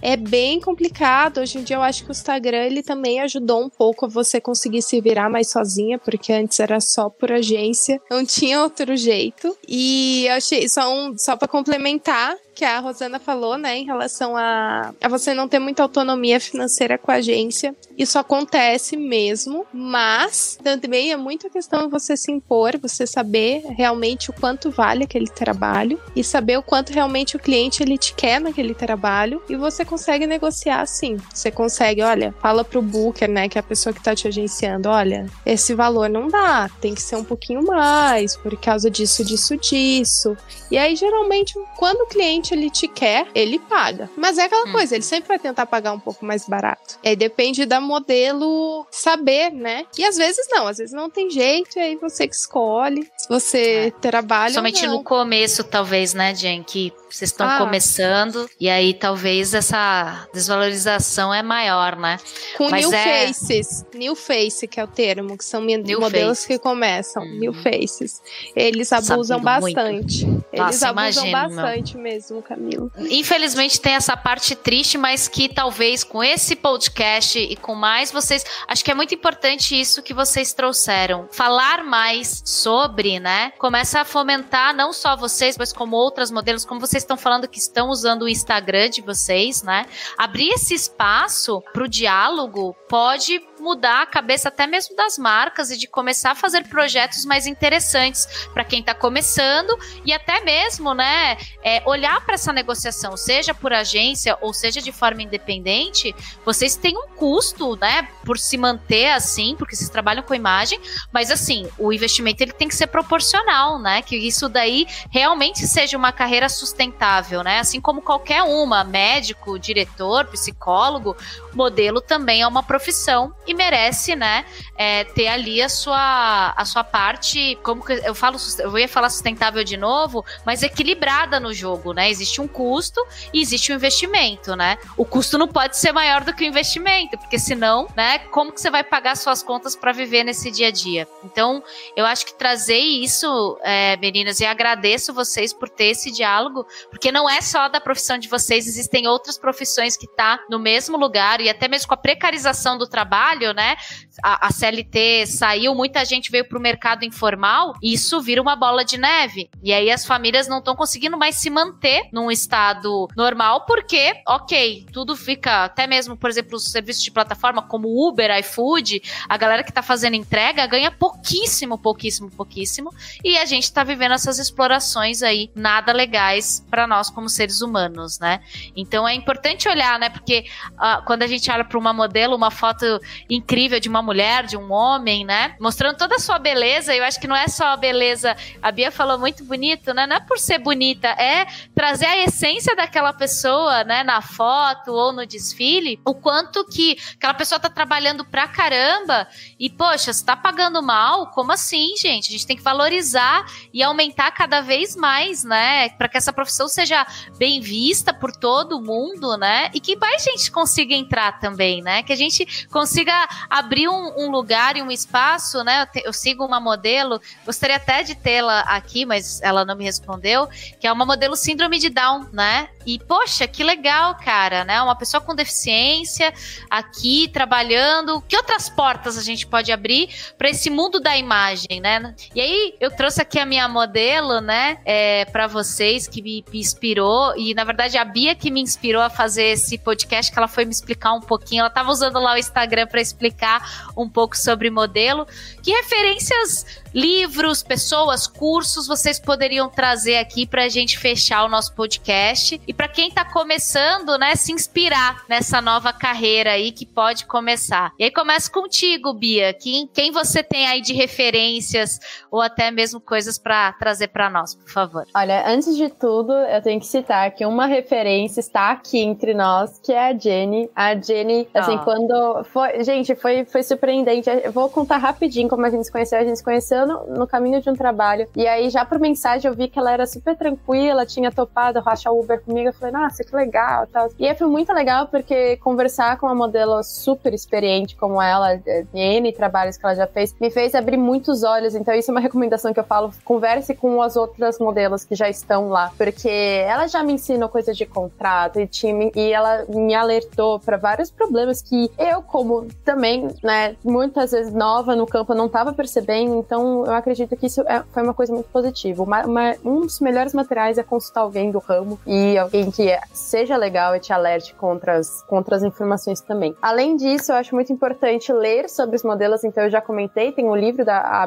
é 0.00 0.16
bem 0.16 0.60
complicado. 0.60 1.40
Hoje 1.40 1.58
em 1.58 1.62
dia 1.62 1.76
eu 1.76 1.82
acho 1.82 2.04
que 2.04 2.10
o 2.10 2.12
Instagram 2.12 2.64
ele 2.64 2.82
também 2.82 3.20
ajudou 3.20 3.64
um 3.64 3.68
pouco 3.68 4.06
a 4.06 4.08
você 4.08 4.40
conseguir 4.40 4.82
se 4.82 5.00
virar 5.00 5.28
mais 5.28 5.50
sozinha, 5.50 5.98
porque 5.98 6.32
antes 6.32 6.60
era 6.60 6.80
só 6.80 7.08
por 7.08 7.32
agência, 7.32 8.00
não 8.10 8.24
tinha 8.24 8.62
outro 8.62 8.96
jeito. 8.96 9.56
E 9.68 10.26
eu 10.26 10.34
achei 10.34 10.68
só 10.68 10.92
um, 10.92 11.16
só 11.16 11.36
para 11.36 11.48
complementar, 11.48 12.34
que 12.56 12.64
a 12.64 12.80
Rosana 12.80 13.20
falou, 13.20 13.58
né, 13.58 13.76
em 13.76 13.84
relação 13.84 14.34
a, 14.34 14.94
a 15.02 15.08
você 15.08 15.34
não 15.34 15.46
ter 15.46 15.58
muita 15.58 15.82
autonomia 15.82 16.40
financeira 16.40 16.96
com 16.96 17.12
a 17.12 17.16
agência. 17.16 17.76
Isso 17.98 18.18
acontece 18.18 18.96
mesmo, 18.96 19.66
mas 19.72 20.58
também 20.64 21.12
é 21.12 21.16
muita 21.18 21.50
questão 21.50 21.84
de 21.84 21.90
você 21.90 22.16
se 22.16 22.32
impor, 22.32 22.78
você 22.78 23.06
saber 23.06 23.62
realmente 23.76 24.30
o 24.30 24.32
quanto 24.32 24.70
vale 24.70 25.04
aquele 25.04 25.28
trabalho 25.28 26.00
e 26.14 26.24
saber 26.24 26.56
o 26.56 26.62
quanto 26.62 26.94
realmente 26.94 27.36
o 27.36 27.38
cliente 27.38 27.82
ele 27.82 27.98
te 27.98 28.14
quer 28.14 28.40
naquele 28.40 28.74
trabalho 28.74 29.42
e 29.50 29.56
você 29.56 29.84
consegue 29.84 30.26
negociar 30.26 30.80
assim. 30.80 31.18
Você 31.34 31.50
consegue, 31.50 32.02
olha, 32.02 32.34
fala 32.40 32.64
pro 32.64 32.80
booker, 32.80 33.28
né, 33.28 33.50
que 33.50 33.58
é 33.58 33.60
a 33.60 33.62
pessoa 33.62 33.92
que 33.92 34.02
tá 34.02 34.14
te 34.14 34.26
agenciando, 34.26 34.88
olha, 34.88 35.26
esse 35.44 35.74
valor 35.74 36.08
não 36.08 36.28
dá, 36.28 36.70
tem 36.80 36.94
que 36.94 37.02
ser 37.02 37.16
um 37.16 37.24
pouquinho 37.24 37.62
mais 37.62 38.34
por 38.34 38.58
causa 38.58 38.90
disso, 38.90 39.22
disso, 39.22 39.58
disso. 39.58 40.34
E 40.70 40.78
aí 40.78 40.96
geralmente 40.96 41.52
quando 41.76 42.00
o 42.00 42.06
cliente 42.06 42.45
cliente 42.46 42.54
ele 42.54 42.70
te 42.70 42.88
quer, 42.88 43.26
ele 43.34 43.58
paga. 43.58 44.10
Mas 44.16 44.38
é 44.38 44.44
aquela 44.44 44.68
hum. 44.68 44.72
coisa, 44.72 44.94
ele 44.94 45.04
sempre 45.04 45.28
vai 45.28 45.38
tentar 45.38 45.66
pagar 45.66 45.92
um 45.92 45.98
pouco 45.98 46.24
mais 46.24 46.46
barato. 46.46 46.98
E 47.02 47.08
aí 47.08 47.16
depende 47.16 47.64
da 47.64 47.80
modelo 47.80 48.86
saber, 48.90 49.50
né? 49.50 49.84
E 49.98 50.04
às 50.04 50.16
vezes 50.16 50.46
não, 50.50 50.66
às 50.66 50.78
vezes 50.78 50.94
não 50.94 51.10
tem 51.10 51.30
jeito, 51.30 51.78
e 51.78 51.80
aí 51.80 51.96
você 51.96 52.28
que 52.28 52.34
escolhe 52.34 53.04
se 53.16 53.28
você 53.28 53.86
é. 53.86 53.90
trabalha. 54.00 54.54
Somente 54.54 54.86
no 54.86 55.02
começo, 55.02 55.64
talvez, 55.64 56.14
né, 56.14 56.34
Jen? 56.34 56.62
Que 56.62 56.92
vocês 57.10 57.30
estão 57.30 57.48
ah. 57.48 57.58
começando 57.58 58.48
e 58.60 58.68
aí 58.68 58.92
talvez 58.92 59.54
essa 59.54 60.28
desvalorização 60.32 61.32
é 61.32 61.42
maior, 61.42 61.96
né? 61.96 62.18
Com 62.56 62.68
Mas 62.68 62.86
new 62.86 62.94
é... 62.94 63.26
faces, 63.26 63.84
new 63.94 64.14
face 64.14 64.66
que 64.66 64.78
é 64.78 64.84
o 64.84 64.88
termo, 64.88 65.36
que 65.36 65.44
são 65.44 65.62
new 65.62 66.00
modelos 66.00 66.38
face. 66.38 66.48
que 66.48 66.58
começam, 66.58 67.22
hum. 67.22 67.38
new 67.38 67.52
faces. 67.54 68.20
Eles 68.54 68.92
abusam 68.92 69.40
bastante. 69.40 70.26
Muito. 70.26 70.44
Eles 70.52 70.66
Nossa, 70.66 70.88
abusam 70.88 71.26
imagino, 71.26 71.56
bastante 71.56 71.94
meu. 71.94 72.02
mesmo, 72.02 72.35
Camilo. 72.42 72.90
Infelizmente 72.96 73.80
tem 73.80 73.94
essa 73.94 74.16
parte 74.16 74.54
triste, 74.54 74.98
mas 74.98 75.28
que 75.28 75.48
talvez 75.48 76.04
com 76.04 76.22
esse 76.22 76.56
podcast 76.56 77.38
e 77.38 77.56
com 77.56 77.74
mais 77.74 78.10
vocês, 78.10 78.44
acho 78.68 78.84
que 78.84 78.90
é 78.90 78.94
muito 78.94 79.14
importante 79.14 79.78
isso 79.78 80.02
que 80.02 80.14
vocês 80.14 80.52
trouxeram. 80.52 81.28
Falar 81.30 81.84
mais 81.84 82.42
sobre, 82.44 83.18
né? 83.20 83.52
Começa 83.58 84.00
a 84.00 84.04
fomentar 84.04 84.74
não 84.74 84.92
só 84.92 85.16
vocês, 85.16 85.56
mas 85.58 85.72
como 85.72 85.96
outras 85.96 86.30
modelos, 86.30 86.64
como 86.64 86.80
vocês 86.80 87.02
estão 87.02 87.16
falando 87.16 87.48
que 87.48 87.58
estão 87.58 87.88
usando 87.88 88.22
o 88.22 88.28
Instagram 88.28 88.90
de 88.90 89.02
vocês, 89.02 89.62
né? 89.62 89.86
Abrir 90.16 90.50
esse 90.50 90.74
espaço 90.74 91.62
para 91.72 91.84
o 91.84 91.88
diálogo 91.88 92.74
pode 92.88 93.40
mudar 93.66 94.02
a 94.02 94.06
cabeça 94.06 94.48
até 94.48 94.64
mesmo 94.64 94.94
das 94.94 95.18
marcas 95.18 95.72
e 95.72 95.76
de 95.76 95.88
começar 95.88 96.30
a 96.30 96.34
fazer 96.36 96.68
projetos 96.68 97.24
mais 97.24 97.48
interessantes 97.48 98.46
para 98.54 98.62
quem 98.62 98.78
está 98.78 98.94
começando 98.94 99.76
e 100.04 100.12
até 100.12 100.40
mesmo, 100.44 100.94
né, 100.94 101.36
é, 101.64 101.82
olhar 101.84 102.24
para 102.24 102.34
essa 102.34 102.52
negociação, 102.52 103.16
seja 103.16 103.52
por 103.52 103.72
agência 103.72 104.38
ou 104.40 104.54
seja 104.54 104.80
de 104.80 104.92
forma 104.92 105.20
independente, 105.20 106.14
vocês 106.44 106.76
têm 106.76 106.96
um 106.96 107.08
custo, 107.08 107.74
né, 107.74 108.08
por 108.24 108.38
se 108.38 108.56
manter 108.56 109.10
assim, 109.10 109.56
porque 109.58 109.74
vocês 109.74 109.90
trabalham 109.90 110.22
com 110.22 110.32
imagem, 110.32 110.80
mas 111.12 111.32
assim, 111.32 111.68
o 111.76 111.92
investimento 111.92 112.44
ele 112.44 112.52
tem 112.52 112.68
que 112.68 112.74
ser 112.76 112.86
proporcional, 112.86 113.80
né, 113.80 114.00
que 114.00 114.16
isso 114.16 114.48
daí 114.48 114.86
realmente 115.10 115.66
seja 115.66 115.96
uma 115.96 116.12
carreira 116.12 116.48
sustentável, 116.48 117.42
né, 117.42 117.58
assim 117.58 117.80
como 117.80 118.00
qualquer 118.00 118.44
uma, 118.44 118.84
médico, 118.84 119.58
diretor, 119.58 120.26
psicólogo, 120.26 121.16
modelo 121.52 122.00
também 122.00 122.42
é 122.42 122.46
uma 122.46 122.62
profissão 122.62 123.34
e 123.44 123.55
merece, 123.56 124.14
né, 124.14 124.44
é, 124.76 125.04
ter 125.04 125.26
ali 125.28 125.60
a 125.60 125.68
sua, 125.68 126.54
a 126.56 126.64
sua 126.64 126.84
parte, 126.84 127.58
como 127.62 127.84
que 127.84 127.92
eu 127.92 128.14
falo, 128.14 128.36
eu 128.58 128.78
ia 128.78 128.88
falar 128.88 129.10
sustentável 129.10 129.64
de 129.64 129.76
novo, 129.76 130.24
mas 130.44 130.62
equilibrada 130.62 131.40
no 131.40 131.52
jogo, 131.52 131.92
né? 131.92 132.10
Existe 132.10 132.40
um 132.40 132.46
custo 132.46 133.04
e 133.32 133.40
existe 133.40 133.72
um 133.72 133.76
investimento, 133.76 134.54
né? 134.54 134.78
O 134.96 135.04
custo 135.04 135.38
não 135.38 135.48
pode 135.48 135.76
ser 135.76 135.92
maior 135.92 136.22
do 136.22 136.34
que 136.34 136.44
o 136.44 136.46
investimento, 136.46 137.16
porque 137.18 137.38
senão, 137.38 137.88
né, 137.96 138.18
como 138.30 138.52
que 138.52 138.60
você 138.60 138.70
vai 138.70 138.84
pagar 138.84 139.16
suas 139.16 139.42
contas 139.42 139.74
para 139.74 139.92
viver 139.92 140.24
nesse 140.24 140.50
dia 140.50 140.68
a 140.68 140.70
dia? 140.70 141.08
Então, 141.24 141.62
eu 141.96 142.04
acho 142.04 142.26
que 142.26 142.34
trazer 142.34 142.78
isso, 142.78 143.58
é, 143.62 143.96
meninas, 143.96 144.40
e 144.40 144.44
agradeço 144.44 145.12
vocês 145.12 145.52
por 145.52 145.68
ter 145.68 145.86
esse 145.86 146.10
diálogo, 146.10 146.66
porque 146.90 147.10
não 147.10 147.28
é 147.28 147.40
só 147.40 147.68
da 147.68 147.80
profissão 147.80 148.18
de 148.18 148.28
vocês, 148.28 148.66
existem 148.66 149.06
outras 149.06 149.38
profissões 149.38 149.96
que 149.96 150.06
tá 150.06 150.40
no 150.50 150.58
mesmo 150.58 150.96
lugar 150.96 151.40
e 151.40 151.48
até 151.48 151.68
mesmo 151.68 151.88
com 151.88 151.94
a 151.94 151.98
precarização 151.98 152.76
do 152.76 152.86
trabalho, 152.86 153.45
né? 153.52 153.76
A, 154.22 154.48
a 154.48 154.50
CLT 154.50 155.26
saiu, 155.26 155.74
muita 155.74 156.04
gente 156.04 156.30
veio 156.30 156.48
para 156.48 156.58
o 156.58 156.60
mercado 156.60 157.04
informal, 157.04 157.74
e 157.82 157.92
isso 157.92 158.20
vira 158.20 158.40
uma 158.40 158.56
bola 158.56 158.84
de 158.84 158.98
neve. 158.98 159.50
E 159.62 159.72
aí 159.72 159.90
as 159.90 160.06
famílias 160.06 160.48
não 160.48 160.58
estão 160.58 160.74
conseguindo 160.74 161.16
mais 161.16 161.36
se 161.36 161.50
manter 161.50 162.08
num 162.12 162.30
estado 162.30 163.08
normal, 163.16 163.64
porque, 163.66 164.14
ok, 164.26 164.86
tudo 164.92 165.16
fica, 165.16 165.64
até 165.64 165.86
mesmo, 165.86 166.16
por 166.16 166.30
exemplo, 166.30 166.56
os 166.56 166.64
serviços 166.64 167.02
de 167.02 167.10
plataforma 167.10 167.62
como 167.62 168.08
Uber, 168.08 168.30
iFood, 168.38 169.02
a 169.28 169.36
galera 169.36 169.62
que 169.62 169.70
está 169.70 169.82
fazendo 169.82 170.14
entrega 170.14 170.66
ganha 170.66 170.90
pouquíssimo, 170.90 171.78
pouquíssimo, 171.78 172.30
pouquíssimo, 172.30 172.90
e 173.24 173.36
a 173.38 173.44
gente 173.44 173.64
está 173.64 173.84
vivendo 173.84 174.12
essas 174.12 174.38
explorações 174.38 175.22
aí 175.22 175.50
nada 175.54 175.92
legais 175.92 176.64
para 176.70 176.86
nós 176.86 177.10
como 177.10 177.28
seres 177.28 177.60
humanos, 177.60 178.18
né? 178.18 178.40
Então 178.74 179.06
é 179.06 179.14
importante 179.14 179.68
olhar, 179.68 179.98
né? 179.98 180.08
Porque 180.08 180.46
uh, 180.72 181.04
quando 181.04 181.22
a 181.22 181.26
gente 181.26 181.50
olha 181.50 181.64
para 181.64 181.78
uma 181.78 181.92
modelo, 181.92 182.36
uma 182.36 182.50
foto 182.50 183.00
incrível 183.28 183.80
de 183.80 183.88
uma 183.88 184.02
mulher, 184.02 184.44
de 184.44 184.56
um 184.56 184.72
homem, 184.72 185.24
né? 185.24 185.56
Mostrando 185.60 185.96
toda 185.96 186.16
a 186.16 186.18
sua 186.18 186.38
beleza. 186.38 186.94
Eu 186.94 187.04
acho 187.04 187.20
que 187.20 187.26
não 187.26 187.36
é 187.36 187.48
só 187.48 187.66
a 187.66 187.76
beleza. 187.76 188.36
A 188.62 188.70
Bia 188.70 188.90
falou 188.90 189.18
muito 189.18 189.44
bonito, 189.44 189.92
né? 189.92 190.06
Não 190.06 190.16
é 190.16 190.20
por 190.20 190.38
ser 190.38 190.58
bonita, 190.58 191.08
é 191.08 191.46
trazer 191.74 192.06
a 192.06 192.24
essência 192.24 192.76
daquela 192.76 193.12
pessoa, 193.12 193.84
né? 193.84 194.04
Na 194.04 194.20
foto 194.20 194.92
ou 194.92 195.12
no 195.12 195.26
desfile. 195.26 196.00
O 196.04 196.14
quanto 196.14 196.64
que 196.66 196.96
aquela 197.16 197.34
pessoa 197.34 197.58
tá 197.58 197.68
trabalhando 197.68 198.24
pra 198.24 198.46
caramba 198.46 199.26
e, 199.58 199.68
poxa, 199.68 200.12
você 200.12 200.24
tá 200.24 200.36
pagando 200.36 200.82
mal? 200.82 201.28
Como 201.28 201.52
assim, 201.52 201.94
gente? 201.96 202.28
A 202.28 202.32
gente 202.32 202.46
tem 202.46 202.56
que 202.56 202.62
valorizar 202.62 203.44
e 203.72 203.82
aumentar 203.82 204.30
cada 204.30 204.60
vez 204.60 204.94
mais, 204.94 205.44
né? 205.44 205.88
Para 205.90 206.08
que 206.08 206.16
essa 206.16 206.32
profissão 206.32 206.68
seja 206.68 207.06
bem 207.38 207.60
vista 207.60 208.12
por 208.12 208.32
todo 208.32 208.80
mundo, 208.80 209.36
né? 209.36 209.70
E 209.74 209.80
que 209.80 209.96
mais 209.96 210.22
gente 210.22 210.50
consiga 210.50 210.94
entrar 210.94 211.38
também, 211.40 211.82
né? 211.82 212.02
Que 212.02 212.12
a 212.12 212.16
gente 212.16 212.66
consiga 212.68 213.15
abrir 213.48 213.88
um, 213.88 214.12
um 214.18 214.30
lugar 214.30 214.76
e 214.76 214.82
um 214.82 214.90
espaço, 214.90 215.62
né? 215.64 215.82
Eu, 215.82 215.86
te, 215.86 216.02
eu, 216.06 216.12
sigo 216.12 216.44
uma 216.44 216.60
modelo, 216.60 217.20
gostaria 217.44 217.76
até 217.76 218.02
de 218.02 218.14
tê-la 218.14 218.60
aqui, 218.60 219.04
mas 219.04 219.40
ela 219.42 219.64
não 219.64 219.76
me 219.76 219.84
respondeu, 219.84 220.48
que 220.80 220.86
é 220.86 220.92
uma 220.92 221.06
modelo 221.06 221.36
síndrome 221.36 221.78
de 221.78 221.90
Down, 221.90 222.26
né? 222.32 222.68
E, 222.86 223.00
poxa, 223.00 223.48
que 223.48 223.64
legal, 223.64 224.14
cara, 224.14 224.64
né? 224.64 224.80
Uma 224.80 224.94
pessoa 224.94 225.20
com 225.20 225.34
deficiência 225.34 226.32
aqui 226.70 227.28
trabalhando. 227.32 228.22
Que 228.22 228.36
outras 228.36 228.68
portas 228.68 229.18
a 229.18 229.22
gente 229.22 229.44
pode 229.44 229.72
abrir 229.72 230.08
para 230.38 230.48
esse 230.48 230.70
mundo 230.70 231.00
da 231.00 231.16
imagem, 231.16 231.80
né? 231.80 232.14
E 232.32 232.40
aí, 232.40 232.74
eu 232.80 232.90
trouxe 232.90 233.20
aqui 233.20 233.40
a 233.40 233.44
minha 233.44 233.68
modelo, 233.68 234.40
né, 234.40 234.78
é, 234.84 235.24
para 235.26 235.46
vocês, 235.46 236.06
que 236.06 236.22
me, 236.22 236.44
me, 236.52 236.60
inspirou. 236.60 237.36
E, 237.36 237.54
na 237.54 237.64
verdade, 237.64 237.98
a 237.98 238.04
Bia 238.04 238.34
que 238.34 238.50
me 238.50 238.60
inspirou 238.60 239.02
a 239.02 239.10
fazer 239.10 239.44
esse 239.44 239.76
podcast, 239.78 240.30
que 240.30 240.38
ela 240.38 240.48
foi 240.48 240.64
me 240.64 240.70
explicar 240.70 241.12
um 241.12 241.20
pouquinho. 241.20 241.60
Ela 241.60 241.70
tava 241.70 241.90
usando 241.90 242.20
lá 242.20 242.34
o 242.34 242.38
Instagram 242.38 242.86
para 242.86 243.00
explicar 243.06 243.90
um 243.96 244.08
pouco 244.08 244.36
sobre 244.36 244.70
modelo. 244.70 245.26
Que 245.62 245.72
referências 245.72 246.64
livros, 246.96 247.62
pessoas, 247.62 248.26
cursos 248.26 248.86
vocês 248.86 249.20
poderiam 249.20 249.68
trazer 249.68 250.16
aqui 250.16 250.46
para 250.46 250.64
a 250.64 250.68
gente 250.68 250.98
fechar 250.98 251.44
o 251.44 251.48
nosso 251.48 251.74
podcast 251.74 252.58
e 252.66 252.72
para 252.72 252.88
quem 252.88 253.08
está 253.08 253.22
começando, 253.22 254.16
né, 254.16 254.34
se 254.34 254.50
inspirar 254.50 255.22
nessa 255.28 255.60
nova 255.60 255.92
carreira 255.92 256.52
aí 256.52 256.72
que 256.72 256.86
pode 256.86 257.26
começar. 257.26 257.92
E 257.98 258.04
aí 258.04 258.10
começa 258.10 258.50
contigo, 258.50 259.12
Bia. 259.12 259.52
Quem, 259.52 259.86
quem 259.86 260.10
você 260.10 260.42
tem 260.42 260.66
aí 260.66 260.80
de 260.80 260.94
referências 260.94 262.00
ou 262.30 262.40
até 262.40 262.70
mesmo 262.70 262.98
coisas 262.98 263.36
para 263.36 263.74
trazer 263.74 264.08
para 264.08 264.30
nós, 264.30 264.54
por 264.54 264.70
favor? 264.70 265.06
Olha, 265.14 265.46
antes 265.46 265.76
de 265.76 265.90
tudo, 265.90 266.32
eu 266.32 266.62
tenho 266.62 266.80
que 266.80 266.86
citar 266.86 267.30
que 267.32 267.44
uma 267.44 267.66
referência 267.66 268.40
está 268.40 268.70
aqui 268.70 269.00
entre 269.00 269.34
nós, 269.34 269.78
que 269.80 269.92
é 269.92 270.08
a 270.08 270.16
Jenny. 270.16 270.70
A 270.74 270.94
Jenny, 270.94 271.46
assim, 271.52 271.76
oh. 271.76 271.84
quando 271.84 272.44
foi, 272.44 272.82
gente, 272.82 272.95
foi 273.04 273.44
foi 273.44 273.62
surpreendente. 273.62 274.28
Eu 274.44 274.52
vou 274.52 274.68
contar 274.68 274.98
rapidinho 274.98 275.48
como 275.48 275.64
a 275.66 275.70
gente 275.70 275.84
se 275.84 275.92
conheceu. 275.92 276.18
A 276.18 276.24
gente 276.24 276.36
se 276.36 276.44
conheceu 276.44 276.86
no, 276.86 277.06
no, 277.06 277.26
caminho 277.26 277.60
de 277.60 277.68
um 277.70 277.74
trabalho. 277.74 278.28
E 278.34 278.46
aí, 278.46 278.70
já 278.70 278.84
por 278.84 278.98
mensagem, 278.98 279.48
eu 279.48 279.54
vi 279.54 279.68
que 279.68 279.78
ela 279.78 279.92
era 279.92 280.06
super 280.06 280.36
tranquila, 280.36 281.06
tinha 281.06 281.30
topado 281.30 281.80
rachar 281.80 282.12
Uber 282.12 282.40
comigo. 282.40 282.68
Eu 282.68 282.72
falei, 282.72 282.92
nossa, 282.92 283.24
que 283.24 283.34
legal. 283.34 283.86
Tal. 283.86 284.08
E 284.18 284.26
aí 284.26 284.34
foi 284.34 284.46
muito 284.46 284.72
legal 284.72 285.08
porque 285.08 285.56
conversar 285.58 286.18
com 286.18 286.26
uma 286.26 286.34
modelo 286.34 286.82
super 286.82 287.34
experiente 287.34 287.96
como 287.96 288.20
ela, 288.20 288.60
N 288.94 289.32
trabalhos 289.32 289.76
que 289.76 289.84
ela 289.84 289.94
já 289.94 290.06
fez, 290.06 290.34
me 290.40 290.50
fez 290.50 290.74
abrir 290.74 290.96
muitos 290.96 291.42
olhos. 291.42 291.74
Então, 291.74 291.94
isso 291.94 292.10
é 292.10 292.14
uma 292.14 292.20
recomendação 292.20 292.72
que 292.72 292.80
eu 292.80 292.84
falo: 292.84 293.12
converse 293.24 293.74
com 293.74 294.00
as 294.00 294.16
outras 294.16 294.58
modelos 294.58 295.04
que 295.04 295.14
já 295.14 295.28
estão 295.28 295.68
lá. 295.68 295.92
Porque 295.96 296.28
ela 296.28 296.86
já 296.86 297.02
me 297.02 297.12
ensinou 297.12 297.48
coisas 297.48 297.76
de 297.76 297.86
contrato 297.86 298.60
e 298.60 298.66
time, 298.66 299.10
e 299.14 299.32
ela 299.32 299.64
me 299.68 299.94
alertou 299.94 300.58
para 300.60 300.76
vários 300.76 301.10
problemas 301.10 301.62
que 301.62 301.90
eu, 301.98 302.22
como 302.22 302.66
também, 302.86 303.28
né, 303.42 303.74
muitas 303.84 304.30
vezes 304.30 304.54
nova 304.54 304.94
no 304.94 305.06
campo, 305.06 305.34
não 305.34 305.46
estava 305.46 305.74
percebendo. 305.74 306.36
Então, 306.36 306.86
eu 306.86 306.94
acredito 306.94 307.36
que 307.36 307.46
isso 307.46 307.60
é, 307.62 307.82
foi 307.92 308.02
uma 308.04 308.14
coisa 308.14 308.32
muito 308.32 308.48
positiva. 308.48 309.02
Uma, 309.02 309.26
uma, 309.26 309.56
um 309.64 309.80
dos 309.80 309.98
melhores 309.98 310.32
materiais 310.32 310.78
é 310.78 310.84
consultar 310.84 311.22
alguém 311.22 311.50
do 311.50 311.58
ramo 311.58 311.98
e 312.06 312.38
alguém 312.38 312.70
que 312.70 312.96
seja 313.12 313.56
legal 313.56 313.96
e 313.96 314.00
te 314.00 314.12
alerte 314.12 314.54
contra 314.54 314.96
as, 314.96 315.22
contra 315.22 315.56
as 315.56 315.64
informações 315.64 316.20
também. 316.20 316.54
Além 316.62 316.96
disso, 316.96 317.32
eu 317.32 317.36
acho 317.36 317.54
muito 317.54 317.72
importante 317.72 318.32
ler 318.32 318.70
sobre 318.70 318.94
os 318.94 319.02
modelos, 319.02 319.42
então 319.42 319.64
eu 319.64 319.70
já 319.70 319.80
comentei, 319.80 320.30
tem 320.30 320.44
o 320.44 320.52
um 320.52 320.56
livro 320.56 320.84
da 320.84 321.00
a 321.00 321.26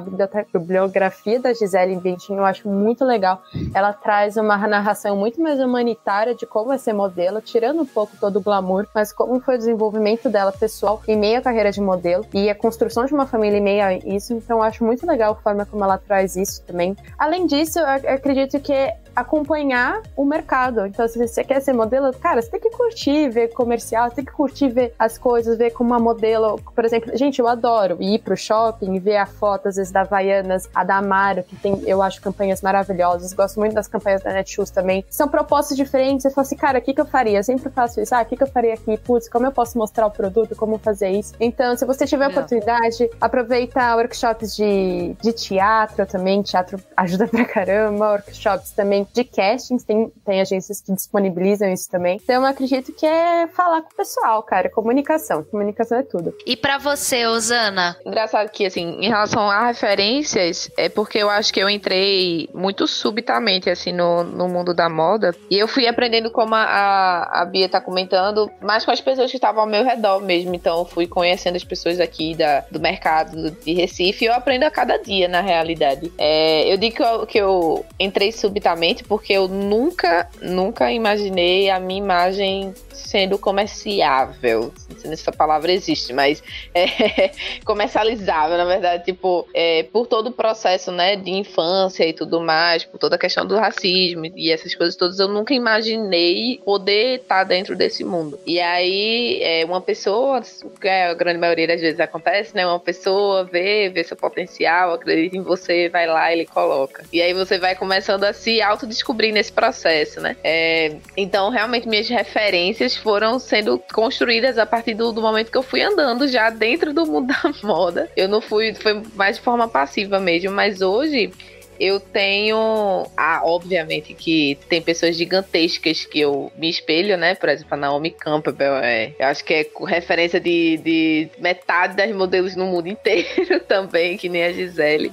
bibliografia 0.53 1.39
da 1.39 1.53
Gisele 1.53 1.97
Bündchen, 1.97 2.37
eu 2.37 2.45
acho 2.45 2.69
muito 2.69 3.03
legal. 3.03 3.41
Ela 3.73 3.91
traz 3.91 4.37
uma 4.37 4.57
narração 4.65 5.17
muito 5.17 5.41
mais 5.41 5.59
humanitária 5.59 6.33
de 6.33 6.45
como 6.45 6.71
é 6.71 6.77
ser 6.77 6.93
modelo, 6.93 7.41
tirando 7.41 7.81
um 7.81 7.85
pouco 7.85 8.15
todo 8.17 8.37
o 8.37 8.41
glamour, 8.41 8.87
mas 8.95 9.11
como 9.11 9.39
foi 9.41 9.55
o 9.55 9.57
desenvolvimento 9.57 10.29
dela 10.29 10.53
pessoal 10.53 11.01
em 11.07 11.17
meio 11.17 11.39
à 11.39 11.48
carreira 11.49 11.71
de 11.71 11.81
modelo 11.81 12.23
e 12.31 12.47
a 12.47 12.55
construção 12.55 13.05
de 13.05 13.13
uma 13.13 13.25
família 13.25 13.57
em 13.57 13.61
meio 13.61 13.83
a 13.83 13.93
isso, 13.95 14.33
então 14.33 14.57
eu 14.57 14.63
acho 14.63 14.83
muito 14.83 15.05
legal 15.05 15.39
forma 15.43 15.65
como 15.65 15.83
ela 15.83 15.97
traz 15.97 16.35
isso 16.35 16.63
também. 16.63 16.95
Além 17.17 17.47
disso, 17.47 17.79
eu 17.79 17.85
acredito 17.85 18.59
que 18.59 18.73
acompanhar 19.15 20.01
o 20.15 20.25
mercado. 20.25 20.85
Então, 20.85 21.07
se 21.07 21.17
você 21.17 21.43
quer 21.43 21.59
ser 21.61 21.73
modelo, 21.73 22.11
cara, 22.13 22.41
você 22.41 22.49
tem 22.49 22.59
que 22.59 22.69
curtir 22.69 23.29
ver 23.29 23.49
comercial, 23.53 24.09
tem 24.11 24.25
que 24.25 24.31
curtir 24.31 24.69
ver 24.69 24.93
as 24.97 25.17
coisas, 25.17 25.57
ver 25.57 25.71
como 25.71 25.89
uma 25.89 25.99
modelo, 25.99 26.59
por 26.75 26.85
exemplo, 26.85 27.15
gente, 27.17 27.39
eu 27.39 27.47
adoro 27.47 27.97
ir 27.99 28.19
pro 28.19 28.35
shopping, 28.37 28.99
ver 28.99 29.17
a 29.17 29.25
foto, 29.25 29.67
às 29.67 29.75
vezes, 29.75 29.91
da 29.91 30.01
Havaianas, 30.01 30.69
a 30.73 30.83
da 30.83 30.97
Amaro, 30.97 31.43
que 31.43 31.55
tem, 31.55 31.81
eu 31.85 32.01
acho, 32.01 32.21
campanhas 32.21 32.61
maravilhosas. 32.61 33.33
Gosto 33.33 33.59
muito 33.59 33.73
das 33.73 33.87
campanhas 33.87 34.21
da 34.21 34.31
Netshoes 34.33 34.69
também. 34.69 35.05
São 35.09 35.27
propostas 35.27 35.75
diferentes. 35.75 36.23
Você 36.23 36.29
fala 36.29 36.45
assim, 36.45 36.55
cara, 36.55 36.79
o 36.79 36.81
que, 36.81 36.93
que 36.93 37.01
eu 37.01 37.05
faria? 37.05 37.39
Eu 37.39 37.43
sempre 37.43 37.69
faço 37.69 37.99
isso. 38.01 38.13
Ah, 38.13 38.21
o 38.21 38.25
que, 38.25 38.35
que 38.35 38.43
eu 38.43 38.47
faria 38.47 38.73
aqui? 38.73 38.97
Putz, 38.97 39.29
como 39.29 39.45
eu 39.45 39.51
posso 39.51 39.77
mostrar 39.77 40.07
o 40.07 40.11
produto? 40.11 40.55
Como 40.55 40.77
fazer 40.77 41.09
isso? 41.09 41.33
Então, 41.39 41.75
se 41.75 41.85
você 41.85 42.05
tiver 42.05 42.25
é. 42.25 42.27
oportunidade, 42.27 43.09
aproveita 43.19 43.95
workshops 43.95 44.55
de, 44.55 45.15
de 45.21 45.33
teatro 45.33 46.05
também. 46.05 46.41
Teatro 46.41 46.79
ajuda 46.95 47.27
pra 47.27 47.45
caramba. 47.45 48.11
Workshops 48.11 48.71
também 48.71 49.05
de 49.13 49.23
castings, 49.23 49.83
tem, 49.83 50.11
tem 50.25 50.41
agências 50.41 50.81
que 50.81 50.93
disponibilizam 50.93 51.71
isso 51.71 51.89
também. 51.89 52.19
Então 52.21 52.43
eu 52.43 52.45
acredito 52.45 52.91
que 52.93 53.05
é 53.05 53.47
falar 53.47 53.81
com 53.81 53.91
o 53.91 53.95
pessoal, 53.95 54.43
cara, 54.43 54.69
comunicação. 54.69 55.43
Comunicação 55.43 55.99
é 55.99 56.03
tudo. 56.03 56.33
E 56.45 56.55
para 56.55 56.77
você, 56.77 57.25
Osana? 57.25 57.97
Engraçado 58.05 58.49
que, 58.49 58.65
assim, 58.65 58.97
em 58.99 59.07
relação 59.07 59.49
a 59.49 59.67
referências, 59.67 60.69
é 60.77 60.89
porque 60.89 61.17
eu 61.17 61.29
acho 61.29 61.53
que 61.53 61.59
eu 61.59 61.69
entrei 61.69 62.49
muito 62.53 62.87
subitamente, 62.87 63.69
assim, 63.69 63.91
no, 63.91 64.23
no 64.23 64.47
mundo 64.47 64.73
da 64.73 64.89
moda. 64.89 65.35
E 65.49 65.57
eu 65.57 65.67
fui 65.67 65.87
aprendendo, 65.87 66.31
como 66.31 66.55
a, 66.55 67.41
a 67.41 67.45
Bia 67.45 67.69
tá 67.69 67.81
comentando, 67.81 68.49
mais 68.61 68.85
com 68.85 68.91
as 68.91 69.01
pessoas 69.01 69.31
que 69.31 69.37
estavam 69.37 69.61
ao 69.61 69.67
meu 69.67 69.83
redor 69.83 70.19
mesmo. 70.21 70.55
Então 70.55 70.79
eu 70.79 70.85
fui 70.85 71.07
conhecendo 71.07 71.55
as 71.55 71.63
pessoas 71.63 71.99
aqui 71.99 72.35
da, 72.35 72.63
do 72.71 72.79
mercado 72.79 73.51
de 73.51 73.73
Recife 73.73 74.25
e 74.25 74.27
eu 74.27 74.33
aprendo 74.33 74.63
a 74.63 74.71
cada 74.71 74.97
dia, 74.97 75.27
na 75.27 75.41
realidade. 75.41 76.11
É, 76.17 76.71
eu 76.71 76.77
digo 76.77 76.95
que 76.95 77.03
eu, 77.03 77.25
que 77.25 77.37
eu 77.37 77.85
entrei 77.99 78.31
subitamente 78.31 78.88
porque 79.03 79.33
eu 79.33 79.47
nunca, 79.47 80.29
nunca 80.41 80.91
imaginei 80.91 81.69
a 81.69 81.79
minha 81.79 81.99
imagem 81.99 82.73
sendo 82.91 83.37
comerciável. 83.37 84.71
Não 84.89 84.99
sei 84.99 85.09
se 85.09 85.21
essa 85.21 85.31
palavra 85.31 85.71
existe, 85.71 86.13
mas 86.13 86.43
é, 86.73 87.31
comercializável, 87.65 88.57
na 88.57 88.65
verdade, 88.65 89.05
tipo, 89.05 89.47
é, 89.53 89.83
por 89.83 90.07
todo 90.07 90.27
o 90.27 90.31
processo, 90.31 90.91
né, 90.91 91.15
de 91.15 91.31
infância 91.31 92.07
e 92.07 92.13
tudo 92.13 92.39
mais, 92.41 92.85
por 92.85 92.99
toda 92.99 93.15
a 93.15 93.19
questão 93.19 93.45
do 93.45 93.57
racismo 93.57 94.25
e 94.35 94.51
essas 94.51 94.75
coisas 94.75 94.95
todas, 94.95 95.19
eu 95.19 95.27
nunca 95.27 95.53
imaginei 95.53 96.59
poder 96.63 97.21
estar 97.21 97.43
dentro 97.43 97.75
desse 97.75 98.03
mundo. 98.03 98.39
E 98.45 98.59
aí, 98.59 99.39
é, 99.41 99.65
uma 99.65 99.81
pessoa, 99.81 100.41
que 100.79 100.87
a 100.87 101.13
grande 101.13 101.39
maioria 101.39 101.67
das 101.67 101.81
vezes 101.81 101.99
acontece, 101.99 102.55
né, 102.55 102.65
uma 102.65 102.79
pessoa 102.79 103.43
vê, 103.43 103.89
vê 103.89 104.03
seu 104.03 104.17
potencial, 104.17 104.93
acredita 104.93 105.37
em 105.37 105.41
você, 105.41 105.89
vai 105.89 106.05
lá 106.05 106.29
e 106.31 106.39
ele 106.39 106.45
coloca. 106.45 107.03
E 107.11 107.21
aí 107.21 107.33
você 107.33 107.57
vai 107.57 107.75
começando 107.75 108.23
a 108.23 108.33
se 108.33 108.61
autodescobrir 108.79 109.33
nesse 109.33 109.51
processo, 109.51 110.21
né? 110.21 110.35
É, 110.43 110.95
então, 111.17 111.49
realmente, 111.49 111.87
minhas 111.87 112.07
referências 112.07 112.95
foram 112.95 113.37
sendo 113.37 113.81
construídas 113.93 114.57
a 114.57 114.65
partir 114.65 114.93
do, 114.93 115.11
do, 115.11 115.21
momento 115.21 115.51
que 115.51 115.57
eu 115.57 115.63
fui 115.63 115.81
andando 115.81 116.27
já 116.27 116.49
dentro 116.49 116.93
do 116.93 117.05
mundo 117.05 117.27
da 117.43 117.53
moda. 117.63 118.09
Eu 118.15 118.27
não 118.27 118.41
fui, 118.41 118.73
foi 118.73 119.01
mais 119.15 119.37
de 119.37 119.41
forma 119.41 119.67
passiva 119.67 120.19
mesmo, 120.19 120.51
mas 120.51 120.81
hoje 120.81 121.31
eu 121.79 121.99
tenho. 121.99 123.07
Ah, 123.15 123.41
obviamente 123.43 124.13
que 124.13 124.57
tem 124.67 124.81
pessoas 124.81 125.15
gigantescas 125.15 126.05
que 126.05 126.19
eu 126.19 126.51
me 126.57 126.69
espelho, 126.69 127.17
né? 127.17 127.35
Por 127.35 127.47
exemplo, 127.47 127.73
a 127.73 127.77
Naomi 127.77 128.11
Campbell. 128.11 128.75
É, 128.77 129.13
eu 129.17 129.27
acho 129.27 129.45
que 129.45 129.53
é 129.53 129.65
referência 129.87 130.39
de, 130.39 130.77
de 130.77 131.29
metade 131.39 131.95
das 131.95 132.11
modelos 132.11 132.55
no 132.55 132.65
mundo 132.65 132.87
inteiro 132.89 133.61
também, 133.61 134.17
que 134.17 134.27
nem 134.27 134.43
a 134.43 134.51
Gisele. 134.51 135.11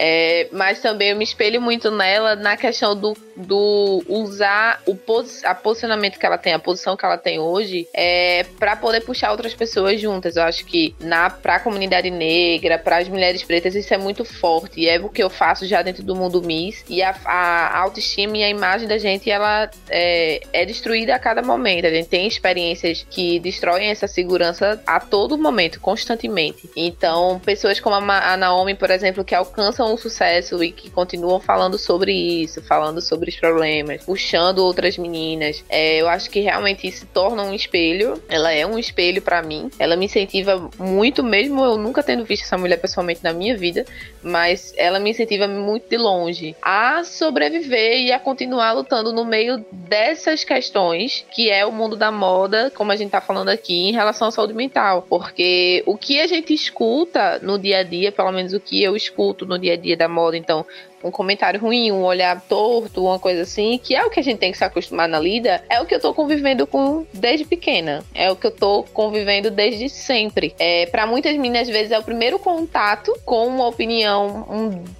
É, 0.00 0.46
mas 0.52 0.80
também 0.80 1.10
eu 1.10 1.16
me 1.16 1.24
espelho 1.24 1.60
muito 1.60 1.90
nela 1.90 2.36
na 2.36 2.56
questão 2.56 2.94
do, 2.94 3.16
do 3.34 4.00
usar 4.06 4.80
o 4.86 4.94
pos, 4.94 5.44
a 5.44 5.56
posicionamento 5.56 6.20
que 6.20 6.24
ela 6.24 6.38
tem, 6.38 6.52
a 6.52 6.58
posição 6.58 6.96
que 6.96 7.04
ela 7.04 7.18
tem 7.18 7.40
hoje, 7.40 7.88
é, 7.92 8.46
para 8.60 8.76
poder 8.76 9.00
puxar 9.00 9.32
outras 9.32 9.54
pessoas 9.54 10.00
juntas. 10.00 10.36
Eu 10.36 10.44
acho 10.44 10.64
que 10.64 10.94
na 11.00 11.28
pra 11.28 11.58
comunidade 11.58 12.10
negra, 12.10 12.78
para 12.78 12.98
as 12.98 13.08
mulheres 13.08 13.42
pretas, 13.42 13.74
isso 13.74 13.92
é 13.92 13.98
muito 13.98 14.24
forte. 14.24 14.80
E 14.82 14.88
é 14.88 15.00
o 15.00 15.08
que 15.08 15.20
eu 15.20 15.28
faço 15.28 15.66
já 15.66 15.82
dentro 15.82 16.04
do 16.04 16.14
mundo 16.14 16.40
Miss. 16.40 16.84
E 16.88 17.02
a, 17.02 17.16
a 17.24 17.78
autoestima 17.80 18.36
e 18.36 18.44
a 18.44 18.48
imagem 18.48 18.86
da 18.86 18.98
gente, 18.98 19.28
ela 19.28 19.68
é, 19.88 20.40
é 20.52 20.64
destruída 20.64 21.12
a 21.12 21.18
cada 21.18 21.42
momento. 21.42 21.86
A 21.86 21.90
gente 21.90 22.08
tem 22.08 22.28
experiências 22.28 23.04
que 23.10 23.40
destroem 23.40 23.88
essa 23.90 24.06
segurança 24.06 24.80
a 24.86 25.00
todo 25.00 25.36
momento, 25.36 25.80
constantemente. 25.80 26.70
Então, 26.76 27.40
pessoas 27.44 27.80
como 27.80 27.96
a, 27.96 28.32
a 28.32 28.36
Naomi, 28.36 28.76
por 28.76 28.92
exemplo, 28.92 29.24
que 29.24 29.34
alcançam 29.34 29.87
são 29.88 29.94
um 29.94 29.96
sucesso 29.96 30.62
e 30.62 30.70
que 30.70 30.90
continuam 30.90 31.40
falando 31.40 31.78
sobre 31.78 32.12
isso, 32.12 32.60
falando 32.62 33.00
sobre 33.00 33.30
os 33.30 33.36
problemas, 33.36 34.04
puxando 34.04 34.58
outras 34.58 34.98
meninas. 34.98 35.64
É, 35.68 35.96
eu 35.96 36.08
acho 36.08 36.28
que 36.30 36.40
realmente 36.40 36.90
se 36.92 37.06
torna 37.06 37.42
um 37.42 37.54
espelho. 37.54 38.22
Ela 38.28 38.52
é 38.52 38.66
um 38.66 38.78
espelho 38.78 39.22
para 39.22 39.42
mim. 39.42 39.70
Ela 39.78 39.96
me 39.96 40.04
incentiva 40.04 40.68
muito, 40.78 41.22
mesmo 41.22 41.64
eu 41.64 41.76
nunca 41.78 42.02
tendo 42.02 42.24
visto 42.24 42.42
essa 42.44 42.58
mulher 42.58 42.78
pessoalmente 42.78 43.20
na 43.22 43.32
minha 43.32 43.56
vida, 43.56 43.84
mas 44.28 44.72
ela 44.76 45.00
me 45.00 45.10
incentiva 45.10 45.48
muito 45.48 45.88
de 45.88 45.96
longe 45.96 46.54
a 46.62 47.02
sobreviver 47.02 48.00
e 48.00 48.12
a 48.12 48.18
continuar 48.18 48.72
lutando 48.72 49.12
no 49.12 49.24
meio 49.24 49.64
dessas 49.72 50.44
questões 50.44 51.24
que 51.32 51.50
é 51.50 51.64
o 51.64 51.72
mundo 51.72 51.96
da 51.96 52.12
moda, 52.12 52.70
como 52.74 52.92
a 52.92 52.96
gente 52.96 53.10
tá 53.10 53.20
falando 53.20 53.48
aqui, 53.48 53.88
em 53.88 53.92
relação 53.92 54.28
à 54.28 54.30
saúde 54.30 54.54
mental. 54.54 55.06
Porque 55.08 55.82
o 55.86 55.96
que 55.96 56.20
a 56.20 56.26
gente 56.26 56.52
escuta 56.52 57.38
no 57.42 57.58
dia 57.58 57.78
a 57.78 57.82
dia, 57.82 58.12
pelo 58.12 58.32
menos 58.32 58.52
o 58.52 58.60
que 58.60 58.82
eu 58.82 58.94
escuto 58.94 59.46
no 59.46 59.58
dia 59.58 59.72
a 59.72 59.76
dia 59.76 59.96
da 59.96 60.08
moda, 60.08 60.36
então 60.36 60.64
um 61.02 61.10
comentário 61.10 61.60
ruim, 61.60 61.92
um 61.92 62.04
olhar 62.04 62.40
torto, 62.40 63.04
uma 63.04 63.18
coisa 63.18 63.42
assim, 63.42 63.78
que 63.82 63.94
é 63.94 64.04
o 64.04 64.10
que 64.10 64.20
a 64.20 64.22
gente 64.22 64.38
tem 64.38 64.52
que 64.52 64.58
se 64.58 64.64
acostumar 64.64 65.08
na 65.08 65.18
lida, 65.18 65.62
é 65.68 65.80
o 65.80 65.86
que 65.86 65.94
eu 65.94 66.00
tô 66.00 66.12
convivendo 66.12 66.66
com 66.66 67.06
desde 67.12 67.44
pequena. 67.44 68.04
É 68.14 68.30
o 68.30 68.36
que 68.36 68.46
eu 68.46 68.50
tô 68.50 68.82
convivendo 68.92 69.50
desde 69.50 69.88
sempre. 69.88 70.54
É, 70.58 70.86
para 70.86 71.06
muitas 71.06 71.32
meninas, 71.36 71.62
às 71.62 71.68
vezes, 71.68 71.92
é 71.92 71.98
o 71.98 72.02
primeiro 72.02 72.38
contato 72.38 73.12
com 73.24 73.46
uma 73.46 73.66
opinião, 73.66 74.46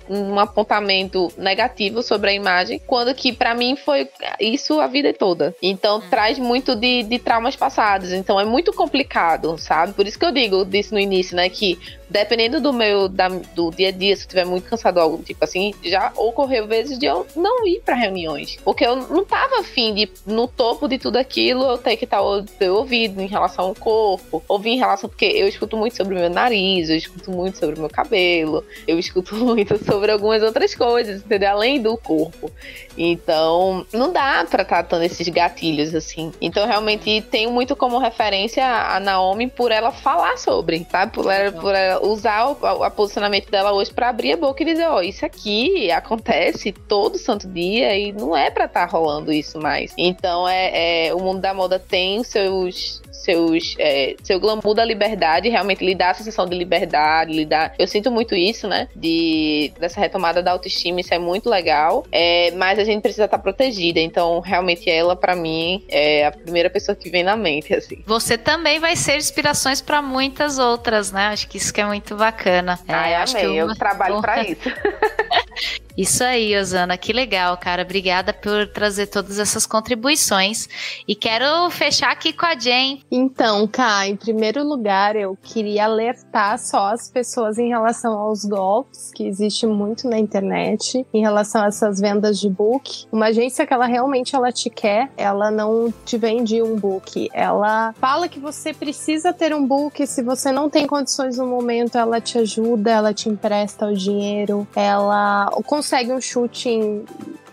um, 0.09 0.16
um 0.16 0.38
apontamento 0.38 1.32
negativo 1.36 2.03
sobre 2.03 2.30
a 2.30 2.32
imagem, 2.32 2.80
quando 2.86 3.14
que 3.14 3.32
para 3.32 3.55
mim 3.55 3.76
foi 3.76 4.09
isso 4.40 4.80
a 4.80 4.86
vida 4.86 5.12
toda. 5.12 5.55
Então, 5.62 5.99
hum. 5.99 6.03
traz 6.11 6.38
muito 6.38 6.74
de, 6.74 7.03
de 7.03 7.18
traumas 7.18 7.57
passados. 7.57 8.12
Então, 8.12 8.38
é 8.38 8.44
muito 8.44 8.72
complicado, 8.72 9.59
sabe? 9.59 9.92
Por 9.92 10.07
isso 10.07 10.18
que 10.18 10.24
eu 10.24 10.32
digo, 10.32 10.64
disse 10.64 10.92
no 10.92 10.99
início, 10.99 11.36
né, 11.36 11.49
que 11.49 11.78
dependendo 12.09 12.61
do 12.61 12.72
meu 12.72 13.09
da, 13.09 13.28
do 13.28 13.70
dia 13.70 13.88
a 13.88 13.90
dia, 13.90 14.16
se 14.16 14.22
eu 14.22 14.26
estiver 14.26 14.44
muito 14.44 14.68
cansado, 14.68 14.98
algo 14.98 15.22
tipo 15.22 15.44
assim, 15.44 15.74
já 15.84 16.12
ocorreu 16.16 16.66
vezes 16.66 16.98
de 16.98 17.06
eu 17.06 17.26
não 17.36 17.66
ir 17.66 17.80
para 17.84 17.94
reuniões, 17.94 18.56
porque 18.64 18.84
eu 18.84 18.96
não 18.96 19.24
tava 19.24 19.61
afim 19.61 19.94
de 19.94 20.11
no 20.26 20.48
topo 20.48 20.88
de 20.88 20.98
tudo 20.98 21.16
aquilo 21.16 21.64
eu 21.64 21.78
ter 21.78 21.96
que 21.96 22.04
estar 22.04 22.18
tá 22.18 22.70
ouvido 22.70 23.20
em 23.20 23.26
relação 23.26 23.66
ao 23.66 23.74
corpo, 23.74 24.42
ouvir 24.48 24.70
em 24.70 24.78
relação 24.78 25.09
porque 25.09 25.26
eu 25.26 25.48
escuto 25.48 25.76
muito 25.76 25.96
sobre 25.96 26.14
o 26.14 26.18
meu 26.18 26.30
nariz, 26.30 26.90
eu 26.90 26.96
escuto 26.96 27.30
muito 27.30 27.59
sobre 27.59 27.76
o 27.76 27.80
meu 27.80 27.90
cabelo, 27.90 28.64
eu 28.86 28.98
escuto 28.98 29.34
muito 29.36 29.82
sobre 29.84 30.11
algumas 30.12 30.42
outras 30.42 30.74
coisas, 30.74 31.22
entendeu? 31.22 31.50
Além 31.50 31.80
do 31.80 31.96
corpo. 31.96 32.50
Então, 32.96 33.86
não 33.92 34.12
dá 34.12 34.44
para 34.48 34.62
estar 34.62 34.82
tá 34.82 34.96
dando 34.96 35.04
esses 35.04 35.28
gatilhos 35.28 35.94
assim. 35.94 36.32
Então, 36.40 36.66
realmente 36.66 37.20
tenho 37.30 37.50
muito 37.50 37.76
como 37.76 37.98
referência 37.98 38.64
a 38.66 38.98
Naomi 38.98 39.46
por 39.48 39.70
ela 39.70 39.92
falar 39.92 40.36
sobre, 40.36 40.86
sabe? 40.90 41.12
Por 41.12 41.30
ela, 41.30 41.52
por 41.52 41.74
ela 41.74 41.97
usar 42.03 42.46
o, 42.46 42.53
o 42.53 42.90
posicionamento 42.90 43.51
dela 43.51 43.72
hoje 43.72 43.92
para 43.92 44.09
abrir 44.09 44.32
a 44.32 44.36
boca 44.36 44.62
e 44.62 44.66
dizer, 44.66 44.86
ó, 44.86 44.96
oh, 44.96 45.03
isso 45.03 45.24
aqui 45.24 45.90
acontece 45.90 46.72
todo 46.72 47.18
santo 47.18 47.49
dia 47.49 47.96
e 47.96 48.12
não 48.12 48.36
é 48.36 48.51
para 48.51 48.64
estar 48.66 48.86
tá 48.86 48.92
rolando 48.92 49.32
isso 49.32 49.61
mais. 49.61 49.92
Então 49.96 50.49
é, 50.49 51.07
é, 51.09 51.14
o 51.14 51.18
mundo 51.20 51.40
da 51.40 51.55
moda 51.55 51.78
tem 51.78 52.22
seus 52.24 53.02
seus 53.28 53.74
é, 53.78 54.16
seu 54.22 54.40
glamour 54.40 54.74
da 54.74 54.84
liberdade, 54.84 55.50
realmente 55.50 55.84
lhe 55.84 55.94
dá 55.94 56.10
a 56.10 56.14
sensação 56.14 56.46
de 56.46 56.56
liberdade, 56.56 57.32
lhe 57.32 57.44
dá. 57.44 57.72
Eu 57.78 57.86
sinto 57.86 58.10
muito 58.10 58.34
isso, 58.34 58.66
né? 58.66 58.88
De 58.96 59.70
dessa 59.78 60.00
retomada 60.00 60.42
da 60.42 60.52
autoestima, 60.52 61.00
isso 61.00 61.12
é 61.12 61.18
muito 61.18 61.50
legal. 61.50 62.06
É, 62.10 62.50
mas 62.52 62.78
a 62.78 62.84
gente 62.84 63.02
precisa 63.02 63.26
estar 63.26 63.38
protegida. 63.38 64.00
Então, 64.00 64.40
realmente 64.40 64.88
ela 64.88 65.14
para 65.14 65.36
mim 65.36 65.84
é 65.88 66.26
a 66.26 66.32
primeira 66.32 66.70
pessoa 66.70 66.96
que 66.96 67.10
vem 67.10 67.22
na 67.22 67.36
mente 67.36 67.74
assim. 67.74 68.02
Você 68.06 68.38
também 68.38 68.78
vai 68.80 68.96
ser 68.96 69.16
inspirações 69.16 69.82
para 69.82 70.00
muitas 70.00 70.59
outras, 70.59 71.12
né? 71.12 71.26
Acho 71.28 71.48
que 71.48 71.59
isso 71.59 71.72
que 71.72 71.80
é 71.80 71.86
muito 71.86 72.16
bacana. 72.16 72.78
É, 72.88 72.94
Ai, 72.94 73.14
acho 73.16 73.36
amei. 73.36 73.50
que 73.50 73.56
eu, 73.56 73.68
eu 73.68 73.74
trabalho 73.74 74.20
para 74.20 74.42
isso. 74.42 74.68
Isso 75.98 76.22
aí, 76.22 76.56
Osana, 76.56 76.96
que 76.96 77.12
legal, 77.12 77.56
cara. 77.56 77.82
Obrigada 77.82 78.32
por 78.32 78.68
trazer 78.68 79.08
todas 79.08 79.36
essas 79.36 79.66
contribuições. 79.66 80.68
E 81.08 81.16
quero 81.16 81.68
fechar 81.70 82.12
aqui 82.12 82.32
com 82.32 82.46
a 82.46 82.54
Jen. 82.54 83.02
Então, 83.10 83.66
Cá, 83.66 84.06
em 84.06 84.14
primeiro 84.14 84.62
lugar, 84.62 85.16
eu 85.16 85.36
queria 85.42 85.86
alertar 85.86 86.56
só 86.56 86.92
as 86.92 87.10
pessoas 87.10 87.58
em 87.58 87.70
relação 87.70 88.16
aos 88.16 88.44
golpes 88.44 89.10
que 89.12 89.26
existe 89.26 89.66
muito 89.66 90.08
na 90.08 90.16
internet, 90.20 91.04
em 91.12 91.20
relação 91.20 91.64
a 91.64 91.66
essas 91.66 91.98
vendas 91.98 92.38
de 92.38 92.48
book. 92.48 93.06
Uma 93.10 93.26
agência 93.26 93.66
que 93.66 93.74
ela 93.74 93.86
realmente 93.86 94.36
ela 94.36 94.52
te 94.52 94.70
quer, 94.70 95.10
ela 95.16 95.50
não 95.50 95.92
te 96.04 96.16
vende 96.16 96.62
um 96.62 96.76
book. 96.76 97.28
Ela 97.34 97.92
fala 97.94 98.28
que 98.28 98.38
você 98.38 98.72
precisa 98.72 99.32
ter 99.32 99.52
um 99.52 99.66
book, 99.66 100.06
se 100.06 100.22
você 100.22 100.52
não 100.52 100.70
tem 100.70 100.86
condições 100.86 101.38
no 101.38 101.46
momento, 101.48 101.98
ela 101.98 102.20
te 102.20 102.38
ajuda, 102.38 102.88
ela 102.92 103.12
te 103.12 103.28
empresta 103.28 103.86
o 103.86 103.94
dinheiro, 103.94 104.64
ela 104.76 105.50
consegue 105.89 106.12
um 106.12 106.20
shooting 106.20 107.06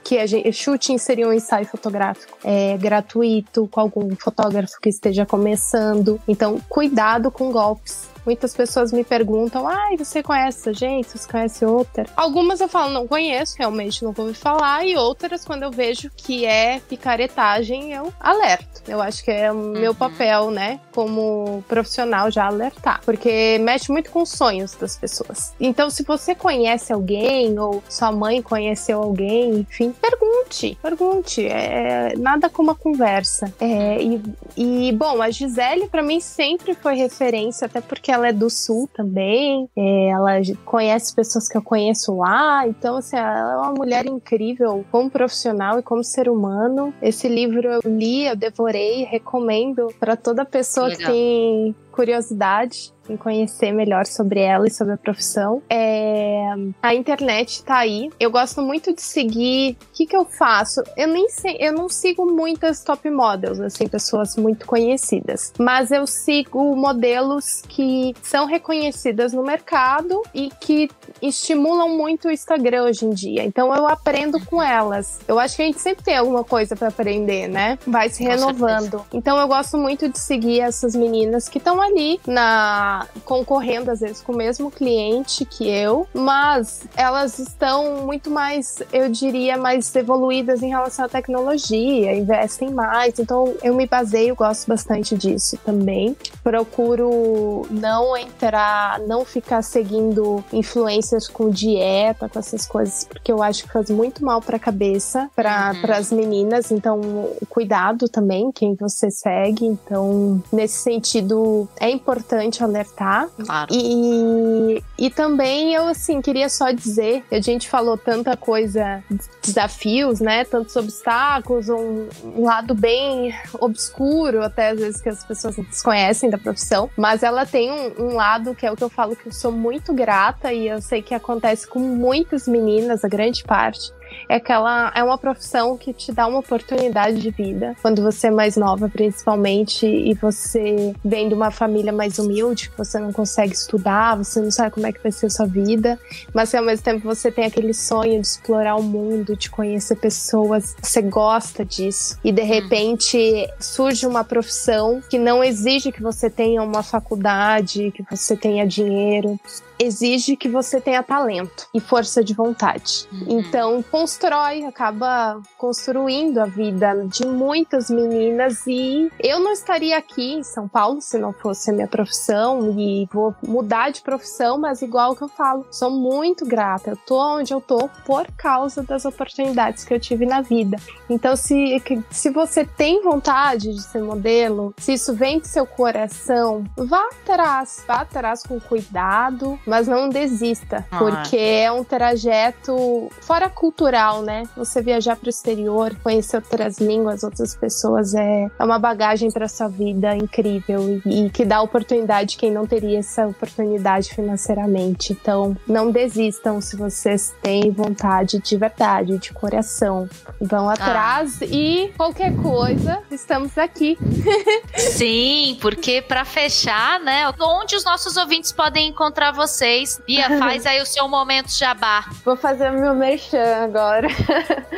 que 0.03 0.18
a 0.18 0.26
gente, 0.26 0.52
shooting 0.52 0.98
seria 0.98 1.26
um 1.26 1.32
ensaio 1.32 1.66
fotográfico 1.66 2.38
é, 2.44 2.78
gratuito 2.78 3.66
com 3.70 3.80
algum 3.80 4.14
fotógrafo 4.18 4.80
que 4.82 4.90
esteja 4.90 5.26
começando. 5.26 6.20
Então, 6.28 6.60
cuidado 6.68 7.32
com 7.32 7.49
golpes 7.49 8.10
Muitas 8.26 8.53
pessoas 8.53 8.91
me 8.91 9.03
perguntam: 9.03 9.68
ai, 9.68 9.93
ah, 9.93 9.97
você 9.97 10.22
conhece 10.22 10.60
essa 10.60 10.73
gente? 10.73 11.18
Você 11.18 11.30
conhece 11.30 11.65
outra? 11.65 12.06
Algumas 12.15 12.60
eu 12.60 12.68
falo, 12.68 12.91
não 12.91 13.07
conheço, 13.07 13.56
realmente 13.57 14.03
não 14.03 14.11
vou 14.11 14.26
ouvi 14.26 14.34
falar. 14.34 14.85
E 14.85 14.95
outras, 14.95 15.45
quando 15.45 15.64
eu 15.64 15.72
vejo 15.72 16.10
que 16.15 16.45
é 16.45 16.80
picaretagem, 16.80 17.93
eu 17.93 18.14
alerto. 18.19 18.81
Eu 18.88 19.02
acho 19.02 19.23
que 19.23 19.31
é 19.31 19.52
o 19.52 19.56
uhum. 19.56 19.72
meu 19.72 19.95
papel, 19.95 20.52
né, 20.52 20.80
como 20.93 21.64
profissional, 21.68 22.30
já 22.30 22.45
alertar. 22.45 23.02
Porque 23.06 23.57
mexe 23.60 23.91
muito 23.91 24.11
com 24.11 24.22
os 24.22 24.30
sonhos 24.30 24.76
das 24.76 24.97
pessoas. 24.97 25.53
Então, 25.60 25.89
se 25.89 26.03
você 26.03 26.35
conhece 26.35 26.91
alguém, 26.91 27.57
ou 27.57 27.84
sua 27.89 28.11
mãe 28.11 28.41
conheceu 28.41 29.02
alguém, 29.02 29.60
enfim, 29.60 29.93
pergunte. 30.02 30.77
Pergunte. 30.81 31.45
É 31.47 32.14
nada 32.18 32.49
como 32.49 32.69
uma 32.69 32.76
conversa. 32.76 33.53
É, 33.60 34.02
e, 34.02 34.22
e, 34.57 34.91
bom, 34.91 35.22
a 35.22 35.30
Gisele, 35.30 35.88
para 35.88 36.02
mim, 36.02 36.19
sempre 36.19 36.73
foi 36.73 36.95
referência, 36.95 37.65
até 37.65 37.81
porque 37.81 38.11
ela 38.16 38.30
é 38.30 38.34
do 38.34 38.50
sul 38.50 38.90
também, 38.94 39.70
é, 39.76 40.10
ela 40.10 40.32
conhece 40.64 41.14
pessoas 41.16 41.48
que 41.48 41.58
eu 41.58 41.62
conheço 41.62 42.16
lá, 42.16 42.68
então 42.68 42.98
assim, 42.98 43.16
ela 43.16 43.54
é 43.54 43.58
uma 43.58 43.74
mulher 43.74 44.06
incrível 44.06 44.86
como 44.92 45.10
profissional 45.10 45.80
e 45.80 45.84
como 45.84 46.04
ser 46.04 46.30
humano. 46.30 46.94
Esse 47.02 47.28
livro 47.28 47.68
eu 47.68 47.82
li, 47.86 48.26
eu 48.26 48.36
devorei, 48.36 49.04
recomendo 49.04 49.88
para 50.00 50.16
toda 50.16 50.46
pessoa 50.46 50.90
que, 50.90 50.98
que 50.98 51.06
tem 51.06 51.76
curiosidade 51.95 52.93
em 53.09 53.15
conhecer 53.15 53.72
melhor 53.72 54.05
sobre 54.05 54.39
ela 54.39 54.67
e 54.67 54.72
sobre 54.72 54.93
a 54.93 54.97
profissão. 54.97 55.61
É, 55.69 56.53
a 56.81 56.93
internet 56.93 57.63
tá 57.63 57.77
aí. 57.77 58.09
Eu 58.19 58.31
gosto 58.31 58.61
muito 58.61 58.93
de 58.93 59.01
seguir. 59.01 59.73
O 59.73 59.93
que, 59.93 60.05
que 60.05 60.15
eu 60.15 60.26
faço? 60.26 60.81
Eu 60.97 61.07
nem 61.07 61.30
sei, 61.30 61.57
eu 61.59 61.73
não 61.73 61.88
sigo 61.88 62.26
muitas 62.26 62.84
top 62.84 63.09
models, 63.09 63.59
assim, 63.59 63.88
pessoas 63.88 64.35
muito 64.35 64.65
conhecidas. 64.65 65.53
Mas 65.59 65.91
eu 65.91 66.05
sigo 66.07 66.76
modelos 66.76 67.61
que 67.67 68.15
são 68.22 68.45
reconhecidas 68.45 69.34
no 69.34 69.43
mercado 69.43 70.22
e 70.34 70.49
que 70.59 70.89
estimulam 71.22 71.89
muito 71.95 72.27
o 72.27 72.31
Instagram 72.31 72.85
hoje 72.85 73.05
em 73.05 73.11
dia. 73.11 73.43
Então 73.43 73.73
eu 73.73 73.88
aprendo 73.88 74.43
com 74.45 74.61
elas. 74.61 75.19
Eu 75.27 75.39
acho 75.39 75.55
que 75.55 75.61
a 75.61 75.65
gente 75.65 75.80
sempre 75.80 76.03
tem 76.03 76.17
alguma 76.17 76.43
coisa 76.43 76.76
para 76.76 76.88
aprender, 76.88 77.47
né? 77.47 77.77
Vai 77.85 78.09
se 78.09 78.23
renovando. 78.23 79.05
Então 79.13 79.38
eu 79.38 79.47
gosto 79.47 79.77
muito 79.77 80.09
de 80.09 80.19
seguir 80.19 80.61
essas 80.61 80.95
meninas 80.95 81.47
que 81.47 81.57
estão 81.57 81.81
ali 81.86 82.20
na 82.28 83.07
concorrendo 83.24 83.91
às 83.91 83.99
vezes 83.99 84.22
com 84.22 84.34
o 84.34 84.36
mesmo 84.36 84.70
cliente 84.70 85.45
que 85.45 85.68
eu, 85.68 86.07
mas 86.14 86.84
elas 86.95 87.40
estão 87.40 88.06
muito 88.06 88.30
mais, 88.30 88.82
eu 88.91 89.10
diria, 89.10 89.57
mais 89.57 89.94
evoluídas 89.95 90.62
em 90.62 90.70
relação 90.70 91.06
à 91.06 91.10
tecnologia, 91.10 92.16
investem 92.16 92.72
mais. 92.72 93.20
Então 93.20 93.53
eu 93.64 93.74
me 93.76 93.88
baseio, 93.88 94.36
gosto 94.36 94.68
bastante 94.68 95.16
disso 95.16 95.57
também. 95.66 96.16
Procuro 96.44 97.66
não 97.70 98.16
entrar, 98.18 98.99
não 98.99 99.26
ficar 99.26 99.62
seguindo 99.62 100.44
influencers 100.52 101.28
com 101.28 101.49
dieta, 101.49 102.30
com 102.30 102.40
essas 102.40 102.66
coisas, 102.66 103.03
porque 103.06 103.32
eu 103.32 103.41
acho 103.41 103.64
que 103.64 103.72
faz 103.72 103.90
muito 103.90 104.24
mal 104.24 104.41
para 104.41 104.57
a 104.57 104.60
cabeça, 104.60 105.30
para 105.36 105.74
uhum. 105.74 105.94
as 105.94 106.12
meninas. 106.12 106.72
Então, 106.72 107.30
cuidado 107.49 108.07
também 108.10 108.52
quem 108.52 108.76
você 108.76 109.10
segue. 109.10 109.66
Então, 109.66 110.41
nesse 110.52 110.80
sentido, 110.80 111.68
é 111.80 111.89
importante 111.89 112.64
alertar? 112.64 113.30
Claro. 113.43 113.68
E, 113.72 114.84
e 114.97 115.10
também 115.10 115.73
eu, 115.73 115.88
assim, 115.88 116.22
queria 116.22 116.49
só 116.49 116.72
dizer 116.72 117.23
a 117.31 117.39
gente 117.39 117.69
falou 117.69 117.97
tanta 117.97 118.35
coisa, 118.38 119.03
desafios, 119.41 120.19
né? 120.19 120.43
Tantos 120.43 120.76
obstáculos, 120.76 121.69
um, 121.69 122.07
um 122.23 122.45
lado 122.45 122.73
bem 122.73 123.34
obscuro, 123.60 124.43
até 124.43 124.69
às 124.69 124.80
vezes 124.80 125.02
que 125.02 125.10
as 125.10 125.23
pessoas 125.23 125.56
desconhecem 125.56 126.30
da 126.30 126.38
profissão, 126.38 126.89
mas 126.97 127.23
ela 127.23 127.45
tem 127.45 127.72
um, 127.72 128.06
um 128.06 128.15
lado 128.15 128.56
que 128.56 128.65
é 128.65 128.72
o 128.72 128.76
que 128.76 128.84
eu 128.84 128.89
falo 128.89 129.15
que 129.15 129.27
eu 129.27 129.31
sou 129.31 129.52
muito 129.52 129.93
grata 129.93 130.53
e 130.53 130.68
eu 130.68 130.81
sei 130.81 131.02
que 131.02 131.14
acontece 131.14 131.68
com 131.68 131.80
muitas 131.80 132.47
meninas, 132.47 133.03
a 133.03 133.07
grande 133.07 133.43
parte, 133.43 133.91
é 134.30 134.36
aquela 134.36 134.92
é 134.96 135.04
uma 135.04 135.18
profissão 135.18 135.78
que 135.78 135.94
te 135.94 136.12
dá 136.12 136.28
uma 136.28 136.40
oportunidade 136.40 137.20
de 137.20 137.30
vida 137.30 137.76
quando 137.82 138.02
você 138.02 138.28
é 138.28 138.32
mais 138.32 138.56
nova, 138.56 138.90
principalmente, 138.90 139.86
e 139.86 140.14
você 140.14 140.94
vem 141.04 141.28
de 141.28 141.36
uma 141.36 141.52
família 141.52 141.92
mais 141.92 142.20
humilde, 142.20 142.70
que 142.70 142.78
você 142.78 143.00
não 143.00 143.12
consegue 143.12 143.54
estudar, 143.54 144.18
você 144.18 144.42
não 144.42 144.52
sabe 144.52 144.72
como 144.72 144.88
é 144.88 144.92
que 144.92 145.02
vai 145.02 145.12
ser 145.12 145.28
a 145.28 145.30
sua 145.30 145.46
vida, 145.46 146.00
mas 146.34 146.54
ao 146.54 146.64
mesmo 146.64 146.84
tempo 146.84 147.04
você 147.04 147.32
tem 147.32 147.46
aquele 147.46 147.74
sonho 147.74 148.22
de 148.22 148.28
explorar 148.28 148.76
o 148.76 148.84
mundo, 148.84 149.36
de 149.36 149.50
conhecer 149.50 149.96
pessoas, 149.96 150.76
você 150.82 151.02
gosta 151.02 151.64
disso. 151.64 152.18
E 152.24 152.32
de 152.32 152.42
uhum. 152.42 152.48
repente 152.48 153.48
surge 153.60 154.06
uma 154.06 154.24
profissão 154.24 155.02
que 155.10 155.18
não 155.18 155.44
exige 155.44 155.92
que 155.92 156.02
você 156.02 156.30
tenha 156.30 156.62
uma 156.62 156.84
faculdade, 156.84 157.92
que 157.92 158.04
você 158.10 158.36
tenha 158.36 158.66
dinheiro, 158.66 159.40
exige 159.80 160.35
que 160.35 160.47
você 160.47 160.80
tenha 160.80 161.03
talento 161.03 161.68
e 161.73 161.80
força 161.80 162.23
de 162.23 162.34
vontade. 162.34 163.07
Uhum. 163.11 163.39
Então, 163.39 163.84
constrói, 163.84 164.64
acaba 164.64 165.41
construindo 165.57 166.39
a 166.39 166.45
vida 166.45 167.06
de 167.07 167.26
muitas 167.26 167.89
meninas 167.89 168.65
e 168.68 169.11
eu 169.19 169.39
não 169.39 169.52
estaria 169.52 169.97
aqui 169.97 170.34
em 170.34 170.43
São 170.43 170.68
Paulo 170.68 171.02
se 171.02 171.18
não 171.18 171.34
fosse 171.34 171.69
a 171.69 171.73
minha 171.73 171.88
profissão 171.88 172.76
e 172.77 173.07
vou 173.11 173.35
mudar 173.45 173.91
de 173.91 174.02
profissão, 174.02 174.57
mas 174.57 174.81
igual 174.81 175.15
que 175.15 175.23
eu 175.23 175.27
falo, 175.27 175.65
sou 175.72 175.91
muito 175.91 176.45
grata. 176.45 176.91
Eu 176.91 176.97
tô 176.97 177.38
onde 177.38 177.53
eu 177.53 177.61
tô 177.61 177.89
por 178.06 178.27
causa 178.38 178.84
das 178.84 179.06
oportunidades 179.06 179.84
que 179.84 179.93
eu 179.93 179.99
tive 179.99 180.26
na 180.26 180.41
vida. 180.41 180.77
Então, 181.10 181.35
se, 181.35 181.81
se 182.10 182.30
você 182.30 182.65
tem 182.65 183.02
vontade 183.02 183.73
de 183.73 183.81
ser 183.81 184.02
modelo, 184.02 184.73
se 184.77 184.93
isso 184.93 185.14
vem 185.14 185.39
do 185.39 185.47
seu 185.47 185.65
coração, 185.65 186.64
vá 186.76 187.07
atrás, 187.11 187.84
vá 187.88 188.02
atrás 188.02 188.43
com 188.43 188.60
cuidado, 188.60 189.60
mas 189.66 189.88
não 189.88 190.10
desista, 190.10 190.86
ah. 190.92 190.98
porque 190.98 191.38
é 191.38 191.72
um 191.72 191.84
trajeto 191.84 193.10
fora 193.22 193.50
cultural, 193.50 194.22
né? 194.22 194.44
Você 194.56 194.82
viajar 194.82 195.16
para 195.16 195.28
o 195.28 195.30
exterior, 195.30 195.96
conhecer 196.04 196.38
outras 196.38 196.78
línguas, 196.78 197.24
outras 197.24 197.56
pessoas 197.56 198.14
é, 198.14 198.48
é 198.58 198.64
uma 198.64 198.78
bagagem 198.78 199.32
para 199.32 199.48
sua 199.48 199.68
vida 199.68 200.16
incrível 200.16 201.02
e, 201.06 201.26
e 201.26 201.30
que 201.30 201.46
dá 201.46 201.62
oportunidade 201.62 202.38
quem 202.38 202.52
não 202.52 202.66
teria 202.66 203.00
essa 203.00 203.28
oportunidade 203.28 204.14
financeiramente. 204.14 205.14
Então, 205.14 205.56
não 205.68 205.92
desistam 205.92 206.62
se 206.62 206.76
vocês 206.76 207.34
têm 207.42 207.72
vontade 207.72 208.40
de 208.40 208.58
verdade, 208.58 209.18
de 209.18 209.34
coração. 209.34 210.08
Vão 210.40 210.70
ah. 210.70 210.74
atrás 210.74 211.42
ah. 211.42 211.46
e 211.46 211.92
qualquer 211.98 212.36
coisa, 212.36 213.02
estamos 213.10 213.58
aqui. 213.58 213.98
Sim, 214.78 215.58
porque 215.62 216.02
para 216.02 216.26
fechar, 216.26 217.00
né, 217.00 217.32
onde 217.40 217.76
os 217.76 217.84
nossos 217.84 218.18
ouvintes 218.18 218.52
podem 218.52 218.90
encontrar 218.90 219.32
você 219.32 219.55
vocês. 219.56 220.02
Bia, 220.06 220.38
faz 220.38 220.65
aí 220.65 220.82
o 220.82 220.86
seu 220.86 221.07
momento 221.07 221.49
jabá. 221.49 222.06
Vou 222.26 222.36
fazer 222.36 222.72
o 222.72 222.73
meu 222.73 222.94
merchan 222.94 223.64
agora. 223.64 224.07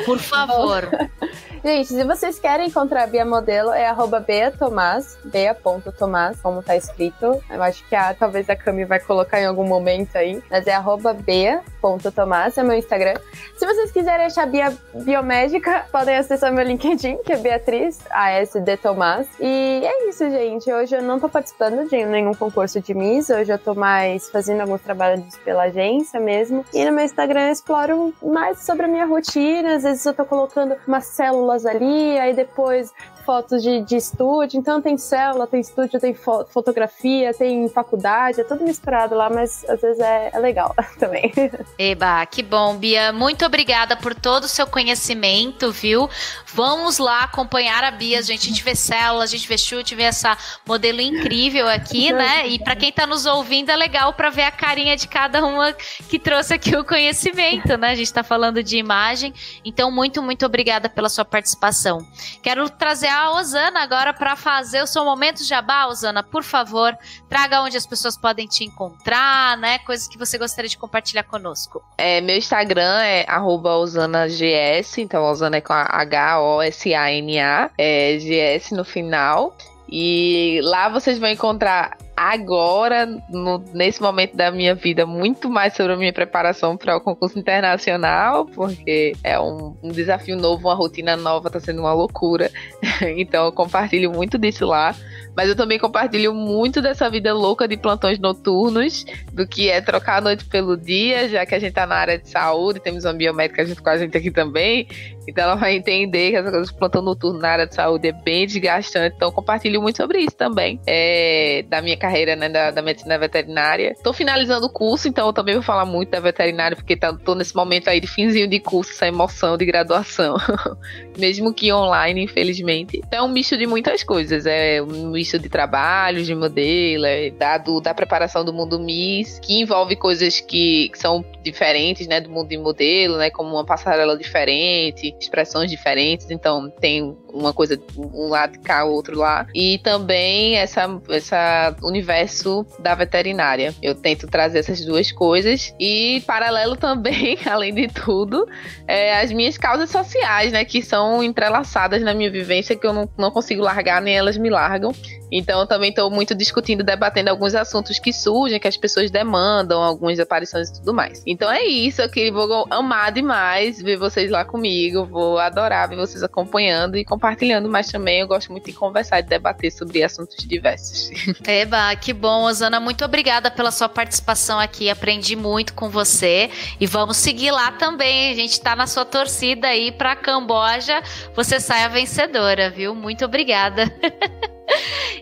Por 0.06 0.20
favor. 0.20 0.88
Gente, 1.64 1.88
se 1.88 2.04
vocês 2.04 2.40
querem 2.40 2.68
encontrar 2.68 3.04
a 3.04 3.08
Bia 3.08 3.26
Modelo, 3.26 3.72
é 3.72 3.88
arroba 3.88 4.20
beatomás, 4.20 5.18
bea.tomás, 5.26 6.40
como 6.40 6.62
tá 6.62 6.76
escrito. 6.76 7.44
Eu 7.50 7.62
acho 7.62 7.84
que 7.90 7.96
a, 7.96 8.14
talvez 8.14 8.50
a 8.50 8.56
Cami 8.56 8.86
vai 8.86 9.00
colocar 9.00 9.42
em 9.42 9.46
algum 9.46 9.66
momento 9.66 10.16
aí. 10.16 10.42
Mas 10.50 10.68
é 10.68 10.74
arroba 10.74 11.14
bea.tomás, 11.14 12.58
é 12.58 12.64
meu 12.64 12.78
Instagram. 12.78 13.16
Se 13.58 13.66
vocês 13.66 13.92
quiserem 13.92 14.28
achar 14.28 14.46
Bia 14.46 14.72
Biomédica, 14.94 15.86
podem 15.92 16.16
acessar 16.16 16.54
meu 16.54 16.64
LinkedIn, 16.64 17.18
que 17.24 17.34
é 17.34 17.38
Beatriz 17.38 18.00
ASD 18.12 18.78
Tomás. 18.78 19.28
E 19.40 19.82
é 19.84 20.10
isso, 20.10 20.30
gente. 20.30 20.72
Hoje 20.72 20.96
eu 20.96 21.02
não 21.02 21.20
tô 21.20 21.28
participando 21.28 21.90
de 21.90 22.06
nenhum 22.06 22.34
concurso 22.34 22.80
de 22.80 22.94
Miss. 22.94 23.30
Hoje 23.30 23.52
eu 23.52 23.60
tô 23.60 23.74
mais 23.74 24.30
fazendo 24.30 24.67
alguns 24.68 24.82
trabalhos 24.82 25.36
pela 25.38 25.64
agência 25.64 26.20
mesmo. 26.20 26.66
E 26.74 26.84
no 26.86 26.92
meu 26.92 27.06
Instagram 27.06 27.48
eu 27.48 27.52
exploro 27.52 28.14
mais 28.22 28.60
sobre 28.60 28.86
a 28.86 28.88
minha 28.88 29.06
rotina. 29.06 29.76
Às 29.76 29.84
vezes 29.84 30.06
eu 30.06 30.14
tô 30.14 30.26
colocando 30.26 30.76
uma 30.88 31.02
célula 31.02 31.38
células 31.38 31.66
ali, 31.66 32.18
aí 32.20 32.34
depois 32.34 32.92
fotos 33.28 33.62
de, 33.62 33.82
de 33.82 33.98
estúdio. 33.98 34.58
Então 34.58 34.82
tem 34.82 34.98
célula, 34.98 35.46
tem 35.46 35.60
estúdio, 35.60 36.00
tem 36.00 36.14
fo 36.14 36.46
fotografia, 36.46 37.34
tem 37.34 37.68
faculdade, 37.68 38.40
é 38.40 38.44
tudo 38.44 38.64
misturado 38.64 39.14
lá, 39.14 39.30
mas 39.30 39.66
às 39.68 39.82
vezes 39.82 40.00
é, 40.00 40.30
é 40.34 40.40
legal 40.40 40.74
também. 40.98 41.34
Eba, 41.78 42.26
que 42.26 42.42
bom, 42.42 42.78
Bia. 42.78 43.12
Muito 43.12 43.46
obrigada 43.46 43.98
por 43.98 44.16
todo 44.16 44.46
o 44.46 44.48
seu 44.48 44.66
conhecimento, 44.66 45.72
viu? 45.72 46.10
Vamos 46.54 46.98
lá 46.98 47.24
acompanhar 47.24 47.84
a 47.84 47.92
Bia, 47.92 48.22
gente. 48.22 48.46
A 48.46 48.50
gente 48.50 48.64
vê 48.64 48.76
célula, 48.76 49.24
a 49.24 49.28
gente 49.28 49.48
vê 49.48 49.58
chute, 49.58 49.94
vê 49.94 50.04
essa 50.04 50.38
modelo 50.66 51.02
incrível 51.02 51.68
aqui, 51.68 52.12
né? 52.14 52.48
E 52.48 52.60
para 52.60 52.76
quem 52.76 52.92
tá 52.92 53.06
nos 53.06 53.26
ouvindo, 53.26 53.70
é 53.70 53.76
legal 53.76 54.14
para 54.14 54.30
ver 54.30 54.44
a 54.44 54.52
carinha 54.52 54.96
de 54.96 55.08
cada 55.08 55.46
uma 55.46 55.74
que 55.74 56.18
trouxe 56.18 56.54
aqui 56.54 56.76
o 56.78 56.86
conhecimento, 56.86 57.76
né? 57.78 57.90
A 57.90 57.96
gente 57.96 58.14
tá 58.14 58.24
falando 58.24 58.64
de 58.64 58.78
imagem. 58.78 59.34
Então, 59.66 59.92
muito, 59.92 60.24
muito 60.24 60.46
obrigada 60.46 60.88
pela 60.88 61.10
sua 61.10 61.26
participação 61.26 61.58
participação. 61.58 62.06
Quero 62.42 62.70
trazer 62.70 63.08
a 63.08 63.17
Osana 63.32 63.82
agora 63.82 64.14
para 64.14 64.36
fazer 64.36 64.82
o 64.82 64.88
seu 64.88 65.04
momento 65.04 65.44
jabá, 65.44 65.88
Osana, 65.88 66.24
por 66.24 66.44
favor, 66.44 66.96
traga 67.30 67.62
onde 67.62 67.78
as 67.78 67.86
pessoas 67.86 68.18
podem 68.18 68.48
te 68.48 68.64
encontrar, 68.64 69.58
né? 69.58 69.80
Coisas 69.80 70.08
que 70.08 70.18
você 70.18 70.38
gostaria 70.38 70.70
de 70.70 70.78
compartilhar 70.78 71.24
conosco. 71.24 71.84
É, 71.98 72.22
meu 72.22 72.38
Instagram 72.38 73.02
é 73.02 73.26
@osanags, 73.40 74.98
então 74.98 75.24
Osana 75.24 75.58
é 75.58 75.62
com 75.62 75.74
a 75.74 75.84
H-O-S-A-N-A, 75.84 77.72
é 77.78 78.18
GS 78.18 78.72
no 78.72 78.86
final. 78.86 79.56
E 79.90 80.60
lá 80.64 80.90
vocês 80.90 81.18
vão 81.18 81.30
encontrar 81.30 81.98
agora, 82.18 83.06
no, 83.30 83.64
nesse 83.76 84.02
momento 84.02 84.36
da 84.36 84.50
minha 84.50 84.74
vida, 84.74 85.06
muito 85.06 85.48
mais 85.52 85.76
sobre 85.76 85.94
a 85.94 85.96
minha 85.96 86.12
preparação 86.12 86.76
para 86.76 86.98
o 86.98 87.00
concurso 87.00 87.38
internacional, 87.38 88.48
porque 88.48 89.14
é 89.24 89.40
um, 89.40 89.78
um, 89.84 89.90
desafio 89.90 90.36
novo, 90.36 90.68
uma 90.68 90.74
rotina 90.74 91.16
nova, 91.16 91.52
tá 91.52 91.60
sendo 91.60 91.82
uma 91.82 91.94
loucura. 91.94 92.50
então 93.16 93.46
eu 93.46 93.52
compartilho 93.52 94.12
muito 94.12 94.36
disso 94.40 94.66
lá. 94.66 94.96
Mas 95.38 95.50
eu 95.50 95.56
também 95.56 95.78
compartilho 95.78 96.34
muito 96.34 96.82
dessa 96.82 97.08
vida 97.12 97.32
louca 97.32 97.68
de 97.68 97.78
plantões 97.78 98.18
noturnos, 98.18 99.06
do 99.32 99.48
que 99.48 99.70
é 99.70 99.80
trocar 99.80 100.18
a 100.18 100.22
noite 100.22 100.44
pelo 100.46 100.76
dia, 100.76 101.30
já 101.30 101.46
que 101.46 101.54
a 101.54 101.60
gente 101.60 101.74
tá 101.74 101.86
na 101.86 101.94
área 101.94 102.18
de 102.18 102.28
saúde, 102.28 102.80
temos 102.80 103.06
uma 103.06 103.14
biomédica 103.14 103.64
junto 103.64 103.84
com 103.84 103.90
a 103.90 103.98
gente 104.00 104.18
aqui 104.18 104.32
também. 104.32 104.88
Então 105.28 105.44
ela 105.44 105.56
vai 105.56 105.76
entender 105.76 106.32
que 106.32 106.38
essa 106.38 106.50
coisa 106.50 106.66
de 106.66 106.74
plantão 106.74 107.02
noturno 107.02 107.40
na 107.40 107.50
área 107.50 107.68
de 107.68 107.76
saúde 107.76 108.08
é 108.08 108.12
bem 108.12 108.48
desgastante. 108.48 109.16
Então 109.16 109.32
compartilho 109.32 109.82
muito 109.82 109.98
sobre 109.98 110.20
isso 110.20 110.36
também. 110.36 110.80
É, 110.88 111.66
da 111.68 111.82
minha 111.82 111.98
carreira, 111.98 112.36
né, 112.36 112.48
da, 112.48 112.72
da, 112.72 112.82
medicina 112.82 113.18
veterinária. 113.20 113.94
Tô 114.02 114.14
finalizando 114.14 114.66
o 114.66 114.70
curso, 114.70 115.08
então 115.08 115.28
eu 115.28 115.34
também 115.34 115.54
vou 115.54 115.64
falar 115.64 115.86
muito 115.86 116.10
da 116.10 116.20
veterinária, 116.20 116.78
porque 116.78 116.96
tá, 116.96 117.14
tô 117.14 117.36
nesse 117.36 117.54
momento 117.56 117.90
aí 117.90 118.00
de 118.00 118.08
finzinho 118.08 118.48
de 118.48 118.60
curso, 118.60 118.92
essa 118.92 119.06
emoção 119.06 119.58
de 119.58 119.66
graduação. 119.66 120.38
Mesmo 121.20 121.54
que 121.54 121.74
online, 121.74 122.24
infelizmente. 122.24 123.02
Então 123.06 123.20
é 123.20 123.22
um 123.22 123.32
misto 123.32 123.58
de 123.58 123.68
muitas 123.68 124.04
coisas. 124.04 124.46
É 124.46 124.82
um 124.82 125.12
misto 125.12 125.27
de 125.38 125.50
trabalhos 125.50 126.26
de 126.26 126.34
modelo, 126.34 127.06
é, 127.06 127.30
da, 127.32 127.58
da 127.58 127.94
preparação 127.94 128.46
do 128.46 128.54
mundo 128.54 128.80
Miss, 128.80 129.40
que 129.40 129.62
envolve 129.62 129.96
coisas 129.96 130.40
que, 130.40 130.90
que, 130.90 130.98
são 130.98 131.26
diferentes, 131.44 132.08
né, 132.08 132.22
do 132.22 132.30
mundo 132.30 132.50
de 132.50 132.58
modelo, 132.58 133.18
né, 133.18 133.30
como 133.30 133.56
uma 133.56 133.66
passarela 133.66 134.18
diferente, 134.18 135.16
expressões 135.20 135.70
diferentes, 135.70 136.30
então 136.30 136.70
tem 136.70 137.16
uma 137.34 137.54
coisa 137.54 137.80
um 137.98 138.30
lado 138.30 138.60
cá, 138.60 138.84
outro 138.84 139.18
lá, 139.18 139.46
e 139.54 139.78
também 139.80 140.56
essa, 140.56 141.02
essa 141.10 141.76
universo 141.84 142.66
da 142.80 142.96
veterinária. 142.96 143.74
Eu 143.82 143.96
tento 143.96 144.28
trazer 144.28 144.60
essas 144.60 144.84
duas 144.84 145.12
coisas 145.12 145.74
e 145.80 146.22
paralelo 146.26 146.76
também, 146.76 147.38
além 147.46 147.74
de 147.74 147.88
tudo, 147.88 148.48
é, 148.88 149.20
as 149.20 149.32
minhas 149.32 149.58
causas 149.58 149.90
sociais, 149.90 150.52
né, 150.52 150.64
que 150.66 150.82
são 150.82 151.24
entrelaçadas 151.24 152.02
na 152.02 152.14
minha 152.14 152.32
vivência 152.32 152.76
que 152.76 152.86
eu 152.86 152.94
não, 152.94 153.10
não 153.18 153.32
consigo 153.32 153.62
largar 153.62 154.02
nem 154.02 154.16
elas 154.16 154.38
me 154.38 154.50
largam. 154.50 154.94
Então, 155.32 155.60
eu 155.60 155.68
também 155.68 155.90
estou 155.90 156.10
muito 156.10 156.34
discutindo, 156.34 156.84
debatendo 156.84 157.30
alguns 157.30 157.54
assuntos 157.54 158.00
que 158.00 158.14
surgem, 158.14 158.60
que 158.60 158.68
as 158.68 158.78
pessoas 158.78 159.12
demandam, 159.12 159.82
algumas 159.84 160.20
aparições 160.20 160.70
e 160.70 160.74
tudo 160.74 160.94
mais. 160.94 161.22
Então 161.26 161.52
é 161.52 161.64
isso, 161.64 162.02
eu 162.02 162.10
que 162.10 162.32
vou 162.32 162.66
amar 162.70 163.12
demais 163.12 163.82
ver 163.82 163.98
vocês 163.98 164.32
lá 164.32 164.46
comigo, 164.46 165.06
vou 165.06 165.38
adorar 165.38 165.90
ver 165.90 165.96
vocês 165.96 166.24
acompanhando 166.24 166.98
e 166.98 167.06
compartilhando, 167.06 167.70
mas 167.70 167.88
também 167.88 168.22
eu 168.22 168.28
gosto 168.28 168.52
muito 168.52 168.66
de 168.66 168.74
conversar 168.74 169.20
e 169.20 169.24
debater 169.24 169.72
sobre 169.72 170.04
assuntos 170.04 170.38
diversos. 170.46 171.12
Eba, 171.46 171.96
que 171.96 172.14
bom, 172.14 172.44
Osana, 172.44 172.80
muito 172.80 173.04
obrigada 173.04 173.52
pela 173.52 173.72
sua 173.72 173.90
participação 173.90 174.60
aqui, 174.60 174.90
aprendi 174.90 175.36
muito 175.36 175.74
com 175.74 175.90
você 175.90 176.50
e 176.80 176.88
vamos 176.88 177.18
seguir 177.18 177.52
lá 177.52 177.72
também, 177.72 178.32
a 178.32 178.36
gente 178.36 178.52
está 178.52 178.76
na 178.76 178.88
sua 178.88 179.06
torcida 179.06 179.68
aí 179.68 179.92
para 179.92 180.16
Camboja, 180.16 181.02
você 181.36 181.60
saia 181.60 181.90
vencedora, 181.90 182.70
viu? 182.70 182.96
Muito 182.96 183.26
obrigada. 183.26 183.86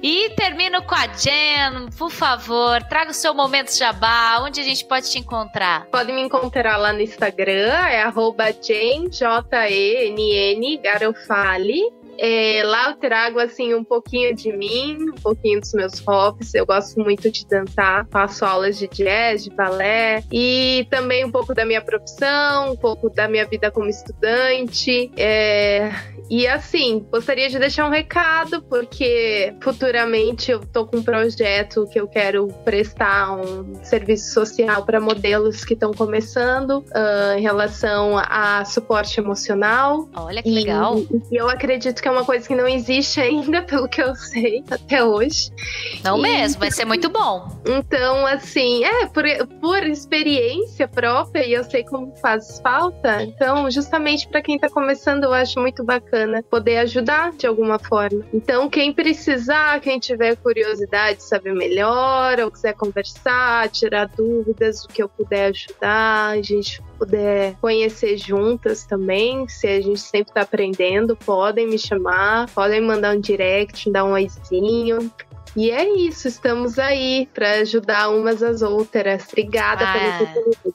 E 0.01 0.29
termino 0.31 0.81
com 0.83 0.95
a 0.95 1.07
Jen, 1.07 1.89
por 1.97 2.11
favor, 2.11 2.81
traga 2.83 3.11
o 3.11 3.13
seu 3.13 3.33
momento 3.33 3.75
jabá, 3.75 4.39
onde 4.41 4.59
a 4.59 4.63
gente 4.63 4.85
pode 4.85 5.09
te 5.09 5.19
encontrar? 5.19 5.85
Pode 5.85 6.11
me 6.11 6.21
encontrar 6.21 6.77
lá 6.77 6.91
no 6.93 7.01
Instagram, 7.01 7.71
é 7.87 8.03
arroba 8.03 8.51
Jen, 8.51 9.09
J-E-N-N, 9.09 10.77
Garofale. 10.77 11.81
É, 12.17 12.61
lá 12.63 12.89
eu 12.89 12.95
trago 12.95 13.39
assim 13.39 13.73
um 13.73 13.83
pouquinho 13.83 14.35
de 14.35 14.51
mim, 14.55 14.97
um 15.09 15.21
pouquinho 15.21 15.59
dos 15.59 15.73
meus 15.73 15.99
hobbies. 15.99 16.53
Eu 16.53 16.65
gosto 16.65 16.99
muito 16.99 17.29
de 17.31 17.45
dançar, 17.47 18.07
faço 18.09 18.45
aulas 18.45 18.77
de 18.77 18.87
jazz, 18.87 19.43
de 19.43 19.49
balé 19.49 20.23
e 20.31 20.87
também 20.89 21.25
um 21.25 21.31
pouco 21.31 21.53
da 21.53 21.65
minha 21.65 21.81
profissão, 21.81 22.73
um 22.73 22.75
pouco 22.75 23.09
da 23.09 23.27
minha 23.27 23.45
vida 23.45 23.71
como 23.71 23.89
estudante. 23.89 25.11
É, 25.17 25.91
e 26.29 26.47
assim, 26.47 27.05
gostaria 27.11 27.49
de 27.49 27.59
deixar 27.59 27.85
um 27.85 27.91
recado, 27.91 28.61
porque 28.63 29.53
futuramente 29.61 30.51
eu 30.51 30.59
tô 30.59 30.85
com 30.85 30.97
um 30.97 31.03
projeto 31.03 31.87
que 31.91 31.99
eu 31.99 32.07
quero 32.07 32.47
prestar 32.63 33.33
um 33.33 33.75
serviço 33.83 34.33
social 34.33 34.83
para 34.85 34.99
modelos 34.99 35.63
que 35.63 35.73
estão 35.73 35.93
começando 35.93 36.79
uh, 36.79 37.37
em 37.37 37.41
relação 37.41 38.17
a 38.17 38.65
suporte 38.65 39.19
emocional. 39.19 40.09
Olha 40.15 40.41
que 40.41 40.49
e, 40.49 40.53
legal. 40.53 40.97
E 41.31 41.35
eu 41.35 41.47
acredito 41.47 42.01
que 42.05 42.09
é 42.09 42.11
uma 42.11 42.23
coisa 42.23 42.47
que 42.47 42.53
não 42.53 42.67
existe 42.67 43.19
ainda, 43.19 43.63
pelo 43.65 43.89
que 43.89 43.99
eu 43.99 44.13
sei 44.13 44.63
até 44.69 45.03
hoje. 45.03 45.51
Não 46.03 46.19
e, 46.19 46.21
mesmo, 46.21 46.59
vai 46.59 46.69
ser 46.69 46.85
muito 46.85 47.09
bom. 47.09 47.49
Então, 47.65 48.27
assim, 48.27 48.83
é, 48.83 49.07
por, 49.07 49.23
por 49.59 49.83
experiência 49.83 50.87
própria, 50.87 51.43
e 51.43 51.53
eu 51.53 51.63
sei 51.63 51.83
como 51.83 52.15
faz 52.17 52.59
falta, 52.59 53.23
então, 53.23 53.71
justamente 53.71 54.27
para 54.27 54.39
quem 54.39 54.59
tá 54.59 54.69
começando, 54.69 55.23
eu 55.23 55.33
acho 55.33 55.59
muito 55.59 55.83
bacana 55.83 56.43
poder 56.43 56.77
ajudar 56.77 57.31
de 57.31 57.47
alguma 57.47 57.79
forma. 57.79 58.23
Então, 58.31 58.69
quem 58.69 58.93
precisar, 58.93 59.79
quem 59.79 59.97
tiver 59.97 60.35
curiosidade, 60.35 61.23
saber 61.23 61.55
melhor, 61.55 62.39
ou 62.39 62.51
quiser 62.51 62.73
conversar, 62.73 63.67
tirar 63.69 64.09
dúvidas, 64.09 64.85
o 64.85 64.89
que 64.89 65.01
eu 65.01 65.09
puder 65.09 65.47
ajudar, 65.47 66.33
a 66.37 66.41
gente 66.43 66.83
puder 66.97 67.55
conhecer 67.61 68.17
juntas 68.17 68.85
também, 68.85 69.47
se 69.47 69.67
a 69.67 69.81
gente 69.81 69.99
sempre 69.99 70.31
está 70.31 70.41
aprendendo, 70.41 71.15
podem 71.15 71.67
me 71.67 71.77
chamar, 71.77 72.49
podem 72.51 72.81
mandar 72.81 73.15
um 73.15 73.19
direct, 73.19 73.91
dar 73.91 74.05
um 74.05 74.11
oizinho. 74.11 75.11
E 75.55 75.71
é 75.71 75.87
isso, 75.97 76.27
estamos 76.27 76.77
aí 76.77 77.29
para 77.33 77.51
ajudar 77.61 78.09
umas 78.09 78.43
às 78.43 78.61
outras. 78.61 79.25
Obrigada 79.29 79.85
ah. 79.87 79.93
pelo 79.93 80.23
oportunidade. 80.23 80.65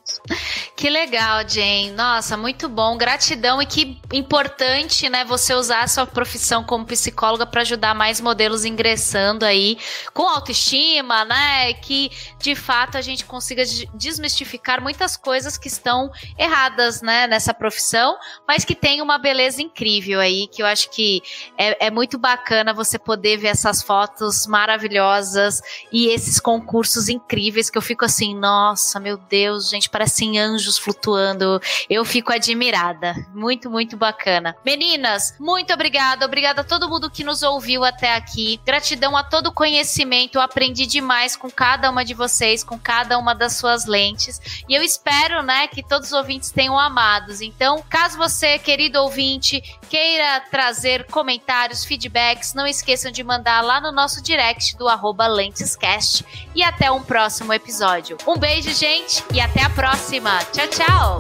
Que 0.75 0.89
legal, 0.89 1.47
Jane. 1.47 1.91
Nossa, 1.91 2.35
muito 2.39 2.67
bom. 2.67 2.97
Gratidão 2.97 3.61
e 3.61 3.67
que 3.67 4.01
importante, 4.11 5.11
né, 5.11 5.23
você 5.27 5.53
usar 5.55 5.83
a 5.83 5.89
sua 5.89 6.07
profissão 6.07 6.65
como 6.65 6.87
psicóloga 6.87 7.45
para 7.45 7.61
ajudar 7.61 7.95
mais 7.95 8.21
modelos 8.23 8.65
ingressando 8.65 9.45
aí 9.45 9.77
com 10.15 10.23
autoestima, 10.23 11.27
né? 11.27 11.75
Que 11.75 12.11
de 12.39 12.55
fato 12.55 12.97
a 12.97 13.03
gente 13.03 13.27
consiga 13.27 13.63
desmistificar 13.95 14.81
muitas 14.81 15.15
coisas 15.15 15.59
que 15.59 15.69
estão 15.69 16.11
erradas, 16.39 17.03
né, 17.03 17.27
nessa 17.27 17.53
profissão, 17.53 18.17
mas 18.49 18.65
que 18.65 18.75
tem 18.75 19.03
uma 19.03 19.19
beleza 19.19 19.61
incrível 19.61 20.19
aí, 20.19 20.47
que 20.47 20.63
eu 20.63 20.67
acho 20.67 20.91
que 20.91 21.21
é, 21.59 21.87
é 21.87 21.91
muito 21.91 22.19
bacana 22.19 22.73
você 22.73 22.99
poder 22.99 23.37
ver 23.37 23.49
essas 23.49 23.83
fotos 23.83 24.47
maravilhosas 24.47 24.60
maravilhosas 24.61 25.63
e 25.91 26.09
esses 26.09 26.39
concursos 26.39 27.09
incríveis 27.09 27.71
que 27.71 27.79
eu 27.79 27.83
fico 27.83 28.05
assim, 28.05 28.35
nossa, 28.35 29.01
meu 29.01 29.17
Deus, 29.17 29.71
gente, 29.71 29.89
parecem 29.89 30.39
anjos 30.39 30.77
flutuando. 30.77 31.61
Eu 31.89 32.05
fico 32.05 32.33
admirada. 32.33 33.15
Muito, 33.35 33.71
muito 33.71 33.97
bacana. 33.97 34.55
Meninas, 34.65 35.35
muito 35.41 35.73
obrigada. 35.73 36.27
Obrigada 36.27 36.61
a 36.61 36.65
todo 36.65 36.89
mundo 36.89 37.11
que 37.11 37.25
nos 37.25 37.43
ouviu 37.43 37.85
até 37.85 38.15
aqui. 38.15 38.61
Gratidão 38.67 39.17
a 39.17 39.25
todo 39.25 39.47
o 39.47 39.53
conhecimento. 39.53 40.37
Eu 40.37 40.43
aprendi 40.43 40.87
demais 40.87 41.37
com 41.37 41.51
cada 41.51 41.91
uma 41.91 42.05
de 42.05 42.13
vocês, 42.13 42.63
com 42.63 42.79
cada 42.79 43.17
uma 43.19 43.35
das 43.35 43.55
suas 43.55 43.87
lentes. 43.87 44.63
E 44.69 44.75
eu 44.75 44.83
espero, 44.83 45.43
né, 45.43 45.69
que 45.69 45.83
todos 45.83 46.09
os 46.09 46.13
ouvintes 46.13 46.51
tenham 46.51 46.79
amados. 46.79 47.41
Então, 47.41 47.83
caso 47.89 48.19
você, 48.19 48.59
querido 48.59 49.01
ouvinte, 49.01 49.63
queira 49.89 50.41
trazer 50.51 51.07
comentários, 51.07 51.85
feedbacks, 51.85 52.53
não 52.53 52.67
esqueçam 52.67 53.11
de 53.11 53.25
mandar 53.25 53.63
lá 53.63 53.81
no 53.81 53.91
nosso 53.91 54.23
direct 54.23 54.50
direct 54.51 54.77
do 54.77 54.89
arroba 54.89 55.27
LentesCast. 55.27 56.25
E 56.55 56.63
até 56.63 56.91
um 56.91 57.03
próximo 57.03 57.53
episódio. 57.53 58.17
Um 58.27 58.37
beijo, 58.37 58.73
gente, 58.73 59.23
e 59.33 59.41
até 59.41 59.63
a 59.63 59.71
próxima. 59.71 60.39
Tchau, 60.53 60.69
tchau! 60.69 61.19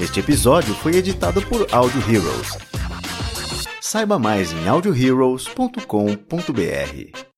Este 0.00 0.20
episódio 0.20 0.74
foi 0.74 0.96
editado 0.96 1.40
por 1.46 1.66
Audio 1.72 2.00
Heroes. 2.00 2.58
Saiba 3.80 4.18
mais 4.18 4.52
em 4.52 4.68
audioheroes.com.br. 4.68 7.33